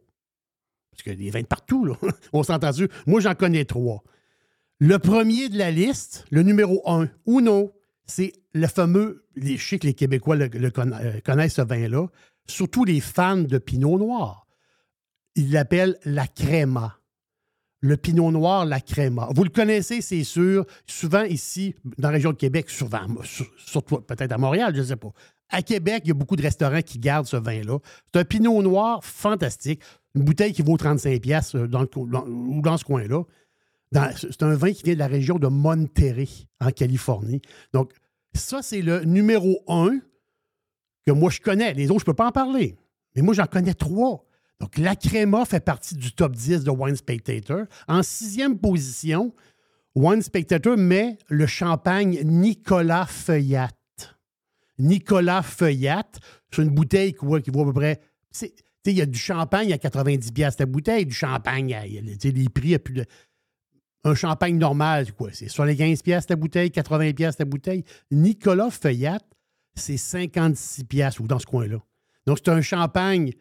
Parce 0.90 1.04
qu'il 1.04 1.12
y 1.12 1.16
a 1.16 1.20
des 1.20 1.30
vins 1.30 1.42
de 1.44 1.46
partout, 1.46 1.86
là. 1.86 1.94
On 2.34 2.42
s'entend 2.42 2.72
dessus. 2.72 2.90
Moi, 3.06 3.22
j'en 3.22 3.36
connais 3.36 3.64
trois. 3.66 4.04
Le 4.80 4.98
premier 4.98 5.50
de 5.50 5.58
la 5.60 5.70
liste, 5.70 6.26
le 6.32 6.42
numéro 6.42 6.82
un, 6.90 7.08
Uno, 7.28 7.74
c'est 8.08 8.34
le 8.54 8.66
fameux, 8.66 9.28
je 9.36 9.56
sais 9.56 9.78
que 9.78 9.86
les 9.86 9.94
Québécois 9.94 10.36
le, 10.36 10.50
euh, 10.56 11.20
connaissent 11.24 11.54
ce 11.54 11.62
vin-là, 11.62 12.08
surtout 12.48 12.86
les 12.86 13.02
fans 13.02 13.38
de 13.38 13.60
Pinot 13.60 14.00
Noir. 14.00 14.48
Ils 15.36 15.52
l'appellent 15.52 16.00
la 16.06 16.26
Crema. 16.26 16.98
Le 17.86 17.98
Pinot 17.98 18.32
Noir, 18.32 18.66
la 18.66 18.80
Crema. 18.80 19.28
Vous 19.36 19.44
le 19.44 19.50
connaissez, 19.50 20.00
c'est 20.00 20.24
sûr. 20.24 20.66
Souvent 20.88 21.24
ici, 21.24 21.76
dans 21.98 22.08
la 22.08 22.14
région 22.14 22.32
de 22.32 22.38
Québec, 22.38 22.70
souvent, 22.70 23.02
sur- 23.24 23.46
surtout 23.58 23.98
peut-être 23.98 24.32
à 24.32 24.38
Montréal, 24.38 24.72
je 24.74 24.80
ne 24.80 24.86
sais 24.86 24.96
pas. 24.96 25.12
À 25.50 25.62
Québec, 25.62 26.04
il 26.06 26.08
y 26.08 26.12
a 26.12 26.14
beaucoup 26.14 26.38
de 26.38 26.42
restaurants 26.42 26.82
qui 26.82 26.98
gardent 26.98 27.26
ce 27.28 27.36
vin-là. 27.36 27.80
C'est 28.14 28.22
un 28.22 28.24
Pinot 28.24 28.62
Noir 28.62 29.04
fantastique. 29.04 29.82
Une 30.16 30.24
bouteille 30.24 30.54
qui 30.54 30.62
vaut 30.62 30.78
35$ 30.78 31.20
piastres, 31.20 31.58
euh, 31.58 31.68
dans 31.68 31.84
dans- 31.84 32.78
ce 32.78 32.86
coin-là. 32.86 33.24
C'est 34.16 34.42
un 34.44 34.56
vin 34.56 34.72
qui 34.72 34.84
vient 34.84 34.94
de 34.94 35.00
la 35.00 35.08
région 35.08 35.38
de 35.38 35.48
Monterrey, 35.48 36.28
en 36.62 36.72
Californie. 36.72 37.42
Donc, 37.74 37.92
ça, 38.34 38.62
c'est 38.62 38.82
le 38.82 39.04
numéro 39.04 39.62
un 39.68 40.00
que 41.06 41.12
moi 41.12 41.30
je 41.30 41.42
connais. 41.42 41.74
Les 41.74 41.92
autres, 41.92 42.00
je 42.00 42.04
ne 42.04 42.14
peux 42.14 42.16
pas 42.16 42.28
en 42.30 42.32
parler. 42.32 42.78
Mais 43.16 43.22
moi, 43.22 43.34
j'en 43.34 43.46
connais 43.46 43.74
trois. 43.74 44.24
Donc, 44.64 44.78
la 44.78 44.96
Crema 44.96 45.44
fait 45.44 45.60
partie 45.60 45.94
du 45.94 46.14
top 46.14 46.38
10 46.38 46.64
de 46.64 46.70
Wine 46.72 46.96
Spectator. 46.96 47.66
En 47.90 48.02
sixième 48.02 48.58
position, 48.58 49.36
Wine 49.94 50.22
Spectator 50.22 50.78
met 50.78 51.18
le 51.28 51.46
champagne 51.48 52.22
Nicolas 52.24 53.06
Feuillat. 53.06 53.72
Nicolas 54.80 55.42
Feuillat, 55.42 56.06
c'est 56.50 56.62
une 56.62 56.70
bouteille 56.70 57.12
qui 57.14 57.26
vaut, 57.26 57.42
qui 57.42 57.52
vaut 57.52 57.64
à 57.64 57.66
peu 57.66 57.74
près. 57.74 58.00
Il 58.86 58.94
y 58.94 59.02
a 59.02 59.06
du 59.06 59.20
champagne 59.20 59.74
à 59.74 59.78
90$ 59.78 60.32
piastres 60.32 60.62
la 60.62 60.66
bouteille, 60.66 61.06
du 61.06 61.14
champagne, 61.14 61.74
à- 61.74 61.86
y 61.86 61.98
a- 61.98 62.02
les 62.32 62.48
prix 62.50 62.74
à 62.76 62.80
plus 62.80 62.94
de. 62.94 63.06
Un 64.06 64.16
champagne 64.16 64.58
normal, 64.58 65.08
c'est 65.08 65.12
quoi? 65.16 65.30
C'est 65.34 65.50
75$ 65.50 66.02
piastres 66.04 66.32
la 66.32 66.38
bouteille, 66.38 66.72
80$ 66.72 67.14
piastres 67.14 67.42
la 67.42 67.46
bouteille. 67.46 67.84
Nicolas 68.12 68.70
Feuillat, 68.72 69.20
c'est 69.76 69.98
56$ 69.98 70.86
piastres, 70.86 71.20
ou 71.20 71.28
dans 71.28 71.40
ce 71.40 71.46
coin-là. 71.48 71.80
Donc, 72.26 72.38
c'est 72.38 72.50
un 72.52 72.62
champagne 72.62 73.34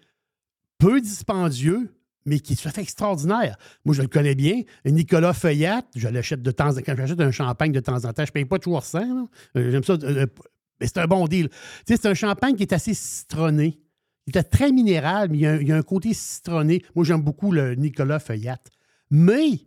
peu 0.83 1.01
dispendieux, 1.01 1.95
mais 2.27 2.41
qui 2.41 2.55
est 2.55 2.57
tout 2.57 2.69
à 2.69 2.73
fait 2.73 2.83
extraordinaire. 2.83 3.57
Moi, 3.85 3.95
je 3.95 4.03
le 4.03 4.09
connais 4.09 4.35
bien. 4.35 4.63
Nicolas 4.85 5.33
Feuillat, 5.33 5.83
je 5.95 6.09
l'achète 6.09 6.43
de 6.43 6.51
temps 6.51 6.71
en 6.71 6.75
temps. 6.75 6.81
Quand 6.85 6.97
j'achète 6.97 7.21
un 7.21 7.31
champagne 7.31 7.71
de 7.71 7.81
temps 7.81 8.05
en 8.05 8.13
temps, 8.13 8.25
je 8.25 8.31
ne 8.31 8.33
paye 8.33 8.45
pas 8.45 8.59
toujours 8.59 8.85
100. 8.85 8.99
là. 8.99 9.27
Euh, 9.57 9.71
J'aime 9.71 9.85
ça. 9.85 9.93
euh, 9.93 10.27
mais 10.81 10.89
c'est 10.89 10.99
un 10.99 11.07
bon 11.07 11.29
deal. 11.29 11.49
C'est 11.87 12.05
un 12.07 12.15
champagne 12.15 12.57
qui 12.57 12.65
est 12.65 12.73
assez 12.73 12.95
citronné. 12.95 13.79
Il 14.27 14.37
est 14.37 14.43
très 14.43 14.73
minéral, 14.73 15.29
mais 15.31 15.39
il 15.39 15.69
y, 15.69 15.73
a 15.73 15.77
un, 15.77 15.83
côté 15.83 16.15
citronné. 16.15 16.83
Moi, 16.97 17.05
j'aime 17.05 17.23
beaucoup 17.23 17.53
le 17.53 17.77
Nicolas 17.77 18.19
Feuillat. 18.19 18.59
Mais 19.11 19.61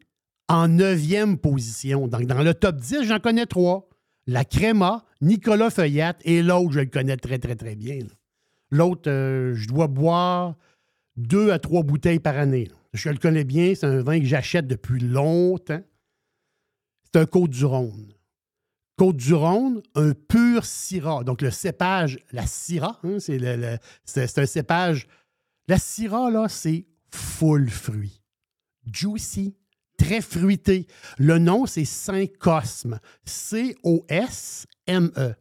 en 0.49 0.67
neuvième 0.67 1.37
position, 1.37 2.07
donc 2.09 2.25
dans 2.25 2.41
le 2.41 2.53
top 2.53 2.75
10, 2.77 3.03
j'en 3.03 3.19
connais 3.19 3.45
trois. 3.45 3.87
La 4.27 4.43
Créma, 4.43 5.05
Nicolas 5.21 5.69
Feuillat 5.69 6.15
et 6.23 6.41
l'autre, 6.41 6.73
je 6.73 6.79
le 6.81 6.85
connais 6.87 7.15
très, 7.15 7.37
très, 7.37 7.55
très 7.55 7.75
bien. 7.75 7.99
L'autre, 8.71 9.09
euh, 9.09 9.53
je 9.55 9.67
dois 9.67 9.87
boire 9.87 10.55
deux 11.17 11.51
à 11.51 11.59
trois 11.59 11.83
bouteilles 11.83 12.19
par 12.19 12.37
année. 12.37 12.69
Je 12.93 13.09
le 13.09 13.17
connais 13.17 13.43
bien, 13.43 13.73
c'est 13.75 13.85
un 13.85 14.01
vin 14.01 14.19
que 14.19 14.25
j'achète 14.25 14.67
depuis 14.67 14.99
longtemps. 15.01 15.81
C'est 17.05 17.19
un 17.21 17.25
Côte-du-Rhône. 17.25 18.13
Côte-du-Rhône, 18.97 19.81
un 19.95 20.13
pur 20.13 20.65
Syrah. 20.65 21.23
Donc, 21.23 21.41
le 21.41 21.51
cépage, 21.51 22.19
la 22.31 22.47
Syrah, 22.47 22.99
hein, 23.03 23.19
c'est, 23.19 23.37
le- 23.37 23.57
le- 23.57 23.77
c'est- 24.05 24.27
c'est 24.27 24.41
un 24.41 24.45
cépage. 24.45 25.07
La 25.67 25.77
Syrah, 25.77 26.31
là, 26.31 26.47
c'est 26.47 26.85
full 27.11 27.69
fruit. 27.69 28.21
Juicy, 28.91 29.55
très 29.97 30.21
fruité. 30.21 30.87
Le 31.17 31.37
nom, 31.39 31.65
c'est 31.65 31.85
Saint-Cosme. 31.85 32.99
C-O-S-M-E. 34.05 35.33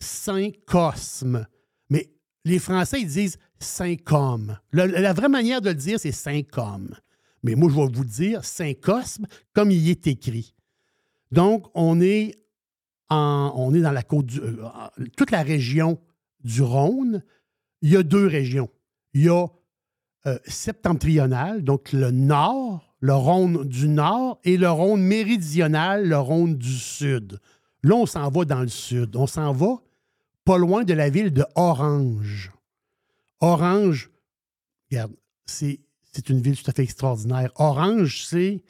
Saint-Cosme. 0.00 1.46
Mais 1.90 2.10
les 2.44 2.58
Français, 2.58 3.00
ils 3.00 3.08
disent 3.08 3.38
Saint-Com. 3.60 4.56
Le- 4.70 4.86
La, 4.86 5.12
vraie 5.12 5.28
manière 5.28 5.60
de 5.60 5.68
le 5.70 5.74
dire, 5.74 5.98
c'est 6.00 6.12
Saint-Com. 6.12 6.94
Mais 7.42 7.54
moi, 7.54 7.70
je 7.70 7.76
vais 7.76 7.86
vous 7.92 8.04
dire 8.04 8.44
Saint-Cosme 8.44 9.26
comme 9.54 9.70
il 9.70 9.88
est 9.88 10.06
écrit. 10.06 10.54
Donc, 11.30 11.66
on 11.74 12.00
est, 12.00 12.34
en- 13.10 13.52
on 13.56 13.74
est 13.74 13.80
dans 13.80 13.92
la 13.92 14.02
côte 14.02 14.26
du, 14.26 14.40
euh, 14.40 14.52
toute 15.16 15.30
la 15.30 15.42
région 15.42 15.98
du 16.44 16.62
Rhône. 16.62 17.22
Il 17.82 17.90
y 17.90 17.96
a 17.96 18.02
deux 18.02 18.26
régions. 18.26 18.68
Il 19.14 19.24
y 19.24 19.28
a 19.28 19.46
euh, 20.26 20.38
septentrional, 20.46 21.62
donc 21.62 21.92
le 21.92 22.10
nord, 22.10 22.94
le 23.00 23.14
Rhône 23.14 23.64
du 23.64 23.88
nord, 23.88 24.40
et 24.44 24.56
le 24.56 24.68
Rhône 24.68 25.00
méridional, 25.02 26.08
le 26.08 26.18
Rhône 26.18 26.56
du 26.56 26.72
sud. 26.72 27.38
Là, 27.84 27.94
on 27.94 28.06
s'en 28.06 28.28
va 28.28 28.44
dans 28.44 28.60
le 28.62 28.68
sud. 28.68 29.14
On 29.14 29.28
s'en 29.28 29.52
va 29.52 29.76
pas 30.44 30.58
loin 30.58 30.82
de 30.82 30.92
la 30.94 31.08
ville 31.08 31.32
de 31.32 31.44
Orange. 31.54 32.50
Orange, 33.40 34.10
regarde, 34.90 35.12
c'est, 35.46 35.80
une 36.28 36.40
ville 36.40 36.60
tout 36.60 36.68
à 36.70 36.74
fait 36.74 36.82
extraordinaire. 36.82 37.52
Orange, 37.56 38.24
c'est, 38.24 38.62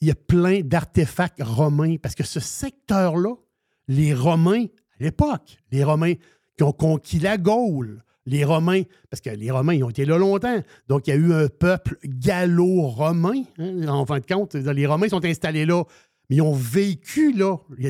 il 0.00 0.06
y 0.06 0.10
a 0.10 0.14
plein 0.14 0.60
d'artefacts 0.60 1.42
romains 1.42 1.96
parce 1.96 2.14
que 2.14 2.24
ce 2.24 2.40
secteur-là, 2.40 3.34
les 3.88 4.14
Romains, 4.14 4.66
à 5.00 5.04
l'époque, 5.04 5.58
les 5.72 5.82
Romains 5.82 6.14
qui 6.56 6.62
ont 6.62 6.72
conquis 6.72 7.18
la 7.18 7.38
Gaule, 7.38 8.04
les 8.26 8.44
Romains, 8.44 8.82
parce 9.10 9.20
que 9.20 9.30
les 9.30 9.50
Romains, 9.50 9.74
ils 9.74 9.84
ont 9.84 9.90
été 9.90 10.04
là 10.04 10.18
longtemps. 10.18 10.62
Donc, 10.86 11.06
il 11.06 11.10
y 11.10 11.12
a 11.14 11.16
eu 11.16 11.32
un 11.32 11.48
peuple 11.48 11.96
gallo-romain. 12.04 13.42
hein, 13.58 13.88
en 13.88 14.04
fin 14.04 14.20
de 14.20 14.26
compte, 14.26 14.54
les 14.54 14.86
Romains 14.86 15.08
sont 15.08 15.24
installés 15.24 15.64
là, 15.64 15.82
mais 16.28 16.36
ils 16.36 16.42
ont 16.42 16.52
vécu 16.52 17.32
là. 17.32 17.56
Il 17.78 17.84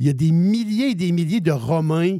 y 0.00 0.08
a 0.08 0.12
des 0.12 0.32
milliers 0.32 0.90
et 0.90 0.94
des 0.94 1.12
milliers 1.12 1.40
de 1.40 1.52
Romains 1.52 2.18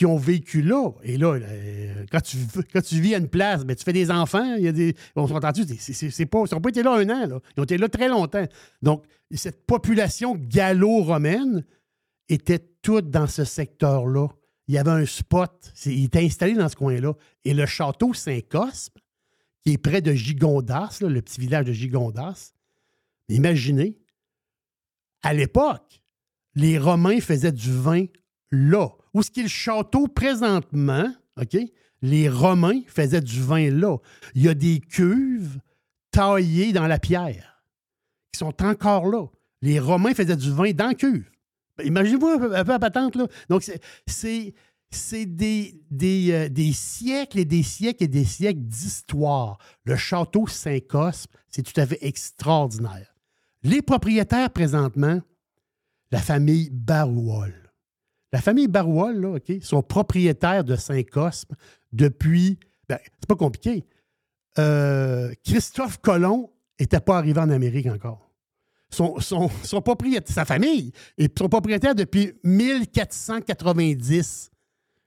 qui 0.00 0.06
ont 0.06 0.16
vécu 0.16 0.62
là. 0.62 0.92
Et 1.02 1.18
là, 1.18 1.34
euh, 1.34 2.06
quand, 2.10 2.22
tu, 2.22 2.38
quand 2.72 2.80
tu 2.80 2.98
vis 3.02 3.14
à 3.14 3.18
une 3.18 3.28
place, 3.28 3.66
ben, 3.66 3.76
tu 3.76 3.84
fais 3.84 3.92
des 3.92 4.10
enfants. 4.10 4.56
Y 4.56 4.68
a 4.68 4.72
des, 4.72 4.96
on 5.14 5.26
c'est, 5.28 6.24
pas, 6.24 6.38
ils 6.50 6.54
n'ont 6.54 6.60
pas 6.62 6.70
été 6.70 6.82
là 6.82 6.94
un 6.94 7.10
an. 7.10 7.40
Ils 7.54 7.60
ont 7.60 7.64
été 7.64 7.76
là 7.76 7.86
très 7.90 8.08
longtemps. 8.08 8.46
Donc, 8.80 9.04
cette 9.30 9.66
population 9.66 10.36
gallo-romaine 10.36 11.66
était 12.30 12.60
toute 12.80 13.10
dans 13.10 13.26
ce 13.26 13.44
secteur-là. 13.44 14.28
Il 14.68 14.74
y 14.74 14.78
avait 14.78 14.90
un 14.90 15.04
spot. 15.04 15.70
il 15.84 16.04
était 16.04 16.24
installé 16.24 16.54
dans 16.54 16.70
ce 16.70 16.76
coin-là. 16.76 17.12
Et 17.44 17.52
le 17.52 17.66
château 17.66 18.14
Saint-Cosme, 18.14 18.94
qui 19.66 19.74
est 19.74 19.78
près 19.78 20.00
de 20.00 20.14
Gigondas, 20.14 21.00
le 21.02 21.20
petit 21.20 21.42
village 21.42 21.66
de 21.66 21.72
Gigondas, 21.74 22.54
imaginez, 23.28 23.98
à 25.20 25.34
l'époque, 25.34 26.02
les 26.54 26.78
Romains 26.78 27.20
faisaient 27.20 27.52
du 27.52 27.70
vin 27.70 28.06
là. 28.50 28.88
Où 29.14 29.22
ce 29.22 29.30
qui 29.30 29.42
le 29.42 29.48
château 29.48 30.06
présentement, 30.06 31.12
OK? 31.40 31.56
Les 32.02 32.28
Romains 32.28 32.80
faisaient 32.86 33.20
du 33.20 33.42
vin 33.42 33.70
là. 33.70 33.96
Il 34.34 34.42
y 34.42 34.48
a 34.48 34.54
des 34.54 34.80
cuves 34.80 35.58
taillées 36.10 36.72
dans 36.72 36.86
la 36.86 36.98
pierre 36.98 37.62
qui 38.32 38.38
sont 38.38 38.62
encore 38.62 39.06
là. 39.06 39.26
Les 39.62 39.78
Romains 39.78 40.14
faisaient 40.14 40.36
du 40.36 40.50
vin 40.50 40.70
dans 40.72 40.86
la 40.88 40.94
cuve. 40.94 41.30
Ben, 41.76 41.86
Imaginez-vous 41.86 42.26
un 42.26 42.38
peu, 42.38 42.56
un 42.56 42.64
la 42.64 42.78
patente. 42.78 43.18
Donc, 43.48 43.62
c'est- 43.62 44.54
c'est 44.92 45.26
des, 45.26 45.80
euh, 46.32 46.48
des 46.48 46.72
siècles 46.72 47.38
et 47.40 47.44
des 47.44 47.62
siècles 47.62 48.04
et 48.04 48.08
des 48.08 48.24
siècles 48.24 48.60
d'histoire. 48.62 49.58
Le 49.84 49.94
château 49.96 50.46
Saint-Cosme, 50.46 51.30
c'est 51.48 51.62
tout 51.62 51.78
à 51.78 51.86
fait 51.86 51.98
extraordinaire. 52.00 53.14
Les 53.62 53.82
propriétaires, 53.82 54.50
présentement, 54.50 55.20
la 56.10 56.18
famille 56.18 56.70
Barouol. 56.72 57.59
La 58.32 58.40
famille 58.40 58.68
Barouol, 58.68 59.16
là, 59.20 59.36
OK, 59.36 59.52
sont 59.62 59.82
propriétaires 59.82 60.64
de 60.64 60.76
Saint-Cosme 60.76 61.54
depuis. 61.92 62.58
Ben, 62.88 62.98
c'est 63.04 63.26
pas 63.28 63.36
compliqué. 63.36 63.84
Euh, 64.58 65.32
Christophe 65.44 65.98
Colomb 65.98 66.50
n'était 66.78 67.00
pas 67.00 67.18
arrivé 67.18 67.40
en 67.40 67.50
Amérique 67.50 67.86
encore. 67.86 68.30
Son, 68.90 69.14
propriétaire, 69.82 70.34
sa 70.34 70.44
famille, 70.44 70.90
est 71.16 71.36
son 71.38 71.48
propriétaire 71.48 71.94
depuis 71.94 72.32
1490. 72.42 74.50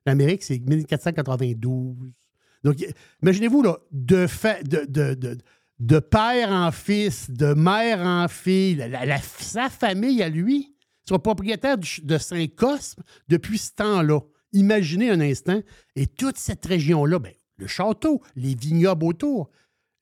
L'Amérique, 0.06 0.44
c'est 0.44 0.60
1492. 0.60 1.96
Donc, 2.64 2.78
imaginez-vous, 3.22 3.62
là, 3.62 3.78
de, 3.92 4.26
de, 4.64 4.86
de, 4.88 5.14
de- 5.16 5.38
de 5.80 6.00
père 6.00 6.50
en 6.52 6.72
fils, 6.72 7.30
de 7.30 7.54
mère 7.54 8.00
en 8.06 8.28
fille, 8.30 8.82
sa 9.40 9.70
famille 9.70 10.24
à 10.24 10.30
lui, 10.30 10.73
sont 11.08 11.20
propriétaires 11.20 11.78
du- 11.78 12.02
de 12.02 12.18
Saint-Cosme 12.18 13.04
depuis 13.28 13.58
ce 13.58 13.72
temps-là. 13.74 14.20
Imaginez 14.54 15.10
un 15.10 15.20
instant. 15.22 15.62
Et 15.96 16.08
toute 16.08 16.38
cette 16.38 16.66
région-là, 16.66 17.20
ben, 17.20 17.34
le 17.58 17.68
château, 17.68 18.22
les 18.36 18.56
vignobles 18.56 19.06
autour, 19.06 19.50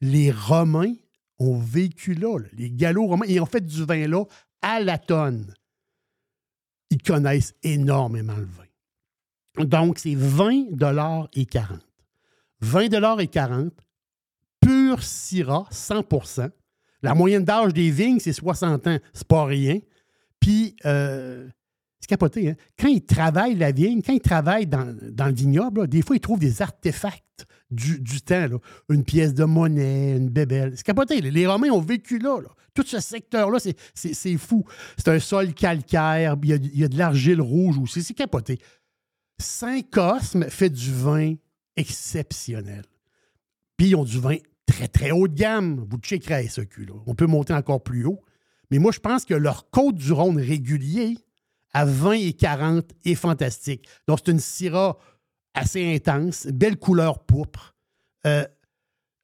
les 0.02 0.32
Romains 0.32 0.94
ont 1.40 1.58
vécu 1.58 2.14
là, 2.14 2.38
les 2.54 2.70
gallo-romains, 2.70 3.26
ils 3.28 3.40
ont 3.42 3.46
fait 3.46 3.66
du 3.66 3.84
vin 3.84 4.08
là 4.08 4.26
à 4.62 4.80
la 4.80 4.98
tonne. 4.98 5.54
Ils 6.92 7.02
connaissent 7.02 7.56
énormément 7.64 8.36
le 8.36 8.46
vin. 8.46 9.66
Donc, 9.66 9.98
c'est 10.00 10.16
20 10.16 10.66
et 11.34 11.46
40. 11.46 11.80
20 12.62 13.20
et 13.20 13.28
40, 13.28 13.74
pur 14.60 15.02
Syrah, 15.02 15.68
100% 15.72 16.52
La 17.02 17.16
moyenne 17.16 17.44
d'âge 17.44 17.74
des 17.74 17.90
vignes, 17.90 18.20
c'est 18.20 18.34
60 18.34 18.86
ans. 18.86 19.00
C'est 19.14 19.28
pas 19.28 19.46
rien. 19.46 19.80
Puis, 20.42 20.76
euh, 20.86 21.48
c'est 22.02 22.08
capoté, 22.10 22.50
hein? 22.50 22.56
Quand 22.78 22.90
ils 22.90 23.06
travaillent 23.06 23.56
la 23.56 23.72
vigne, 23.72 24.02
quand 24.02 24.12
ils 24.12 24.20
travaillent 24.20 24.68
dans, 24.68 24.94
dans 25.12 25.28
le 25.28 25.34
vignoble, 25.34 25.88
des 25.88 26.02
fois, 26.02 26.18
ils 26.18 26.20
trouvent 26.20 26.40
des 26.40 26.62
artefacts 26.62 27.46
du, 27.70 28.00
du 28.02 28.22
temps. 28.22 28.48
Une 28.90 29.04
pièce 29.06 29.34
de 29.34 29.46
monnaie, 29.46 30.18
une 30.18 30.30
bébelle. 30.30 30.74
C'est 30.76 30.84
capoté. 30.86 31.22
Les- 31.22 31.48
Romains 31.48 31.70
ont 31.70 31.80
vécu 31.80 32.20
là. 32.20 32.40
Tout 32.74 32.84
ce 32.86 33.00
secteur-là, 33.00 33.60
c'est- 33.60 34.38
fou. 34.38 34.66
C'est 34.98 35.10
un 35.10 35.20
sol 35.20 35.54
calcaire, 35.54 36.36
il 36.44 36.50
y 36.50 36.54
a, 36.54 36.56
il 36.56 36.80
y 36.80 36.84
a 36.84 36.88
de 36.90 36.98
l'argile 36.98 37.40
rouge 37.42 37.78
aussi. 37.78 38.02
C'est 38.04 38.14
capoté. 38.14 38.60
Saint-Cosme 39.40 40.50
fait 40.50 40.70
du 40.70 40.92
vin 40.92 41.36
exceptionnel. 41.76 42.84
Puis 43.78 43.90
ils 43.90 43.96
ont 43.96 44.04
du 44.06 44.20
vin 44.20 44.38
très, 44.66 44.88
très 44.88 45.12
haut 45.12 45.28
de 45.28 45.34
gamme. 45.36 45.86
Vous 45.90 45.98
checkerez 45.98 46.34
à 46.36 46.44
SEQ. 46.48 46.86
Là. 46.86 46.94
On 47.06 47.16
peut 47.16 47.26
monter 47.28 47.54
encore 47.54 47.84
plus 47.84 48.06
haut. 48.06 48.22
Mais 48.72 48.80
moi, 48.80 48.92
je 48.92 49.00
pense 49.00 49.26
que 49.26 49.34
leur 49.34 49.70
côte 49.70 49.96
du 49.96 50.12
Rhône 50.14 50.40
régulier 50.40 51.18
à 51.74 51.86
20 51.86 52.12
et 52.14 52.34
40 52.34 52.86
est 53.06 53.16
fantastique. 53.16 53.88
Donc, 54.08 54.20
c'est 54.24 54.32
une 54.32 54.40
Syrah 54.40 54.98
assez 55.54 55.94
intense, 55.96 56.48
belle 56.48 56.78
couleur 56.78 57.20
pourpre. 57.26 57.76
Euh, 58.26 58.46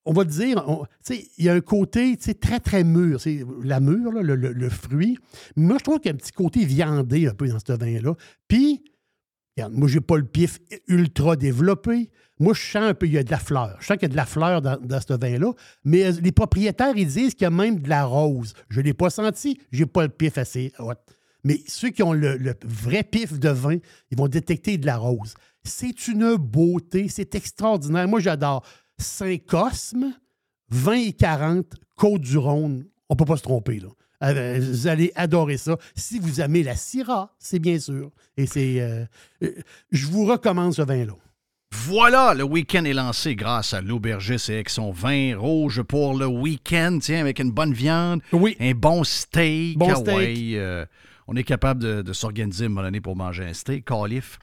on 0.05 0.13
va 0.13 0.23
dire, 0.23 0.63
tu 1.05 1.15
sais, 1.15 1.27
il 1.37 1.45
y 1.45 1.49
a 1.49 1.53
un 1.53 1.59
côté 1.61 2.15
très, 2.39 2.59
très 2.61 2.83
mûr. 2.85 3.19
C'est 3.19 3.43
la 3.63 3.79
mûre, 3.81 4.11
le, 4.11 4.21
le- 4.35 4.53
le 4.53 4.69
fruit. 4.69 5.17
Moi, 5.57 5.77
je 5.79 5.83
trouve 5.83 5.99
qu'il 5.99 6.09
y 6.09 6.11
a 6.11 6.13
un 6.13 6.17
petit 6.17 6.31
côté 6.31 6.63
viandé 6.63 7.27
un 7.27 7.33
peu 7.33 7.47
dans 7.49 7.59
ce 7.59 7.73
vin-là. 7.73 8.15
Puis, 8.47 8.83
regarde, 9.57 9.73
moi, 9.73 9.87
j'ai 9.87 10.01
pas 10.01 10.17
le 10.17 10.25
pif 10.25 10.59
ultra 10.87 11.35
développé. 11.35 12.09
Moi, 12.39 12.53
je 12.53 12.61
sens 12.61 12.83
un 12.83 12.93
peu, 12.93 13.07
il 13.07 13.13
y 13.13 13.17
a 13.17 13.23
de 13.23 13.31
la 13.31 13.39
fleur. 13.39 13.75
Je 13.79 13.87
sens 13.87 13.97
qu'il 13.97 14.03
y 14.03 14.05
a 14.05 14.09
de 14.09 14.15
la 14.15 14.25
fleur 14.25 14.61
dans, 14.61 15.01
ce 15.01 15.13
vin-là. 15.13 15.53
Mais 15.83 16.05
euh, 16.05 16.11
les 16.21 16.31
propriétaires, 16.31 16.95
ils 16.95 17.07
disent 17.07 17.33
qu'il 17.33 17.43
y 17.43 17.45
a 17.45 17.51
même 17.51 17.79
de 17.79 17.89
la 17.89 18.05
rose. 18.05 18.53
Je 18.69 18.79
ne 18.79 18.85
l'ai 18.85 18.93
pas 18.93 19.09
senti. 19.09 19.59
J'ai 19.71 19.85
pas 19.85 20.03
le 20.03 20.09
pif 20.09 20.37
assez. 20.37 20.71
Mais 21.43 21.61
ceux 21.67 21.89
qui 21.89 22.03
ont 22.03 22.13
le, 22.13 22.37
le 22.37 22.53
vrai 22.63 23.03
pif 23.03 23.39
de 23.39 23.49
vin, 23.49 23.77
ils 24.11 24.17
vont 24.17 24.27
détecter 24.27 24.77
de 24.77 24.85
la 24.85 24.97
rose. 24.97 25.33
C'est 25.63 26.07
une 26.07 26.35
beauté, 26.35 27.09
c'est 27.09 27.35
extraordinaire. 27.35 28.07
Moi, 28.07 28.19
j'adore 28.19 28.63
Saint-Cosme, 28.99 30.13
20 30.69 30.93
et 30.93 31.13
40, 31.13 31.65
Côte-du-Rhône. 31.95 32.85
On 33.09 33.13
ne 33.13 33.17
peut 33.17 33.25
pas 33.25 33.37
se 33.37 33.43
tromper, 33.43 33.79
là. 33.79 33.89
Euh, 34.23 34.59
Vous 34.61 34.87
allez 34.87 35.11
adorer 35.15 35.57
ça. 35.57 35.77
Si 35.95 36.19
vous 36.19 36.41
aimez 36.41 36.63
la 36.63 36.75
Syrah, 36.75 37.33
c'est 37.37 37.59
bien 37.59 37.79
sûr. 37.79 38.11
Et 38.35 38.45
c'est. 38.47 38.81
euh, 38.81 39.05
euh, 39.43 39.51
je 39.91 40.07
vous 40.07 40.25
recommande 40.25 40.73
ce 40.73 40.81
vin-là. 40.81 41.13
Voilà, 41.71 42.33
le 42.33 42.43
week-end 42.43 42.85
est 42.85 42.93
lancé 42.93 43.35
grâce 43.35 43.73
à 43.73 43.81
l'aubergiste 43.81 44.49
et 44.49 44.53
avec 44.55 44.69
son 44.69 44.91
vin 44.91 45.37
rouge 45.37 45.81
pour 45.83 46.17
le 46.17 46.25
week-end, 46.25 46.97
tiens, 47.01 47.19
avec 47.19 47.39
une 47.39 47.51
bonne 47.51 47.73
viande, 47.73 48.21
Oui. 48.31 48.55
un 48.59 48.71
bon 48.71 49.03
steak. 49.03 49.77
Bon 49.77 49.89
Ah 49.91 49.95
steak. 49.95 50.55
euh, 50.55 50.85
on 51.27 51.35
est 51.35 51.43
capable 51.43 51.83
de, 51.83 52.01
de 52.01 52.13
s'organiser 52.13 52.69
moment 52.69 52.83
donné 52.83 53.01
pour 53.01 53.15
manger 53.17 53.43
un 53.43 53.53
steak. 53.53 53.83
Calif. 53.85 54.39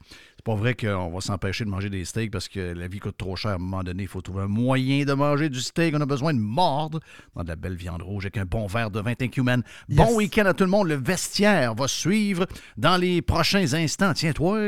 C'est 0.47 0.51
pas 0.51 0.57
vrai 0.59 0.75
qu'on 0.75 1.09
va 1.09 1.21
s'empêcher 1.21 1.65
de 1.65 1.71
manger 1.71 1.89
des 1.89 2.05
steaks 2.05 2.29
parce 2.29 2.47
que 2.47 2.59
la 2.59 2.87
vie 2.87 2.99
coûte 2.99 3.17
trop 3.17 3.35
cher. 3.35 3.49
À 3.49 3.53
un 3.55 3.57
moment 3.57 3.81
donné, 3.81 4.03
il 4.03 4.07
faut 4.07 4.21
trouver 4.21 4.43
un 4.43 4.47
moyen 4.47 5.03
de 5.03 5.13
manger 5.13 5.49
du 5.49 5.59
steak. 5.59 5.95
On 5.95 6.01
a 6.01 6.05
besoin 6.05 6.35
de 6.35 6.39
mordre 6.39 6.99
dans 7.35 7.41
de 7.43 7.47
la 7.47 7.55
belle 7.55 7.73
viande 7.75 8.03
rouge 8.03 8.25
avec 8.25 8.37
un 8.37 8.45
bon 8.45 8.67
verre 8.67 8.91
de 8.91 8.99
vin. 8.99 9.15
Thank 9.15 9.37
you, 9.37 9.43
man. 9.43 9.63
Bon 9.89 10.05
Yes. 10.05 10.15
week-end 10.15 10.45
à 10.45 10.53
tout 10.53 10.63
le 10.65 10.69
monde. 10.69 10.87
Le 10.87 10.97
vestiaire 10.97 11.73
va 11.73 11.87
suivre 11.87 12.45
dans 12.77 12.95
les 12.97 13.23
prochains 13.23 13.73
instants. 13.73 14.13
Tiens-toi. 14.13 14.59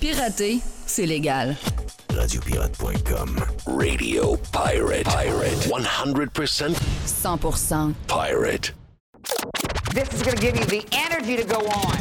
Pirater, 0.00 0.60
c'est 0.86 1.06
légal. 1.06 1.56
Radiopirate.com. 2.16 3.76
Radio 3.76 4.36
Pirate. 4.50 5.04
Pirate. 5.04 5.52
100% 5.68 6.74
100% 6.74 7.94
pirate. 8.06 8.72
This 9.92 10.08
is 10.14 10.22
going 10.22 10.36
to 10.36 10.40
give 10.40 10.56
you 10.56 10.64
the 10.64 10.82
energy 10.92 11.36
to 11.36 11.44
go 11.44 11.58
on. 11.58 11.92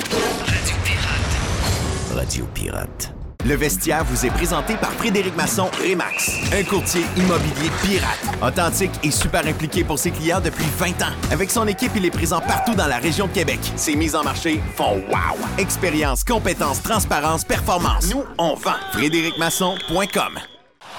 Radio 2.18 2.45
Pirate. 2.55 3.24
Le 3.45 3.55
vestiaire 3.55 4.03
vous 4.05 4.25
est 4.25 4.31
présenté 4.31 4.75
par 4.75 4.91
Frédéric 4.93 5.35
Masson 5.35 5.69
Remax, 5.79 6.31
un 6.51 6.63
courtier 6.63 7.05
immobilier 7.15 7.69
pirate, 7.83 8.19
authentique 8.41 8.89
et 9.03 9.11
super 9.11 9.45
impliqué 9.45 9.83
pour 9.83 9.99
ses 9.99 10.09
clients 10.09 10.41
depuis 10.41 10.65
20 10.79 11.03
ans. 11.03 11.13
Avec 11.31 11.51
son 11.51 11.67
équipe, 11.67 11.91
il 11.95 12.05
est 12.05 12.11
présent 12.11 12.41
partout 12.41 12.73
dans 12.73 12.87
la 12.87 12.97
région 12.97 13.27
de 13.27 13.33
Québec. 13.33 13.59
Ses 13.75 13.95
mises 13.95 14.15
en 14.15 14.23
marché 14.23 14.59
font 14.75 14.95
wow. 15.11 15.37
Expérience, 15.59 16.23
compétence, 16.23 16.81
transparence, 16.81 17.43
performance. 17.43 18.09
Nous, 18.09 18.23
on 18.39 18.55
vend. 18.55 18.73
FrédéricMasson.com. 18.93 20.39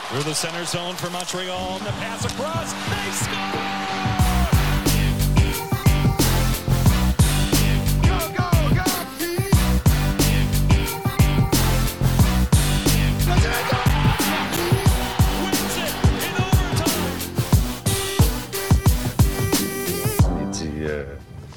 Through 0.08 0.22
the 0.22 0.34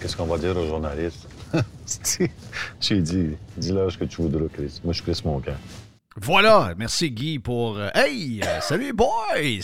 Qu'est-ce 0.10 0.18
qu'on 0.18 0.26
va 0.26 0.40
dire 0.40 0.58
aux 0.58 0.66
journalistes? 0.66 1.28
J'ai 2.82 3.00
dit 3.00 3.38
Dis-leur 3.56 3.92
ce 3.92 3.98
que 4.00 4.06
tu 4.06 4.24
voudras, 4.24 4.48
Chris. 4.52 4.82
Moi, 4.84 4.92
je 4.92 5.04
Chris 5.04 5.22
mon 5.24 5.40
camp. 5.40 5.54
Voilà, 6.20 6.74
merci 6.76 7.12
Guy 7.12 7.38
pour. 7.38 7.78
euh, 7.78 7.90
hey, 7.94 8.42
euh, 8.44 8.60
salut 8.60 8.92
boys, 8.92 9.08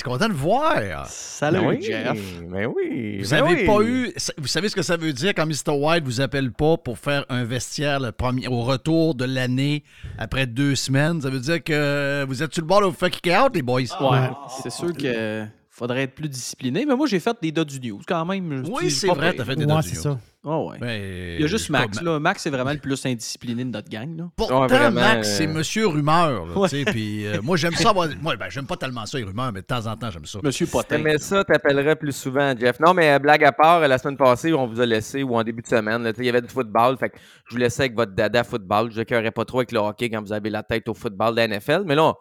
content 0.03 0.29
de 0.29 0.33
voir. 0.35 1.07
Salut, 1.07 1.61
Ben 1.61 1.67
oui, 1.67 1.81
Jeff. 1.81 2.19
ben 2.47 2.67
oui. 2.75 3.23
Vous 3.23 3.29
ben 3.31 3.43
avez 3.43 3.55
oui. 3.55 3.65
pas 3.65 3.81
eu, 3.81 4.13
vous 4.37 4.45
savez 4.45 4.69
ce 4.69 4.75
que 4.75 4.83
ça 4.83 4.97
veut 4.97 5.13
dire 5.13 5.33
quand 5.33 5.47
Mr. 5.47 5.71
White 5.75 6.03
vous 6.03 6.21
appelle 6.21 6.51
pas 6.51 6.77
pour 6.77 6.99
faire 6.99 7.25
un 7.29 7.43
vestiaire 7.43 7.99
le 7.99 8.11
premier, 8.11 8.47
au 8.47 8.61
retour 8.61 9.15
de 9.15 9.25
l'année 9.25 9.83
après 10.19 10.45
deux 10.45 10.75
semaines? 10.75 11.21
Ça 11.21 11.31
veut 11.31 11.39
dire 11.39 11.63
que 11.63 12.23
vous 12.27 12.43
êtes 12.43 12.53
sur 12.53 12.61
le 12.61 12.67
bord 12.67 12.81
de 12.81 12.85
vous 12.85 12.91
faire 12.91 13.09
kick 13.09 13.33
out, 13.33 13.49
les 13.55 13.63
boys. 13.63 13.81
Ouais, 13.99 14.29
c'est 14.61 14.69
sûr 14.71 14.93
que 14.95 15.47
faudrait 15.77 16.03
être 16.03 16.15
plus 16.15 16.29
discipliné, 16.29 16.85
mais 16.85 16.95
moi 16.95 17.05
j'ai 17.05 17.19
fait 17.19 17.35
des 17.41 17.51
dots 17.51 17.65
du 17.65 17.79
news 17.81 17.99
quand 18.07 18.25
même. 18.25 18.63
Oui, 18.71 18.89
c'est 18.89 19.07
pas 19.07 19.13
vrai, 19.13 19.33
t'as 19.33 19.43
fait 19.43 19.55
des 19.55 19.65
Ouais, 19.65 19.81
du 19.81 19.89
ça. 19.95 20.17
Ah 20.47 20.59
ouais. 20.59 20.77
Ben, 20.79 21.35
Il 21.37 21.41
y 21.41 21.43
a 21.43 21.47
juste 21.47 21.71
Max, 21.71 22.01
là. 22.03 22.19
Max, 22.19 22.43
c'est 22.43 22.51
vraiment 22.51 22.71
le 22.71 22.77
plus 22.77 23.03
indiscipliné 23.05 23.65
de 23.65 23.71
notre 23.71 23.89
gang, 23.89 24.15
là. 24.15 24.29
Pourtant, 24.35 24.61
Ouais, 24.61 24.67
vraiment, 24.67 25.01
Max, 25.01 25.27
euh, 25.27 25.37
c'est 25.37 25.47
Monsieur 25.47 25.87
Rumeur. 25.87 26.45
là, 26.45 26.55
Ouais. 26.59 26.69
euh, 26.71 27.41
moi, 27.41 27.57
j'aime 27.57 27.73
ça. 27.73 27.91
Moi, 27.93 28.07
ben, 28.37 28.45
j'aime 28.49 28.67
pas 28.67 28.77
tellement 28.77 29.07
ça, 29.07 29.17
les 29.17 29.23
rumeurs, 29.23 29.51
mais 29.51 29.61
de 29.61 29.65
temps 29.65 29.87
en 29.87 29.97
temps, 29.97 30.11
j'aime 30.11 30.25
ça. 30.25 30.39
Monsieur 30.43 30.67
Potin. 30.67 30.97
T'aimais 30.97 31.17
ça, 31.17 31.43
t'appellerais 31.43 31.95
plus 31.95 32.15
souvent, 32.15 32.53
Jeff. 32.55 32.79
Non, 32.79 32.93
mais 32.93 33.13
euh, 33.13 33.19
blague 33.19 33.43
à 33.43 33.51
part, 33.51 33.79
la 33.87 33.97
semaine 33.97 34.17
passée, 34.17 34.53
on 34.53 34.67
vous 34.67 34.79
a 34.79 34.85
laissé, 34.85 35.23
ou 35.23 35.35
en 35.35 35.43
début 35.43 35.63
de 35.63 35.67
semaine, 35.67 36.13
il 36.15 36.25
y 36.25 36.29
avait 36.29 36.41
du 36.43 36.47
football. 36.49 36.95
Fait 36.99 37.09
que 37.09 37.17
je 37.49 37.55
vous 37.55 37.59
laissais 37.59 37.81
avec 37.83 37.95
votre 37.95 38.11
dada 38.13 38.43
football. 38.43 38.91
Je 38.91 38.99
n'écœurais 38.99 39.31
pas 39.31 39.45
trop 39.45 39.59
avec 39.59 39.71
le 39.71 39.79
hockey 39.79 40.11
quand 40.11 40.21
vous 40.21 40.31
avez 40.31 40.51
la 40.51 40.61
tête 40.61 40.87
au 40.87 40.93
football 40.93 41.31
de 41.31 41.37
la 41.37 41.47
NFL. 41.47 41.83
Mais 41.87 41.95
là, 41.95 42.03
on 42.03 42.13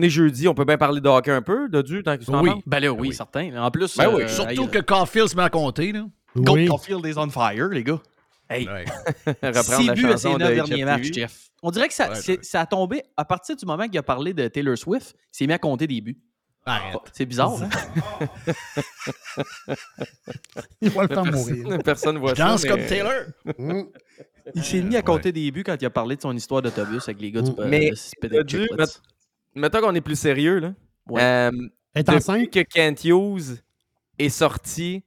est 0.00 0.08
jeudi, 0.10 0.48
on 0.48 0.54
peut 0.54 0.64
bien 0.64 0.78
parler 0.78 1.00
de 1.00 1.08
hockey 1.08 1.30
un 1.30 1.42
peu, 1.42 1.68
Dodu, 1.68 2.02
tant 2.02 2.16
que 2.16 2.24
tu 2.24 2.30
Oui. 2.30 2.50
Ben 2.66 2.80
là, 2.80 2.92
oui, 2.92 3.08
oui. 3.08 3.14
certain. 3.14 3.54
En 3.62 3.70
plus, 3.70 3.96
Ben 3.96 4.12
oui, 4.14 4.22
euh, 4.22 4.28
Surtout 4.28 4.66
que 4.68 4.78
Caulfield 4.80 5.28
se 5.28 5.36
met 5.36 5.42
à 5.44 5.50
compter. 5.50 5.92
Là. 5.92 6.06
Oui. 6.36 6.66
Caulfield 6.66 7.04
is 7.06 7.14
on 7.16 7.30
fire, 7.30 7.68
les 7.68 7.84
gars. 7.84 8.00
Hey, 8.50 8.68
Ouais. 8.68 8.84
Reprendre 9.26 9.52
la 9.52 9.62
six 9.62 9.90
buts 9.90 10.06
à 10.06 10.10
chanson 10.12 10.32
ses 10.38 10.44
de 10.44 10.54
derniers 10.54 10.84
matchs, 10.84 11.12
Jeff. 11.12 11.48
On 11.62 11.70
dirait 11.70 11.88
que 11.88 11.94
ça, 11.94 12.10
Ouais, 12.10 12.14
c'est- 12.16 12.32
ouais. 12.38 12.42
ça 12.42 12.60
a 12.60 12.66
tombé 12.66 13.02
à 13.16 13.24
partir 13.24 13.56
du 13.56 13.64
moment 13.64 13.86
qu'il 13.88 13.96
a 13.98 14.02
parlé 14.02 14.34
de 14.34 14.46
Taylor 14.48 14.76
Swift, 14.76 15.14
il 15.16 15.36
s'est 15.38 15.46
mis 15.46 15.52
à 15.54 15.58
compter 15.58 15.86
des 15.86 16.00
buts. 16.00 16.18
Arrête. 16.66 16.96
C'est 17.12 17.26
bizarre, 17.26 17.52
hein? 17.62 17.68
Il 20.80 20.90
va 20.90 21.02
le 21.02 21.08
faire 21.08 21.24
mourir. 21.24 21.78
Personne 21.84 22.18
voit 22.18 22.30
Je 22.34 22.38
ça. 22.38 22.48
danse 22.48 22.62
mais- 22.64 22.70
comme 22.70 22.86
Taylor. 22.86 23.12
Mm. 23.58 23.82
Il 24.54 24.64
s'est 24.64 24.82
mis 24.82 24.96
à 24.96 25.02
compter 25.02 25.32
des 25.32 25.50
buts 25.50 25.64
quand 25.64 25.76
il 25.80 25.84
a 25.86 25.90
parlé 25.90 26.16
de 26.16 26.22
son 26.22 26.34
histoire 26.36 26.62
d'autobus 26.62 27.02
avec 27.08 27.20
les 27.20 27.30
gars 27.32 27.42
du 27.42 27.50
Mm. 27.50 27.64
Mais, 27.66 27.90
de 27.90 27.94
Spitting 27.94 28.30
Dodu, 28.38 28.60
Chicklets. 28.62 28.84
Mettons 29.54 29.80
qu'on 29.80 29.94
est 29.94 30.00
plus 30.00 30.18
sérieux, 30.18 30.58
là. 30.58 30.74
Ouais. 31.08 31.22
Euh, 31.22 31.50
Est 31.94 32.08
enceinte? 32.08 32.50
que 32.50 32.60
Kent 32.60 33.04
Hughes 33.04 33.62
est 34.18 34.28
sorti 34.28 35.04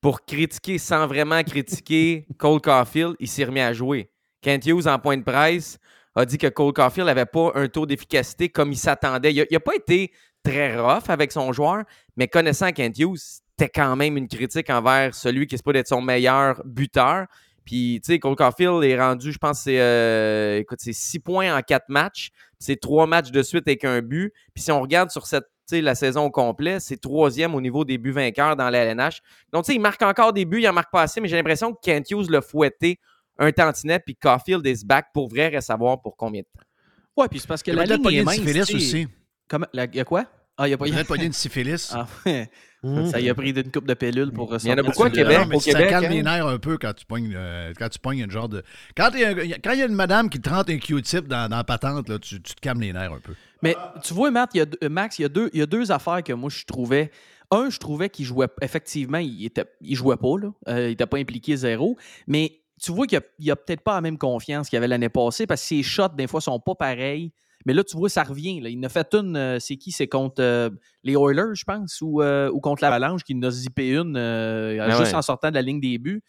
pour 0.00 0.24
critiquer 0.24 0.78
sans 0.78 1.06
vraiment 1.06 1.42
critiquer 1.42 2.26
Cole 2.38 2.60
Caulfield, 2.60 3.16
il 3.20 3.28
s'est 3.28 3.44
remis 3.44 3.60
à 3.60 3.72
jouer. 3.72 4.10
Kent 4.40 4.66
Hughes, 4.66 4.86
en 4.86 4.98
point 4.98 5.16
de 5.16 5.22
presse, 5.22 5.78
a 6.14 6.24
dit 6.24 6.38
que 6.38 6.46
Cole 6.46 6.72
Caulfield 6.72 7.06
n'avait 7.06 7.26
pas 7.26 7.52
un 7.54 7.68
taux 7.68 7.86
d'efficacité 7.86 8.48
comme 8.48 8.72
il 8.72 8.78
s'attendait. 8.78 9.32
Il 9.34 9.46
n'a 9.50 9.60
pas 9.60 9.74
été 9.74 10.12
très 10.42 10.80
rough 10.80 11.08
avec 11.08 11.32
son 11.32 11.52
joueur, 11.52 11.84
mais 12.16 12.28
connaissant 12.28 12.72
Kent 12.72 12.98
Hughes, 12.98 13.18
c'était 13.18 13.68
quand 13.68 13.94
même 13.96 14.16
une 14.16 14.28
critique 14.28 14.70
envers 14.70 15.14
celui 15.14 15.46
qui 15.46 15.58
se 15.58 15.62
peut 15.62 15.76
être 15.76 15.88
son 15.88 16.00
meilleur 16.00 16.62
buteur. 16.64 17.26
Puis, 17.70 18.00
tu 18.04 18.12
sais, 18.12 18.18
Cole 18.18 18.34
Caulfield 18.34 18.82
est 18.82 18.98
rendu, 19.00 19.30
je 19.30 19.38
pense, 19.38 19.60
c'est 19.60 19.78
euh, 19.80 20.58
écoute, 20.58 20.80
c'est 20.82 20.92
six 20.92 21.20
points 21.20 21.56
en 21.56 21.62
quatre 21.62 21.88
matchs. 21.88 22.30
C'est 22.58 22.74
trois 22.80 23.06
matchs 23.06 23.30
de 23.30 23.44
suite 23.44 23.62
avec 23.68 23.84
un 23.84 24.02
but. 24.02 24.32
Puis 24.52 24.64
si 24.64 24.72
on 24.72 24.80
regarde 24.80 25.12
sur 25.12 25.24
cette, 25.24 25.44
tu 25.44 25.76
sais, 25.76 25.80
la 25.80 25.94
saison 25.94 26.24
au 26.24 26.30
complet, 26.32 26.80
c'est 26.80 26.96
troisième 26.96 27.54
au 27.54 27.60
niveau 27.60 27.84
des 27.84 27.96
buts 27.96 28.10
vainqueurs 28.10 28.56
dans 28.56 28.70
la 28.70 28.78
LNH. 28.78 29.20
Donc, 29.52 29.66
tu 29.66 29.70
sais, 29.70 29.76
il 29.76 29.80
marque 29.80 30.02
encore 30.02 30.32
des 30.32 30.44
buts, 30.46 30.58
il 30.60 30.68
en 30.68 30.72
marque 30.72 30.90
pas 30.90 31.02
assez, 31.02 31.20
mais 31.20 31.28
j'ai 31.28 31.36
l'impression 31.36 31.72
que 31.72 31.78
Kent 31.80 32.10
Hughes 32.10 32.28
l'a 32.28 32.40
fouetté 32.40 32.98
un 33.38 33.52
tantinet, 33.52 34.00
puis 34.00 34.16
Caulfield 34.16 34.66
is 34.66 34.84
back 34.84 35.06
pour 35.14 35.28
vrai, 35.28 35.46
reste 35.46 35.68
savoir 35.68 36.02
pour 36.02 36.16
combien 36.16 36.40
de 36.40 36.46
temps? 36.46 36.66
Ouais, 37.16 37.28
puis 37.28 37.38
c'est 37.38 37.46
parce 37.46 37.62
que 37.62 37.70
la 37.70 37.82
a 37.82 37.86
peut-être 37.86 38.04
ligne 38.04 38.18
est 38.18 38.24
mince. 38.24 38.70
aussi. 38.74 39.06
La- 39.72 39.86
y 39.86 40.00
a 40.00 40.04
quoi? 40.04 40.24
Ah, 40.60 40.68
il 40.68 40.72
y 40.72 40.74
a 40.74 40.78
pas 40.78 40.86
Il 40.86 40.98
a 40.98 41.04
pogné 41.06 41.24
une 41.24 41.32
syphilis. 41.32 41.90
Ah, 41.94 42.06
ouais. 42.26 42.50
Mm. 42.82 43.06
Ça 43.06 43.20
y 43.20 43.28
a 43.28 43.34
pris 43.34 43.52
d'une 43.52 43.70
coupe 43.70 43.86
de 43.86 43.94
pilules 43.94 44.30
pour 44.32 44.54
Il 44.62 44.68
y 44.68 44.72
en 44.72 44.76
a 44.76 44.82
ressortir 44.82 44.84
beaucoup 44.84 45.04
à 45.04 45.10
Québec. 45.10 45.38
Non, 45.38 45.46
mais 45.46 45.56
au 45.56 45.60
ça 45.60 45.72
Québec, 45.72 45.88
calme 45.90 46.04
hein. 46.06 46.08
les 46.08 46.22
nerfs 46.22 46.46
un 46.46 46.58
peu 46.58 46.78
quand 46.78 46.92
tu 46.94 47.04
pognes, 47.06 47.32
euh, 47.34 47.72
quand 47.78 47.88
tu 47.88 47.98
pognes 47.98 48.18
une 48.20 48.30
genre 48.30 48.48
de. 48.48 48.62
Quand 48.96 49.10
il 49.14 49.20
y, 49.20 49.24
a 49.24 49.28
un- 49.28 49.34
quand 49.34 49.72
il 49.72 49.78
y 49.78 49.82
a 49.82 49.86
une 49.86 49.94
madame 49.94 50.28
qui 50.30 50.40
te 50.40 50.48
rentre 50.48 50.70
un 50.72 50.78
Q-tip 50.78 51.26
dans, 51.28 51.48
dans 51.50 51.56
la 51.56 51.64
patente, 51.64 52.08
là, 52.08 52.18
tu, 52.18 52.40
tu 52.40 52.54
te 52.54 52.60
calmes 52.60 52.80
les 52.80 52.92
nerfs 52.92 53.12
un 53.12 53.20
peu. 53.20 53.34
Mais 53.62 53.76
tu 54.02 54.14
vois, 54.14 54.30
Matt, 54.30 54.54
y 54.54 54.60
a, 54.60 54.66
euh, 54.82 54.88
Max, 54.88 55.18
il 55.18 55.22
y, 55.22 55.24
a 55.24 55.28
deux, 55.28 55.50
il 55.52 55.60
y 55.60 55.62
a 55.62 55.66
deux 55.66 55.92
affaires 55.92 56.22
que 56.22 56.32
moi, 56.32 56.50
je 56.50 56.64
trouvais. 56.64 57.10
Un, 57.50 57.68
je 57.68 57.78
trouvais 57.78 58.08
qu'il 58.08 58.24
jouait. 58.24 58.48
Effectivement, 58.62 59.18
il, 59.18 59.44
était, 59.44 59.64
il 59.80 59.96
jouait 59.96 60.16
pas, 60.16 60.38
là. 60.40 60.52
Euh, 60.68 60.86
il 60.86 60.90
n'était 60.90 61.06
pas 61.06 61.18
impliqué 61.18 61.56
zéro. 61.56 61.96
Mais 62.26 62.60
tu 62.82 62.92
vois 62.92 63.06
qu'il 63.06 63.20
n'a 63.40 63.56
peut-être 63.56 63.82
pas 63.82 63.94
la 63.96 64.00
même 64.00 64.18
confiance 64.18 64.68
qu'il 64.68 64.76
avait 64.76 64.88
l'année 64.88 65.08
passée 65.08 65.46
parce 65.46 65.60
que 65.60 65.66
ses 65.66 65.82
shots, 65.82 66.08
des 66.16 66.26
fois, 66.26 66.40
sont 66.40 66.60
pas 66.60 66.74
pareils. 66.74 67.32
Mais 67.66 67.74
là, 67.74 67.84
tu 67.84 67.96
vois, 67.96 68.08
ça 68.08 68.22
revient. 68.22 68.60
Là. 68.60 68.70
Il 68.70 68.78
en 68.78 68.84
a 68.84 68.88
fait 68.88 69.14
une, 69.14 69.36
euh, 69.36 69.58
c'est 69.58 69.76
qui? 69.76 69.92
C'est 69.92 70.08
contre 70.08 70.42
euh, 70.42 70.70
les 71.02 71.12
Oilers, 71.12 71.54
je 71.54 71.64
pense, 71.64 72.00
ou, 72.00 72.22
euh, 72.22 72.50
ou 72.50 72.60
contre 72.60 72.82
l'Avalanche, 72.82 73.22
qui 73.22 73.34
en 73.34 73.42
a 73.42 73.50
zippé 73.50 73.90
une 73.90 74.16
Ah 74.16 74.90
juste 74.90 75.12
ouais. 75.12 75.14
en 75.14 75.22
sortant 75.22 75.50
de 75.50 75.54
la 75.54 75.62
ligne 75.62 75.80
des 75.80 75.98
buts. 75.98 76.22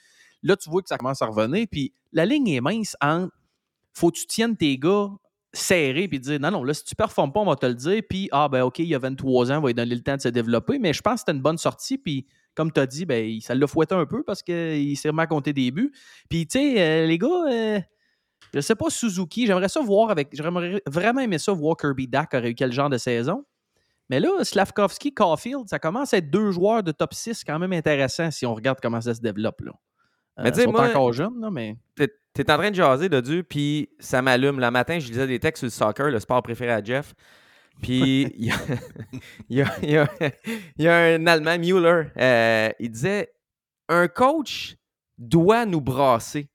Là, 0.44 0.58
tu 0.58 0.70
vois 0.70 0.82
que 0.82 0.90
ça 0.90 0.98
commence 0.98 1.22
à 1.22 1.28
revenir. 1.28 1.68
Puis 1.72 1.94
la 2.12 2.26
ligne 2.26 2.50
est 2.50 2.62
mince 2.62 2.96
entre 3.02 3.34
faut 3.94 4.10
que 4.10 4.18
tu 4.18 4.26
tiennes 4.26 4.56
tes 4.56 4.78
gars 4.78 5.10
serrés 5.54 6.08
puis 6.08 6.20
dire 6.20 6.40
non, 6.40 6.50
non, 6.50 6.64
là, 6.64 6.74
si 6.74 6.84
tu 6.86 6.96
performes 6.96 7.34
pas, 7.34 7.42
on 7.42 7.46
va 7.46 7.56
te 7.56 7.66
le 7.66 7.76
dire. 7.76 8.02
Puis, 8.10 8.30
ah, 8.32 8.48
ben, 8.50 8.64
OK, 8.64 8.80
il 8.80 8.86
y 8.86 8.96
a 8.96 9.00
23 9.00 9.52
ans, 9.52 9.58
on 9.58 9.62
va 9.62 9.68
lui 9.68 9.74
donner 9.74 9.96
le 9.96 10.02
temps 10.02 10.16
de 10.16 10.22
se 10.22 10.30
développer. 10.30 10.80
Mais 10.80 10.94
je 10.94 11.02
pense 11.02 11.16
que 11.16 11.20
c'était 11.20 11.32
une 11.34 11.42
bonne 11.42 11.58
sortie. 11.58 11.98
Puis, 11.98 12.26
comme 12.56 12.72
tu 12.72 12.80
as 12.80 12.86
dit, 12.86 13.06
ben, 13.06 13.40
ça 13.42 13.54
l'a 13.54 13.68
fouetté 13.68 13.96
un 13.96 14.06
peu 14.06 14.24
parce 14.24 14.42
qu'il 14.42 14.98
s'est 14.98 15.10
remis 15.10 15.22
à 15.22 15.28
compter 15.28 15.54
des 15.54 15.72
buts. 15.72 15.92
Puis, 16.30 16.48
tu 16.48 16.60
sais, 16.60 17.06
les 17.06 17.18
gars, 17.18 17.82
je 18.54 18.60
sais 18.60 18.76
pas 18.76 18.90
Suzuki, 18.90 19.48
j'aimerais 19.48 19.70
ça 19.70 19.82
voir 19.82 20.10
avec. 20.12 20.30
J'aimerais 20.34 20.82
vraiment 20.88 21.22
aimer 21.22 21.38
ça 21.40 21.52
voir 21.54 21.78
Kirby 21.78 22.08
Dak 22.08 22.34
aurait 22.34 22.52
eu 22.52 22.56
quel 22.56 22.72
genre 22.72 22.90
de 22.90 22.98
saison. 22.98 23.46
Mais 24.10 24.20
là, 24.20 24.30
Slavkovski, 24.44 25.14
Caulfield, 25.14 25.70
ça 25.70 25.80
commence 25.80 26.14
à 26.14 26.18
être 26.18 26.30
deux 26.30 26.52
joueurs 26.52 26.84
de 26.84 26.92
top 26.92 27.14
6 27.14 27.44
quand 27.46 27.58
même 27.60 27.72
intéressants 27.72 28.30
si 28.30 28.46
on 28.46 28.54
regarde 28.54 28.80
comment 28.82 29.00
ça 29.00 29.14
se 29.16 29.22
développe. 29.22 29.62
Là. 29.62 29.72
Mais 30.38 30.50
Euh, 30.50 30.52
tu 30.52 30.56
sais, 30.56 30.62
ils 30.64 30.66
sont 30.66 30.72
moi, 30.72 30.90
encore 30.90 31.14
jeunes, 31.14 31.40
là, 31.40 31.50
mais. 31.50 31.78
T'es 31.96 32.10
es 32.38 32.52
en 32.52 32.58
train 32.58 32.72
de 32.72 32.76
jaser, 32.76 33.10
Dodu, 33.10 33.44
puis 33.44 33.90
ça 34.00 34.22
m'allume. 34.22 34.60
Le 34.60 34.72
matin, 34.72 35.00
je 35.00 35.08
lisais 35.08 35.28
des 35.28 35.40
textes 35.40 35.60
sur 35.60 35.68
le 35.68 35.72
soccer, 35.72 36.10
le 36.10 36.20
sport 36.20 36.42
préféré 36.44 36.72
à 36.72 36.84
Jeff. 36.84 37.14
Puis 37.82 38.24
il 38.38 38.46
y, 39.50 39.62
a- 39.62 39.80
y 39.82 39.92
y 39.94 40.84
y 40.84 40.88
un 40.88 41.26
Allemand, 41.28 41.58
Müller, 41.58 42.04
euh, 42.18 42.70
il 42.80 42.92
disait 42.92 43.32
Un 43.88 44.08
coach 44.10 44.76
doit 45.18 45.66
nous 45.66 45.82
brasser. 45.82 46.50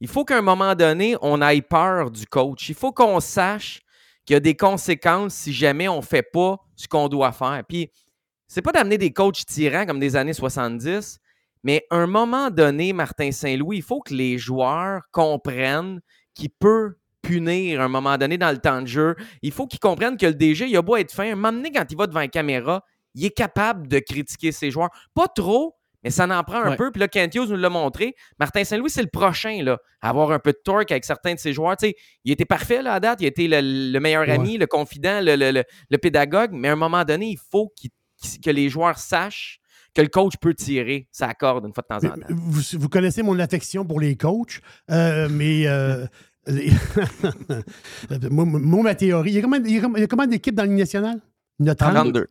Il 0.00 0.08
faut 0.08 0.24
qu'à 0.24 0.38
un 0.38 0.42
moment 0.42 0.74
donné, 0.74 1.16
on 1.20 1.42
ait 1.42 1.62
peur 1.62 2.10
du 2.10 2.26
coach. 2.26 2.68
Il 2.68 2.74
faut 2.74 2.92
qu'on 2.92 3.20
sache 3.20 3.80
qu'il 4.24 4.34
y 4.34 4.36
a 4.36 4.40
des 4.40 4.56
conséquences 4.56 5.34
si 5.34 5.52
jamais 5.52 5.88
on 5.88 5.98
ne 5.98 6.02
fait 6.02 6.22
pas 6.22 6.58
ce 6.76 6.88
qu'on 6.88 7.08
doit 7.08 7.32
faire. 7.32 7.62
Puis, 7.68 7.90
c'est 8.48 8.62
pas 8.62 8.72
d'amener 8.72 8.98
des 8.98 9.12
coachs 9.12 9.44
tyrans 9.46 9.86
comme 9.86 10.00
des 10.00 10.16
années 10.16 10.32
70, 10.32 11.18
mais 11.62 11.86
à 11.90 11.96
un 11.96 12.06
moment 12.06 12.50
donné, 12.50 12.92
Martin 12.92 13.30
Saint-Louis, 13.30 13.78
il 13.78 13.82
faut 13.82 14.00
que 14.00 14.14
les 14.14 14.38
joueurs 14.38 15.02
comprennent 15.12 16.00
qu'il 16.34 16.50
peut 16.50 16.96
punir 17.22 17.80
à 17.80 17.84
un 17.84 17.88
moment 17.88 18.16
donné 18.16 18.38
dans 18.38 18.50
le 18.50 18.58
temps 18.58 18.80
de 18.80 18.86
jeu. 18.86 19.14
Il 19.42 19.52
faut 19.52 19.66
qu'ils 19.66 19.80
comprennent 19.80 20.16
que 20.16 20.26
le 20.26 20.34
DG, 20.34 20.66
il 20.66 20.76
a 20.76 20.82
beau 20.82 20.96
être 20.96 21.12
fin, 21.12 21.30
un 21.30 21.36
moment 21.36 21.52
donné, 21.52 21.70
quand 21.70 21.84
il 21.90 21.96
va 21.96 22.06
devant 22.06 22.20
la 22.20 22.28
caméra, 22.28 22.82
il 23.14 23.24
est 23.24 23.36
capable 23.36 23.88
de 23.88 23.98
critiquer 23.98 24.52
ses 24.52 24.70
joueurs. 24.70 24.90
Pas 25.14 25.28
trop, 25.28 25.76
mais 26.04 26.10
ça 26.10 26.26
en 26.26 26.42
prend 26.44 26.62
un 26.62 26.70
Ouais. 26.70 26.76
peu. 26.76 26.90
Puis 26.90 27.00
là, 27.00 27.08
Kent 27.08 27.34
Hughes 27.34 27.48
nous 27.50 27.56
l'a 27.56 27.68
montré. 27.70 28.14
Martin 28.38 28.64
Saint-Louis, 28.64 28.90
c'est 28.90 29.02
le 29.02 29.08
prochain 29.08 29.62
là, 29.62 29.78
à 30.00 30.10
avoir 30.10 30.30
un 30.32 30.38
peu 30.38 30.52
de 30.52 30.58
torque 30.64 30.90
avec 30.92 31.04
certains 31.04 31.34
de 31.34 31.38
ses 31.38 31.52
joueurs. 31.52 31.76
Tu 31.76 31.88
sais, 31.88 31.94
il 32.24 32.32
était 32.32 32.44
parfait 32.44 32.82
là, 32.82 32.94
à 32.94 33.00
date. 33.00 33.20
Il 33.20 33.26
était 33.26 33.48
le, 33.48 33.60
le 33.92 34.00
meilleur 34.00 34.22
Ouais. 34.22 34.30
ami, 34.32 34.56
le 34.58 34.66
confident, 34.66 35.20
le, 35.22 35.36
le- 35.36 35.50
le- 35.52 35.64
le 35.90 35.98
pédagogue. 35.98 36.50
Mais 36.52 36.68
à 36.68 36.72
un 36.72 36.76
moment 36.76 37.04
donné, 37.04 37.26
il 37.30 37.38
faut 37.50 37.72
que 38.44 38.50
les 38.50 38.68
joueurs 38.68 38.98
sachent 38.98 39.58
que 39.94 40.02
le 40.02 40.08
coach 40.08 40.34
peut 40.40 40.54
tirer 40.54 41.08
sa 41.10 41.34
corde 41.34 41.66
une 41.66 41.74
fois 41.74 41.82
de 41.82 41.88
temps 42.00 42.06
en 42.08 42.16
temps. 42.16 42.26
Vous, 42.28 42.62
vous 42.78 42.88
connaissez 42.88 43.22
mon 43.22 43.38
affection 43.40 43.84
pour 43.84 43.98
les 43.98 44.16
coachs, 44.16 44.60
euh, 44.90 45.28
mais 45.30 45.66
euh, 45.66 46.06
moi, 48.30 48.82
ma 48.82 48.94
théorie, 48.94 49.30
il 49.30 49.34
y 49.36 49.38
a 49.38 49.42
combien, 49.42 49.60
il 49.64 49.74
y 49.74 49.78
a 49.78 49.80
combien- 49.80 49.98
il 49.98 50.00
y 50.02 50.04
a 50.04 50.06
combien 50.06 50.26
d'équipes 50.26 50.54
dans 50.54 50.62
la 50.62 50.68
Ligue 50.68 50.78
nationale? 50.78 51.20
Il 51.58 51.66
y 51.66 51.68
en 51.68 51.72
a 51.72 51.74
30. 51.74 51.94
32. 51.94 52.26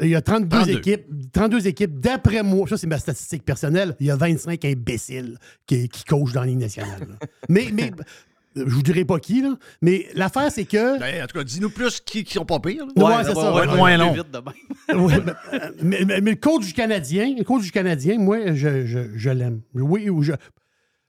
Il 0.00 0.08
y 0.08 0.14
a 0.14 0.20
32 0.20 0.48
32. 0.58 0.72
équipes. 0.78 1.04
32 1.32 1.66
équipes. 1.68 2.00
D'après 2.00 2.42
moi, 2.42 2.68
ça 2.68 2.76
c'est 2.76 2.86
ma 2.86 2.98
statistique 2.98 3.44
personnelle, 3.44 3.96
il 4.00 4.06
y 4.06 4.10
a 4.10 4.16
25 4.16 4.64
imbéciles 4.64 5.38
qui, 5.66 5.88
qui 5.88 6.04
coachent 6.04 6.32
dans 6.32 6.42
la 6.42 6.48
Ligue 6.48 6.58
nationale. 6.58 7.06
mais, 7.48 7.68
mais 7.72 7.90
je 8.54 8.62
vous 8.64 8.82
dirai 8.82 9.04
pas 9.04 9.18
qui, 9.20 9.42
là. 9.42 9.54
Mais 9.82 10.06
l'affaire, 10.14 10.50
c'est 10.50 10.64
que. 10.64 10.98
Ben, 10.98 11.22
en 11.24 11.26
tout 11.26 11.38
cas, 11.38 11.44
dis-nous 11.44 11.70
plus 11.70 12.00
qui, 12.00 12.24
qui 12.24 12.34
sont 12.34 12.44
pas 12.44 12.58
pires. 12.60 12.86
là. 12.96 13.04
Ouais, 13.04 13.24
c'est 13.24 13.34
ça. 13.34 13.50
va 13.50 13.64
être 13.64 13.76
moins 13.76 13.96
long. 13.96 14.12
Vite. 14.12 14.26
Ouais, 14.94 15.20
ben, 15.20 15.34
euh, 15.52 15.58
mais, 15.82 16.04
mais- 16.06 16.20
mais 16.20 16.30
le 16.30 16.36
coach 16.36 16.64
du 16.66 16.72
Canadien, 16.72 17.34
le 17.36 17.42
coach 17.44 17.62
du 17.64 17.72
Canadien, 17.72 18.18
moi, 18.18 18.54
je, 18.54 18.86
je- 18.86 19.16
je 19.16 19.30
l'aime. 19.30 19.60
Oui, 19.74 20.08
ou 20.10 20.22
je. 20.22 20.32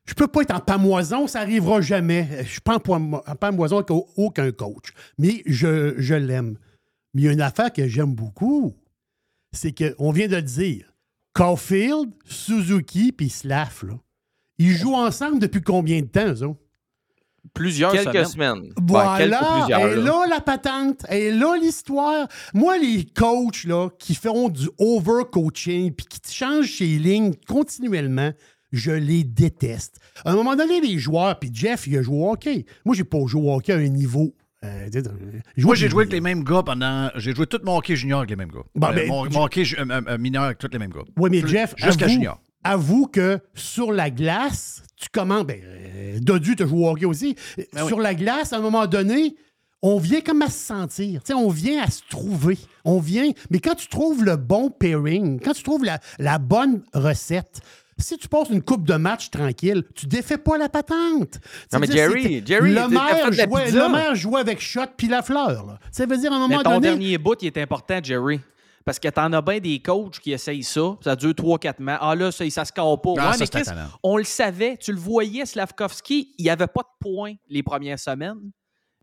Je 0.05 0.13
peux 0.13 0.27
pas 0.27 0.41
être 0.41 0.55
en 0.55 0.59
pamoison, 0.61 1.27
ça 1.27 1.41
arrivera 1.41 1.81
jamais. 1.81 2.27
Je 2.43 2.47
suis 2.49 2.61
pas 2.61 2.77
en, 2.88 3.11
en 3.13 3.35
pamoison 3.35 3.77
avec 3.77 3.91
au- 3.91 4.07
aucun 4.15 4.49
coach. 4.51 4.93
Mais 5.19 5.43
je, 5.45 5.93
je 5.97 6.15
l'aime. 6.15 6.55
Mais 7.18 7.24
il 7.24 7.26
y 7.26 7.30
a 7.30 7.32
une 7.32 7.41
affaire 7.41 7.74
que 7.74 7.88
j'aime 7.88 8.13
beaucoup, 8.13 8.76
c'est 9.51 9.74
qu'on 9.74 10.11
vient 10.11 10.28
de 10.28 10.36
le 10.36 10.41
dire. 10.43 10.93
Caulfield, 11.34 12.11
Suzuki 12.26 13.11
puis 13.11 13.32
Slav, 13.32 13.84
là, 13.88 13.95
ils 14.59 14.76
jouent 14.76 14.93
ensemble 14.93 15.39
depuis 15.39 15.63
combien 15.63 15.99
de 16.01 16.05
temps, 16.05 16.43
eux? 16.43 16.53
Plusieurs 17.55 17.91
Quelques 17.91 18.28
semaines. 18.28 18.28
semaines. 18.28 18.74
Ben, 18.80 19.18
quelques, 19.18 19.34
Voilà, 19.34 19.57
plusieurs, 19.57 19.80
et 19.80 19.95
là. 19.95 20.01
là 20.03 20.26
la 20.30 20.41
patente, 20.41 21.05
et 21.09 21.32
là 21.32 21.57
l'histoire. 21.59 22.28
Moi, 22.53 22.78
les 22.78 23.03
coachs 23.05 23.63
là, 23.63 23.89
qui 23.97 24.13
font 24.13 24.49
du 24.49 24.70
overcoaching 24.78 25.91
puis 25.93 26.05
qui 26.05 26.32
changent 26.32 26.72
ces 26.78 26.86
lignes 26.99 27.34
continuellement, 27.47 28.32
je 28.72 28.91
les 28.91 29.24
déteste. 29.24 29.99
À 30.24 30.34
un 30.34 30.36
moment 30.36 30.55
donné, 30.55 30.82
les 30.82 30.99
joueurs, 30.99 31.39
puis 31.39 31.49
Jeff, 31.51 31.88
il 31.88 31.97
a 31.97 32.03
joué 32.03 32.15
au 32.20 32.30
hockey. 32.32 32.68
Moi, 32.86 32.93
j'ai 32.93 33.05
pas 33.05 33.26
joué 33.26 33.41
au 33.41 33.55
hockey 33.55 33.74
à 33.74 33.78
un 33.78 33.88
niveau. 33.88 34.36
Euh, 34.65 34.87
sais, 34.91 35.03
Moi, 35.57 35.75
j'ai 35.75 35.89
joué 35.89 36.03
avec 36.03 36.13
les 36.13 36.21
mêmes 36.21 36.43
gars 36.43 36.63
pendant. 36.63 37.09
J'ai 37.15 37.33
joué 37.35 37.45
tout 37.45 37.59
mon 37.63 37.77
hockey 37.77 37.95
junior 37.95 38.19
avec 38.19 38.29
les 38.31 38.35
mêmes 38.35 38.51
gars. 38.51 38.63
Bon, 38.75 38.87
Euh, 38.87 38.93
ben, 38.93 39.07
mon, 39.07 39.43
hockey 39.43 39.63
euh, 39.77 39.85
euh, 40.07 40.17
mineur 40.17 40.43
avec 40.43 40.57
tous 40.57 40.69
les 40.71 40.79
mêmes 40.79 40.91
gars. 40.91 41.01
Oui, 41.17 41.29
mais 41.31 41.41
Plus- 41.41 41.49
Jeff, 41.51 41.73
Jusqu'à 41.77 42.05
avoue, 42.05 42.13
junior. 42.13 42.41
avoue 42.63 43.07
que 43.07 43.39
sur 43.53 43.91
la 43.91 44.09
glace, 44.09 44.83
tu 44.95 45.07
commences. 45.09 45.45
Ben, 45.45 45.59
euh, 45.63 46.17
Dodu, 46.19 46.55
tu 46.55 46.67
joué 46.67 46.79
au 46.85 46.89
hockey 46.89 47.05
aussi. 47.05 47.35
Ben 47.73 47.85
sur 47.87 47.99
la 47.99 48.15
glace, 48.15 48.51
à 48.53 48.57
un 48.57 48.61
moment 48.61 48.87
donné, 48.87 49.35
on 49.83 49.99
vient 49.99 50.21
comme 50.21 50.41
à 50.41 50.49
se 50.49 50.57
sentir. 50.65 51.21
Tu 51.23 51.27
sais, 51.27 51.33
on 51.35 51.49
vient 51.49 51.83
à 51.83 51.89
se 51.91 52.01
trouver. 52.09 52.57
On 52.83 52.99
vient. 52.99 53.29
Mais 53.51 53.59
quand 53.59 53.75
tu 53.75 53.87
trouves 53.87 54.23
le 54.23 54.35
bon 54.37 54.71
pairing, 54.71 55.39
quand 55.39 55.53
tu 55.53 55.61
trouves 55.61 55.83
la, 55.85 55.99
la 56.17 56.39
bonne 56.39 56.81
recette, 56.93 57.61
si 57.99 58.17
tu 58.17 58.27
passes 58.27 58.49
une 58.49 58.61
coupe 58.61 58.85
de 58.85 58.95
match 58.95 59.29
tranquille, 59.29 59.83
tu 59.95 60.05
défais 60.05 60.37
pas 60.37 60.57
la 60.57 60.69
patente. 60.69 61.39
Non, 61.73 61.79
mais 61.79 61.87
Jerry, 61.87 62.43
Jerry, 62.45 62.73
le 62.73 62.87
maire, 62.87 63.31
jouait, 63.31 63.71
le 63.71 63.89
maire 63.91 64.15
jouait 64.15 64.39
avec 64.41 64.59
shot 64.61 64.81
puis 64.97 65.07
la 65.07 65.21
fleur. 65.21 65.65
là. 65.65 65.79
Ça 65.91 66.05
veut 66.05 66.17
dire 66.17 66.31
à 66.31 66.35
un 66.35 66.39
moment 66.39 66.57
Mais 66.57 66.63
ton 66.63 66.71
donné. 66.75 66.87
dernier 66.89 67.17
bout, 67.17 67.41
il 67.41 67.47
est 67.47 67.57
important, 67.57 67.99
Jerry. 68.03 68.39
Parce 68.85 68.99
que 68.99 69.09
t'en 69.09 69.33
as 69.33 69.41
bien 69.41 69.59
des 69.59 69.79
coachs 69.81 70.17
qui 70.19 70.31
essayent 70.31 70.63
ça. 70.63 70.95
Ça 71.03 71.15
dure 71.17 71.31
3-4 71.33 71.75
matchs. 71.79 71.99
Ah 72.01 72.15
là, 72.15 72.31
ça, 72.31 72.49
ça 72.49 72.63
se 72.63 72.71
casse 72.71 72.85
pas. 73.03 73.13
Ah, 73.17 73.31
Ouais, 73.31 73.33
ça, 73.33 73.35
mais 73.39 73.45
c'est 73.45 73.49
Chris, 73.51 73.61
étonnant. 73.63 73.87
on 74.01 74.15
le 74.17 74.23
savait. 74.23 74.77
Tu 74.77 74.93
le 74.93 74.97
voyais, 74.99 75.45
Slavkovski, 75.45 76.33
il 76.37 76.43
n'y 76.43 76.49
avait 76.49 76.67
pas 76.67 76.81
de 76.83 76.87
points 77.09 77.33
les 77.49 77.63
premières 77.63 77.99
semaines. 77.99 78.39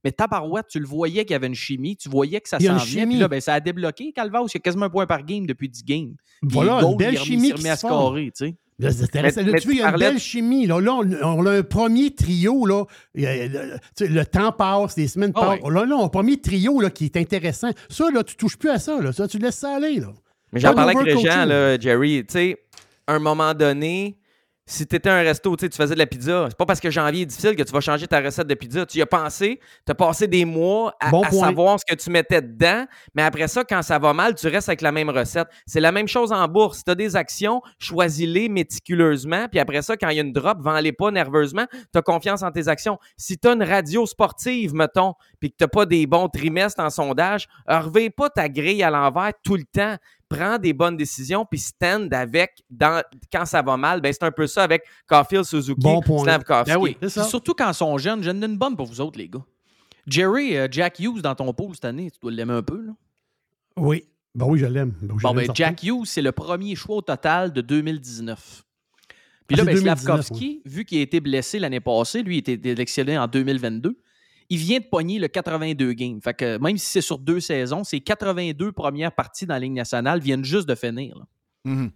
Mais 0.03 0.12
Tabarouette, 0.12 0.66
tu 0.68 0.78
le 0.80 0.86
voyais 0.86 1.24
qu'il 1.24 1.32
y 1.32 1.34
avait 1.34 1.47
une 1.49 1.55
chimie. 1.55 1.97
Tu 1.97 2.09
voyais 2.09 2.40
que 2.40 2.49
ça 2.49 2.59
s'en 2.61 2.76
venait. 2.76 3.07
Puis 3.07 3.16
là, 3.18 3.28
ben, 3.28 3.40
ça 3.42 3.55
a 3.55 3.61
débloqué. 3.61 4.12
Calvaus, 4.12 4.47
il 4.49 4.55
y 4.55 4.57
a 4.57 4.61
quasiment 4.61 4.86
un 4.86 4.90
point 4.90 5.07
par 5.07 5.22
game 5.22 5.45
depuis 5.47 5.68
10 5.68 5.84
games. 5.84 6.14
Voilà, 6.42 6.80
il 6.82 6.86
une 6.90 6.97
belle 6.97 7.14
il 7.14 7.20
chimie 7.20 7.49
il 7.49 7.55
remet 7.55 7.70
à 7.70 7.76
scorer, 7.76 8.32
tu 8.34 8.47
sais. 8.47 8.55
Là. 8.79 8.91
Mais- 9.14 9.33
tu 9.33 9.39
vois, 9.41 9.72
il 9.72 9.79
y 9.79 9.83
a 9.83 9.91
une 9.91 9.99
belle 9.99 10.18
chimie. 10.18 10.66
Là, 10.66 10.81
Là, 10.81 10.95
on, 10.95 11.12
on 11.22 11.47
a 11.47 11.59
un 11.59 11.62
premier 11.62 12.12
trio. 12.12 12.66
Là. 12.66 12.85
Le, 13.14 14.22
temps 14.25 14.53
passe, 14.53 14.97
les 14.97 15.07
semaines 15.07 15.33
Ah 15.37 15.41
passent. 15.41 15.70
Là, 15.70 15.85
là, 15.87 15.97
on 15.97 16.03
a 16.03 16.05
un 16.07 16.09
premier 16.09 16.41
trio 16.41 16.81
là, 16.81 16.91
qui 16.91 17.05
est 17.05 17.16
intéressant. 17.16 17.70
Ça, 17.89 18.11
là, 18.12 18.25
tu 18.25 18.37
touches 18.37 18.57
plus 18.57 18.70
à 18.70 18.79
ça. 18.79 19.01
Là. 19.01 19.12
Ça, 19.12 19.29
tu 19.29 19.39
laisses 19.39 19.59
ça 19.59 19.77
aller. 19.77 20.01
Là. 20.01 20.09
Mais 20.53 20.61
j'en 20.61 20.75
parlais 20.75 20.95
avec 20.95 21.07
d'overcoaching. 21.07 21.31
Régent, 21.31 21.45
là, 21.47 21.79
Jerry. 21.79 22.25
Tu 22.27 22.33
sais, 22.33 22.57
à 23.07 23.15
un 23.15 23.19
moment 23.20 23.55
donné, 23.55 24.19
si 24.66 24.86
tu 24.86 24.97
étais 24.97 25.11
un 25.11 25.20
resto, 25.20 25.55
tu 25.57 25.65
sais, 25.65 25.69
tu 25.69 25.77
faisais 25.77 25.95
de 25.95 25.99
la 25.99 26.07
pizza, 26.07 26.47
c'est 26.49 26.57
pas 26.57 26.65
parce 26.65 26.81
que 26.81 26.91
janvier 26.91 27.23
est 27.23 27.27
difficile 27.27 27.55
que 27.55 27.62
tu 27.62 27.73
vas 27.73 27.81
changer 27.81 28.07
ta 28.07 28.20
recette 28.20 28.47
de 28.47 28.55
pizza. 28.55 28.86
Tu 28.86 28.99
y 28.99 29.03
as 29.03 29.07
pensé, 29.07 29.61
tu 29.85 29.93
as 29.93 29.95
passé 29.95 30.27
des 30.27 30.47
mois 30.47 30.95
à, 31.01 31.11
Bon 31.11 31.23
à 31.23 31.31
savoir 31.31 31.78
ce 31.78 31.85
que 31.85 31.95
tu 31.95 32.09
mettais 32.11 32.41
dedans, 32.41 32.86
mais 33.15 33.23
après 33.23 33.47
ça, 33.47 33.62
quand 33.65 33.82
ça 33.82 33.99
va 33.99 34.15
mal, 34.15 34.35
tu 34.35 34.49
restes 34.49 34.70
avec 34.70 34.81
la 34.81 34.91
même 34.91 35.11
recette. 35.11 35.49
C'est 35.66 35.81
la 35.81 35.93
même 35.93 36.09
chose 36.09 36.32
en 36.32 36.49
bourse. 36.49 36.78
Si 36.78 36.85
tu 36.85 36.91
as 36.91 36.95
des 36.95 37.15
actions, 37.15 37.61
choisis-les 37.78 38.49
méticuleusement, 38.49 39.49
puis 39.49 39.61
après 39.61 39.82
ça, 39.82 39.99
quand 39.99 40.09
il 40.09 40.16
y 40.16 40.20
a 40.20 40.23
une 40.23 40.32
drop, 40.32 40.59
vends-les 40.61 40.93
pas 40.93 41.11
nerveusement, 41.11 41.66
tu 41.70 41.99
as 41.99 42.03
confiance 42.03 42.43
en 42.43 42.51
tes 42.51 42.69
actions. 42.69 42.99
Si 43.19 43.36
tu 43.36 43.49
as 43.49 43.53
une 43.53 43.62
radio 43.62 44.07
sportive, 44.07 44.74
mettons, 44.74 45.12
puis 45.41 45.51
que 45.51 45.57
tu 45.62 45.69
pas 45.69 45.85
des 45.85 46.07
bons 46.07 46.28
trimestres 46.28 46.81
en 46.81 46.91
sondage, 46.91 47.49
revais 47.66 48.09
pas 48.09 48.31
ta 48.31 48.49
grille 48.49 48.82
à 48.82 48.91
l'envers 48.91 49.32
tout 49.43 49.57
le 49.57 49.65
temps 49.65 49.97
prends 50.28 50.59
des 50.59 50.72
bonnes 50.72 50.96
décisions 50.96 51.44
puis 51.44 51.59
stand 51.59 52.12
avec 52.12 52.62
dans, 52.70 53.02
quand 53.32 53.44
ça 53.44 53.62
va 53.62 53.76
mal. 53.76 54.01
Ben, 54.01 54.12
c'est 54.12 54.24
un 54.24 54.30
peu 54.30 54.46
ça 54.46 54.62
avec 54.62 54.82
Caulfield, 55.06 55.44
Suzuki, 55.44 55.80
Bon. 55.80 56.01
Ben 56.26 56.76
oui. 56.78 56.96
Surtout 57.09 57.55
quand 57.55 57.70
ils 57.70 57.74
sont 57.74 57.96
jeunes. 57.98 58.22
J'en 58.22 58.40
ai 58.40 58.44
une 58.46 58.56
bonne 58.59 58.76
pour 58.76 58.86
vous 58.86 59.01
autres, 59.01 59.18
les 59.18 59.28
gars. 59.28 59.44
Jerry, 60.06 60.56
euh, 60.56 60.68
Jack 60.70 60.98
Hughes 60.98 61.22
dans 61.22 61.34
ton 61.34 61.52
pool 61.52 61.74
cette 61.74 61.86
année, 61.86 62.10
tu 62.10 62.18
dois 62.20 62.30
l'aimer 62.30 62.52
un 62.52 62.62
peu. 62.62 62.82
Là. 62.82 62.92
Oui. 63.76 64.05
Ben 64.34 64.46
oui, 64.46 64.59
je 64.59 64.66
l'aime. 64.66 64.92
Ben 65.01 65.14
oui, 65.14 65.22
Bon, 65.22 65.34
ben. 65.34 65.48
Jack 65.55 65.82
Hughes, 65.82 66.06
c'est 66.06 66.22
le 66.22 66.32
premier 66.32 66.74
choix 66.74 66.96
au 66.96 67.02
total 67.02 67.52
de 67.52 67.60
2019. 67.60 68.64
Puis 69.46 69.56
Ah, 69.60 69.64
là, 69.64 69.72
c'est 69.72 69.80
ben, 69.80 69.94
2019, 69.94 70.01
Slavkovski, 70.01 70.62
vu 70.64 70.84
qu'il 70.84 70.98
a 70.98 71.02
été 71.02 71.20
blessé 71.20 71.59
l'année 71.59 71.80
passée, 71.80 72.22
lui, 72.22 72.36
il 72.36 72.38
était 72.38 72.59
sélectionné 72.62 73.16
en 73.18 73.26
2022. 73.28 73.96
Il 74.51 74.59
vient 74.59 74.79
de 74.79 74.85
pogner 74.85 75.19
le 75.19 75.29
82 75.29 75.93
games. 75.93 76.21
Fait 76.23 76.35
que 76.35 76.59
même 76.59 76.77
si 76.77 76.87
c'est 76.87 77.01
sur 77.01 77.19
deux 77.19 77.41
saisons, 77.41 77.85
ces 77.85 78.01
82 78.01 78.73
premières 78.73 79.12
parties 79.12 79.47
dans 79.47 79.55
la 79.55 79.61
Ligue 79.61 79.73
nationale 79.73 80.21
viennent 80.21 80.45
juste 80.45 80.69
de 80.69 80.75
finir. 80.75 81.25
Mhm. 81.65 81.91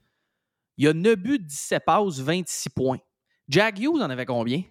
Il 0.79 0.85
y 0.85 0.89
a 0.89 0.93
9 0.93 1.17
buts, 1.17 1.39
17 1.39 1.85
passes, 1.85 2.21
26 2.21 2.71
points. 2.71 2.99
Jack 3.49 3.79
Hughes 3.81 4.01
en 4.01 4.11
avait 4.11 4.27
combien? 4.27 4.63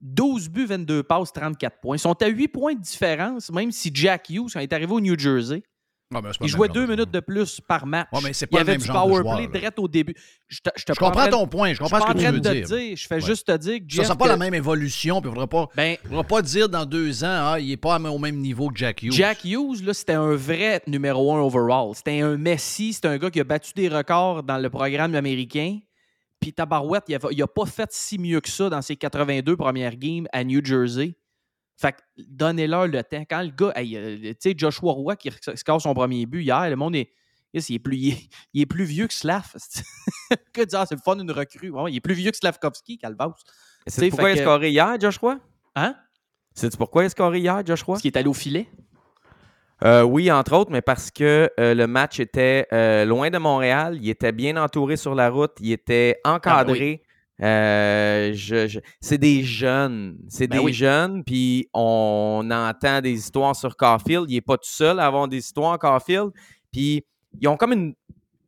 12 0.00 0.48
buts, 0.48 0.66
22 0.66 1.04
passes, 1.04 1.32
34 1.32 1.80
points. 1.80 1.96
Ils 1.96 2.00
sont 2.00 2.20
à 2.20 2.26
8 2.26 2.48
points 2.48 2.74
de 2.74 2.80
différence, 2.80 3.50
même 3.50 3.70
si 3.70 3.90
Jack 3.94 4.28
Hughes, 4.30 4.50
quand 4.52 4.60
il 4.60 4.64
est 4.64 4.72
arrivé 4.72 4.92
au 4.92 5.00
New 5.00 5.16
Jersey, 5.16 5.62
Ah, 6.14 6.20
ben, 6.20 6.30
il 6.40 6.48
jouait 6.48 6.68
deux 6.68 6.86
minutes 6.86 7.10
de 7.10 7.20
plus 7.20 7.60
par 7.66 7.86
match. 7.86 8.08
Ouais, 8.12 8.20
mais 8.22 8.32
c'est 8.32 8.46
il 8.50 8.56
y 8.56 8.60
avait 8.60 8.76
du 8.76 8.86
power 8.86 9.22
play 9.22 9.46
direct 9.48 9.78
au 9.78 9.88
début. 9.88 10.14
Je, 10.48 10.58
te- 10.60 10.70
je 10.76 10.84
te 10.84 10.92
Je 10.92 10.98
comprends 10.98 11.28
ton 11.28 11.46
point, 11.46 11.72
je 11.72 11.78
comprends 11.78 12.00
ce 12.00 12.12
que 12.12 12.18
tu 12.18 12.26
veux 12.26 12.40
de 12.40 12.50
dire. 12.64 12.96
Je 12.96 13.06
fais 13.06 13.14
Ouais. 13.16 13.20
juste 13.20 13.46
te 13.46 13.56
dire 13.56 13.78
que 13.78 13.84
Ça 13.90 13.96
Jeff, 13.96 14.04
sera 14.06 14.16
pas 14.16 14.24
que- 14.24 14.30
la 14.30 14.36
même 14.36 14.54
évolution, 14.54 15.20
puis 15.20 15.30
il 15.30 15.32
faudra 15.34 15.46
pas, 15.46 15.68
Ben, 15.76 15.96
faudra 16.06 16.24
pas 16.24 16.42
dire 16.42 16.68
dans 16.68 16.84
deux 16.84 17.24
ans, 17.24 17.52
ah, 17.52 17.60
il 17.60 17.70
est 17.72 17.76
pas 17.76 17.98
au 17.98 18.18
même 18.18 18.36
niveau 18.36 18.68
que 18.68 18.76
Jack 18.78 19.02
Hughes. 19.02 19.12
Jack 19.12 19.44
Hughes, 19.44 19.92
c'était 19.92 20.12
un 20.12 20.34
vrai 20.34 20.82
numéro 20.86 21.34
un 21.34 21.40
overall. 21.40 21.94
C'était 21.94 22.20
un 22.20 22.36
Messi, 22.36 22.92
c'était 22.92 23.08
un 23.08 23.18
gars 23.18 23.30
qui 23.30 23.40
a 23.40 23.44
battu 23.44 23.72
des 23.74 23.88
records 23.88 24.42
dans 24.42 24.58
le 24.58 24.68
programme 24.70 25.14
américain. 25.14 25.78
Puis 26.40 26.52
Tabarouette, 26.52 27.04
il 27.08 27.18
n'a 27.38 27.46
pas 27.46 27.66
fait 27.66 27.88
si 27.92 28.18
mieux 28.18 28.40
que 28.40 28.48
ça 28.48 28.68
dans 28.68 28.82
ses 28.82 28.96
82 28.96 29.56
premières 29.56 29.94
games 29.96 30.26
à 30.32 30.42
New 30.42 30.60
Jersey. 30.64 31.14
Fait 31.82 31.92
que 31.92 31.98
donnez-leur 32.16 32.86
le 32.86 33.02
temps. 33.02 33.24
Quand 33.28 33.42
le 33.42 33.50
gars, 33.50 33.72
hey, 33.74 33.96
euh, 33.96 34.16
tu 34.16 34.36
sais, 34.38 34.54
Joshua 34.56 34.92
Roy 34.92 35.16
qui 35.16 35.30
score 35.56 35.82
son 35.82 35.92
premier 35.94 36.26
but 36.26 36.42
hier, 36.42 36.70
le 36.70 36.76
monde 36.76 36.94
est. 36.94 37.10
il, 37.52 37.74
est 37.74 37.78
plus, 37.80 37.96
il, 37.98 38.12
est, 38.12 38.28
il 38.54 38.62
est 38.62 38.66
plus 38.66 38.84
vieux 38.84 39.08
que 39.08 39.14
Slav. 39.14 39.52
que 40.52 40.62
dire, 40.62 40.78
ah, 40.78 40.86
c'est 40.86 40.94
le 40.94 41.00
fun 41.04 41.16
d'une 41.16 41.32
recrue. 41.32 41.70
Ouais, 41.70 41.90
il 41.90 41.96
est 41.96 42.00
plus 42.00 42.14
vieux 42.14 42.30
que 42.30 42.36
Slavkovski, 42.36 42.98
Calvaus. 42.98 43.34
C'est 43.88 44.10
pourquoi 44.10 44.30
il 44.30 44.38
a 44.38 44.42
scoré 44.42 44.70
hier, 44.70 44.96
Josh 45.00 45.18
Roy? 45.18 45.38
Hein? 45.74 45.96
C'est 46.54 46.76
pourquoi 46.76 47.02
il 47.02 47.06
a 47.06 47.08
scoré 47.08 47.40
hier, 47.40 47.66
Josh 47.66 47.82
Roy? 47.82 47.94
Parce 47.94 48.02
qu'il 48.02 48.12
est 48.12 48.16
allé 48.16 48.28
au 48.28 48.34
filet. 48.34 48.68
Euh, 49.84 50.02
oui, 50.02 50.30
entre 50.30 50.52
autres, 50.52 50.70
mais 50.70 50.82
parce 50.82 51.10
que 51.10 51.50
euh, 51.58 51.74
le 51.74 51.88
match 51.88 52.20
était 52.20 52.68
euh, 52.72 53.04
loin 53.04 53.30
de 53.30 53.38
Montréal, 53.38 53.98
il 54.00 54.08
était 54.08 54.30
bien 54.30 54.56
entouré 54.56 54.96
sur 54.96 55.16
la 55.16 55.28
route, 55.28 55.52
il 55.58 55.72
était 55.72 56.20
encadré. 56.24 57.02
Euh, 57.42 58.32
je- 58.34 58.68
je- 58.68 58.80
c'est 59.00 59.18
des 59.18 59.42
jeunes, 59.42 60.16
c'est 60.28 60.46
Ben 60.46 60.58
des 60.58 60.64
oui. 60.64 60.72
jeunes, 60.72 61.24
puis 61.24 61.68
on 61.74 62.48
entend 62.52 63.00
des 63.00 63.12
histoires 63.12 63.56
sur 63.56 63.76
Caulfield. 63.76 64.26
Il 64.28 64.34
n'est 64.34 64.40
pas 64.40 64.56
tout 64.56 64.68
seul 64.68 65.00
à 65.00 65.06
avoir 65.06 65.26
des 65.28 65.38
histoires, 65.38 65.78
Caulfield. 65.78 66.30
Puis 66.72 67.04
ils 67.40 67.48
ont 67.48 67.56
comme 67.56 67.72
une, 67.72 67.94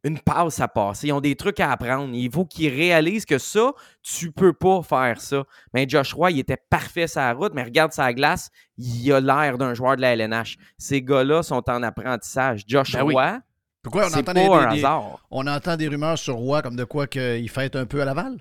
une 0.04 0.18
passe 0.20 0.60
à 0.60 0.68
passer, 0.68 1.08
ils 1.08 1.12
ont 1.12 1.20
des 1.20 1.34
trucs 1.34 1.58
à 1.60 1.72
apprendre. 1.72 2.14
Il 2.14 2.30
faut 2.30 2.44
qu'ils 2.44 2.68
réalisent 2.72 3.24
que 3.24 3.38
ça, 3.38 3.72
tu 4.02 4.30
peux 4.30 4.52
pas 4.52 4.82
faire 4.82 5.20
ça. 5.20 5.42
Mais 5.72 5.86
Josh 5.88 6.12
Roy, 6.12 6.30
il 6.32 6.38
était 6.40 6.58
parfait 6.70 7.06
sur 7.06 7.20
la 7.22 7.32
route, 7.32 7.52
mais 7.54 7.62
regarde 7.64 7.92
sa 7.92 8.12
glace, 8.12 8.50
il 8.78 9.10
a 9.12 9.20
l'air 9.20 9.56
d'un 9.58 9.74
joueur 9.74 9.96
de 9.96 10.02
la 10.02 10.12
LNH. 10.12 10.56
Ces 10.78 11.02
gars-là 11.02 11.42
sont 11.42 11.62
en 11.68 11.82
apprentissage. 11.82 12.64
Josh 12.68 12.92
Ben 12.92 13.02
oui. 13.02 13.14
Roy, 13.14 13.38
Pourquoi 13.82 14.04
on 14.04 14.18
entend 14.18 14.22
pas 14.22 14.34
des, 14.34 14.82
on 15.30 15.46
entend 15.46 15.76
des 15.76 15.88
rumeurs 15.88 16.18
sur 16.18 16.34
Roy 16.36 16.62
comme 16.62 16.76
de 16.76 16.84
quoi 16.84 17.06
qu'il 17.06 17.48
fête 17.50 17.74
un 17.74 17.86
peu 17.86 18.00
à 18.02 18.04
Laval? 18.04 18.36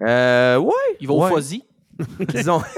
Euh, 0.00 0.56
ouais. 0.56 0.72
Il 1.00 1.06
va 1.06 1.14
au 1.14 1.24
ouais. 1.24 1.34
Fuzzy. 1.34 1.64
Disons. 2.28 2.62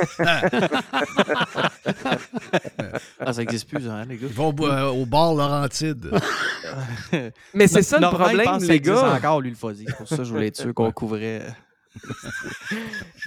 Ah, 3.20 3.32
ça 3.32 3.40
n'existe 3.40 3.68
plus, 3.68 3.88
hein, 3.88 4.04
les 4.08 4.16
gars. 4.16 4.26
Il 4.28 4.34
va 4.34 4.44
au, 4.44 4.54
euh, 4.60 4.88
au 4.88 5.06
bar 5.06 5.34
Laurentide. 5.34 6.10
Mais 7.54 7.66
c'est 7.66 7.82
ça 7.82 7.98
le 7.98 8.08
problème, 8.08 8.44
pense 8.44 8.64
les 8.64 8.80
gars. 8.80 9.14
encore, 9.14 9.40
lui, 9.40 9.50
le 9.50 9.56
Fuzzy. 9.56 9.84
C'est 9.86 9.96
pour 9.96 10.08
ça 10.08 10.16
que 10.18 10.24
je 10.24 10.32
voulais 10.32 10.48
être 10.48 10.56
sûr 10.56 10.74
qu'on 10.74 10.90
couvrait. 10.92 11.42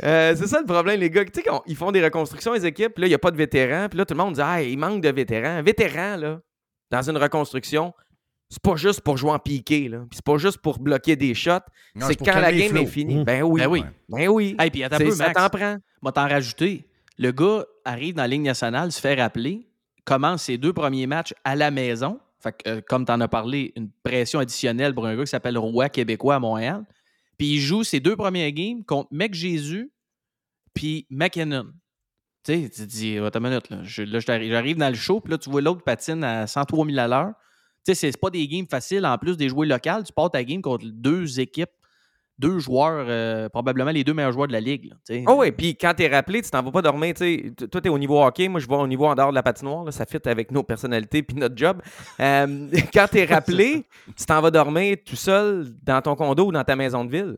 Euh, 0.03 0.35
c'est 0.35 0.47
ça 0.47 0.59
le 0.59 0.65
problème, 0.65 0.99
les 0.99 1.09
gars. 1.09 1.25
Tu 1.25 1.41
sais, 1.41 1.45
ils 1.65 1.75
font 1.75 1.91
des 1.91 2.03
reconstructions, 2.03 2.53
les 2.53 2.65
équipes, 2.65 2.93
puis 2.93 3.01
là, 3.01 3.07
il 3.07 3.11
n'y 3.11 3.15
a 3.15 3.19
pas 3.19 3.31
de 3.31 3.37
vétérans. 3.37 3.87
Puis 3.89 3.97
là, 3.97 4.05
tout 4.05 4.13
le 4.13 4.19
monde 4.23 4.35
dit, 4.35 4.41
ah, 4.43 4.61
il 4.61 4.77
manque 4.77 5.01
de 5.01 5.09
vétérans. 5.09 5.57
Un 5.57 5.61
vétéran, 5.61 6.17
là, 6.17 6.39
dans 6.91 7.09
une 7.09 7.17
reconstruction, 7.17 7.93
c'est 8.49 8.61
pas 8.61 8.75
juste 8.75 9.01
pour 9.01 9.17
jouer 9.17 9.31
en 9.31 9.39
piqué, 9.39 9.89
là. 9.89 9.99
Puis 10.09 10.17
c'est 10.17 10.25
pas 10.25 10.37
juste 10.37 10.59
pour 10.59 10.79
bloquer 10.79 11.15
des 11.15 11.33
shots. 11.33 11.59
C'est 11.99 12.15
quand 12.15 12.39
la 12.39 12.53
game 12.53 12.77
est 12.77 12.85
finie. 12.85 13.17
Mmh. 13.17 13.23
Ben 13.23 13.43
oui. 13.43 13.61
Ben 13.61 13.67
oui. 13.67 13.83
Ben 14.09 14.27
oui. 14.29 14.55
Hey, 14.59 14.69
puis 14.69 14.83
attends 14.83 15.05
un 15.05 15.11
ça 15.11 15.31
t'en 15.31 15.49
prend. 15.49 15.77
Moi, 16.01 16.11
t'en 16.11 16.27
rajouter. 16.27 16.87
Le 17.17 17.31
gars 17.31 17.65
arrive 17.83 18.15
dans 18.15 18.21
la 18.21 18.27
Ligue 18.27 18.43
nationale, 18.43 18.91
se 18.91 19.01
fait 19.01 19.19
rappeler, 19.19 19.67
commence 20.05 20.43
ses 20.43 20.57
deux 20.57 20.71
premiers 20.71 21.07
matchs 21.07 21.33
à 21.43 21.55
la 21.55 21.71
maison. 21.71 22.19
Fait 22.39 22.51
que, 22.51 22.69
euh, 22.69 22.81
comme 22.87 23.05
t'en 23.05 23.19
as 23.19 23.27
parlé, 23.27 23.73
une 23.75 23.89
pression 24.03 24.39
additionnelle 24.39 24.93
pour 24.93 25.07
un 25.07 25.15
gars 25.15 25.23
qui 25.23 25.31
s'appelle 25.31 25.57
Roy 25.57 25.89
Québécois 25.89 26.35
à 26.35 26.39
Montréal. 26.39 26.85
Puis 27.37 27.55
il 27.55 27.59
joue 27.59 27.83
ses 27.83 27.99
deux 27.99 28.15
premiers 28.15 28.53
games 28.53 28.83
contre 28.83 29.09
Mec 29.11 29.33
Jésus 29.33 29.91
puis 30.73 31.07
McKinnon. 31.09 31.65
Tu 32.43 32.53
sais, 32.53 32.69
tu 32.69 32.81
te 32.81 32.87
dis, 32.87 33.17
attends 33.17 33.39
une 33.39 33.49
minute, 33.49 33.69
là, 33.69 34.19
j'arrive 34.19 34.77
dans 34.77 34.89
le 34.89 34.95
show, 34.95 35.19
puis 35.19 35.31
là, 35.31 35.37
tu 35.37 35.49
vois 35.49 35.61
l'autre 35.61 35.83
patine 35.83 36.23
à 36.23 36.45
103 36.45 36.85
000 36.85 36.97
à 36.99 37.07
l'heure. 37.07 37.33
Sais, 37.87 37.95
c'est- 37.95 38.17
pas 38.19 38.29
des 38.29 38.47
games 38.47 38.65
faciles. 38.69 39.05
En 39.05 39.17
plus 39.17 39.37
des 39.37 39.49
joueurs 39.49 39.67
locaux, 39.69 40.03
tu 40.05 40.13
pars 40.13 40.29
ta 40.29 40.43
game 40.43 40.61
contre 40.61 40.85
deux 40.91 41.39
équipes, 41.39 41.69
deux 42.39 42.59
joueurs, 42.59 43.05
euh, 43.09 43.49
probablement 43.49 43.89
les 43.91 44.03
deux 44.03 44.13
meilleurs 44.13 44.31
joueurs 44.33 44.47
de 44.47 44.51
la 44.53 44.59
ligue. 44.59 44.89
là. 44.91 44.95
Oh 45.27 45.35
oui, 45.39 45.51
puis 45.51 45.75
quand 45.75 45.93
t'es 45.95 46.07
rappelé, 46.07 46.41
tu 46.41 46.49
t'en 46.51 46.61
vas 46.61 46.71
pas 46.71 46.81
dormir. 46.81 47.13
tu 47.15 47.19
sais. 47.19 47.51
T- 47.55 47.67
Toi, 47.67 47.81
t'es 47.81 47.89
au 47.89 47.97
niveau 47.97 48.21
hockey, 48.23 48.47
moi, 48.47 48.59
je 48.59 48.67
vais 48.67 48.75
au 48.75 48.87
niveau 48.87 49.05
en 49.05 49.15
dehors 49.15 49.29
de 49.29 49.35
la 49.35 49.41
patinoire. 49.41 49.91
ça 49.93 50.05
fit 50.05 50.19
avec 50.25 50.51
nos 50.51 50.63
personnalités 50.63 51.23
puis 51.23 51.35
notre 51.37 51.55
job. 51.57 51.81
Quand 52.93 53.07
t'es 53.09 53.25
rappelé, 53.25 53.85
tu 54.17 54.25
t'en 54.25 54.41
vas 54.41 54.51
dormir 54.51 54.97
tout 55.05 55.15
seul 55.15 55.67
dans 55.83 56.01
ton 56.01 56.15
condo 56.15 56.47
ou 56.47 56.51
dans 56.51 56.63
ta 56.63 56.75
maison 56.75 57.05
de 57.05 57.11
ville. 57.11 57.37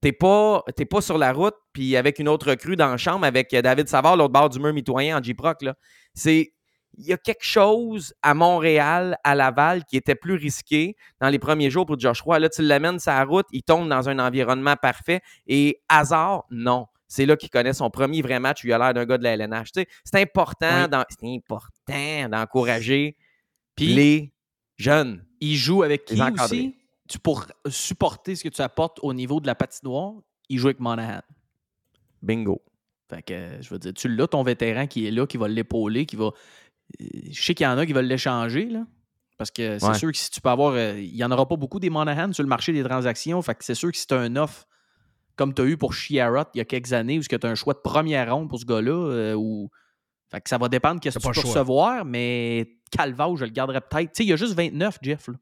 T'es 0.00 0.12
pas, 0.12 0.62
pas 0.90 1.00
sur 1.00 1.16
la 1.16 1.32
route 1.32 1.54
puis 1.72 1.96
avec 1.96 2.18
une 2.18 2.28
autre 2.28 2.50
recrue 2.50 2.76
dans 2.76 2.88
la 2.88 2.96
chambre 2.98 3.24
avec 3.24 3.50
David 3.54 3.88
Savard, 3.88 4.16
l'autre 4.18 4.32
bord 4.32 4.50
du 4.50 4.58
mur 4.60 4.74
mitoyen 4.74 5.18
en 5.18 5.22
J-Proc. 5.22 5.62
là. 5.62 5.74
C'est. 6.12 6.52
Il 6.96 7.06
y 7.06 7.12
a 7.12 7.16
quelque 7.16 7.44
chose 7.44 8.14
à 8.22 8.34
Montréal, 8.34 9.18
à 9.24 9.34
Laval, 9.34 9.84
qui 9.84 9.96
était 9.96 10.14
plus 10.14 10.34
risqué 10.34 10.96
dans 11.20 11.28
les 11.28 11.38
premiers 11.38 11.70
jours 11.70 11.86
pour 11.86 11.98
Josh 11.98 12.20
Roy. 12.20 12.38
Là, 12.38 12.48
tu 12.48 12.62
l'amènes 12.62 12.98
la 13.06 13.24
route, 13.24 13.46
il 13.52 13.62
tombe 13.62 13.88
dans 13.88 14.08
un 14.08 14.18
environnement 14.18 14.76
parfait. 14.76 15.20
Et 15.46 15.80
hasard, 15.88 16.44
non. 16.50 16.86
C'est 17.06 17.26
là 17.26 17.36
qu'il 17.36 17.50
connaît 17.50 17.72
son 17.72 17.90
premier 17.90 18.22
vrai 18.22 18.40
match 18.40 18.64
où 18.64 18.66
il 18.66 18.72
a 18.72 18.78
l'air 18.78 18.94
d'un 18.94 19.04
gars 19.04 19.18
de 19.18 19.22
la 19.24 19.34
LNH. 19.36 19.72
Tu 19.72 19.80
sais, 19.80 19.88
c'est 20.04 20.20
important, 20.20 20.88
Oui. 21.22 21.36
important 21.36 22.28
d'encourager 22.28 23.16
les 23.78 24.32
jeunes. 24.76 25.24
Il 25.40 25.56
joue 25.56 25.82
avec 25.82 26.04
qui 26.04 26.20
aussi? 26.20 26.76
Tu, 27.06 27.18
pour 27.18 27.46
supporter 27.68 28.34
ce 28.34 28.44
que 28.44 28.48
tu 28.48 28.62
apportes 28.62 28.98
au 29.02 29.12
niveau 29.12 29.38
de 29.38 29.46
la 29.46 29.54
patinoire, 29.54 30.14
il 30.48 30.58
joue 30.58 30.68
avec 30.68 30.80
Monahan. 30.80 31.20
Bingo. 32.22 32.62
Fait 33.10 33.22
que, 33.22 33.58
je 33.60 33.68
veux 33.68 33.78
dire, 33.78 33.92
tu 33.92 34.08
l'as, 34.08 34.26
ton 34.26 34.42
vétéran 34.42 34.86
qui 34.86 35.06
est 35.06 35.10
là, 35.10 35.26
qui 35.26 35.36
va 35.36 35.46
l'épauler, 35.46 36.06
qui 36.06 36.16
va. 36.16 36.30
Je 37.00 37.42
sais 37.42 37.54
qu'il 37.54 37.64
y 37.64 37.66
en 37.66 37.76
a 37.78 37.86
qui 37.86 37.92
veulent 37.92 38.06
l'échanger, 38.06 38.66
là. 38.66 38.86
Parce 39.36 39.50
que 39.50 39.78
c'est 39.78 39.86
Ouais. 39.86 39.98
sûr 39.98 40.12
que 40.12 40.16
si 40.18 40.30
tu 40.30 40.40
peux 40.40 40.48
avoir. 40.48 40.74
euh, 40.74 40.98
il 40.98 41.12
n'y 41.14 41.24
en 41.24 41.30
aura 41.30 41.46
pas 41.48 41.56
beaucoup 41.56 41.80
des 41.80 41.90
Monahan 41.90 42.32
sur 42.32 42.42
le 42.44 42.48
marché 42.48 42.72
des 42.72 42.84
transactions. 42.84 43.40
Fait 43.42 43.54
que 43.54 43.64
c'est 43.64 43.74
sûr 43.74 43.90
que 43.90 43.98
si 43.98 44.06
tu 44.06 44.14
as 44.14 44.20
un 44.20 44.36
offre 44.36 44.66
comme 45.36 45.52
tu 45.52 45.62
as 45.62 45.64
eu 45.64 45.76
pour 45.76 45.92
Chiarot 45.92 46.44
il 46.54 46.58
y 46.58 46.60
a 46.60 46.64
quelques 46.64 46.92
années, 46.92 47.18
où 47.18 47.22
tu 47.22 47.34
as 47.34 47.48
un 47.48 47.56
choix 47.56 47.74
de 47.74 47.80
première 47.80 48.32
ronde 48.32 48.48
pour 48.48 48.60
ce 48.60 48.64
gars-là, 48.64 48.92
euh, 48.92 49.34
ou. 49.34 49.68
Fait 50.30 50.40
que 50.40 50.48
ça 50.48 50.56
va 50.58 50.68
dépendre 50.68 51.00
qu'est-ce 51.00 51.18
que 51.18 51.22
T'as 51.24 51.32
tu 51.32 51.40
peux 51.42 51.48
recevoir, 51.48 52.04
mais 52.04 52.76
Calvao, 52.90 53.36
je 53.36 53.44
le 53.44 53.50
garderais 53.50 53.80
peut-être. 53.80 54.12
Tu 54.12 54.18
sais, 54.18 54.24
il 54.24 54.28
y 54.30 54.32
a 54.32 54.36
juste 54.36 54.54
29, 54.54 54.98
Jeff. 55.02 55.28
Là. 55.28 55.34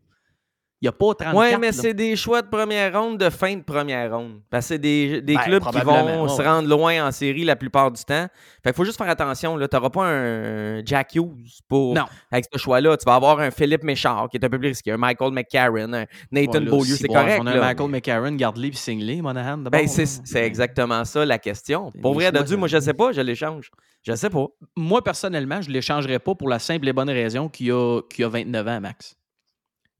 Il 0.82 0.86
n'y 0.86 0.88
a 0.88 0.92
pas 0.92 1.14
34. 1.14 1.36
Ouais, 1.36 1.58
mais 1.58 1.70
c'est 1.70 1.94
des 1.94 2.16
choix 2.16 2.42
de 2.42 2.48
première 2.48 3.00
ronde, 3.00 3.16
de 3.16 3.30
fin 3.30 3.54
de 3.54 3.62
première 3.62 4.16
ronde. 4.16 4.40
Parce 4.50 4.64
que 4.66 4.74
c'est 4.74 4.78
des, 4.80 5.22
des 5.22 5.36
Ben, 5.36 5.42
clubs 5.42 5.62
qui 5.64 5.78
vont 5.80 6.26
se 6.26 6.42
rendre 6.42 6.68
loin 6.68 7.06
en 7.06 7.12
série 7.12 7.44
la 7.44 7.54
plupart 7.54 7.92
du 7.92 8.02
temps. 8.02 8.26
Fait 8.64 8.70
qu'il 8.70 8.74
faut 8.74 8.84
juste 8.84 8.98
faire 8.98 9.08
attention. 9.08 9.56
Tu 9.56 9.66
n'auras 9.72 9.90
pas 9.90 10.04
un 10.06 10.84
Jack 10.84 11.14
Hughes 11.14 11.60
pour, 11.68 11.94
Non. 11.94 12.06
avec 12.32 12.46
ce 12.52 12.58
choix-là. 12.58 12.96
Tu 12.96 13.04
vas 13.06 13.14
avoir 13.14 13.38
un 13.38 13.52
Philippe 13.52 13.84
Méchard 13.84 14.28
qui 14.28 14.38
est 14.38 14.44
un 14.44 14.48
peu 14.48 14.58
plus 14.58 14.68
risqué, 14.68 14.90
un 14.90 14.96
Michael 14.96 15.30
McCarron, 15.30 15.92
un 15.92 16.06
Nathan 16.32 16.58
Ouais, 16.58 16.64
Beaulieu. 16.64 16.96
si, 16.96 17.02
C'est 17.02 17.06
bon, 17.06 17.14
correct. 17.14 17.38
On 17.40 17.46
a 17.46 17.54
là. 17.54 17.60
Michael 17.60 17.88
McCarron, 17.88 18.32
Gardley 18.32 18.70
puis 18.70 18.78
Singley, 18.78 19.22
Monahan. 19.22 19.58
Ben, 19.58 19.86
c'est, 19.86 20.44
exactement 20.44 21.04
ça 21.04 21.24
la 21.24 21.38
question. 21.38 21.92
Pour 22.02 22.14
vrai, 22.14 22.32
ça. 22.34 22.56
moi, 22.56 22.66
je 22.66 22.80
sais 22.80 22.94
pas, 22.94 23.12
je 23.12 23.20
l'échange. 23.20 23.70
Je 24.02 24.16
sais 24.16 24.30
pas. 24.30 24.46
Moi, 24.76 25.00
personnellement, 25.04 25.62
je 25.62 25.68
ne 25.68 25.74
l'échangerais 25.74 26.18
pas 26.18 26.34
pour 26.34 26.48
la 26.48 26.58
simple 26.58 26.88
et 26.88 26.92
bonne 26.92 27.10
raison 27.10 27.48
qu'il 27.48 27.70
a, 27.70 28.00
qu'il 28.10 28.24
a 28.24 28.28
29 28.28 28.66
ans, 28.66 28.80
Max. 28.80 29.16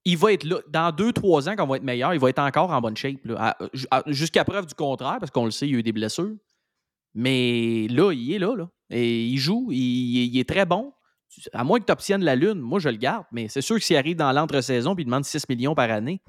Il 0.04 0.18
va 0.18 0.32
être 0.32 0.44
là. 0.44 0.56
Dans 0.68 0.90
2-3 0.90 1.48
ans, 1.50 1.54
quand 1.56 1.64
on 1.64 1.68
va 1.68 1.76
être 1.76 1.82
meilleur, 1.84 2.12
il 2.12 2.20
va 2.20 2.28
être 2.28 2.40
encore 2.40 2.70
en 2.70 2.80
bonne 2.80 2.96
shape. 2.96 3.18
Jusqu'à 4.06 4.44
preuve 4.44 4.66
du 4.66 4.74
contraire, 4.74 5.18
parce 5.20 5.30
qu'on 5.30 5.44
le 5.44 5.50
sait, 5.52 5.66
il 5.68 5.72
y 5.72 5.76
a 5.76 5.78
eu 5.78 5.82
des 5.82 5.92
blessures. 5.92 6.34
Mais 7.14 7.86
là, 7.88 8.12
il 8.12 8.32
est 8.32 8.38
là. 8.38 8.54
là. 8.56 8.68
Et 8.90 9.26
il 9.26 9.38
joue. 9.38 9.68
Il, 9.70 9.78
il 10.34 10.38
est 10.38 10.48
très 10.48 10.66
bon. 10.66 10.92
À 11.52 11.62
moins 11.64 11.78
que 11.78 11.84
tu 11.84 11.92
obtiennes 11.92 12.24
la 12.24 12.34
Lune, 12.36 12.58
moi, 12.60 12.78
je 12.80 12.88
le 12.88 12.96
garde. 12.96 13.24
Mais 13.32 13.48
c'est 13.48 13.60
sûr 13.62 13.76
que 13.76 13.82
s'il 13.84 13.96
arrive 13.96 14.16
dans 14.16 14.32
l'entre-saison 14.32 14.94
et 14.94 15.00
il 15.02 15.04
demande 15.04 15.24
6 15.24 15.48
millions 15.48 15.74
par 15.74 15.90
année, 15.90 16.20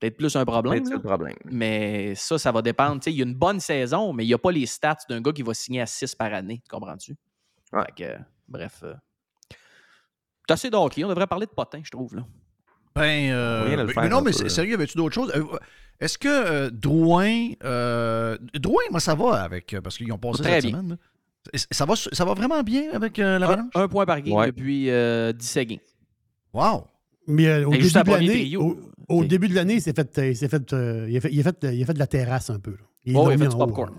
peut-être 0.00 0.16
plus 0.16 0.34
un 0.36 0.44
problème. 0.44 0.82
Peut-être 0.82 0.90
là. 0.90 0.96
le 0.96 1.02
problème. 1.02 1.36
Mais 1.44 2.14
ça, 2.14 2.38
ça 2.38 2.50
va 2.50 2.62
dépendre. 2.62 3.00
Il 3.06 3.12
y 3.14 3.20
a 3.20 3.24
une 3.24 3.34
bonne 3.34 3.60
saison, 3.60 4.12
mais 4.12 4.24
il 4.24 4.28
n'y 4.28 4.34
a 4.34 4.38
pas 4.38 4.50
les 4.52 4.66
stats 4.66 4.96
d'un 5.08 5.20
gars 5.20 5.32
qui 5.32 5.42
va 5.42 5.54
signer 5.54 5.80
à 5.82 5.86
6 5.86 6.14
par 6.14 6.32
année. 6.32 6.60
Tu 6.64 6.68
comprends-tu? 6.70 7.14
Ouais. 7.72 7.82
Fait 7.96 8.04
que, 8.16 8.18
bref. 8.48 8.80
euh, 8.84 8.94
C'est 10.48 10.52
assez 10.54 10.70
d'hockey. 10.70 11.04
On 11.04 11.08
devrait 11.08 11.26
parler 11.26 11.46
de 11.46 11.52
potin, 11.52 11.80
je 11.84 11.90
trouve. 11.90 12.16
Là. 12.16 12.24
Ben, 12.96 13.30
euh, 13.32 13.76
le 13.76 13.84
mais- 13.86 13.92
faire 13.92 14.02
mais 14.04 14.08
non, 14.08 14.20
mais 14.22 14.30
peu, 14.32 14.48
sérieux, 14.48 14.74
avais-tu 14.74 14.96
d'autres 14.96 15.14
choses? 15.14 15.32
Euh, 15.34 15.42
Est-ce 16.00 16.16
que 16.18 16.28
euh, 16.28 16.70
Drouin, 16.70 17.50
euh, 17.64 18.36
Drouin, 18.54 18.82
moi, 18.90 19.00
ça 19.00 19.14
va 19.14 19.42
avec, 19.42 19.74
parce 19.82 19.96
qu'ils 19.98 20.12
ont 20.12 20.18
passé 20.18 20.42
Très 20.42 20.60
cette 20.60 20.70
bien. 20.70 20.78
semaine. 20.80 20.96
Ça 21.70 21.84
va, 21.84 21.94
ça 21.96 22.24
va 22.24 22.34
vraiment 22.34 22.62
bien 22.62 22.84
avec 22.92 23.18
euh, 23.18 23.36
Un, 23.36 23.38
l'Avalanche? 23.38 23.70
un 23.74 23.88
point 23.88 24.06
par 24.06 24.20
game 24.22 24.34
Ouais. 24.34 24.46
depuis 24.46 24.90
euh, 24.90 25.32
17 25.32 25.68
games. 25.68 25.78
Wow! 26.52 26.84
Mais 27.26 27.46
euh, 27.48 27.66
au, 27.66 27.72
Et 27.72 27.78
début 27.78 27.90
de 27.90 28.10
l'année, 28.10 28.56
au, 29.08 29.24
début 29.24 29.48
de 29.48 29.54
l'année, 29.54 29.74
il 29.74 29.82
s'est 29.82 29.92
fait, 29.94 30.18
euh, 30.18 30.28
il 30.30 30.36
s'est 30.36 30.48
fait, 30.48 30.72
il 30.72 31.16
a 31.16 31.20
fait, 31.20 31.28
il 31.32 31.40
a 31.40 31.42
fait, 31.42 31.74
il 31.74 31.82
a 31.82 31.86
fait 31.86 31.94
de 31.94 31.98
la 31.98 32.06
terrasse 32.06 32.50
un 32.50 32.58
peu. 32.58 32.72
là. 32.72 32.76
Il 33.04 33.16
Oh, 33.16 33.28
il 33.30 33.34
a 33.34 33.38
fait 33.38 33.48
du 33.48 33.56
popcorn. 33.56 33.90
Ouais, 33.92 33.98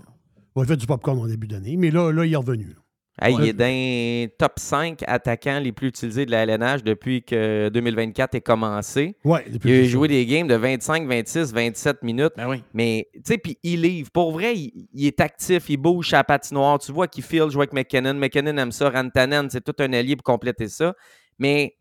il 0.56 0.62
a 0.62 0.66
fait 0.66 0.76
du 0.76 0.86
popcorn 0.86 1.18
au 1.18 1.26
début 1.28 1.46
d'année, 1.46 1.76
mais 1.76 1.90
là, 1.90 2.10
là, 2.12 2.24
il 2.24 2.32
est 2.32 2.36
revenu. 2.36 2.64
là. 2.68 2.74
Hey, 3.20 3.34
Il 3.38 3.48
est 3.48 3.52
dans 3.54 3.64
les 3.64 4.30
top 4.38 4.58
5 4.58 5.02
attaquants 5.06 5.58
les 5.58 5.72
plus 5.72 5.88
utilisés 5.88 6.26
de 6.26 6.30
la 6.30 6.42
LNH 6.44 6.82
depuis 6.84 7.22
que 7.22 7.70
2024 7.70 8.34
est 8.34 8.40
commencé. 8.42 9.16
Ouais, 9.24 9.42
il 9.64 9.72
a 9.72 9.84
joué 9.84 10.08
des 10.08 10.26
games 10.26 10.46
de 10.46 10.54
25, 10.54 11.08
26, 11.08 11.54
27 11.54 12.02
minutes. 12.02 12.32
Ben 12.36 12.46
oui. 12.46 12.62
Mais, 12.74 13.08
tu 13.14 13.20
sais, 13.24 13.38
puis 13.38 13.58
il 13.62 13.80
livre. 13.80 14.10
Pour 14.10 14.32
vrai, 14.32 14.54
il, 14.54 14.88
il 14.92 15.06
est 15.06 15.20
actif, 15.20 15.70
il 15.70 15.78
bouge 15.78 16.12
à 16.12 16.18
la 16.18 16.24
patinoire. 16.24 16.78
Tu 16.78 16.92
vois 16.92 17.08
qu'il 17.08 17.24
file 17.24 17.48
jouer 17.48 17.62
avec 17.62 17.72
McKinnon. 17.72 18.14
McKinnon 18.14 18.58
aime 18.58 18.72
ça. 18.72 18.90
Rantanen, 18.90 19.48
c'est 19.48 19.64
tout 19.64 19.82
un 19.82 19.94
allié 19.94 20.14
pour 20.14 20.24
compléter 20.24 20.68
ça. 20.68 20.94
Mais, 21.38 21.74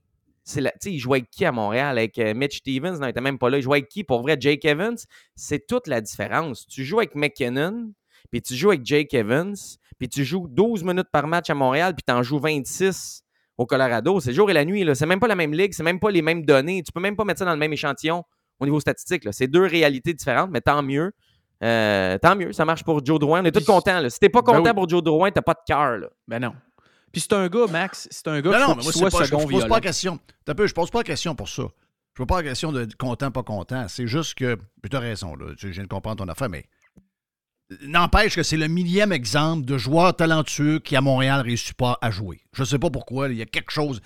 tu 0.50 0.62
sais, 0.62 0.72
il 0.86 1.00
jouait 1.00 1.18
avec 1.18 1.30
qui 1.32 1.44
à 1.44 1.52
Montréal? 1.52 1.98
Avec 1.98 2.18
euh, 2.18 2.34
Mitch 2.34 2.60
Stevens? 2.60 2.94
Non, 2.94 3.04
il 3.04 3.08
n'était 3.08 3.20
même 3.20 3.40
pas 3.40 3.50
là. 3.50 3.58
Il 3.58 3.62
jouait 3.62 3.80
avec 3.80 3.90
qui? 3.90 4.06
Pour 4.06 4.22
vrai, 4.22 4.38
Jake 4.40 4.64
Evans, 4.64 4.96
c'est 5.36 5.68
toute 5.68 5.88
la 5.88 6.00
différence. 6.00 6.66
Tu 6.66 6.86
joues 6.86 7.00
avec 7.00 7.14
McKinnon, 7.16 7.92
puis 8.32 8.42
tu 8.42 8.56
joues 8.56 8.70
avec 8.70 8.86
Jake 8.86 9.14
Evans, 9.14 9.56
puis 9.98 10.10
tu 10.10 10.24
joues 10.26 10.48
12 10.50 10.84
minutes 10.84 11.08
par 11.12 11.28
match 11.28 11.50
à 11.50 11.54
Montréal, 11.56 11.94
puis 11.96 12.04
tu 12.08 12.14
en 12.14 12.22
joues 12.24 12.40
26 12.40 13.24
au 13.58 13.66
Colorado. 13.66 14.20
C'est 14.20 14.32
le 14.32 14.36
jour 14.36 14.50
et 14.50 14.54
la 14.54 14.66
nuit. 14.66 14.84
là. 14.84 14.96
C'est 14.96 15.06
même 15.06 15.20
pas 15.20 15.28
la 15.28 15.36
même 15.36 15.54
ligue, 15.54 15.74
c'est 15.74 15.84
même 15.84 16.00
pas 16.00 16.12
les 16.12 16.22
mêmes 16.22 16.46
données. 16.46 16.84
Tu 16.84 16.92
peux 16.92 17.00
même 17.00 17.16
pas 17.16 17.24
mettre 17.26 17.40
ça 17.40 17.46
dans 17.46 17.54
le 17.54 17.58
même 17.60 17.74
échantillon 17.74 18.24
au 18.60 18.66
niveau 18.66 18.80
statistique. 18.80 19.24
là. 19.26 19.32
C'est 19.32 19.48
deux 19.48 19.66
réalités 19.66 20.14
différentes, 20.14 20.50
mais 20.52 20.62
tant 20.62 20.82
mieux. 20.84 21.12
Euh, 21.64 22.18
tant 22.18 22.36
mieux, 22.36 22.52
ça 22.52 22.66
marche 22.66 22.84
pour 22.84 23.04
Joe 23.06 23.18
Drouin. 23.20 23.42
On 23.42 23.46
est 23.46 23.52
tous 23.52 23.64
contents. 23.66 24.00
là. 24.02 24.10
Si 24.10 24.20
t'es 24.20 24.28
pas 24.30 24.42
Ben 24.42 24.54
content 24.58 24.70
oui. 24.70 24.74
pour 24.76 24.90
Joe 24.90 25.02
Drouin, 25.02 25.32
t'as 25.32 25.42
pas 25.42 25.54
de 25.54 25.60
cœur. 25.66 25.98
là. 25.98 26.08
Ben 26.28 26.40
non. 26.40 26.54
Puis 27.14 27.22
c'est 27.22 27.32
un 27.34 27.48
gars, 27.48 27.66
Max, 27.72 28.10
c'est 28.12 28.28
un 28.28 28.42
gars 28.42 28.52
qui 28.52 28.60
non, 28.60 28.76
mais 28.76 28.84
moi, 28.84 28.92
soit 28.92 29.10
pas, 29.10 29.20
je, 29.20 29.24
second 29.26 29.40
je 29.40 29.48
pose 29.48 29.68
pas 29.68 29.76
la 29.76 29.82
question. 29.82 30.20
T'as 30.44 30.54
peu, 30.54 30.68
je 30.68 30.74
pose 30.74 30.90
pas 30.92 31.00
la 31.00 31.04
question 31.06 31.34
pour 31.34 31.48
ça. 31.48 31.64
Je 31.64 32.18
pose 32.18 32.28
pas 32.28 32.42
la 32.42 32.50
question 32.50 32.74
de 32.74 32.86
content, 33.00 33.32
pas 33.32 33.44
content. 33.44 33.86
C'est 33.88 34.06
juste 34.06 34.34
que. 34.38 34.56
Puis 34.82 34.90
t'as 34.90 35.00
raison, 35.00 35.34
là. 35.36 35.54
Tu- 35.58 35.68
Je 35.68 35.72
viens 35.74 35.84
de 35.84 35.88
comprendre 35.88 36.18
ton 36.18 36.30
affaire, 36.30 36.50
mais. 36.50 36.66
N'empêche 37.82 38.36
que 38.36 38.44
c'est 38.44 38.58
le 38.58 38.68
millième 38.68 39.12
exemple 39.12 39.66
de 39.66 39.78
joueur 39.78 40.16
talentueux 40.16 40.80
qui, 40.80 40.96
à 40.96 41.02
Montréal, 41.02 41.42
réussit 41.42 41.74
pas 41.74 41.98
à 42.02 42.12
jouer. 42.12 42.40
Je 42.54 42.64
sais 42.64 42.78
pas 42.78 42.90
pourquoi. 42.92 43.30
Il 43.30 43.38
y 43.38 43.42
a 43.42 43.46
quelque 43.46 43.72
chose. 43.72 44.02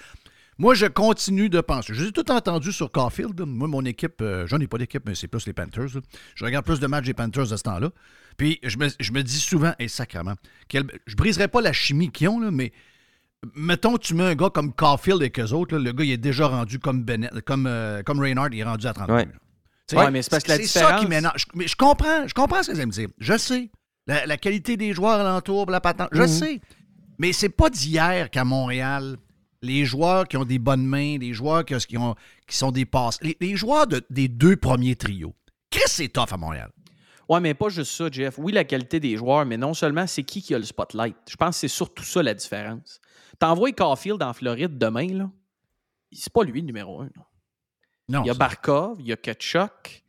Moi, 0.58 0.76
je 0.76 0.86
continue 0.86 1.50
de 1.50 1.60
penser. 1.62 1.94
Je 1.94 2.06
ai 2.06 2.12
tout 2.12 2.30
entendu 2.32 2.72
sur 2.72 2.90
Caulfield. 2.92 3.40
Moi, 3.42 3.68
mon 3.68 3.84
équipe, 3.86 4.22
euh, 4.22 4.48
j'en 4.48 4.60
ai 4.60 4.68
pas 4.68 4.78
d'équipe, 4.78 5.04
mais 5.06 5.16
c'est 5.16 5.28
plus 5.28 5.46
les 5.46 5.54
Panthers. 5.54 5.96
là. 5.96 6.02
Je 6.36 6.46
regarde 6.46 6.66
plus 6.66 6.80
de 6.80 6.88
matchs 6.88 7.06
des 7.06 7.14
Panthers 7.14 7.48
de 7.48 7.56
ce 7.58 7.64
temps-là. 7.64 7.90
Puis 8.38 8.60
je 8.64 8.78
me, 8.78 8.88
je 9.00 9.12
me 9.12 9.24
dis 9.24 9.40
souvent, 9.40 9.74
et 9.80 9.88
sacrément, 9.90 10.36
quel- 10.70 10.88
je 11.06 11.16
briserai 11.16 11.48
pas 11.50 11.62
la 11.62 11.74
chimie 11.74 12.12
qu'ils 12.12 12.30
ont, 12.30 12.40
là, 12.40 12.52
mais 12.52 12.72
mettons, 13.56 13.98
tu 13.98 14.14
mets 14.16 14.24
un 14.24 14.36
gars 14.36 14.50
comme 14.50 14.74
Caulfield 14.74 15.22
et 15.22 15.30
qu'eux 15.30 15.52
autres, 15.52 15.76
là, 15.78 15.82
le 15.84 15.92
gars, 15.92 16.04
il 16.06 16.12
est 16.12 16.18
déjà 16.18 16.48
rendu 16.48 16.80
comme 16.80 17.04
Bennett, 17.04 17.42
comme, 17.42 17.66
euh, 17.68 18.04
comme 18.04 18.20
Reynard, 18.20 18.50
il 18.54 18.60
est 18.60 18.64
rendu 18.64 18.86
à 18.88 18.94
32. 18.94 19.14
Ouais. 19.14 19.28
Ouais, 19.98 20.12
mais 20.12 20.22
c'est 20.22 20.30
parce 20.32 20.44
que 20.44 20.50
la 20.50 20.56
ça 20.58 20.98
qui 21.00 21.06
différence-. 21.06 21.34
Je- 21.36 21.46
Mais 21.56 21.68
je 21.68 21.76
comprends, 21.76 22.28
je 22.28 22.34
comprends 22.34 22.62
ce 22.64 22.68
que 22.68 22.74
vous 22.74 22.80
allez 22.80 22.86
me 22.88 22.92
dire. 22.92 23.10
Je 23.18 23.38
sais. 23.38 23.70
La, 24.08 24.26
la 24.26 24.38
qualité 24.38 24.76
des 24.78 24.94
joueurs 24.94 25.20
alentour, 25.20 25.70
la 25.70 25.82
patente, 25.82 26.10
je 26.12 26.22
Mhm. 26.24 26.28
sais. 26.28 26.62
Mais 27.18 27.34
c'est 27.34 27.50
pas 27.50 27.70
d'hier 27.70 28.30
qu'à 28.30 28.44
Montréal, 28.44 29.18
les 29.62 29.86
joueurs 29.86 30.28
qui 30.28 30.38
ont 30.38 30.46
des 30.46 30.58
bonnes 30.60 30.86
mains, 30.86 31.18
les 31.18 31.34
joueurs 31.34 31.66
qui, 31.66 31.76
qui 31.78 31.98
ont, 31.98 32.16
qui 32.48 32.56
sont 32.58 32.72
des 32.72 32.86
passes, 32.86 33.20
les, 33.22 33.36
les 33.42 33.56
joueurs 33.56 33.88
de- 33.88 34.04
des 34.10 34.28
deux 34.28 34.56
premiers 34.56 34.96
trios. 34.96 35.36
Chris, 35.70 35.82
c'est 35.88 36.08
tough 36.08 36.32
à 36.32 36.38
Montréal. 36.38 36.72
Ouais, 37.28 37.40
mais 37.40 37.54
pas 37.54 37.70
juste 37.70 37.92
ça, 37.92 38.06
Jeff. 38.12 38.36
Oui, 38.40 38.52
la 38.54 38.64
qualité 38.64 39.00
des 39.00 39.16
joueurs, 39.18 39.46
mais 39.46 39.58
non 39.58 39.74
seulement 39.76 40.08
c'est 40.08 40.24
qui 40.24 40.42
qui 40.42 40.56
a 40.56 40.58
le 40.58 40.64
spotlight. 40.66 41.16
Je 41.30 41.36
pense 41.36 41.56
que 41.58 41.60
c'est 41.60 41.68
surtout 41.68 42.04
ça 42.04 42.24
la 42.24 42.34
différence. 42.34 43.00
T'envoies 43.38 43.74
Caulfield 43.74 44.24
en 44.24 44.34
Floride 44.34 44.78
demain, 44.78 45.08
là. 45.14 45.30
C'est 46.12 46.34
pas 46.34 46.44
lui 46.44 46.62
le 46.62 46.66
numéro 46.66 47.02
un. 47.02 47.06
là. 47.16 47.24
Non, 48.10 48.24
il 48.24 48.28
y 48.28 48.30
a 48.32 48.34
Barkov, 48.34 48.98
il 49.00 49.08
y 49.08 49.14
a 49.14 49.18
Kachuk. 49.18 50.04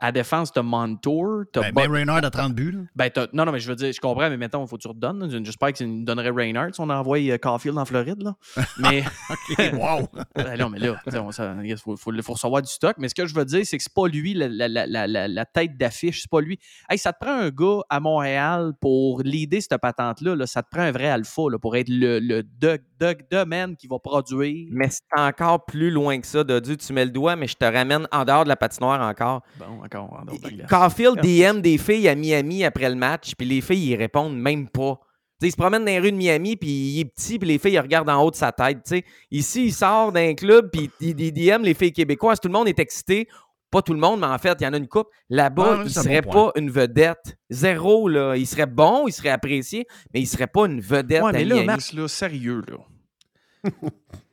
À 0.00 0.12
défense, 0.12 0.52
t'as 0.52 0.62
Montour. 0.62 1.42
T'as 1.52 1.62
Ben, 1.62 1.72
ben 1.74 1.90
Reynard 1.90 2.24
a 2.24 2.30
30 2.30 2.54
buts. 2.54 2.70
là. 2.72 2.78
Ben, 2.94 3.10
t'as- 3.10 3.26
non, 3.32 3.44
non, 3.44 3.52
mais 3.52 3.58
je 3.58 3.68
veux 3.68 3.74
dire, 3.74 3.92
je 3.92 4.00
comprends, 4.00 4.28
mais 4.30 4.36
mettons, 4.36 4.64
il 4.64 4.68
faut 4.68 4.76
que 4.76 4.82
tu 4.82 4.88
redonnes. 4.88 5.28
J'espère 5.44 5.72
que 5.72 5.78
ça 5.78 5.84
nous 5.86 6.04
donnerait 6.04 6.30
Reynard 6.30 6.72
si 6.72 6.80
on 6.80 6.88
envoie 6.88 7.18
euh, 7.18 7.36
Caulfield 7.38 7.76
en 7.78 7.84
Floride. 7.84 8.22
Là. 8.22 8.34
Mais. 8.78 9.02
OK, 9.30 9.72
wow. 9.74 10.08
Ben 10.36 10.56
non, 10.58 10.70
mais 10.70 10.78
là, 10.78 11.00
ça- 11.32 11.54
il 11.64 11.76
faut, 11.76 11.96
faut, 11.96 12.12
faut 12.22 12.32
recevoir 12.34 12.62
du 12.62 12.68
stock. 12.70 12.94
Mais 12.98 13.08
ce 13.08 13.14
que 13.14 13.26
je 13.26 13.34
veux 13.34 13.44
dire, 13.44 13.62
c'est 13.64 13.76
que 13.76 13.82
c'est 13.82 13.92
pas 13.92 14.06
lui 14.06 14.34
la, 14.34 14.48
la- 14.48 14.68
la- 14.68 14.86
la- 14.86 15.06
la- 15.06 15.28
la 15.28 15.44
tête 15.44 15.76
d'affiche. 15.76 16.20
C'est 16.22 16.30
pas 16.30 16.40
lui. 16.40 16.58
Hey, 16.88 16.96
ça 16.98 17.12
te 17.12 17.18
prend 17.20 17.34
un 17.34 17.50
gars 17.50 17.80
à 17.90 17.98
Montréal 18.00 18.72
pour 18.80 19.22
l'aider 19.24 19.60
cette 19.60 19.76
patente-là. 19.80 20.36
là. 20.36 20.46
Ça 20.46 20.62
te 20.62 20.68
prend 20.70 20.82
un 20.82 20.92
vrai 20.92 21.08
alpha 21.08 21.42
là, 21.50 21.58
pour 21.58 21.74
être 21.76 21.88
le, 21.88 22.20
le 22.20 22.42
Doug, 22.44 22.80
Doug 23.00 23.18
the 23.30 23.44
man 23.46 23.76
qui 23.76 23.88
va 23.88 23.98
produire. 23.98 24.68
Mais 24.70 24.88
c'est 24.90 25.02
encore 25.20 25.64
plus 25.64 25.90
loin 25.90 26.20
que 26.20 26.26
ça, 26.26 26.44
Dodu. 26.44 26.76
Tu 26.76 26.92
mets 26.92 27.04
le 27.04 27.10
doigt, 27.10 27.34
mais 27.36 27.46
je 27.48 27.56
te 27.56 27.64
ramène 27.64 28.06
en 28.12 28.24
dehors 28.24 28.44
de 28.44 28.48
la 28.48 28.56
patinoire 28.56 29.00
encore. 29.00 29.42
Bon, 29.58 29.82
encore 29.96 30.24
glace. 30.26 30.68
Caulfield 30.68 31.20
DM 31.22 31.60
des 31.60 31.78
filles 31.78 32.08
à 32.08 32.14
Miami 32.14 32.64
après 32.64 32.88
le 32.88 32.96
match, 32.96 33.32
puis 33.36 33.46
les 33.46 33.60
filles, 33.60 33.90
ils 33.92 33.96
répondent 33.96 34.38
même 34.38 34.68
pas. 34.68 34.98
Tu 35.40 35.44
sais, 35.44 35.48
il 35.48 35.52
se 35.52 35.56
promène 35.56 35.82
dans 35.84 35.90
les 35.92 35.98
rues 36.00 36.10
de 36.12 36.16
Miami, 36.16 36.56
puis 36.56 36.68
il 36.68 37.00
est 37.00 37.04
petit, 37.04 37.38
puis 37.38 37.48
les 37.48 37.58
filles, 37.58 37.74
ils 37.74 37.80
regardent 37.80 38.10
en 38.10 38.22
haut 38.22 38.30
de 38.30 38.36
sa 38.36 38.50
tête. 38.50 38.92
Ici, 39.30 39.66
il 39.66 39.72
sort 39.72 40.10
d'un 40.12 40.34
club, 40.34 40.70
puis 40.72 40.90
il, 41.00 41.20
il 41.20 41.32
DM 41.32 41.62
les 41.62 41.74
filles 41.74 41.92
québécoises. 41.92 42.40
Tout 42.40 42.48
le 42.48 42.54
monde 42.54 42.66
est 42.68 42.78
excité. 42.80 43.28
Pas 43.70 43.82
tout 43.82 43.92
le 43.92 44.00
monde, 44.00 44.20
mais 44.20 44.26
en 44.26 44.38
fait, 44.38 44.56
il 44.60 44.64
y 44.64 44.66
en 44.66 44.72
a 44.72 44.78
une 44.78 44.88
coupe. 44.88 45.08
Là-bas, 45.28 45.76
ouais, 45.76 45.84
il 45.84 45.90
serait 45.90 46.22
bon 46.22 46.30
pas 46.30 46.52
une 46.56 46.70
vedette. 46.70 47.36
Zéro, 47.50 48.08
là. 48.08 48.34
Il 48.34 48.46
serait 48.46 48.66
bon, 48.66 49.06
il 49.06 49.12
serait 49.12 49.28
apprécié, 49.28 49.86
mais 50.14 50.20
il 50.20 50.26
serait 50.26 50.46
pas 50.46 50.64
une 50.66 50.80
vedette 50.80 51.22
Ouais, 51.22 51.28
à 51.28 51.32
mais 51.32 51.44
là, 51.44 51.54
Miami. 51.56 51.66
Max, 51.66 51.92
là, 51.92 52.08
sérieux, 52.08 52.62
là. 52.66 52.78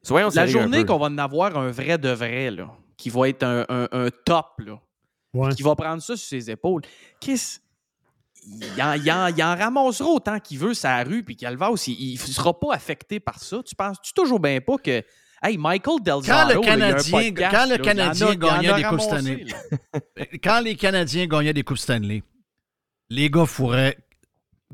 Soyons 0.01 0.29
La 0.33 0.45
journée 0.47 0.85
qu'on 0.85 0.97
va 0.97 1.07
en 1.07 1.17
avoir 1.17 1.57
un 1.57 1.69
vrai 1.71 1.97
de 1.97 2.09
vrai, 2.09 2.49
là, 2.51 2.71
qui 2.97 3.09
va 3.09 3.27
être 3.27 3.43
un, 3.43 3.65
un- 3.69 3.87
un 3.91 4.07
top, 4.25 4.45
là, 4.59 4.79
Ouais. 5.35 5.53
qui 5.53 5.61
va 5.63 5.75
prendre 5.75 6.01
ça 6.01 6.15
sur 6.17 6.27
ses 6.27 6.49
épaules, 6.49 6.81
Chris, 7.21 7.57
il 8.47 8.81
en, 8.81 8.93
il 8.93 9.11
en- 9.11 9.27
il 9.27 9.43
en 9.43 9.55
ramassera 9.55 10.09
autant 10.09 10.39
qu'il 10.39 10.59
veut 10.59 10.73
sa 10.73 11.03
rue, 11.03 11.23
puis 11.23 11.35
Calvas, 11.35 11.83
il 11.87 12.13
ne 12.13 12.17
sera 12.17 12.57
pas 12.59 12.73
affecté 12.73 13.19
par 13.19 13.39
ça. 13.39 13.61
Tu 13.63 13.75
penses-tu 13.75 14.13
toujours 14.13 14.39
bien 14.39 14.61
pas 14.61 14.77
que. 14.77 15.03
Hey, 15.43 15.57
Michael 15.57 16.01
Delzaro, 16.01 16.23
Quand 16.41 16.47
le 16.47 16.55
là, 16.55 16.61
Canadien, 16.61 17.19
podcast, 17.19 17.55
quand 17.55 17.65
le 17.65 17.75
là, 17.75 17.77
Canadien 17.83 18.27
a 18.29 18.35
gagnait 18.35 18.73
des 18.75 18.83
Coupes 18.83 19.01
Stanley, 19.01 19.45
quand 20.43 20.59
les 20.61 20.75
Canadiens 20.75 21.25
gagnaient 21.27 21.53
des 21.53 21.63
Coupes 21.63 21.77
Stanley, 21.77 22.23
les 23.09 23.29
gars 23.29 23.45
fourraient 23.45 23.97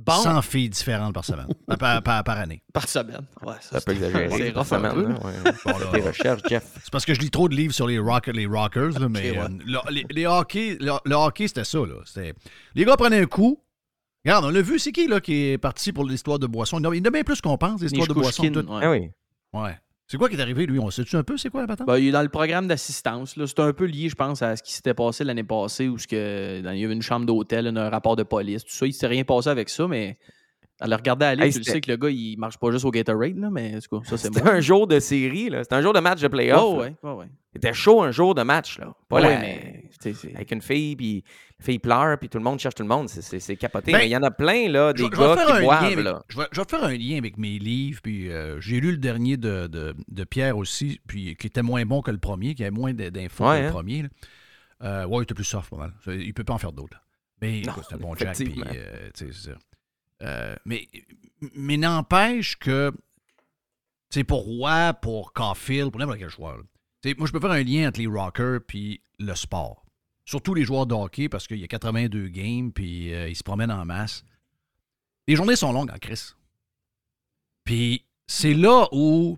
Bon. 0.05 0.13
100 0.13 0.41
filles 0.41 0.69
différentes 0.69 1.13
par 1.13 1.23
semaine, 1.25 1.47
par, 1.79 2.01
par- 2.01 2.23
par 2.23 2.37
année. 2.39 2.61
Par 2.73 2.87
semaine. 2.87 3.25
Ouais, 3.43 3.53
ça, 3.61 3.79
Ça 3.79 3.81
peut 3.81 3.95
c'est- 3.95 4.05
exagérer. 4.07 4.29
C'est 4.37 4.57
rough 4.57 4.65
semaine, 4.67 4.93
peu. 4.93 5.03
là, 5.03 5.09
ouais. 5.09 5.51
Bon, 5.65 5.77
là, 5.77 5.85
Tes 5.93 6.01
recherches, 6.01 6.41
Jeff. 6.49 6.63
C'est 6.83 6.89
parce 6.91 7.05
que 7.05 7.13
je 7.13 7.19
lis 7.19 7.29
trop 7.29 7.47
de 7.49 7.55
livres 7.55 7.73
sur 7.73 7.87
les, 7.87 7.99
rock, 7.99 8.27
les 8.27 8.45
Rockers, 8.45 8.99
là, 8.99 9.07
mais 9.09 9.31
ouais. 9.31 9.37
euh, 9.39 9.47
le, 9.65 9.79
les, 9.91 10.05
les 10.09 10.25
hockey, 10.25 10.77
le, 10.79 10.91
le 11.05 11.15
hockey, 11.15 11.47
c'était 11.47 11.63
ça. 11.63 11.79
Là. 11.79 11.95
C'était- 12.05 12.33
Les 12.75 12.85
gars 12.85 12.97
prenaient 12.97 13.21
un 13.21 13.25
coup. 13.25 13.61
Regarde, 14.25 14.45
on 14.45 14.49
l'a 14.49 14.61
vu, 14.61 14.77
c'est 14.79 14.91
qui 14.91 15.07
là, 15.07 15.19
qui 15.19 15.33
est 15.51 15.57
parti 15.57 15.91
pour 15.91 16.05
l'histoire 16.05 16.37
de 16.39 16.45
boisson? 16.47 16.77
Il 16.79 16.83
y 16.83 17.01
en 17.01 17.05
a- 17.05 17.09
bien 17.11 17.23
plus 17.23 17.41
qu'on 17.41 17.57
pense, 17.57 17.81
l'histoire 17.81 18.07
de 18.07 18.13
boisson. 18.13 18.51
Ah 18.81 18.89
oui. 18.91 19.09
Ouais. 19.53 19.77
C'est 20.11 20.17
quoi 20.17 20.27
qui 20.27 20.35
est 20.35 20.41
arrivé, 20.41 20.65
lui? 20.65 20.77
On 20.77 20.89
sait-tu 20.91 21.15
un 21.15 21.23
peu 21.23 21.37
c'est 21.37 21.49
quoi 21.49 21.61
la 21.61 21.67
patente? 21.67 21.87
Ben, 21.87 21.97
il 21.97 22.09
est 22.09 22.11
dans 22.11 22.21
le 22.21 22.27
programme 22.27 22.67
d'assistance. 22.67 23.37
là. 23.37 23.47
C'est 23.47 23.61
un 23.61 23.71
peu 23.71 23.85
lié, 23.85 24.09
je 24.09 24.15
pense, 24.15 24.41
à 24.41 24.57
ce 24.57 24.61
qui 24.61 24.73
s'était 24.73 24.93
passé 24.93 25.23
l'année 25.23 25.45
passée 25.45 25.87
où 25.87 25.97
ce 25.97 26.05
que, 26.05 26.59
dans- 26.59 26.71
il 26.71 26.79
y 26.81 26.83
avait 26.83 26.93
une 26.93 27.01
chambre 27.01 27.25
d'hôtel, 27.25 27.65
un 27.77 27.89
rapport 27.89 28.17
de 28.17 28.23
police, 28.23 28.65
tout 28.65 28.73
ça. 28.73 28.85
Il 28.85 28.89
ne 28.89 28.93
s'est 28.93 29.07
rien 29.07 29.23
passé 29.23 29.47
avec 29.47 29.69
ça, 29.69 29.87
mais 29.87 30.17
à 30.81 30.87
le 30.87 30.95
regarder 30.97 31.25
aller, 31.27 31.45
Hey, 31.45 31.51
tu 31.53 31.59
le 31.59 31.63
sais 31.63 31.79
que 31.79 31.89
le 31.89 31.95
gars, 31.95 32.09
il 32.09 32.35
marche 32.37 32.57
pas 32.57 32.71
juste 32.71 32.83
au 32.83 32.91
Gatorade, 32.91 33.37
là, 33.37 33.49
mais 33.49 33.73
en 33.77 33.79
tout 33.79 33.99
cas, 34.01 34.05
ça, 34.09 34.17
c'est 34.17 34.33
C'était 34.33 34.49
un 34.49 34.59
jour 34.59 34.85
de 34.85 34.99
série, 34.99 35.49
là. 35.49 35.63
C'était 35.63 35.75
un 35.75 35.81
jour 35.81 35.93
de 35.93 36.01
match 36.01 36.19
de 36.19 36.27
playoff. 36.27 36.61
Oh, 36.61 36.73
là. 36.73 36.81
ouais, 36.87 36.95
ouais, 37.03 37.11
ouais. 37.13 37.25
C'était 37.53 37.71
chaud 37.73 38.01
un 38.01 38.11
jour 38.11 38.35
de 38.35 38.43
match, 38.43 38.79
là. 38.79 38.93
Pas 39.07 39.15
Ouais, 39.15 39.21
la- 39.21 39.39
mais, 39.39 39.83
c'est- 40.01 40.35
Avec 40.35 40.51
une 40.51 40.61
fille, 40.61 40.97
puis 40.97 41.23
la 41.61 41.65
fille 41.65 41.79
pleure, 41.79 42.17
puis 42.17 42.27
tout 42.27 42.37
le 42.37 42.43
monde 42.43 42.59
cherche 42.59 42.75
tout 42.75 42.83
le 42.83 42.89
monde. 42.89 43.07
C'est- 43.07 43.21
C'est 43.21 43.39
c'est 43.39 43.55
capoté. 43.55 43.91
Ben, 43.91 43.99
mais 43.99 44.07
il 44.07 44.11
y 44.11 44.17
en 44.17 44.23
a 44.23 44.31
plein, 44.31 44.67
là, 44.69 44.91
Je 44.95 45.03
des 45.03 45.09
je 45.15 45.19
gars 45.19 45.35
faire 45.35 45.45
qui 45.45 45.51
un 45.53 45.59
lien 45.59 45.63
boivent, 45.65 45.83
avec- 45.83 45.99
là. 46.05 46.23
Je 46.27 46.37
vais, 46.37 46.45
je 46.51 46.59
vais 46.61 46.67
faire 46.67 46.83
un 46.83 46.93
lien 46.97 47.17
avec 47.17 47.37
mes 47.37 47.59
livres, 47.59 48.01
puis 48.01 48.29
euh, 48.31 48.59
j'ai 48.59 48.79
lu 48.79 48.91
le 48.91 48.97
dernier 48.97 49.37
de, 49.37 49.67
de- 49.67 49.95
de 50.07 50.23
Pierre 50.23 50.57
aussi, 50.57 50.99
puis 51.07 51.35
qui 51.35 51.47
était 51.47 51.61
moins 51.61 51.85
bon 51.85 52.01
que 52.01 52.11
le 52.11 52.17
premier, 52.17 52.55
qui 52.55 52.63
avait 52.63 52.71
moins 52.71 52.93
d'infos 52.93 53.47
Ouais, 53.47 53.57
que 53.57 53.61
le 53.61 53.67
hein? 53.67 53.71
premier. 53.71 54.01
là. 54.03 54.09
Euh, 54.83 55.05
ouais, 55.05 55.19
il 55.19 55.23
était 55.23 55.33
plus 55.35 55.43
soft, 55.43 55.69
pas 55.69 55.77
mal. 55.77 55.93
Il 56.07 56.33
peut 56.33 56.43
pas 56.43 56.53
en 56.53 56.57
faire 56.57 56.71
d'autres. 56.71 56.97
Mais 57.41 57.61
c'est 57.87 57.95
un 57.95 57.97
bon 57.97 58.15
Jack, 58.15 58.35
puis 58.37 58.61
euh, 58.65 59.09
tu 59.15 59.25
sais, 59.27 59.31
c'est 59.31 59.49
ça. 59.51 59.57
Euh, 60.23 60.55
mais 60.65 60.87
mais 61.55 61.77
n'empêche 61.77 62.57
que, 62.57 62.91
sais, 64.09 64.23
pour 64.23 64.43
Roy, 64.43 64.93
pour 65.01 65.33
Caulfield, 65.33 65.91
pour 65.91 65.99
n'importe 65.99 66.19
quel 66.19 66.29
joueur, 66.29 66.57
moi, 67.17 67.25
je 67.27 67.31
peux 67.31 67.39
faire 67.39 67.49
un 67.51 67.63
lien 67.63 67.87
entre 67.87 67.99
les 67.99 68.05
rockers 68.07 68.59
puis 68.67 69.01
le 69.17 69.33
sport. 69.33 69.80
Surtout 70.31 70.53
les 70.53 70.63
joueurs 70.63 70.85
de 70.85 70.95
hockey, 70.95 71.27
parce 71.27 71.45
qu'il 71.45 71.57
y 71.57 71.63
a 71.65 71.67
82 71.67 72.29
games, 72.29 72.71
puis 72.71 73.13
euh, 73.13 73.27
ils 73.27 73.35
se 73.35 73.43
promènent 73.43 73.69
en 73.69 73.83
masse. 73.83 74.23
Les 75.27 75.35
journées 75.35 75.57
sont 75.57 75.73
longues 75.73 75.91
en 75.91 75.97
crise. 75.97 76.37
Puis 77.65 78.05
c'est 78.27 78.53
là 78.53 78.87
où 78.93 79.37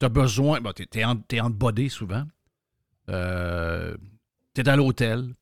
tu 0.00 0.06
as 0.06 0.08
besoin. 0.08 0.60
Bon, 0.60 0.72
tu 0.72 0.84
es, 0.98 1.04
en, 1.04 1.16
souvent. 1.90 2.24
Euh, 3.08 3.96
tu 4.52 4.62
à 4.68 4.74
l'hôtel. 4.74 5.32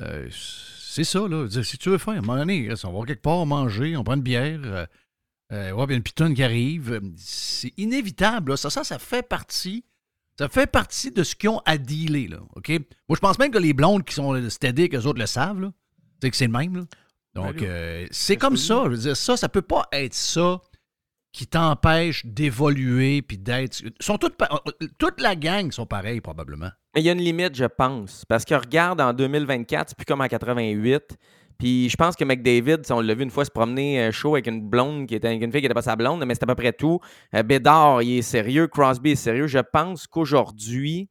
Euh, 0.00 0.28
c'est 0.32 1.04
ça, 1.04 1.28
là. 1.28 1.48
Si 1.62 1.78
tu 1.78 1.90
veux 1.90 1.98
faire, 1.98 2.14
à 2.14 2.16
un 2.16 2.22
moment 2.22 2.38
donné, 2.38 2.74
on 2.82 2.98
va 2.98 3.06
quelque 3.06 3.22
part 3.22 3.46
manger, 3.46 3.96
on 3.96 4.02
prend 4.02 4.16
une 4.16 4.22
bière. 4.22 4.60
Euh, 4.64 4.86
euh, 5.52 5.70
ouais, 5.70 5.94
une 5.94 6.02
pitonne 6.02 6.34
qui 6.34 6.42
arrive. 6.42 7.00
C'est 7.16 7.72
inévitable. 7.76 8.58
Ça, 8.58 8.68
ça, 8.68 8.82
ça 8.82 8.98
fait 8.98 9.22
partie. 9.22 9.84
Ça 10.42 10.48
fait 10.48 10.66
partie 10.66 11.12
de 11.12 11.22
ce 11.22 11.36
qu'ils 11.36 11.50
ont 11.50 11.60
à 11.64 11.78
dealer, 11.78 12.26
là. 12.28 12.38
OK? 12.56 12.68
Moi, 12.70 13.14
je 13.14 13.20
pense 13.20 13.38
même 13.38 13.52
que 13.52 13.58
les 13.58 13.72
blondes 13.72 14.04
qui 14.04 14.12
sont 14.14 14.48
stédées, 14.50 14.88
que 14.88 14.96
les 14.96 15.06
autres 15.06 15.20
le 15.20 15.26
savent, 15.26 15.60
là. 15.60 15.70
Sais 16.20 16.30
que 16.30 16.36
c'est 16.36 16.46
le 16.48 16.52
même, 16.52 16.76
là. 16.76 16.82
Donc, 17.34 17.56
Ben 17.60 17.64
euh, 17.68 18.06
c'est 18.10 18.36
comme 18.36 18.56
ça. 18.56 18.82
Je 18.86 18.90
veux 18.90 18.98
dire, 18.98 19.16
ça, 19.16 19.36
ça 19.36 19.48
peut 19.48 19.62
pas 19.62 19.86
être 19.92 20.14
ça 20.14 20.60
qui 21.32 21.46
t'empêchent 21.46 22.26
d'évoluer 22.26 23.22
puis 23.22 23.38
d'être. 23.38 23.82
Sont 24.00 24.18
toutes, 24.18 24.36
pa- 24.36 24.62
toute 24.98 25.20
la 25.20 25.36
gang 25.36 25.70
sont 25.70 25.86
pareils, 25.86 26.20
probablement. 26.20 26.70
Mais 26.94 27.00
il 27.02 27.04
y 27.04 27.08
a 27.08 27.12
une 27.12 27.20
limite, 27.22 27.54
je 27.54 27.64
pense. 27.64 28.24
Parce 28.28 28.44
que 28.44 28.54
regarde, 28.54 29.00
en 29.00 29.12
2024, 29.12 29.90
c'est 29.90 29.96
plus 29.96 30.04
comme 30.04 30.20
en 30.20 30.28
88. 30.28 31.16
Puis 31.58 31.88
je 31.88 31.96
pense 31.96 32.16
que 32.16 32.24
McDavid, 32.24 32.78
on 32.90 33.00
l'a 33.00 33.14
vu 33.14 33.22
une 33.22 33.30
fois 33.30 33.44
se 33.44 33.50
promener 33.50 34.00
euh, 34.00 34.10
chaud 34.12 34.34
avec 34.34 34.46
une 34.46 34.68
blonde 34.68 35.06
qui 35.06 35.14
était 35.14 35.28
avec 35.28 35.42
une 35.42 35.52
fille 35.52 35.60
qui 35.60 35.66
n'était 35.66 35.74
pas 35.74 35.82
sa 35.82 35.96
blonde, 35.96 36.24
mais 36.24 36.34
c'était 36.34 36.44
à 36.44 36.54
peu 36.54 36.54
près 36.54 36.72
tout. 36.72 37.00
Euh, 37.34 37.42
Bédard, 37.42 38.02
il 38.02 38.18
est 38.18 38.22
sérieux. 38.22 38.66
Crosby 38.66 39.12
est 39.12 39.16
sérieux. 39.16 39.46
Je 39.46 39.58
pense 39.58 40.06
qu'aujourd'hui, 40.06 41.08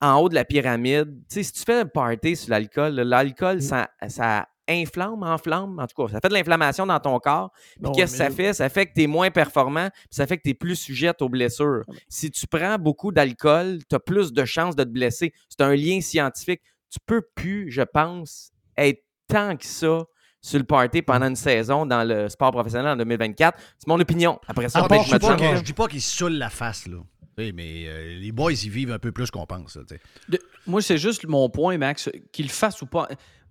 en 0.00 0.20
haut 0.20 0.28
de 0.28 0.34
la 0.34 0.44
pyramide, 0.44 1.20
tu 1.28 1.36
sais, 1.36 1.42
si 1.42 1.52
tu 1.52 1.62
fais 1.62 1.80
un 1.80 1.86
party 1.86 2.36
sur 2.36 2.50
l'alcool, 2.50 2.94
l'alcool, 2.94 3.62
ça, 3.62 3.88
ça 4.08 4.48
inflamme, 4.68 5.22
enflamme, 5.22 5.78
en 5.78 5.86
tout 5.86 6.02
cas, 6.02 6.12
ça 6.12 6.20
fait 6.20 6.28
de 6.28 6.34
l'inflammation 6.34 6.86
dans 6.86 7.00
ton 7.00 7.18
corps. 7.18 7.50
Puis 7.82 7.92
qu'est-ce 7.92 8.12
que 8.12 8.18
ça 8.18 8.30
fait? 8.30 8.52
Ça 8.52 8.68
fait 8.68 8.86
que 8.86 8.92
tu 8.94 9.02
es 9.02 9.06
moins 9.06 9.30
performant, 9.30 9.88
puis 9.90 10.08
ça 10.10 10.26
fait 10.26 10.36
que 10.36 10.42
tu 10.42 10.50
es 10.50 10.54
plus 10.54 10.76
sujette 10.76 11.22
aux 11.22 11.28
blessures. 11.28 11.84
Si 12.08 12.30
tu 12.30 12.46
prends 12.46 12.78
beaucoup 12.78 13.12
d'alcool, 13.12 13.78
tu 13.88 13.94
as 13.94 14.00
plus 14.00 14.32
de 14.32 14.44
chances 14.44 14.76
de 14.76 14.84
te 14.84 14.88
blesser. 14.88 15.32
C'est 15.48 15.62
un 15.62 15.74
lien 15.74 16.00
scientifique. 16.00 16.62
Tu 16.90 16.98
peux 17.04 17.22
plus, 17.34 17.70
je 17.70 17.82
pense, 17.82 18.52
être 18.76 19.03
tant 19.28 19.56
que 19.56 19.64
ça 19.66 20.04
sur 20.40 20.58
le 20.58 20.64
party 20.64 21.00
pendant 21.02 21.26
une 21.26 21.36
saison 21.36 21.86
dans 21.86 22.04
le 22.06 22.28
sport 22.28 22.50
professionnel 22.52 22.88
en 22.92 22.96
2024. 22.96 23.58
C'est 23.78 23.86
mon 23.88 23.98
opinion. 23.98 24.38
Après 24.46 24.68
ça, 24.68 24.80
part, 24.86 25.02
je 25.04 25.10
je 25.10 25.16
dis 25.16 25.26
pas 25.26 25.36
que- 25.36 25.56
je 25.56 25.62
dis 25.62 25.72
pas 25.72 25.86
qu'ils 25.88 26.02
se 26.02 26.16
saoulent 26.16 26.32
la 26.38 26.50
face, 26.50 26.86
là. 26.86 26.98
Sais, 27.38 27.50
mais 27.52 27.84
euh, 27.88 28.18
les 28.20 28.30
boys, 28.30 28.52
ils 28.52 28.70
vivent 28.70 28.92
un 28.92 28.98
peu 28.98 29.10
plus 29.10 29.30
qu'on 29.30 29.46
pense. 29.46 29.76
là. 29.76 29.82
De- 30.28 30.38
moi, 30.66 30.80
c'est 30.82 30.98
juste 30.98 31.26
mon 31.26 31.48
point, 31.48 31.78
Max, 31.78 32.08
qu'il 32.32 32.44
le 32.46 32.50
fasse 32.50 32.80
ou 32.82 32.86
pas. 32.86 33.08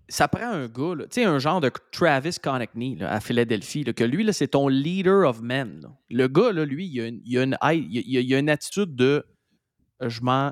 Ça 0.07 0.27
prend 0.27 0.51
un 0.51 0.67
gars, 0.67 0.95
là, 0.95 1.03
tu 1.05 1.21
sais, 1.21 1.23
un 1.25 1.39
genre 1.39 1.59
de 1.61 1.71
Travis 1.91 2.35
Connectney 2.41 2.95
là, 2.97 3.11
à 3.11 3.19
Philadelphie, 3.19 3.83
là, 3.83 3.93
que 3.93 4.03
lui, 4.03 4.23
là, 4.23 4.31
c'est 4.33 4.49
ton 4.49 4.67
leader 4.67 5.27
of 5.27 5.41
men. 5.41 5.79
là. 5.81 5.89
Le 6.09 6.27
gars, 6.27 6.51
là, 6.51 6.63
lui, 6.65 6.85
il 6.87 7.01
a 7.01 7.07
une, 7.07 7.21
il 7.25 7.37
a 7.39 7.43
une, 7.43 7.57
il 7.73 8.17
a- 8.17 8.21
il 8.21 8.35
a 8.35 8.39
une 8.39 8.49
attitude 8.49 8.95
de 8.95 9.25
je 10.01 10.21
m'en 10.21 10.51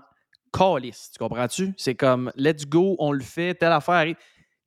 calisse. 0.53 1.11
Tu 1.13 1.19
comprends-tu? 1.19 1.73
C'est 1.77 1.95
comme 1.95 2.31
let's 2.35 2.65
go, 2.65 2.95
on 2.99 3.11
le 3.11 3.21
fait, 3.23 3.53
telle 3.55 3.71
affaire 3.71 3.95
arrive. 3.95 4.15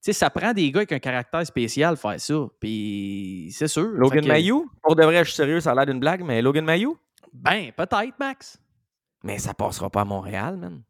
Tu 0.05 0.12
sais, 0.12 0.18
ça 0.18 0.28
prend 0.28 0.52
des 0.52 0.70
gars 0.70 0.81
avec 0.81 0.93
un 0.93 0.98
caractère 0.98 1.47
spécial 1.47 1.97
faire 1.97 2.20
ça. 2.20 2.35
Puis 2.60 3.48
c'est 3.52 3.68
sûr. 3.68 3.85
Logan 3.89 4.22
que- 4.22 4.28
Mayou? 4.28 4.70
Pour 4.82 4.94
de 4.97 5.02
vrai, 5.02 5.20
je 5.24 5.31
suis 5.31 5.36
sérieux, 5.36 5.60
ça 5.60 5.70
a 5.70 5.74
l'air 5.74 5.86
d'une 5.86 5.98
blague, 5.98 6.22
mais 6.22 6.43
Logan 6.43 6.62
Mayou? 6.62 6.98
Ben, 7.32 7.72
peut-être, 7.72 8.12
Max. 8.20 8.60
Mais 9.22 9.39
ça 9.39 9.55
passera 9.55 9.89
pas 9.89 10.02
à 10.02 10.05
Montréal, 10.05 10.59
man. 10.59 10.82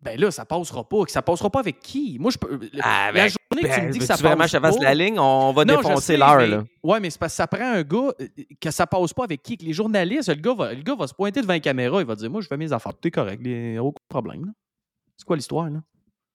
Ben 0.00 0.18
là, 0.18 0.32
ça 0.32 0.44
passera 0.44 0.82
pas. 0.82 1.04
Ça 1.06 1.22
passera 1.22 1.48
pas 1.50 1.60
avec 1.60 1.78
qui? 1.78 2.18
Moi, 2.18 2.32
je 2.32 2.38
peux. 2.38 2.58
Ah, 2.82 3.12
la 3.12 3.12
ben, 3.12 3.28
journée 3.28 3.68
que 3.68 3.74
tu 3.80 3.86
me 3.86 3.92
dis 3.92 3.98
que 4.00 4.04
ça 4.04 4.16
vraiment 4.16 4.38
passe 4.38 4.50
que 4.50 4.58
je 4.58 4.78
pas- 4.78 4.82
la 4.82 4.94
ligne? 4.96 5.20
On 5.20 5.52
va 5.52 5.64
Non, 5.64 5.76
défoncer 5.76 6.16
l'heure. 6.16 6.64
Ouais, 6.82 6.98
mais 6.98 7.10
c'est 7.10 7.20
parce 7.20 7.34
que 7.34 7.36
ça 7.36 7.46
prend 7.46 7.62
un 7.74 7.82
gars 7.82 8.12
euh, 8.20 8.26
que 8.60 8.70
ça 8.72 8.88
passe 8.88 9.12
pas 9.14 9.22
avec 9.22 9.40
qui? 9.44 9.56
Que 9.56 9.64
les 9.64 9.72
journalistes, 9.72 10.28
le 10.30 10.34
gars, 10.34 10.54
va, 10.54 10.74
le 10.74 10.82
gars 10.82 10.96
va 10.96 11.06
se 11.06 11.14
pointer 11.14 11.40
devant 11.42 11.52
la 11.52 11.60
caméra, 11.60 12.00
il 12.00 12.06
va 12.08 12.16
dire 12.16 12.28
Moi, 12.28 12.40
je 12.40 12.48
fais 12.48 12.56
mes 12.56 12.72
affaires, 12.72 12.92
tout 12.92 13.06
est 13.06 13.12
correct, 13.12 13.40
les- 13.44 13.78
aucun 13.78 14.02
problème. 14.08 14.52
C'est 15.16 15.24
quoi 15.24 15.36
l'histoire, 15.36 15.70
là? 15.70 15.78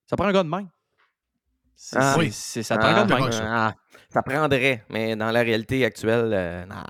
Ça 0.06 0.16
prend 0.16 0.26
un 0.28 0.32
gars 0.32 0.42
de 0.42 0.48
même. 0.48 0.68
Ah, 1.94 2.16
oui. 2.18 2.30
ça 2.32 2.76
prend 2.76 3.04
de 3.06 3.14
même. 3.14 3.30
Ah, 3.42 3.74
ça 4.10 4.22
prendrait, 4.22 4.84
mais 4.90 5.14
dans 5.16 5.30
la 5.30 5.40
réalité 5.42 5.84
actuelle, 5.84 6.30
euh, 6.32 6.66
nah. 6.66 6.84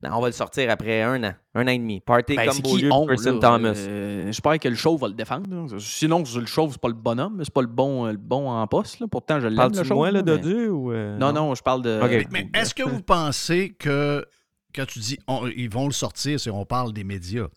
Non, 0.00 0.10
on 0.14 0.20
va 0.20 0.28
le 0.28 0.32
sortir 0.32 0.70
après 0.70 1.02
un 1.02 1.24
an, 1.24 1.32
un 1.56 1.64
an 1.64 1.70
et 1.70 1.78
demi. 1.78 2.00
Party 2.00 2.36
Ben, 2.36 2.46
comme 2.48 2.60
Beaulieu 2.60 2.88
on, 2.92 3.04
Person 3.04 3.32
là? 3.34 3.38
Thomas. 3.40 3.74
Euh, 3.76 4.26
J'espère 4.26 4.56
que 4.60 4.68
le 4.68 4.76
show 4.76 4.96
va 4.96 5.08
le 5.08 5.14
défendre. 5.14 5.50
là. 5.52 5.66
Sinon, 5.80 6.22
le 6.36 6.46
show, 6.46 6.68
c'est 6.70 6.80
pas 6.80 6.86
le 6.86 6.94
bonhomme, 6.94 7.40
c'est 7.42 7.52
pas 7.52 7.62
le 7.62 7.66
bon, 7.66 8.06
euh, 8.06 8.12
le 8.12 8.16
bon 8.16 8.48
en 8.48 8.64
poste. 8.68 9.00
là. 9.00 9.08
Pourtant, 9.10 9.40
je 9.40 9.48
l'aime, 9.48 9.56
Parles-tu 9.56 9.78
le 9.78 9.82
de 9.82 9.88
show. 9.88 9.94
moi, 9.96 10.12
là, 10.12 10.22
de 10.22 10.32
mais- 10.34 10.38
Dieu, 10.38 10.70
ou, 10.70 10.92
euh, 10.92 11.18
non, 11.18 11.32
non? 11.32 11.48
non, 11.48 11.54
je 11.56 11.62
parle 11.64 11.82
de... 11.82 12.00
Mais 12.30 12.48
est-ce 12.54 12.74
que 12.76 12.84
vous 12.84 13.02
pensez 13.02 13.70
que 13.76 14.24
quand 14.72 14.86
tu 14.86 15.00
dis 15.00 15.18
on- 15.26 15.48
ils 15.48 15.68
vont 15.68 15.86
le 15.88 15.92
sortir, 15.92 16.38
si 16.38 16.48
on 16.48 16.64
parle 16.64 16.92
des 16.92 17.02
médias, 17.02 17.48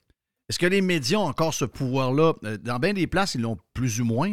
est-ce 0.50 0.58
que 0.58 0.66
les 0.66 0.82
médias 0.82 1.20
ont 1.20 1.28
encore 1.28 1.54
ce 1.54 1.66
pouvoir-là? 1.66 2.34
Euh, 2.46 2.58
Dans 2.58 2.80
bien 2.80 2.94
des 2.94 3.06
places, 3.06 3.36
ils 3.36 3.42
l'ont 3.42 3.58
plus 3.76 4.02
ou 4.02 4.06
moins. 4.06 4.32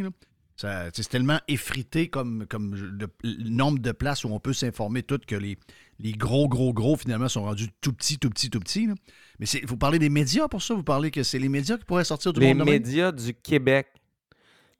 C'est 0.60 1.08
tellement 1.08 1.38
effrité 1.46 2.08
comme, 2.08 2.46
comme 2.48 2.74
le, 2.74 3.06
le 3.22 3.48
nombre 3.48 3.78
de 3.78 3.92
places 3.92 4.24
où 4.24 4.28
on 4.28 4.40
peut 4.40 4.52
s'informer 4.52 5.04
tout 5.04 5.20
que 5.24 5.36
les, 5.36 5.56
les 6.00 6.12
gros, 6.12 6.48
gros, 6.48 6.72
gros, 6.72 6.96
finalement, 6.96 7.28
sont 7.28 7.44
rendus 7.44 7.68
tout 7.80 7.92
petits, 7.92 8.18
tout 8.18 8.28
petits, 8.28 8.50
tout 8.50 8.58
petits. 8.58 8.86
là. 8.88 8.94
Mais 9.38 9.46
vous 9.66 9.76
parlez 9.76 10.00
des 10.00 10.08
médias 10.08 10.48
pour 10.48 10.62
ça? 10.62 10.74
Vous 10.74 10.82
parlez 10.82 11.12
que 11.12 11.22
c'est 11.22 11.38
les 11.38 11.48
médias 11.48 11.78
qui 11.78 11.84
pourraient 11.84 12.02
sortir 12.04 12.32
du 12.32 12.40
les 12.40 12.48
monde 12.48 12.58
de 12.58 12.64
même? 12.64 12.82
médias 12.82 13.12
du 13.12 13.34
Québec. 13.34 13.86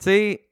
Tu 0.00 0.05
sais, 0.05 0.48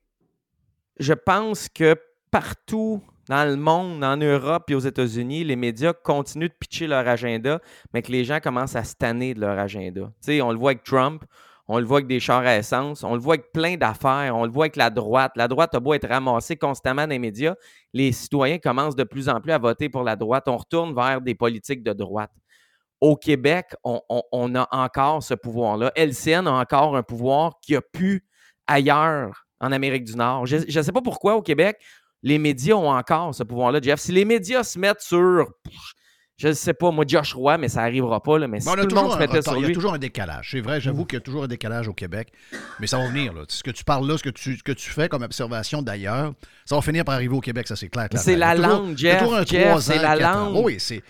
je 1.00 1.12
pense 1.12 1.68
que 1.68 1.96
partout 2.30 3.02
dans 3.28 3.44
le 3.44 3.56
monde, 3.56 4.04
en 4.04 4.16
Europe 4.16 4.70
et 4.70 4.76
aux 4.76 4.80
États-Unis, 4.80 5.42
les 5.42 5.56
médias 5.56 5.92
continuent 5.92 6.48
de 6.48 6.54
pitcher 6.58 6.86
leur 6.86 7.08
agenda, 7.08 7.60
mais 7.92 8.02
que 8.02 8.12
les 8.12 8.24
gens 8.24 8.38
commencent 8.38 8.76
à 8.76 8.84
se 8.84 8.94
tanner 8.94 9.34
de 9.34 9.40
leur 9.40 9.58
agenda. 9.58 10.02
Tu 10.02 10.26
sais, 10.26 10.40
on 10.40 10.52
le 10.52 10.58
voit 10.58 10.70
avec 10.70 10.84
Trump, 10.84 11.24
on 11.68 11.78
le 11.78 11.84
voit 11.84 11.98
avec 11.98 12.06
des 12.06 12.20
chars 12.20 12.46
à 12.46 12.56
essence, 12.56 13.02
on 13.02 13.14
le 13.14 13.20
voit 13.20 13.34
avec 13.34 13.52
plein 13.52 13.76
d'affaires, 13.76 14.36
on 14.36 14.44
le 14.44 14.50
voit 14.50 14.64
avec 14.64 14.76
la 14.76 14.90
droite. 14.90 15.32
La 15.36 15.48
droite 15.48 15.74
a 15.74 15.80
beau 15.80 15.94
être 15.94 16.08
ramassée 16.08 16.56
constamment 16.56 17.02
dans 17.02 17.10
les 17.10 17.18
médias, 17.18 17.54
les 17.92 18.12
citoyens 18.12 18.58
commencent 18.58 18.96
de 18.96 19.04
plus 19.04 19.28
en 19.28 19.40
plus 19.40 19.52
à 19.52 19.58
voter 19.58 19.88
pour 19.88 20.04
la 20.04 20.16
droite. 20.16 20.44
On 20.46 20.56
retourne 20.56 20.94
vers 20.94 21.20
des 21.20 21.34
politiques 21.34 21.82
de 21.82 21.92
droite. 21.92 22.30
Au 23.00 23.16
Québec, 23.16 23.74
on, 23.84 24.54
a 24.54 24.68
encore 24.70 25.22
ce 25.22 25.34
pouvoir-là. 25.34 25.92
LCN 25.96 26.46
a 26.46 26.52
encore 26.52 26.96
un 26.96 27.02
pouvoir 27.02 27.60
qui 27.60 27.76
a 27.76 27.82
pu 27.82 28.24
ailleurs 28.66 29.46
en 29.60 29.70
Amérique 29.70 30.04
du 30.04 30.16
Nord. 30.16 30.46
Je 30.46 30.56
ne 30.56 30.82
sais 30.82 30.92
pas 30.92 31.02
pourquoi 31.02 31.36
au 31.36 31.42
Québec, 31.42 31.76
les 32.22 32.38
médias 32.38 32.74
ont 32.74 32.90
encore 32.90 33.34
ce 33.34 33.42
pouvoir-là, 33.42 33.80
Jeff. 33.82 34.00
Si 34.00 34.12
les 34.12 34.24
médias 34.24 34.64
se 34.64 34.78
mettent 34.78 35.02
sur, 35.02 35.46
je 36.38 36.48
ne 36.48 36.52
sais 36.52 36.74
pas, 36.74 36.90
moi, 36.90 37.04
Josh 37.08 37.32
Roy, 37.34 37.56
mais 37.56 37.68
ça 37.68 37.80
n'arrivera 37.80 38.22
pas, 38.22 38.38
là, 38.38 38.46
mais 38.46 38.60
si 38.60 38.66
Bon, 38.66 38.74
tout 38.74 38.94
le 38.94 38.94
monde 38.94 39.12
se 39.12 39.18
mettait 39.18 39.40
sur 39.40 39.56
il 39.56 39.62
y 39.62 39.64
a 39.64 39.68
lui... 39.68 39.74
toujours 39.74 39.94
un 39.94 39.98
décalage. 39.98 40.48
C'est 40.50 40.60
vrai, 40.60 40.80
j'avoue 40.80 41.06
qu'il 41.06 41.16
y 41.16 41.20
a 41.20 41.22
toujours 41.22 41.44
un 41.44 41.48
décalage 41.48 41.88
au 41.88 41.94
Québec, 41.94 42.28
mais 42.78 42.86
ça 42.86 42.98
va 42.98 43.08
venir. 43.08 43.32
Là. 43.32 43.42
Ce 43.48 43.62
que 43.62 43.70
tu 43.70 43.84
parles 43.84 44.06
là, 44.06 44.18
ce 44.18 44.22
que 44.22 44.30
tu, 44.30 44.56
ce 44.56 44.62
que 44.62 44.72
tu 44.72 44.90
fais 44.90 45.08
comme 45.08 45.22
observation 45.22 45.80
d'ailleurs, 45.80 46.34
ça 46.64 46.74
va 46.74 46.82
finir 46.82 47.04
par 47.04 47.14
arriver 47.14 47.34
au 47.34 47.40
Québec, 47.40 47.66
ça 47.66 47.76
c'est 47.76 47.88
clair. 47.88 48.08
clair, 48.08 48.20
C'est 48.22 48.36
la 48.36 48.54
langue, 48.54 48.96
Jeff, 48.96 49.22
c'est 49.80 49.98
la 49.98 50.16
langue. 50.16 50.62
oui, 50.64 50.76
c'est, 50.78 51.02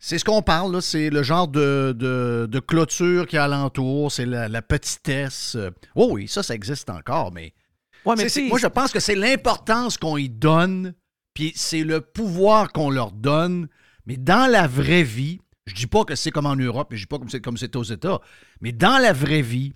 c'est 0.00 0.18
ce 0.18 0.24
qu'on 0.24 0.42
parle, 0.42 0.72
là. 0.72 0.80
c'est 0.80 1.10
le 1.10 1.22
genre 1.22 1.46
de, 1.46 1.94
de, 1.96 2.48
de 2.50 2.58
clôture 2.58 3.26
qui 3.28 3.36
est 3.36 3.40
alentour, 3.40 4.10
c'est 4.10 4.26
la, 4.26 4.48
la 4.48 4.62
petitesse. 4.62 5.56
Oh 5.94 6.08
oui, 6.10 6.26
ça, 6.26 6.42
ça 6.42 6.54
existe 6.54 6.90
encore, 6.90 7.30
mais, 7.32 7.52
Ouais, 8.04 8.16
mais 8.16 8.26
moi 8.48 8.58
je 8.58 8.66
pense 8.66 8.90
que 8.92 8.98
c'est 8.98 9.14
l'importance 9.14 9.96
qu'on 9.96 10.16
y 10.16 10.28
donne, 10.28 10.94
puis 11.34 11.52
c'est 11.54 11.84
le 11.84 12.00
pouvoir 12.00 12.72
qu'on 12.72 12.90
leur 12.90 13.12
donne, 13.12 13.68
mais 14.06 14.16
dans 14.16 14.50
la 14.50 14.66
vraie 14.66 15.02
vie, 15.02 15.40
je 15.66 15.74
dis 15.74 15.86
pas 15.86 16.04
que 16.04 16.14
c'est 16.14 16.30
comme 16.30 16.46
en 16.46 16.56
Europe, 16.56 16.92
et 16.92 16.96
je 16.96 17.02
dis 17.02 17.06
pas 17.06 17.18
comme 17.18 17.28
c'est 17.28 17.40
comme 17.40 17.56
c'est 17.56 17.76
aux 17.76 17.82
États, 17.84 18.20
mais 18.60 18.72
dans 18.72 18.98
la 18.98 19.12
vraie 19.12 19.42
vie, 19.42 19.72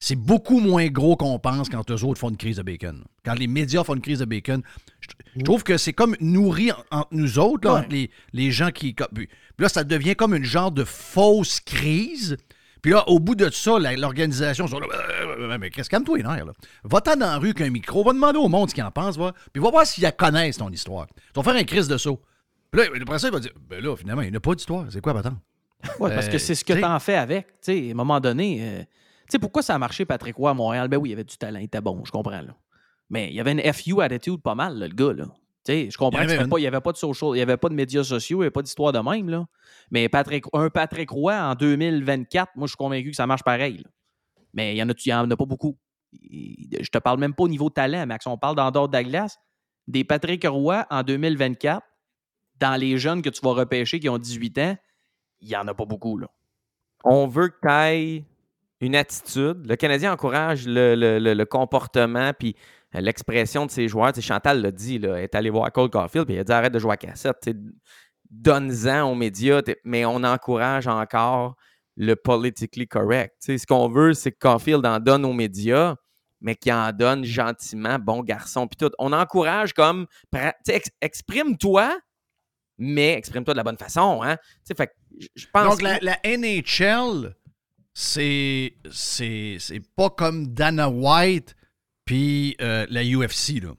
c'est 0.00 0.16
beaucoup 0.16 0.60
moins 0.60 0.86
gros 0.88 1.16
qu'on 1.16 1.38
pense 1.38 1.68
quand 1.70 1.90
eux 1.90 2.04
autres 2.04 2.20
font 2.20 2.28
une 2.28 2.36
crise 2.36 2.58
de 2.58 2.62
bacon. 2.62 3.02
Quand 3.24 3.34
les 3.38 3.46
médias 3.46 3.84
font 3.84 3.94
une 3.94 4.02
crise 4.02 4.18
de 4.18 4.26
bacon, 4.26 4.62
je, 5.00 5.08
je 5.36 5.42
trouve 5.42 5.62
que 5.64 5.78
c'est 5.78 5.94
comme 5.94 6.14
nourri 6.20 6.72
en- 6.72 6.76
entre 6.90 7.08
nous 7.12 7.38
autres, 7.38 7.66
là, 7.66 7.74
Ouais. 7.74 7.80
entre 7.80 7.88
les, 7.90 8.10
les 8.34 8.50
gens 8.50 8.70
qui. 8.70 8.92
Puis 8.94 9.28
là, 9.58 9.68
ça 9.68 9.82
devient 9.82 10.14
comme 10.14 10.34
une 10.34 10.44
genre 10.44 10.72
de 10.72 10.84
fausse 10.84 11.58
crise. 11.60 12.36
Puis 12.82 12.92
là, 12.92 13.08
au 13.08 13.18
bout 13.18 13.34
de 13.34 13.48
ça, 13.48 13.78
l'organisation 13.78 14.66
sont 14.66 14.78
là. 14.78 14.86
Euh, 15.22 15.56
Mais 15.58 15.70
qu'est-ce 15.70 15.88
les 16.16 16.22
nerfs, 16.22 16.44
là? 16.44 16.52
Va-t'en 16.84 17.16
dans 17.16 17.26
la 17.26 17.38
rue 17.38 17.54
qu'un 17.54 17.70
micro, 17.70 18.04
va 18.04 18.12
demander 18.12 18.38
au 18.38 18.48
monde 18.48 18.68
ce 18.68 18.74
qu'ils 18.74 18.84
en 18.84 18.90
pensent, 18.90 19.16
va. 19.16 19.32
Puis 19.54 19.62
va 19.62 19.70
voir 19.70 19.86
s'ils 19.86 20.10
connaissent 20.18 20.58
ton 20.58 20.68
histoire. 20.68 21.06
Ils 21.16 21.36
vont 21.36 21.42
faire 21.42 21.56
un 21.56 21.64
crise 21.64 21.88
de 21.88 21.96
saut. 21.96 22.20
Puis 22.74 22.88
là, 22.88 23.02
après 23.02 23.18
ça, 23.18 23.28
il 23.28 23.32
va 23.32 23.40
dire 23.40 23.52
Ben 23.68 23.82
là, 23.82 23.96
finalement, 23.96 24.22
il 24.22 24.30
n'y 24.30 24.36
a 24.36 24.40
pas 24.40 24.54
d'histoire. 24.54 24.86
C'est 24.90 25.00
quoi, 25.00 25.18
attends? 25.18 25.36
Ouais, 26.00 26.14
parce 26.14 26.28
que 26.28 26.36
Euh, 26.36 26.38
c'est 26.38 26.54
ce 26.54 26.64
que 26.64 26.72
t'sais- 26.72 26.80
tu 26.80 26.86
en 26.86 26.98
fais 26.98 27.16
avec. 27.16 27.46
Tu 27.60 27.72
sais, 27.72 27.88
à 27.88 27.90
un 27.90 27.94
moment 27.94 28.18
donné, 28.20 28.58
euh, 28.62 28.78
tu 28.80 28.86
sais, 29.30 29.38
pourquoi 29.38 29.62
ça 29.62 29.74
a 29.74 29.78
marché, 29.78 30.04
Patrick 30.04 30.36
Roy, 30.36 30.50
à 30.50 30.54
Montréal? 30.54 30.88
Ben 30.88 30.96
oui, 30.96 31.10
il 31.10 31.12
y 31.12 31.14
avait 31.14 31.24
du 31.24 31.36
talent, 31.36 31.58
il 31.58 31.64
était 31.64 31.80
bon, 31.80 32.02
je 32.04 32.10
comprends. 32.10 32.40
Là. 32.40 32.56
Mais 33.10 33.28
il 33.28 33.34
y 33.34 33.40
avait 33.40 33.52
une 33.52 33.72
FU 33.72 34.00
attitude 34.00 34.40
pas 34.42 34.54
mal, 34.54 34.78
là, 34.78 34.88
le 34.88 34.94
gars. 34.94 35.12
Là. 35.12 35.26
Tu 35.66 35.72
sais, 35.72 35.88
je 35.90 35.96
comprends 35.98 36.20
qu'il 36.22 36.30
avait 36.32 36.60
n'y 36.60 36.66
avait 36.66 36.80
pas 36.80 36.92
de 36.92 36.96
social, 36.96 37.30
il 37.32 37.34
n'y 37.34 37.40
avait 37.42 37.56
pas 37.58 37.68
de 37.68 37.74
médias 37.74 38.02
sociaux, 38.04 38.38
il 38.38 38.40
n'y 38.40 38.44
avait 38.44 38.50
pas 38.50 38.62
d'histoire 38.62 38.92
de 38.92 38.98
même. 38.98 39.28
Là. 39.28 39.46
Mais 39.90 40.08
Patrick, 40.08 40.44
un 40.52 40.68
Patrick 40.70 41.10
Roy 41.10 41.34
en 41.34 41.54
2024, 41.54 42.52
moi, 42.56 42.66
je 42.66 42.70
suis 42.70 42.76
convaincu 42.76 43.10
que 43.10 43.16
ça 43.16 43.26
marche 43.26 43.42
pareil. 43.44 43.78
là. 43.78 43.90
Mais 44.54 44.74
il 44.74 44.78
y 44.78 44.82
en 44.82 44.88
a, 44.88 44.92
y 45.04 45.12
en 45.14 45.30
a 45.30 45.36
pas 45.36 45.44
beaucoup. 45.46 45.76
Je 46.12 46.88
te 46.90 46.98
parle 46.98 47.18
même 47.18 47.34
pas 47.34 47.44
au 47.44 47.48
niveau 47.48 47.70
talent, 47.70 48.06
Max. 48.06 48.26
On 48.26 48.38
parle 48.38 48.56
d'en 48.56 48.70
dehors 48.70 48.88
de 48.88 48.96
la 48.96 49.04
glace. 49.04 49.38
Des 49.86 50.04
Patrick 50.04 50.46
Roy 50.46 50.86
en 50.90 51.02
2024, 51.02 51.82
dans 52.64 52.76
les 52.76 52.96
jeunes 52.96 53.20
que 53.20 53.28
tu 53.28 53.42
vas 53.42 53.52
repêcher 53.52 54.00
qui 54.00 54.08
ont 54.08 54.16
18 54.16 54.58
ans, 54.58 54.76
il 55.40 55.48
n'y 55.48 55.56
en 55.56 55.68
a 55.68 55.74
pas 55.74 55.84
beaucoup. 55.84 56.18
On 57.04 57.26
veut 57.26 57.48
que 57.48 58.18
tu 58.18 58.24
une 58.80 58.96
attitude. 58.96 59.66
Le 59.66 59.76
Canadien 59.76 60.12
encourage 60.12 60.64
le, 60.66 61.44
comportement 61.44 62.32
puis 62.32 62.56
euh, 62.94 63.00
l'expression 63.00 63.66
de 63.66 63.70
ses 63.70 63.86
joueurs. 63.86 64.14
Chantal 64.18 64.62
l'a 64.62 64.70
dit, 64.70 64.96
elle 64.96 65.04
est 65.04 65.34
allé 65.34 65.50
voir 65.50 65.70
Cole 65.72 65.90
Caulfield 65.90 66.26
puis 66.26 66.36
il 66.36 66.38
a 66.38 66.44
dit 66.44 66.52
arrête 66.52 66.72
de 66.72 66.78
jouer 66.78 66.92
à 66.92 66.96
cassette. 66.96 67.50
Donne-en 68.30 69.10
aux 69.10 69.14
médias, 69.14 69.60
mais 69.84 70.06
on 70.06 70.24
encourage 70.24 70.86
encore 70.86 71.56
le 71.96 72.16
politically 72.16 72.88
correct. 72.88 73.34
Ce 73.40 73.66
qu'on 73.66 73.88
veut, 73.88 74.14
c'est 74.14 74.32
que 74.32 74.38
Caulfield 74.38 74.84
en 74.86 74.98
donne 75.00 75.26
aux 75.26 75.34
médias, 75.34 75.96
mais 76.40 76.54
qu'il 76.56 76.72
en 76.72 76.92
donne 76.92 77.24
gentiment, 77.24 77.98
bon 77.98 78.22
garçon, 78.22 78.66
puis 78.66 78.76
tout. 78.76 78.90
On 78.98 79.12
encourage 79.12 79.72
comme, 79.74 80.06
exprime-toi, 81.00 81.96
mais 82.78 83.12
exprime-toi 83.14 83.54
de 83.54 83.58
la 83.58 83.64
bonne 83.64 83.78
façon. 83.78 84.20
Hein? 84.22 84.36
Fait 84.76 84.90
je- 85.36 85.46
pense 85.52 85.68
Donc, 85.70 85.78
que- 85.78 85.84
la, 85.84 85.98
la 86.00 86.18
NHL, 86.24 87.34
c'est 87.92 88.74
c'est 88.90 89.56
c'est 89.60 89.80
pas 89.96 90.10
comme 90.10 90.48
Dana 90.48 90.88
White 90.88 91.54
puis 92.04 92.56
euh, 92.60 92.86
la 92.90 93.02
UFC, 93.02 93.60
là. 93.62 93.70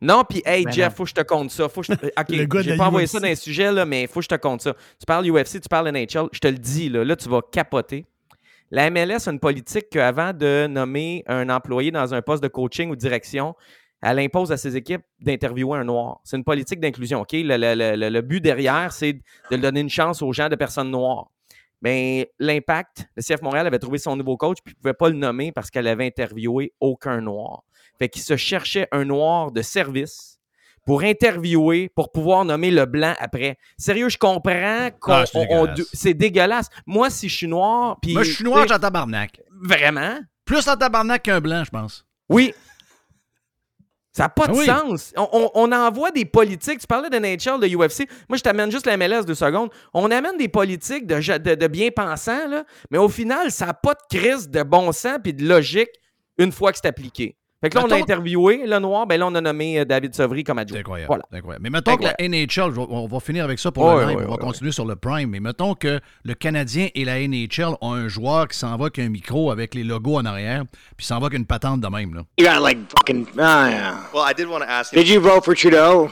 Non, 0.00 0.22
puis 0.28 0.42
hey, 0.44 0.64
Ben 0.64 0.72
Jeff, 0.72 0.90
non. 0.90 0.96
faut 0.96 1.04
que 1.04 1.10
je 1.10 1.14
te 1.14 1.22
compte 1.22 1.50
ça. 1.50 1.68
Faut 1.68 1.80
que 1.80 1.86
je 1.88 1.92
te- 1.94 2.06
OK, 2.20 2.62
j'ai 2.62 2.76
pas 2.76 2.86
envoyé 2.88 3.06
UFC. 3.06 3.12
ça 3.12 3.20
dans 3.20 3.26
les 3.26 3.36
sujets, 3.36 3.72
là, 3.72 3.84
mais 3.86 4.06
faut 4.06 4.20
que 4.20 4.24
je 4.24 4.28
te 4.28 4.34
compte 4.34 4.60
ça. 4.60 4.74
Tu 4.74 5.06
parles 5.06 5.26
UFC, 5.30 5.60
tu 5.60 5.68
parles 5.68 5.88
NHL, 5.90 6.28
je 6.32 6.38
te 6.40 6.48
le 6.48 6.58
dis, 6.58 6.88
là, 6.88 7.04
là 7.04 7.16
tu 7.16 7.28
vas 7.28 7.40
capoter. 7.42 8.04
La 8.70 8.90
MLS 8.90 9.28
a 9.28 9.30
une 9.32 9.38
politique 9.40 9.88
qu'avant 9.90 10.32
de 10.32 10.66
nommer 10.66 11.22
un 11.26 11.48
employé 11.48 11.90
dans 11.90 12.12
un 12.12 12.22
poste 12.22 12.42
de 12.42 12.48
coaching 12.48 12.90
ou 12.90 12.96
direction, 12.96 13.54
elle 14.04 14.18
impose 14.18 14.52
à 14.52 14.56
ses 14.56 14.76
équipes 14.76 15.02
d'interviewer 15.20 15.78
un 15.78 15.84
noir. 15.84 16.20
C'est 16.24 16.36
une 16.36 16.44
politique 16.44 16.78
d'inclusion, 16.80 17.20
OK? 17.22 17.32
Le, 17.32 17.56
le- 17.56 17.74
le- 17.74 17.96
le- 17.96 18.08
le 18.10 18.20
but 18.20 18.40
derrière, 18.40 18.92
c'est 18.92 19.14
de 19.50 19.56
donner 19.56 19.80
une 19.80 19.88
chance 19.90 20.20
aux 20.22 20.32
gens 20.32 20.48
de 20.48 20.56
personnes 20.56 20.90
noires. 20.90 21.26
Mais 21.82 22.30
l'Impact, 22.38 23.06
le 23.16 23.22
CF 23.22 23.42
Montréal 23.42 23.66
avait 23.66 23.78
trouvé 23.78 23.98
son 23.98 24.16
nouveau 24.16 24.36
coach, 24.36 24.58
puis 24.64 24.72
il 24.74 24.78
ne 24.78 24.82
pouvait 24.82 24.94
pas 24.94 25.08
le 25.08 25.16
nommer 25.16 25.52
parce 25.52 25.70
qu'elle 25.70 25.86
avait 25.86 26.06
interviewé 26.06 26.72
aucun 26.80 27.20
noir. 27.20 27.62
Fait 27.98 28.08
qu'il 28.08 28.22
se 28.22 28.36
cherchait 28.36 28.88
un 28.92 29.04
noir 29.04 29.52
de 29.52 29.60
service 29.62 30.38
pour 30.86 31.02
interviewer, 31.02 31.88
pour 31.94 32.10
pouvoir 32.12 32.44
nommer 32.44 32.70
le 32.70 32.84
blanc 32.86 33.14
après. 33.18 33.56
Sérieux, 33.78 34.08
je 34.10 34.18
comprends 34.18 34.90
qu'on. 35.00 35.12
Ah, 35.12 35.24
c'est 35.26 35.38
on- 35.38 35.40
on- 35.62 35.64
dégueulasse. 35.66 35.88
c'est 35.92 36.14
dégueulasse. 36.14 36.68
Moi, 36.86 37.08
si 37.10 37.28
je 37.28 37.36
suis 37.36 37.48
noir, 37.48 37.98
puis. 38.02 38.12
Moi, 38.14 38.22
je 38.22 38.32
suis 38.32 38.44
noir, 38.44 38.66
j'en 38.68 38.78
tabarnak. 38.78 39.40
Vraiment? 39.62 40.18
Plus 40.44 40.66
en 40.68 40.76
tabarnak 40.76 41.22
qu'un 41.22 41.40
blanc, 41.40 41.64
je 41.64 41.70
pense. 41.70 42.06
Oui. 42.28 42.54
Ça 44.16 44.22
n'a 44.24 44.28
pas 44.28 44.46
de 44.46 44.52
Ah 44.52 44.56
oui. 44.56 44.66
sens. 44.66 45.12
On, 45.16 45.28
on- 45.32 45.50
on 45.54 45.72
envoie 45.72 46.12
des 46.12 46.24
politiques. 46.24 46.78
Tu 46.78 46.86
parlais 46.86 47.10
de 47.10 47.16
NHL, 47.18 47.58
de 47.60 47.66
UFC. 47.66 48.08
Moi, 48.28 48.36
je 48.38 48.42
t'amène 48.42 48.70
juste 48.70 48.86
la 48.86 48.96
MLS 48.96 49.24
deux 49.26 49.34
secondes. 49.34 49.70
On 49.92 50.08
amène 50.10 50.36
des 50.38 50.46
politiques 50.48 51.06
de, 51.06 51.16
de, 51.38 51.54
de 51.56 51.66
bien-pensants, 51.66 52.62
mais 52.90 52.98
au 52.98 53.08
final, 53.08 53.50
ça 53.50 53.66
n'a 53.66 53.74
pas 53.74 53.94
de 53.94 54.16
crise 54.18 54.48
de 54.48 54.62
bon 54.62 54.92
sens 54.92 55.18
puis 55.22 55.34
de 55.34 55.44
logique 55.44 55.90
une 56.38 56.52
fois 56.52 56.70
que 56.70 56.78
c'est 56.80 56.86
appliqué. 56.88 57.36
Fait 57.64 57.70
que 57.70 57.78
là, 57.78 57.84
on 57.86 57.90
a 57.92 57.96
interviewé 57.96 58.66
le 58.66 58.78
noir, 58.78 59.06
ben 59.06 59.18
là, 59.18 59.26
on 59.26 59.34
a 59.34 59.40
nommé 59.40 59.80
euh, 59.80 59.86
David 59.86 60.14
Sevry 60.14 60.44
comme 60.44 60.58
adjoint. 60.58 60.80
Incroyable. 60.80 61.06
Voilà. 61.08 61.22
incroyable. 61.32 61.62
Mais 61.62 61.70
mettons 61.70 61.96
que 61.96 62.04
la 62.04 62.14
NHL, 62.20 62.78
on 62.78 63.06
va 63.06 63.20
finir 63.20 63.42
avec 63.44 63.58
ça 63.58 63.72
pour 63.72 63.90
le 63.90 64.04
ouais, 64.04 64.16
on 64.26 64.32
va 64.32 64.36
continuer 64.36 64.70
sur 64.70 64.84
le 64.84 64.96
Prime, 64.96 65.30
mais 65.30 65.40
mettons 65.40 65.74
que 65.74 65.98
le 66.24 66.34
Canadien 66.34 66.88
et 66.94 67.06
la 67.06 67.26
NHL 67.26 67.74
ont 67.80 67.94
un 67.94 68.08
joueur 68.08 68.48
qui 68.48 68.58
s'en 68.58 68.76
va 68.76 68.84
avec 68.84 68.98
un 68.98 69.08
micro 69.08 69.50
avec 69.50 69.74
les 69.74 69.82
logos 69.82 70.18
en 70.18 70.26
arrière, 70.26 70.64
puis 70.98 71.06
s'en 71.06 71.20
va 71.20 71.28
avec 71.28 71.38
une 71.38 71.46
patente 71.46 71.80
de 71.80 71.88
même. 71.88 72.12
Là. 72.12 72.20
You 72.36 72.46
got 72.46 72.60
like 72.60 72.78
fucking. 72.90 73.28
Oh, 73.32 73.38
yeah. 73.38 73.94
Well, 74.12 74.24
I 74.28 74.34
did 74.34 74.46
want 74.46 74.60
to 74.60 74.68
ask 74.68 74.92
Did 74.92 75.08
you 75.08 75.22
vote 75.22 75.46
for 75.46 75.54
Trudeau? 75.54 76.10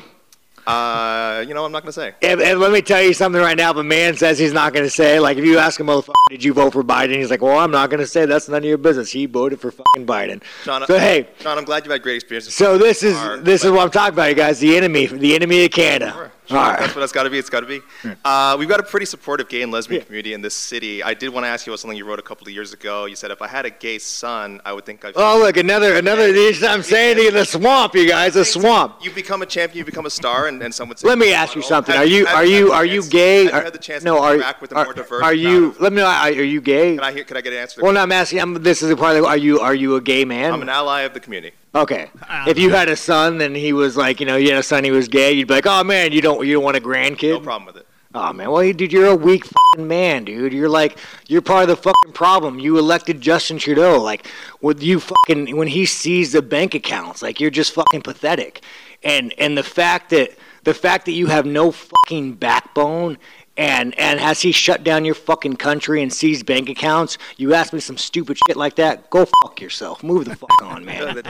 Uh, 0.67 1.45
you 1.47 1.55
know, 1.55 1.65
I'm 1.65 1.73
not 1.73 1.83
going 1.83 1.89
to 1.89 1.93
say. 1.93 2.15
And, 2.23 2.41
and 2.41 2.61
let 2.61 2.71
me 2.73 2.83
tell 2.83 3.03
you 3.03 3.13
something 3.15 3.41
right 3.41 3.57
now. 3.57 3.71
If 3.73 3.77
a 3.79 3.83
man 3.83 4.17
says 4.17 4.39
he's 4.39 4.53
not 4.53 4.73
going 4.73 4.85
to 4.85 4.91
say, 4.91 5.19
like, 5.19 5.37
if 5.37 5.45
you 5.45 5.59
ask 5.59 5.81
a 5.81 5.83
motherfucker, 5.83 6.13
did 6.31 6.45
you 6.45 6.53
vote 6.53 6.73
for 6.73 6.85
Biden? 6.85 7.17
He's 7.17 7.31
like, 7.31 7.43
well, 7.43 7.59
I'm 7.59 7.71
not 7.73 7.91
going 7.91 8.01
to 8.01 8.07
say. 8.07 8.27
That's 8.27 8.49
none 8.49 8.59
of 8.59 8.65
your 8.65 8.79
business. 8.79 9.11
He 9.11 9.27
voted 9.27 9.61
for 9.61 9.71
fucking 9.73 10.07
Biden. 10.07 10.43
Sean, 10.63 10.87
So 10.87 10.99
hey, 10.99 11.29
Sean, 11.41 11.59
I'm 11.59 11.65
glad 11.65 11.85
you've 11.85 11.93
had 11.93 12.03
great 12.03 12.17
experiences. 12.17 12.55
so 12.55 12.79
this 12.79 13.03
is 13.03 13.17
this 13.43 13.65
is 13.65 13.71
what 13.71 13.81
I'm 13.81 13.91
talking 13.91 14.15
about, 14.15 14.29
you 14.29 14.35
guys. 14.37 14.61
The 14.61 14.77
enemy, 14.77 15.07
the 15.07 15.35
enemy 15.35 15.65
of 15.65 15.71
Canada. 15.73 16.13
Sure, 16.13 16.33
right. 16.53 16.79
That's 16.79 16.95
what 16.95 17.03
it's 17.03 17.13
got 17.13 17.25
to 17.25 17.31
be. 17.31 17.39
It's 17.39 17.51
got 17.51 17.61
to 17.61 17.67
be. 17.67 17.81
Uh, 18.25 18.57
we've 18.59 18.69
got 18.69 18.81
a 18.81 18.83
pretty 18.83 19.07
supportive 19.07 19.49
gay 19.49 19.63
and 19.63 19.73
lesbian 19.73 20.05
community 20.05 20.35
in 20.35 20.41
this 20.41 20.55
city. 20.55 21.03
I 21.03 21.15
did 21.15 21.31
want 21.31 21.45
to 21.45 21.49
ask 21.49 21.67
you 21.67 21.73
about 21.73 21.81
something 21.81 21.97
you 21.97 22.05
wrote 22.05 22.19
a 22.19 22.23
couple 22.23 22.47
of 22.47 22.53
years 22.53 22.73
ago. 22.73 23.07
You 23.07 23.17
said 23.17 23.31
if 23.31 23.43
I 23.43 23.49
had 23.49 23.67
a 23.67 23.71
gay 23.71 23.99
son, 23.99 24.61
I 24.65 24.73
would 24.73 24.85
think 24.85 25.05
I've. 25.05 25.15
Oh, 25.17 25.39
look, 25.39 25.57
another 25.57 25.97
another. 25.97 26.33
I'm 26.63 26.83
saying 26.83 27.19
you, 27.19 27.31
the 27.31 27.45
swamp, 27.45 27.95
you 27.95 28.09
guys, 28.09 28.35
the 28.35 28.45
swamp. 28.45 28.97
You 29.03 29.11
become 29.11 29.43
a 29.43 29.47
champion, 29.47 29.79
you 29.79 29.85
become 29.85 30.07
a 30.07 30.11
star, 30.11 30.49
and, 30.49 30.63
and 30.63 30.75
some 30.75 30.89
would 30.89 30.99
say. 30.99 31.09
Let 31.09 31.19
me 31.19 31.33
ask 31.33 31.55
you 31.55 31.63
something. 31.63 31.95
Have 31.95 32.05
Are 32.05 32.07
you 32.07 32.27
are 32.27 32.45
you 32.45 32.73
are 32.73 32.85
you 32.85 33.03
gay? 33.09 33.45
Have 33.45 33.55
you 33.55 33.65
had 33.65 33.73
the 33.73 33.79
chance 33.79 34.05
no, 34.05 34.17
to 34.17 34.23
are 34.23 34.35
interact 34.35 34.63
with 34.63 34.73
a 34.73 34.75
more 34.75 34.93
diverse 34.93 35.23
are 35.23 35.35
you? 35.35 35.75
Let 35.81 35.93
me 35.93 35.99
know. 35.99 36.07
Are, 36.07 36.31
you 36.31 36.61
gay? 36.61 36.95
Can 36.97 37.05
I 37.05 37.13
hear? 37.13 37.25
Can 37.25 37.37
I 37.37 37.41
get 37.41 37.53
an 37.53 37.59
answer? 37.61 37.83
Well, 37.83 37.93
no, 37.93 38.01
I'm 38.01 38.13
asking. 38.13 38.41
I'm, 38.41 38.55
this 38.55 38.83
is 38.83 38.91
a 38.91 38.97
part 38.97 39.17
of. 39.17 39.25
Are 39.25 39.37
you 39.37 39.61
are 39.61 39.75
you 39.75 39.97
a 39.97 40.01
gay 40.01 40.25
man? 40.25 40.53
I'm 40.53 40.63
an 40.63 40.69
ally 40.69 41.03
of 41.03 41.15
the 41.15 41.21
community. 41.21 41.55
Okay. 41.75 42.11
Ah, 42.29 42.47
if 42.49 42.59
you 42.59 42.71
had 42.71 42.89
a 42.89 42.97
son 42.97 43.41
and 43.41 43.57
he 43.57 43.73
was 43.73 43.97
like, 43.97 44.21
you 44.21 44.27
know, 44.27 44.37
you 44.37 44.51
had 44.51 44.59
a 44.59 44.63
son 44.63 44.85
he 44.85 44.91
was 44.91 45.09
gay, 45.09 45.33
you'd 45.33 45.49
be 45.49 45.55
like, 45.55 45.67
oh 45.67 45.83
man, 45.83 46.13
you 46.13 46.21
don't 46.21 46.47
you 46.47 46.55
don't 46.55 46.65
want 46.65 46.77
a 46.77 46.81
grandkid? 46.81 47.31
No 47.31 47.41
problem 47.41 47.67
with 47.67 47.77
it. 47.77 47.87
Oh 48.15 48.31
man, 48.35 48.51
well, 48.51 48.63
you- 48.63 48.75
dude, 48.75 48.93
you're 48.93 49.07
a 49.07 49.17
weak 49.17 49.47
fucking 49.47 49.89
man, 49.89 50.25
dude. 50.25 50.53
You're 50.53 50.69
like, 50.69 50.99
you're 51.29 51.41
part 51.41 51.63
of 51.63 51.69
the 51.69 51.77
fucking 51.77 52.13
problem. 52.13 52.59
You 52.59 52.79
elected 52.79 53.23
Justin 53.23 53.57
Trudeau, 53.57 53.99
like, 54.03 54.31
with 54.61 54.83
you 54.83 55.01
fucking 55.01 55.57
when 55.57 55.69
he 55.69 55.87
sees 55.87 56.33
the 56.33 56.43
bank 56.43 56.75
accounts, 56.75 57.23
like, 57.23 57.41
you're 57.41 57.51
just 57.51 57.73
fucking 57.73 58.03
pathetic. 58.03 58.63
And 59.03 59.33
and 59.39 59.57
the 59.57 59.63
fact 59.63 60.11
that 60.11 60.37
the 60.65 60.75
fact 60.75 61.07
that 61.07 61.13
you 61.13 61.27
have 61.29 61.47
no 61.47 61.73
fucking 61.73 62.35
backbone. 62.35 63.17
And 63.59 63.93
and 63.99 64.19
has 64.19 64.41
he 64.43 64.51
shut 64.51 64.83
down 64.83 65.05
your 65.05 65.15
fucking 65.15 65.57
country 65.57 66.03
and 66.03 66.09
seized 66.11 66.47
bank 66.47 66.71
accounts? 66.71 67.19
You 67.37 67.53
ask 67.53 67.75
me 67.75 67.81
some 67.81 67.99
stupid 67.99 68.39
shit 68.47 68.57
like 68.57 68.77
that? 68.77 69.11
Go 69.11 69.27
fuck 69.43 69.61
yourself. 69.61 70.03
Move 70.03 70.25
the 70.25 70.35
fuck 70.37 70.63
on, 70.63 70.83
man. 70.87 71.21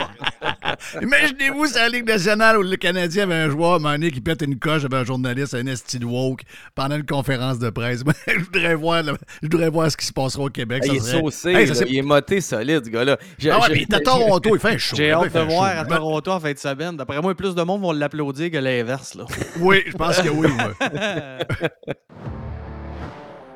Imaginez-vous 1.01 1.67
sur 1.67 1.79
la 1.79 1.89
Ligue 1.89 2.07
nationale 2.07 2.57
où 2.57 2.61
le 2.61 2.77
Canadien 2.77 3.23
avait 3.23 3.35
un 3.35 3.49
joueur 3.49 3.79
donné 3.81 4.09
qui 4.09 4.21
pète 4.21 4.41
une 4.41 4.57
coche 4.57 4.85
avec 4.85 4.93
un 4.93 5.03
journaliste, 5.03 5.53
un 5.53 5.65
esti 5.67 5.99
de 5.99 6.05
woke, 6.05 6.43
pendant 6.75 6.95
une 6.95 7.05
conférence 7.05 7.59
de 7.59 7.69
presse. 7.69 8.03
Je 8.27 8.39
voudrais 8.39 8.75
voir, 8.75 9.03
le- 9.03 9.17
je 9.41 9.47
voudrais 9.51 9.69
voir 9.69 9.91
ce 9.91 9.97
qui 9.97 10.05
se 10.05 10.13
passera 10.13 10.43
au 10.43 10.49
Québec. 10.49 10.83
Ah, 10.83 10.87
ça 10.87 10.93
il 10.93 10.97
est 10.97 10.99
serait- 11.01 11.19
saucé, 11.21 11.49
Hey, 11.51 11.67
ça, 11.67 11.73
là. 11.73 11.79
c'est- 11.79 11.89
il 11.89 11.97
est 11.97 12.01
moté 12.01 12.39
solide, 12.39 12.85
ce 12.85 12.89
gars-là. 12.89 13.17
Ah 13.19 13.25
ouais, 13.59 13.65
je- 13.67 13.71
mais 13.73 13.77
il 13.79 13.81
est 13.81 13.93
à 13.93 13.99
Toronto, 13.99 14.55
il 14.55 14.59
fait 14.61 14.77
chaud. 14.77 14.95
J'ai 14.95 15.11
hâte 15.11 15.25
de 15.25 15.29
fait 15.29 15.45
voir 15.45 15.71
chaud. 15.73 15.79
à 15.81 15.85
Toronto 15.85 16.31
en 16.31 16.39
fin 16.39 16.53
de 16.53 16.57
semaine. 16.57 16.95
D'après 16.95 17.21
moi, 17.21 17.35
plus 17.35 17.53
de 17.53 17.61
monde 17.63 17.81
vont 17.81 17.91
l'applaudir 17.91 18.49
que 18.49 18.57
l'inverse. 18.57 19.13
là. 19.15 19.25
Oui, 19.59 19.83
je 19.87 19.91
pense 19.97 20.17
que 20.21 20.29
oui. 20.29 20.47
moi. 20.47 20.73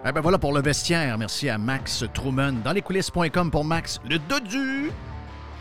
Eh 0.09 0.13
ben 0.13 0.21
voilà 0.21 0.37
pour 0.37 0.53
le 0.53 0.61
vestiaire. 0.61 1.17
Merci 1.17 1.49
à 1.49 1.57
Max 1.57 2.05
Truman. 2.13 2.53
Dans 2.63 2.71
les 2.71 2.81
coulisses.com 2.81 3.51
pour 3.51 3.65
Max, 3.65 3.99
le 4.09 4.17
dodu. 4.19 4.89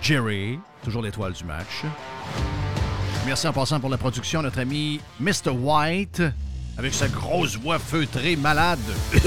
Jerry, 0.01 0.61
toujours 0.85 1.03
l'étoile 1.03 1.33
du 1.33 1.43
match. 1.43 1.83
Merci 3.27 3.49
en 3.49 3.53
passant 3.53 3.81
pour 3.81 3.91
la 3.91 3.99
production, 3.99 4.43
notre 4.43 4.61
ami 4.61 5.01
Mr. 5.19 5.51
White, 5.51 6.23
avec 6.79 6.95
sa 6.95 7.09
grosse 7.09 7.57
voix 7.57 7.79
feutrée 7.79 8.37
malade. 8.37 8.79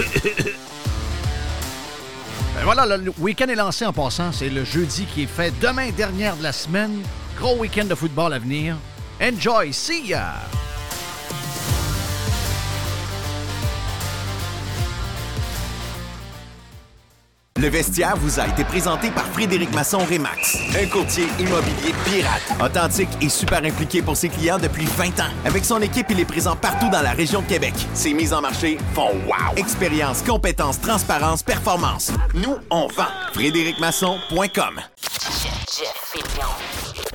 Ben 2.56 2.66
voilà, 2.66 2.98
le 2.98 3.14
week-end 3.20 3.48
est 3.48 3.56
lancé 3.56 3.86
en 3.86 3.94
passant. 3.94 4.34
C'est 4.34 4.50
le 4.50 4.66
jeudi 4.66 5.06
qui 5.06 5.24
est 5.24 5.28
fait 5.28 5.54
demain, 5.62 5.92
dernière 5.92 6.36
de 6.36 6.44
la 6.44 6.52
semaine. 6.52 7.00
Gros 7.38 7.56
week-end 7.56 7.86
de 7.86 7.96
football 7.96 8.34
à 8.34 8.40
venir. 8.40 8.76
Enjoy, 9.22 9.72
see 9.72 10.08
ya! 10.08 10.34
Le 17.60 17.68
vestiaire 17.68 18.16
vous 18.16 18.40
a 18.40 18.48
été 18.48 18.64
présenté 18.64 19.12
par 19.12 19.26
Frédéric 19.26 19.74
Masson 19.74 19.98
Rémax, 19.98 20.58
un 20.82 20.88
courtier 20.88 21.26
immobilier 21.40 21.94
pirate, 22.06 22.42
authentique 22.64 23.10
et 23.20 23.28
super 23.28 23.66
impliqué 23.66 24.02
pour 24.02 24.16
ses 24.16 24.30
clients 24.30 24.58
depuis 24.58 24.86
20 24.86 25.20
ans. 25.20 25.30
Avec 25.44 25.66
son 25.66 25.82
équipe, 25.82 26.06
il 26.10 26.22
est 26.22 26.26
présent 26.26 26.56
partout 26.56 26.90
dans 26.90 27.02
la 27.02 27.12
région 27.12 27.42
de 27.42 27.48
Québec. 27.48 27.74
Ses 27.94 28.14
mises 28.14 28.32
en 28.32 28.40
marché 28.40 28.78
font 28.94 29.12
wow! 29.28 29.58
Expérience, 29.58 30.22
compétence, 30.22 30.80
transparence, 30.80 31.44
performance. 31.44 32.14
Nous, 32.34 32.56
on 32.70 32.88
vend. 32.88 33.04
FrédéricMasson.com 33.34 34.80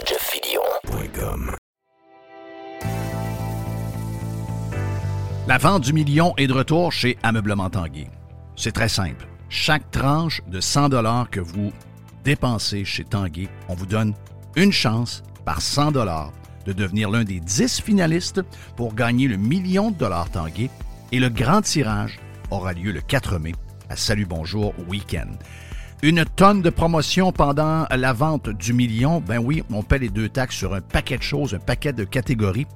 JeffFillion.com. 0.06 1.56
La 5.48 5.56
vente 5.56 5.84
du 5.84 5.94
million 5.94 6.34
est 6.36 6.46
de 6.46 6.52
retour 6.52 6.92
chez 6.92 7.16
Ameublement 7.22 7.70
Tanguay. 7.70 8.10
C'est 8.56 8.72
très 8.72 8.90
simple. 8.90 9.26
Chaque 9.56 9.88
tranche 9.92 10.42
de 10.48 10.60
100 10.60 10.88
dollars 10.88 11.30
que 11.30 11.38
vous 11.38 11.72
dépensez 12.24 12.84
chez 12.84 13.04
Tanguay, 13.04 13.48
on 13.68 13.74
vous 13.74 13.86
donne 13.86 14.12
une 14.56 14.72
chance 14.72 15.22
par 15.44 15.62
100 15.62 15.92
dollars 15.92 16.32
de 16.66 16.72
devenir 16.72 17.08
l'un 17.08 17.22
des 17.22 17.38
10 17.38 17.80
finalistes 17.80 18.42
pour 18.76 18.96
gagner 18.96 19.28
le 19.28 19.36
million 19.36 19.92
de 19.92 19.96
dollars 19.96 20.28
Tanguay 20.28 20.70
et 21.12 21.20
le 21.20 21.28
grand 21.28 21.62
tirage 21.62 22.18
aura 22.50 22.72
lieu 22.72 22.90
le 22.90 23.00
4 23.00 23.38
mai 23.38 23.52
à 23.88 23.94
Salut 23.94 24.26
Bonjour 24.26 24.74
Week-end. 24.88 25.30
Une 26.02 26.24
tonne 26.24 26.60
de 26.60 26.70
promotions 26.70 27.30
pendant 27.30 27.86
la 27.88 28.12
vente 28.12 28.48
du 28.48 28.72
million. 28.72 29.20
Ben 29.20 29.38
oui, 29.38 29.62
on 29.72 29.84
paie 29.84 30.00
les 30.00 30.10
deux 30.10 30.28
taxes 30.28 30.56
sur 30.56 30.74
un 30.74 30.80
paquet 30.80 31.16
de 31.16 31.22
choses, 31.22 31.54
un 31.54 31.60
paquet 31.60 31.92
de 31.92 32.02
catégories. 32.02 32.66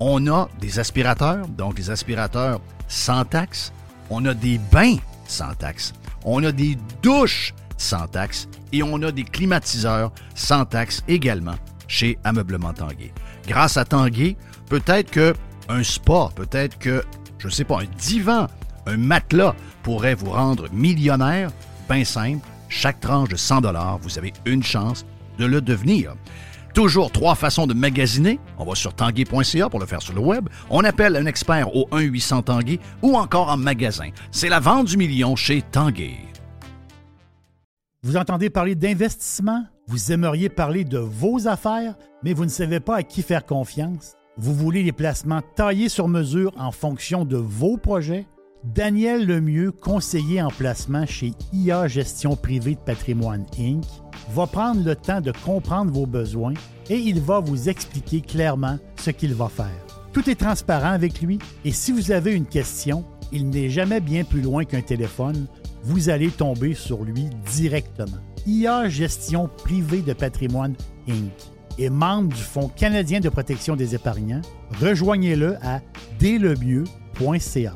On 0.00 0.26
a 0.26 0.48
des 0.60 0.80
aspirateurs, 0.80 1.46
donc 1.46 1.76
des 1.76 1.88
aspirateurs 1.88 2.60
sans 2.88 3.24
taxe. 3.24 3.72
On 4.10 4.24
a 4.24 4.34
des 4.34 4.58
bains 4.72 4.96
sans 5.28 5.54
taxe. 5.54 5.92
On 6.26 6.42
a 6.44 6.52
des 6.52 6.76
douches 7.02 7.54
sans 7.78 8.06
taxe. 8.08 8.48
Et 8.72 8.82
on 8.82 9.00
a 9.02 9.12
des 9.12 9.24
climatiseurs 9.24 10.12
sans 10.34 10.64
taxe 10.64 11.02
également 11.08 11.54
chez 11.88 12.18
Ameublement 12.24 12.72
Tanguay. 12.72 13.12
Grâce 13.46 13.76
à 13.76 13.84
Tanguay, 13.84 14.36
peut-être 14.68 15.10
que 15.10 15.34
un 15.68 15.82
spa, 15.82 16.28
peut-être 16.34 16.78
que, 16.78 17.04
je 17.38 17.46
ne 17.46 17.52
sais 17.52 17.64
pas, 17.64 17.80
un 17.80 17.86
divan, 17.98 18.48
un 18.86 18.96
matelas 18.96 19.54
pourrait 19.82 20.14
vous 20.14 20.30
rendre 20.30 20.68
millionnaire. 20.72 21.50
Ben 21.88 22.04
simple, 22.04 22.46
chaque 22.68 23.00
tranche 23.00 23.28
de 23.28 23.36
100 23.36 23.60
vous 24.00 24.18
avez 24.18 24.32
une 24.44 24.62
chance 24.62 25.06
de 25.38 25.44
le 25.44 25.60
devenir. 25.60 26.14
Toujours 26.76 27.10
trois 27.10 27.34
façons 27.34 27.66
de 27.66 27.72
magasiner. 27.72 28.38
On 28.58 28.66
va 28.66 28.74
sur 28.74 28.92
tanguay.ca 28.92 29.70
pour 29.70 29.80
le 29.80 29.86
faire 29.86 30.02
sur 30.02 30.12
le 30.12 30.20
web. 30.20 30.50
On 30.68 30.84
appelle 30.84 31.16
un 31.16 31.24
expert 31.24 31.74
au 31.74 31.88
1-800 31.88 32.44
Tanguay 32.44 32.78
ou 33.00 33.16
encore 33.16 33.48
en 33.48 33.56
magasin. 33.56 34.10
C'est 34.30 34.50
la 34.50 34.60
vente 34.60 34.88
du 34.88 34.98
million 34.98 35.36
chez 35.36 35.62
Tanguay. 35.62 36.18
Vous 38.02 38.18
entendez 38.18 38.50
parler 38.50 38.74
d'investissement? 38.74 39.64
Vous 39.86 40.12
aimeriez 40.12 40.50
parler 40.50 40.84
de 40.84 40.98
vos 40.98 41.48
affaires, 41.48 41.94
mais 42.22 42.34
vous 42.34 42.44
ne 42.44 42.50
savez 42.50 42.80
pas 42.80 42.96
à 42.96 43.02
qui 43.02 43.22
faire 43.22 43.46
confiance? 43.46 44.12
Vous 44.36 44.52
voulez 44.54 44.82
les 44.82 44.92
placements 44.92 45.40
taillés 45.54 45.88
sur 45.88 46.08
mesure 46.08 46.52
en 46.58 46.72
fonction 46.72 47.24
de 47.24 47.38
vos 47.38 47.78
projets? 47.78 48.26
Daniel 48.64 49.26
Lemieux, 49.26 49.72
conseiller 49.72 50.42
en 50.42 50.48
placement 50.48 51.06
chez 51.06 51.32
IA 51.54 51.88
Gestion 51.88 52.36
Privée 52.36 52.74
de 52.74 52.80
Patrimoine 52.80 53.46
Inc., 53.58 53.84
va 54.30 54.46
prendre 54.46 54.84
le 54.84 54.96
temps 54.96 55.20
de 55.20 55.32
comprendre 55.44 55.92
vos 55.92 56.06
besoins 56.06 56.54
et 56.90 56.96
il 56.96 57.20
va 57.20 57.40
vous 57.40 57.68
expliquer 57.68 58.20
clairement 58.20 58.78
ce 58.96 59.10
qu'il 59.10 59.34
va 59.34 59.48
faire. 59.48 59.86
Tout 60.12 60.28
est 60.30 60.40
transparent 60.40 60.92
avec 60.92 61.20
lui 61.20 61.38
et 61.64 61.72
si 61.72 61.92
vous 61.92 62.10
avez 62.10 62.32
une 62.32 62.46
question, 62.46 63.04
il 63.32 63.48
n'est 63.48 63.70
jamais 63.70 64.00
bien 64.00 64.24
plus 64.24 64.40
loin 64.40 64.64
qu'un 64.64 64.82
téléphone, 64.82 65.46
vous 65.82 66.08
allez 66.08 66.30
tomber 66.30 66.74
sur 66.74 67.02
lui 67.02 67.26
directement. 67.52 68.18
IA 68.46 68.88
Gestion 68.88 69.50
Privée 69.64 70.02
de 70.02 70.12
Patrimoine 70.12 70.74
Inc. 71.08 71.32
est 71.78 71.90
membre 71.90 72.34
du 72.34 72.42
Fonds 72.42 72.68
canadien 72.68 73.20
de 73.20 73.28
protection 73.28 73.76
des 73.76 73.94
épargnants. 73.94 74.42
Rejoignez-le 74.80 75.56
à 75.62 75.80
dèslemieux.ca. 76.18 77.74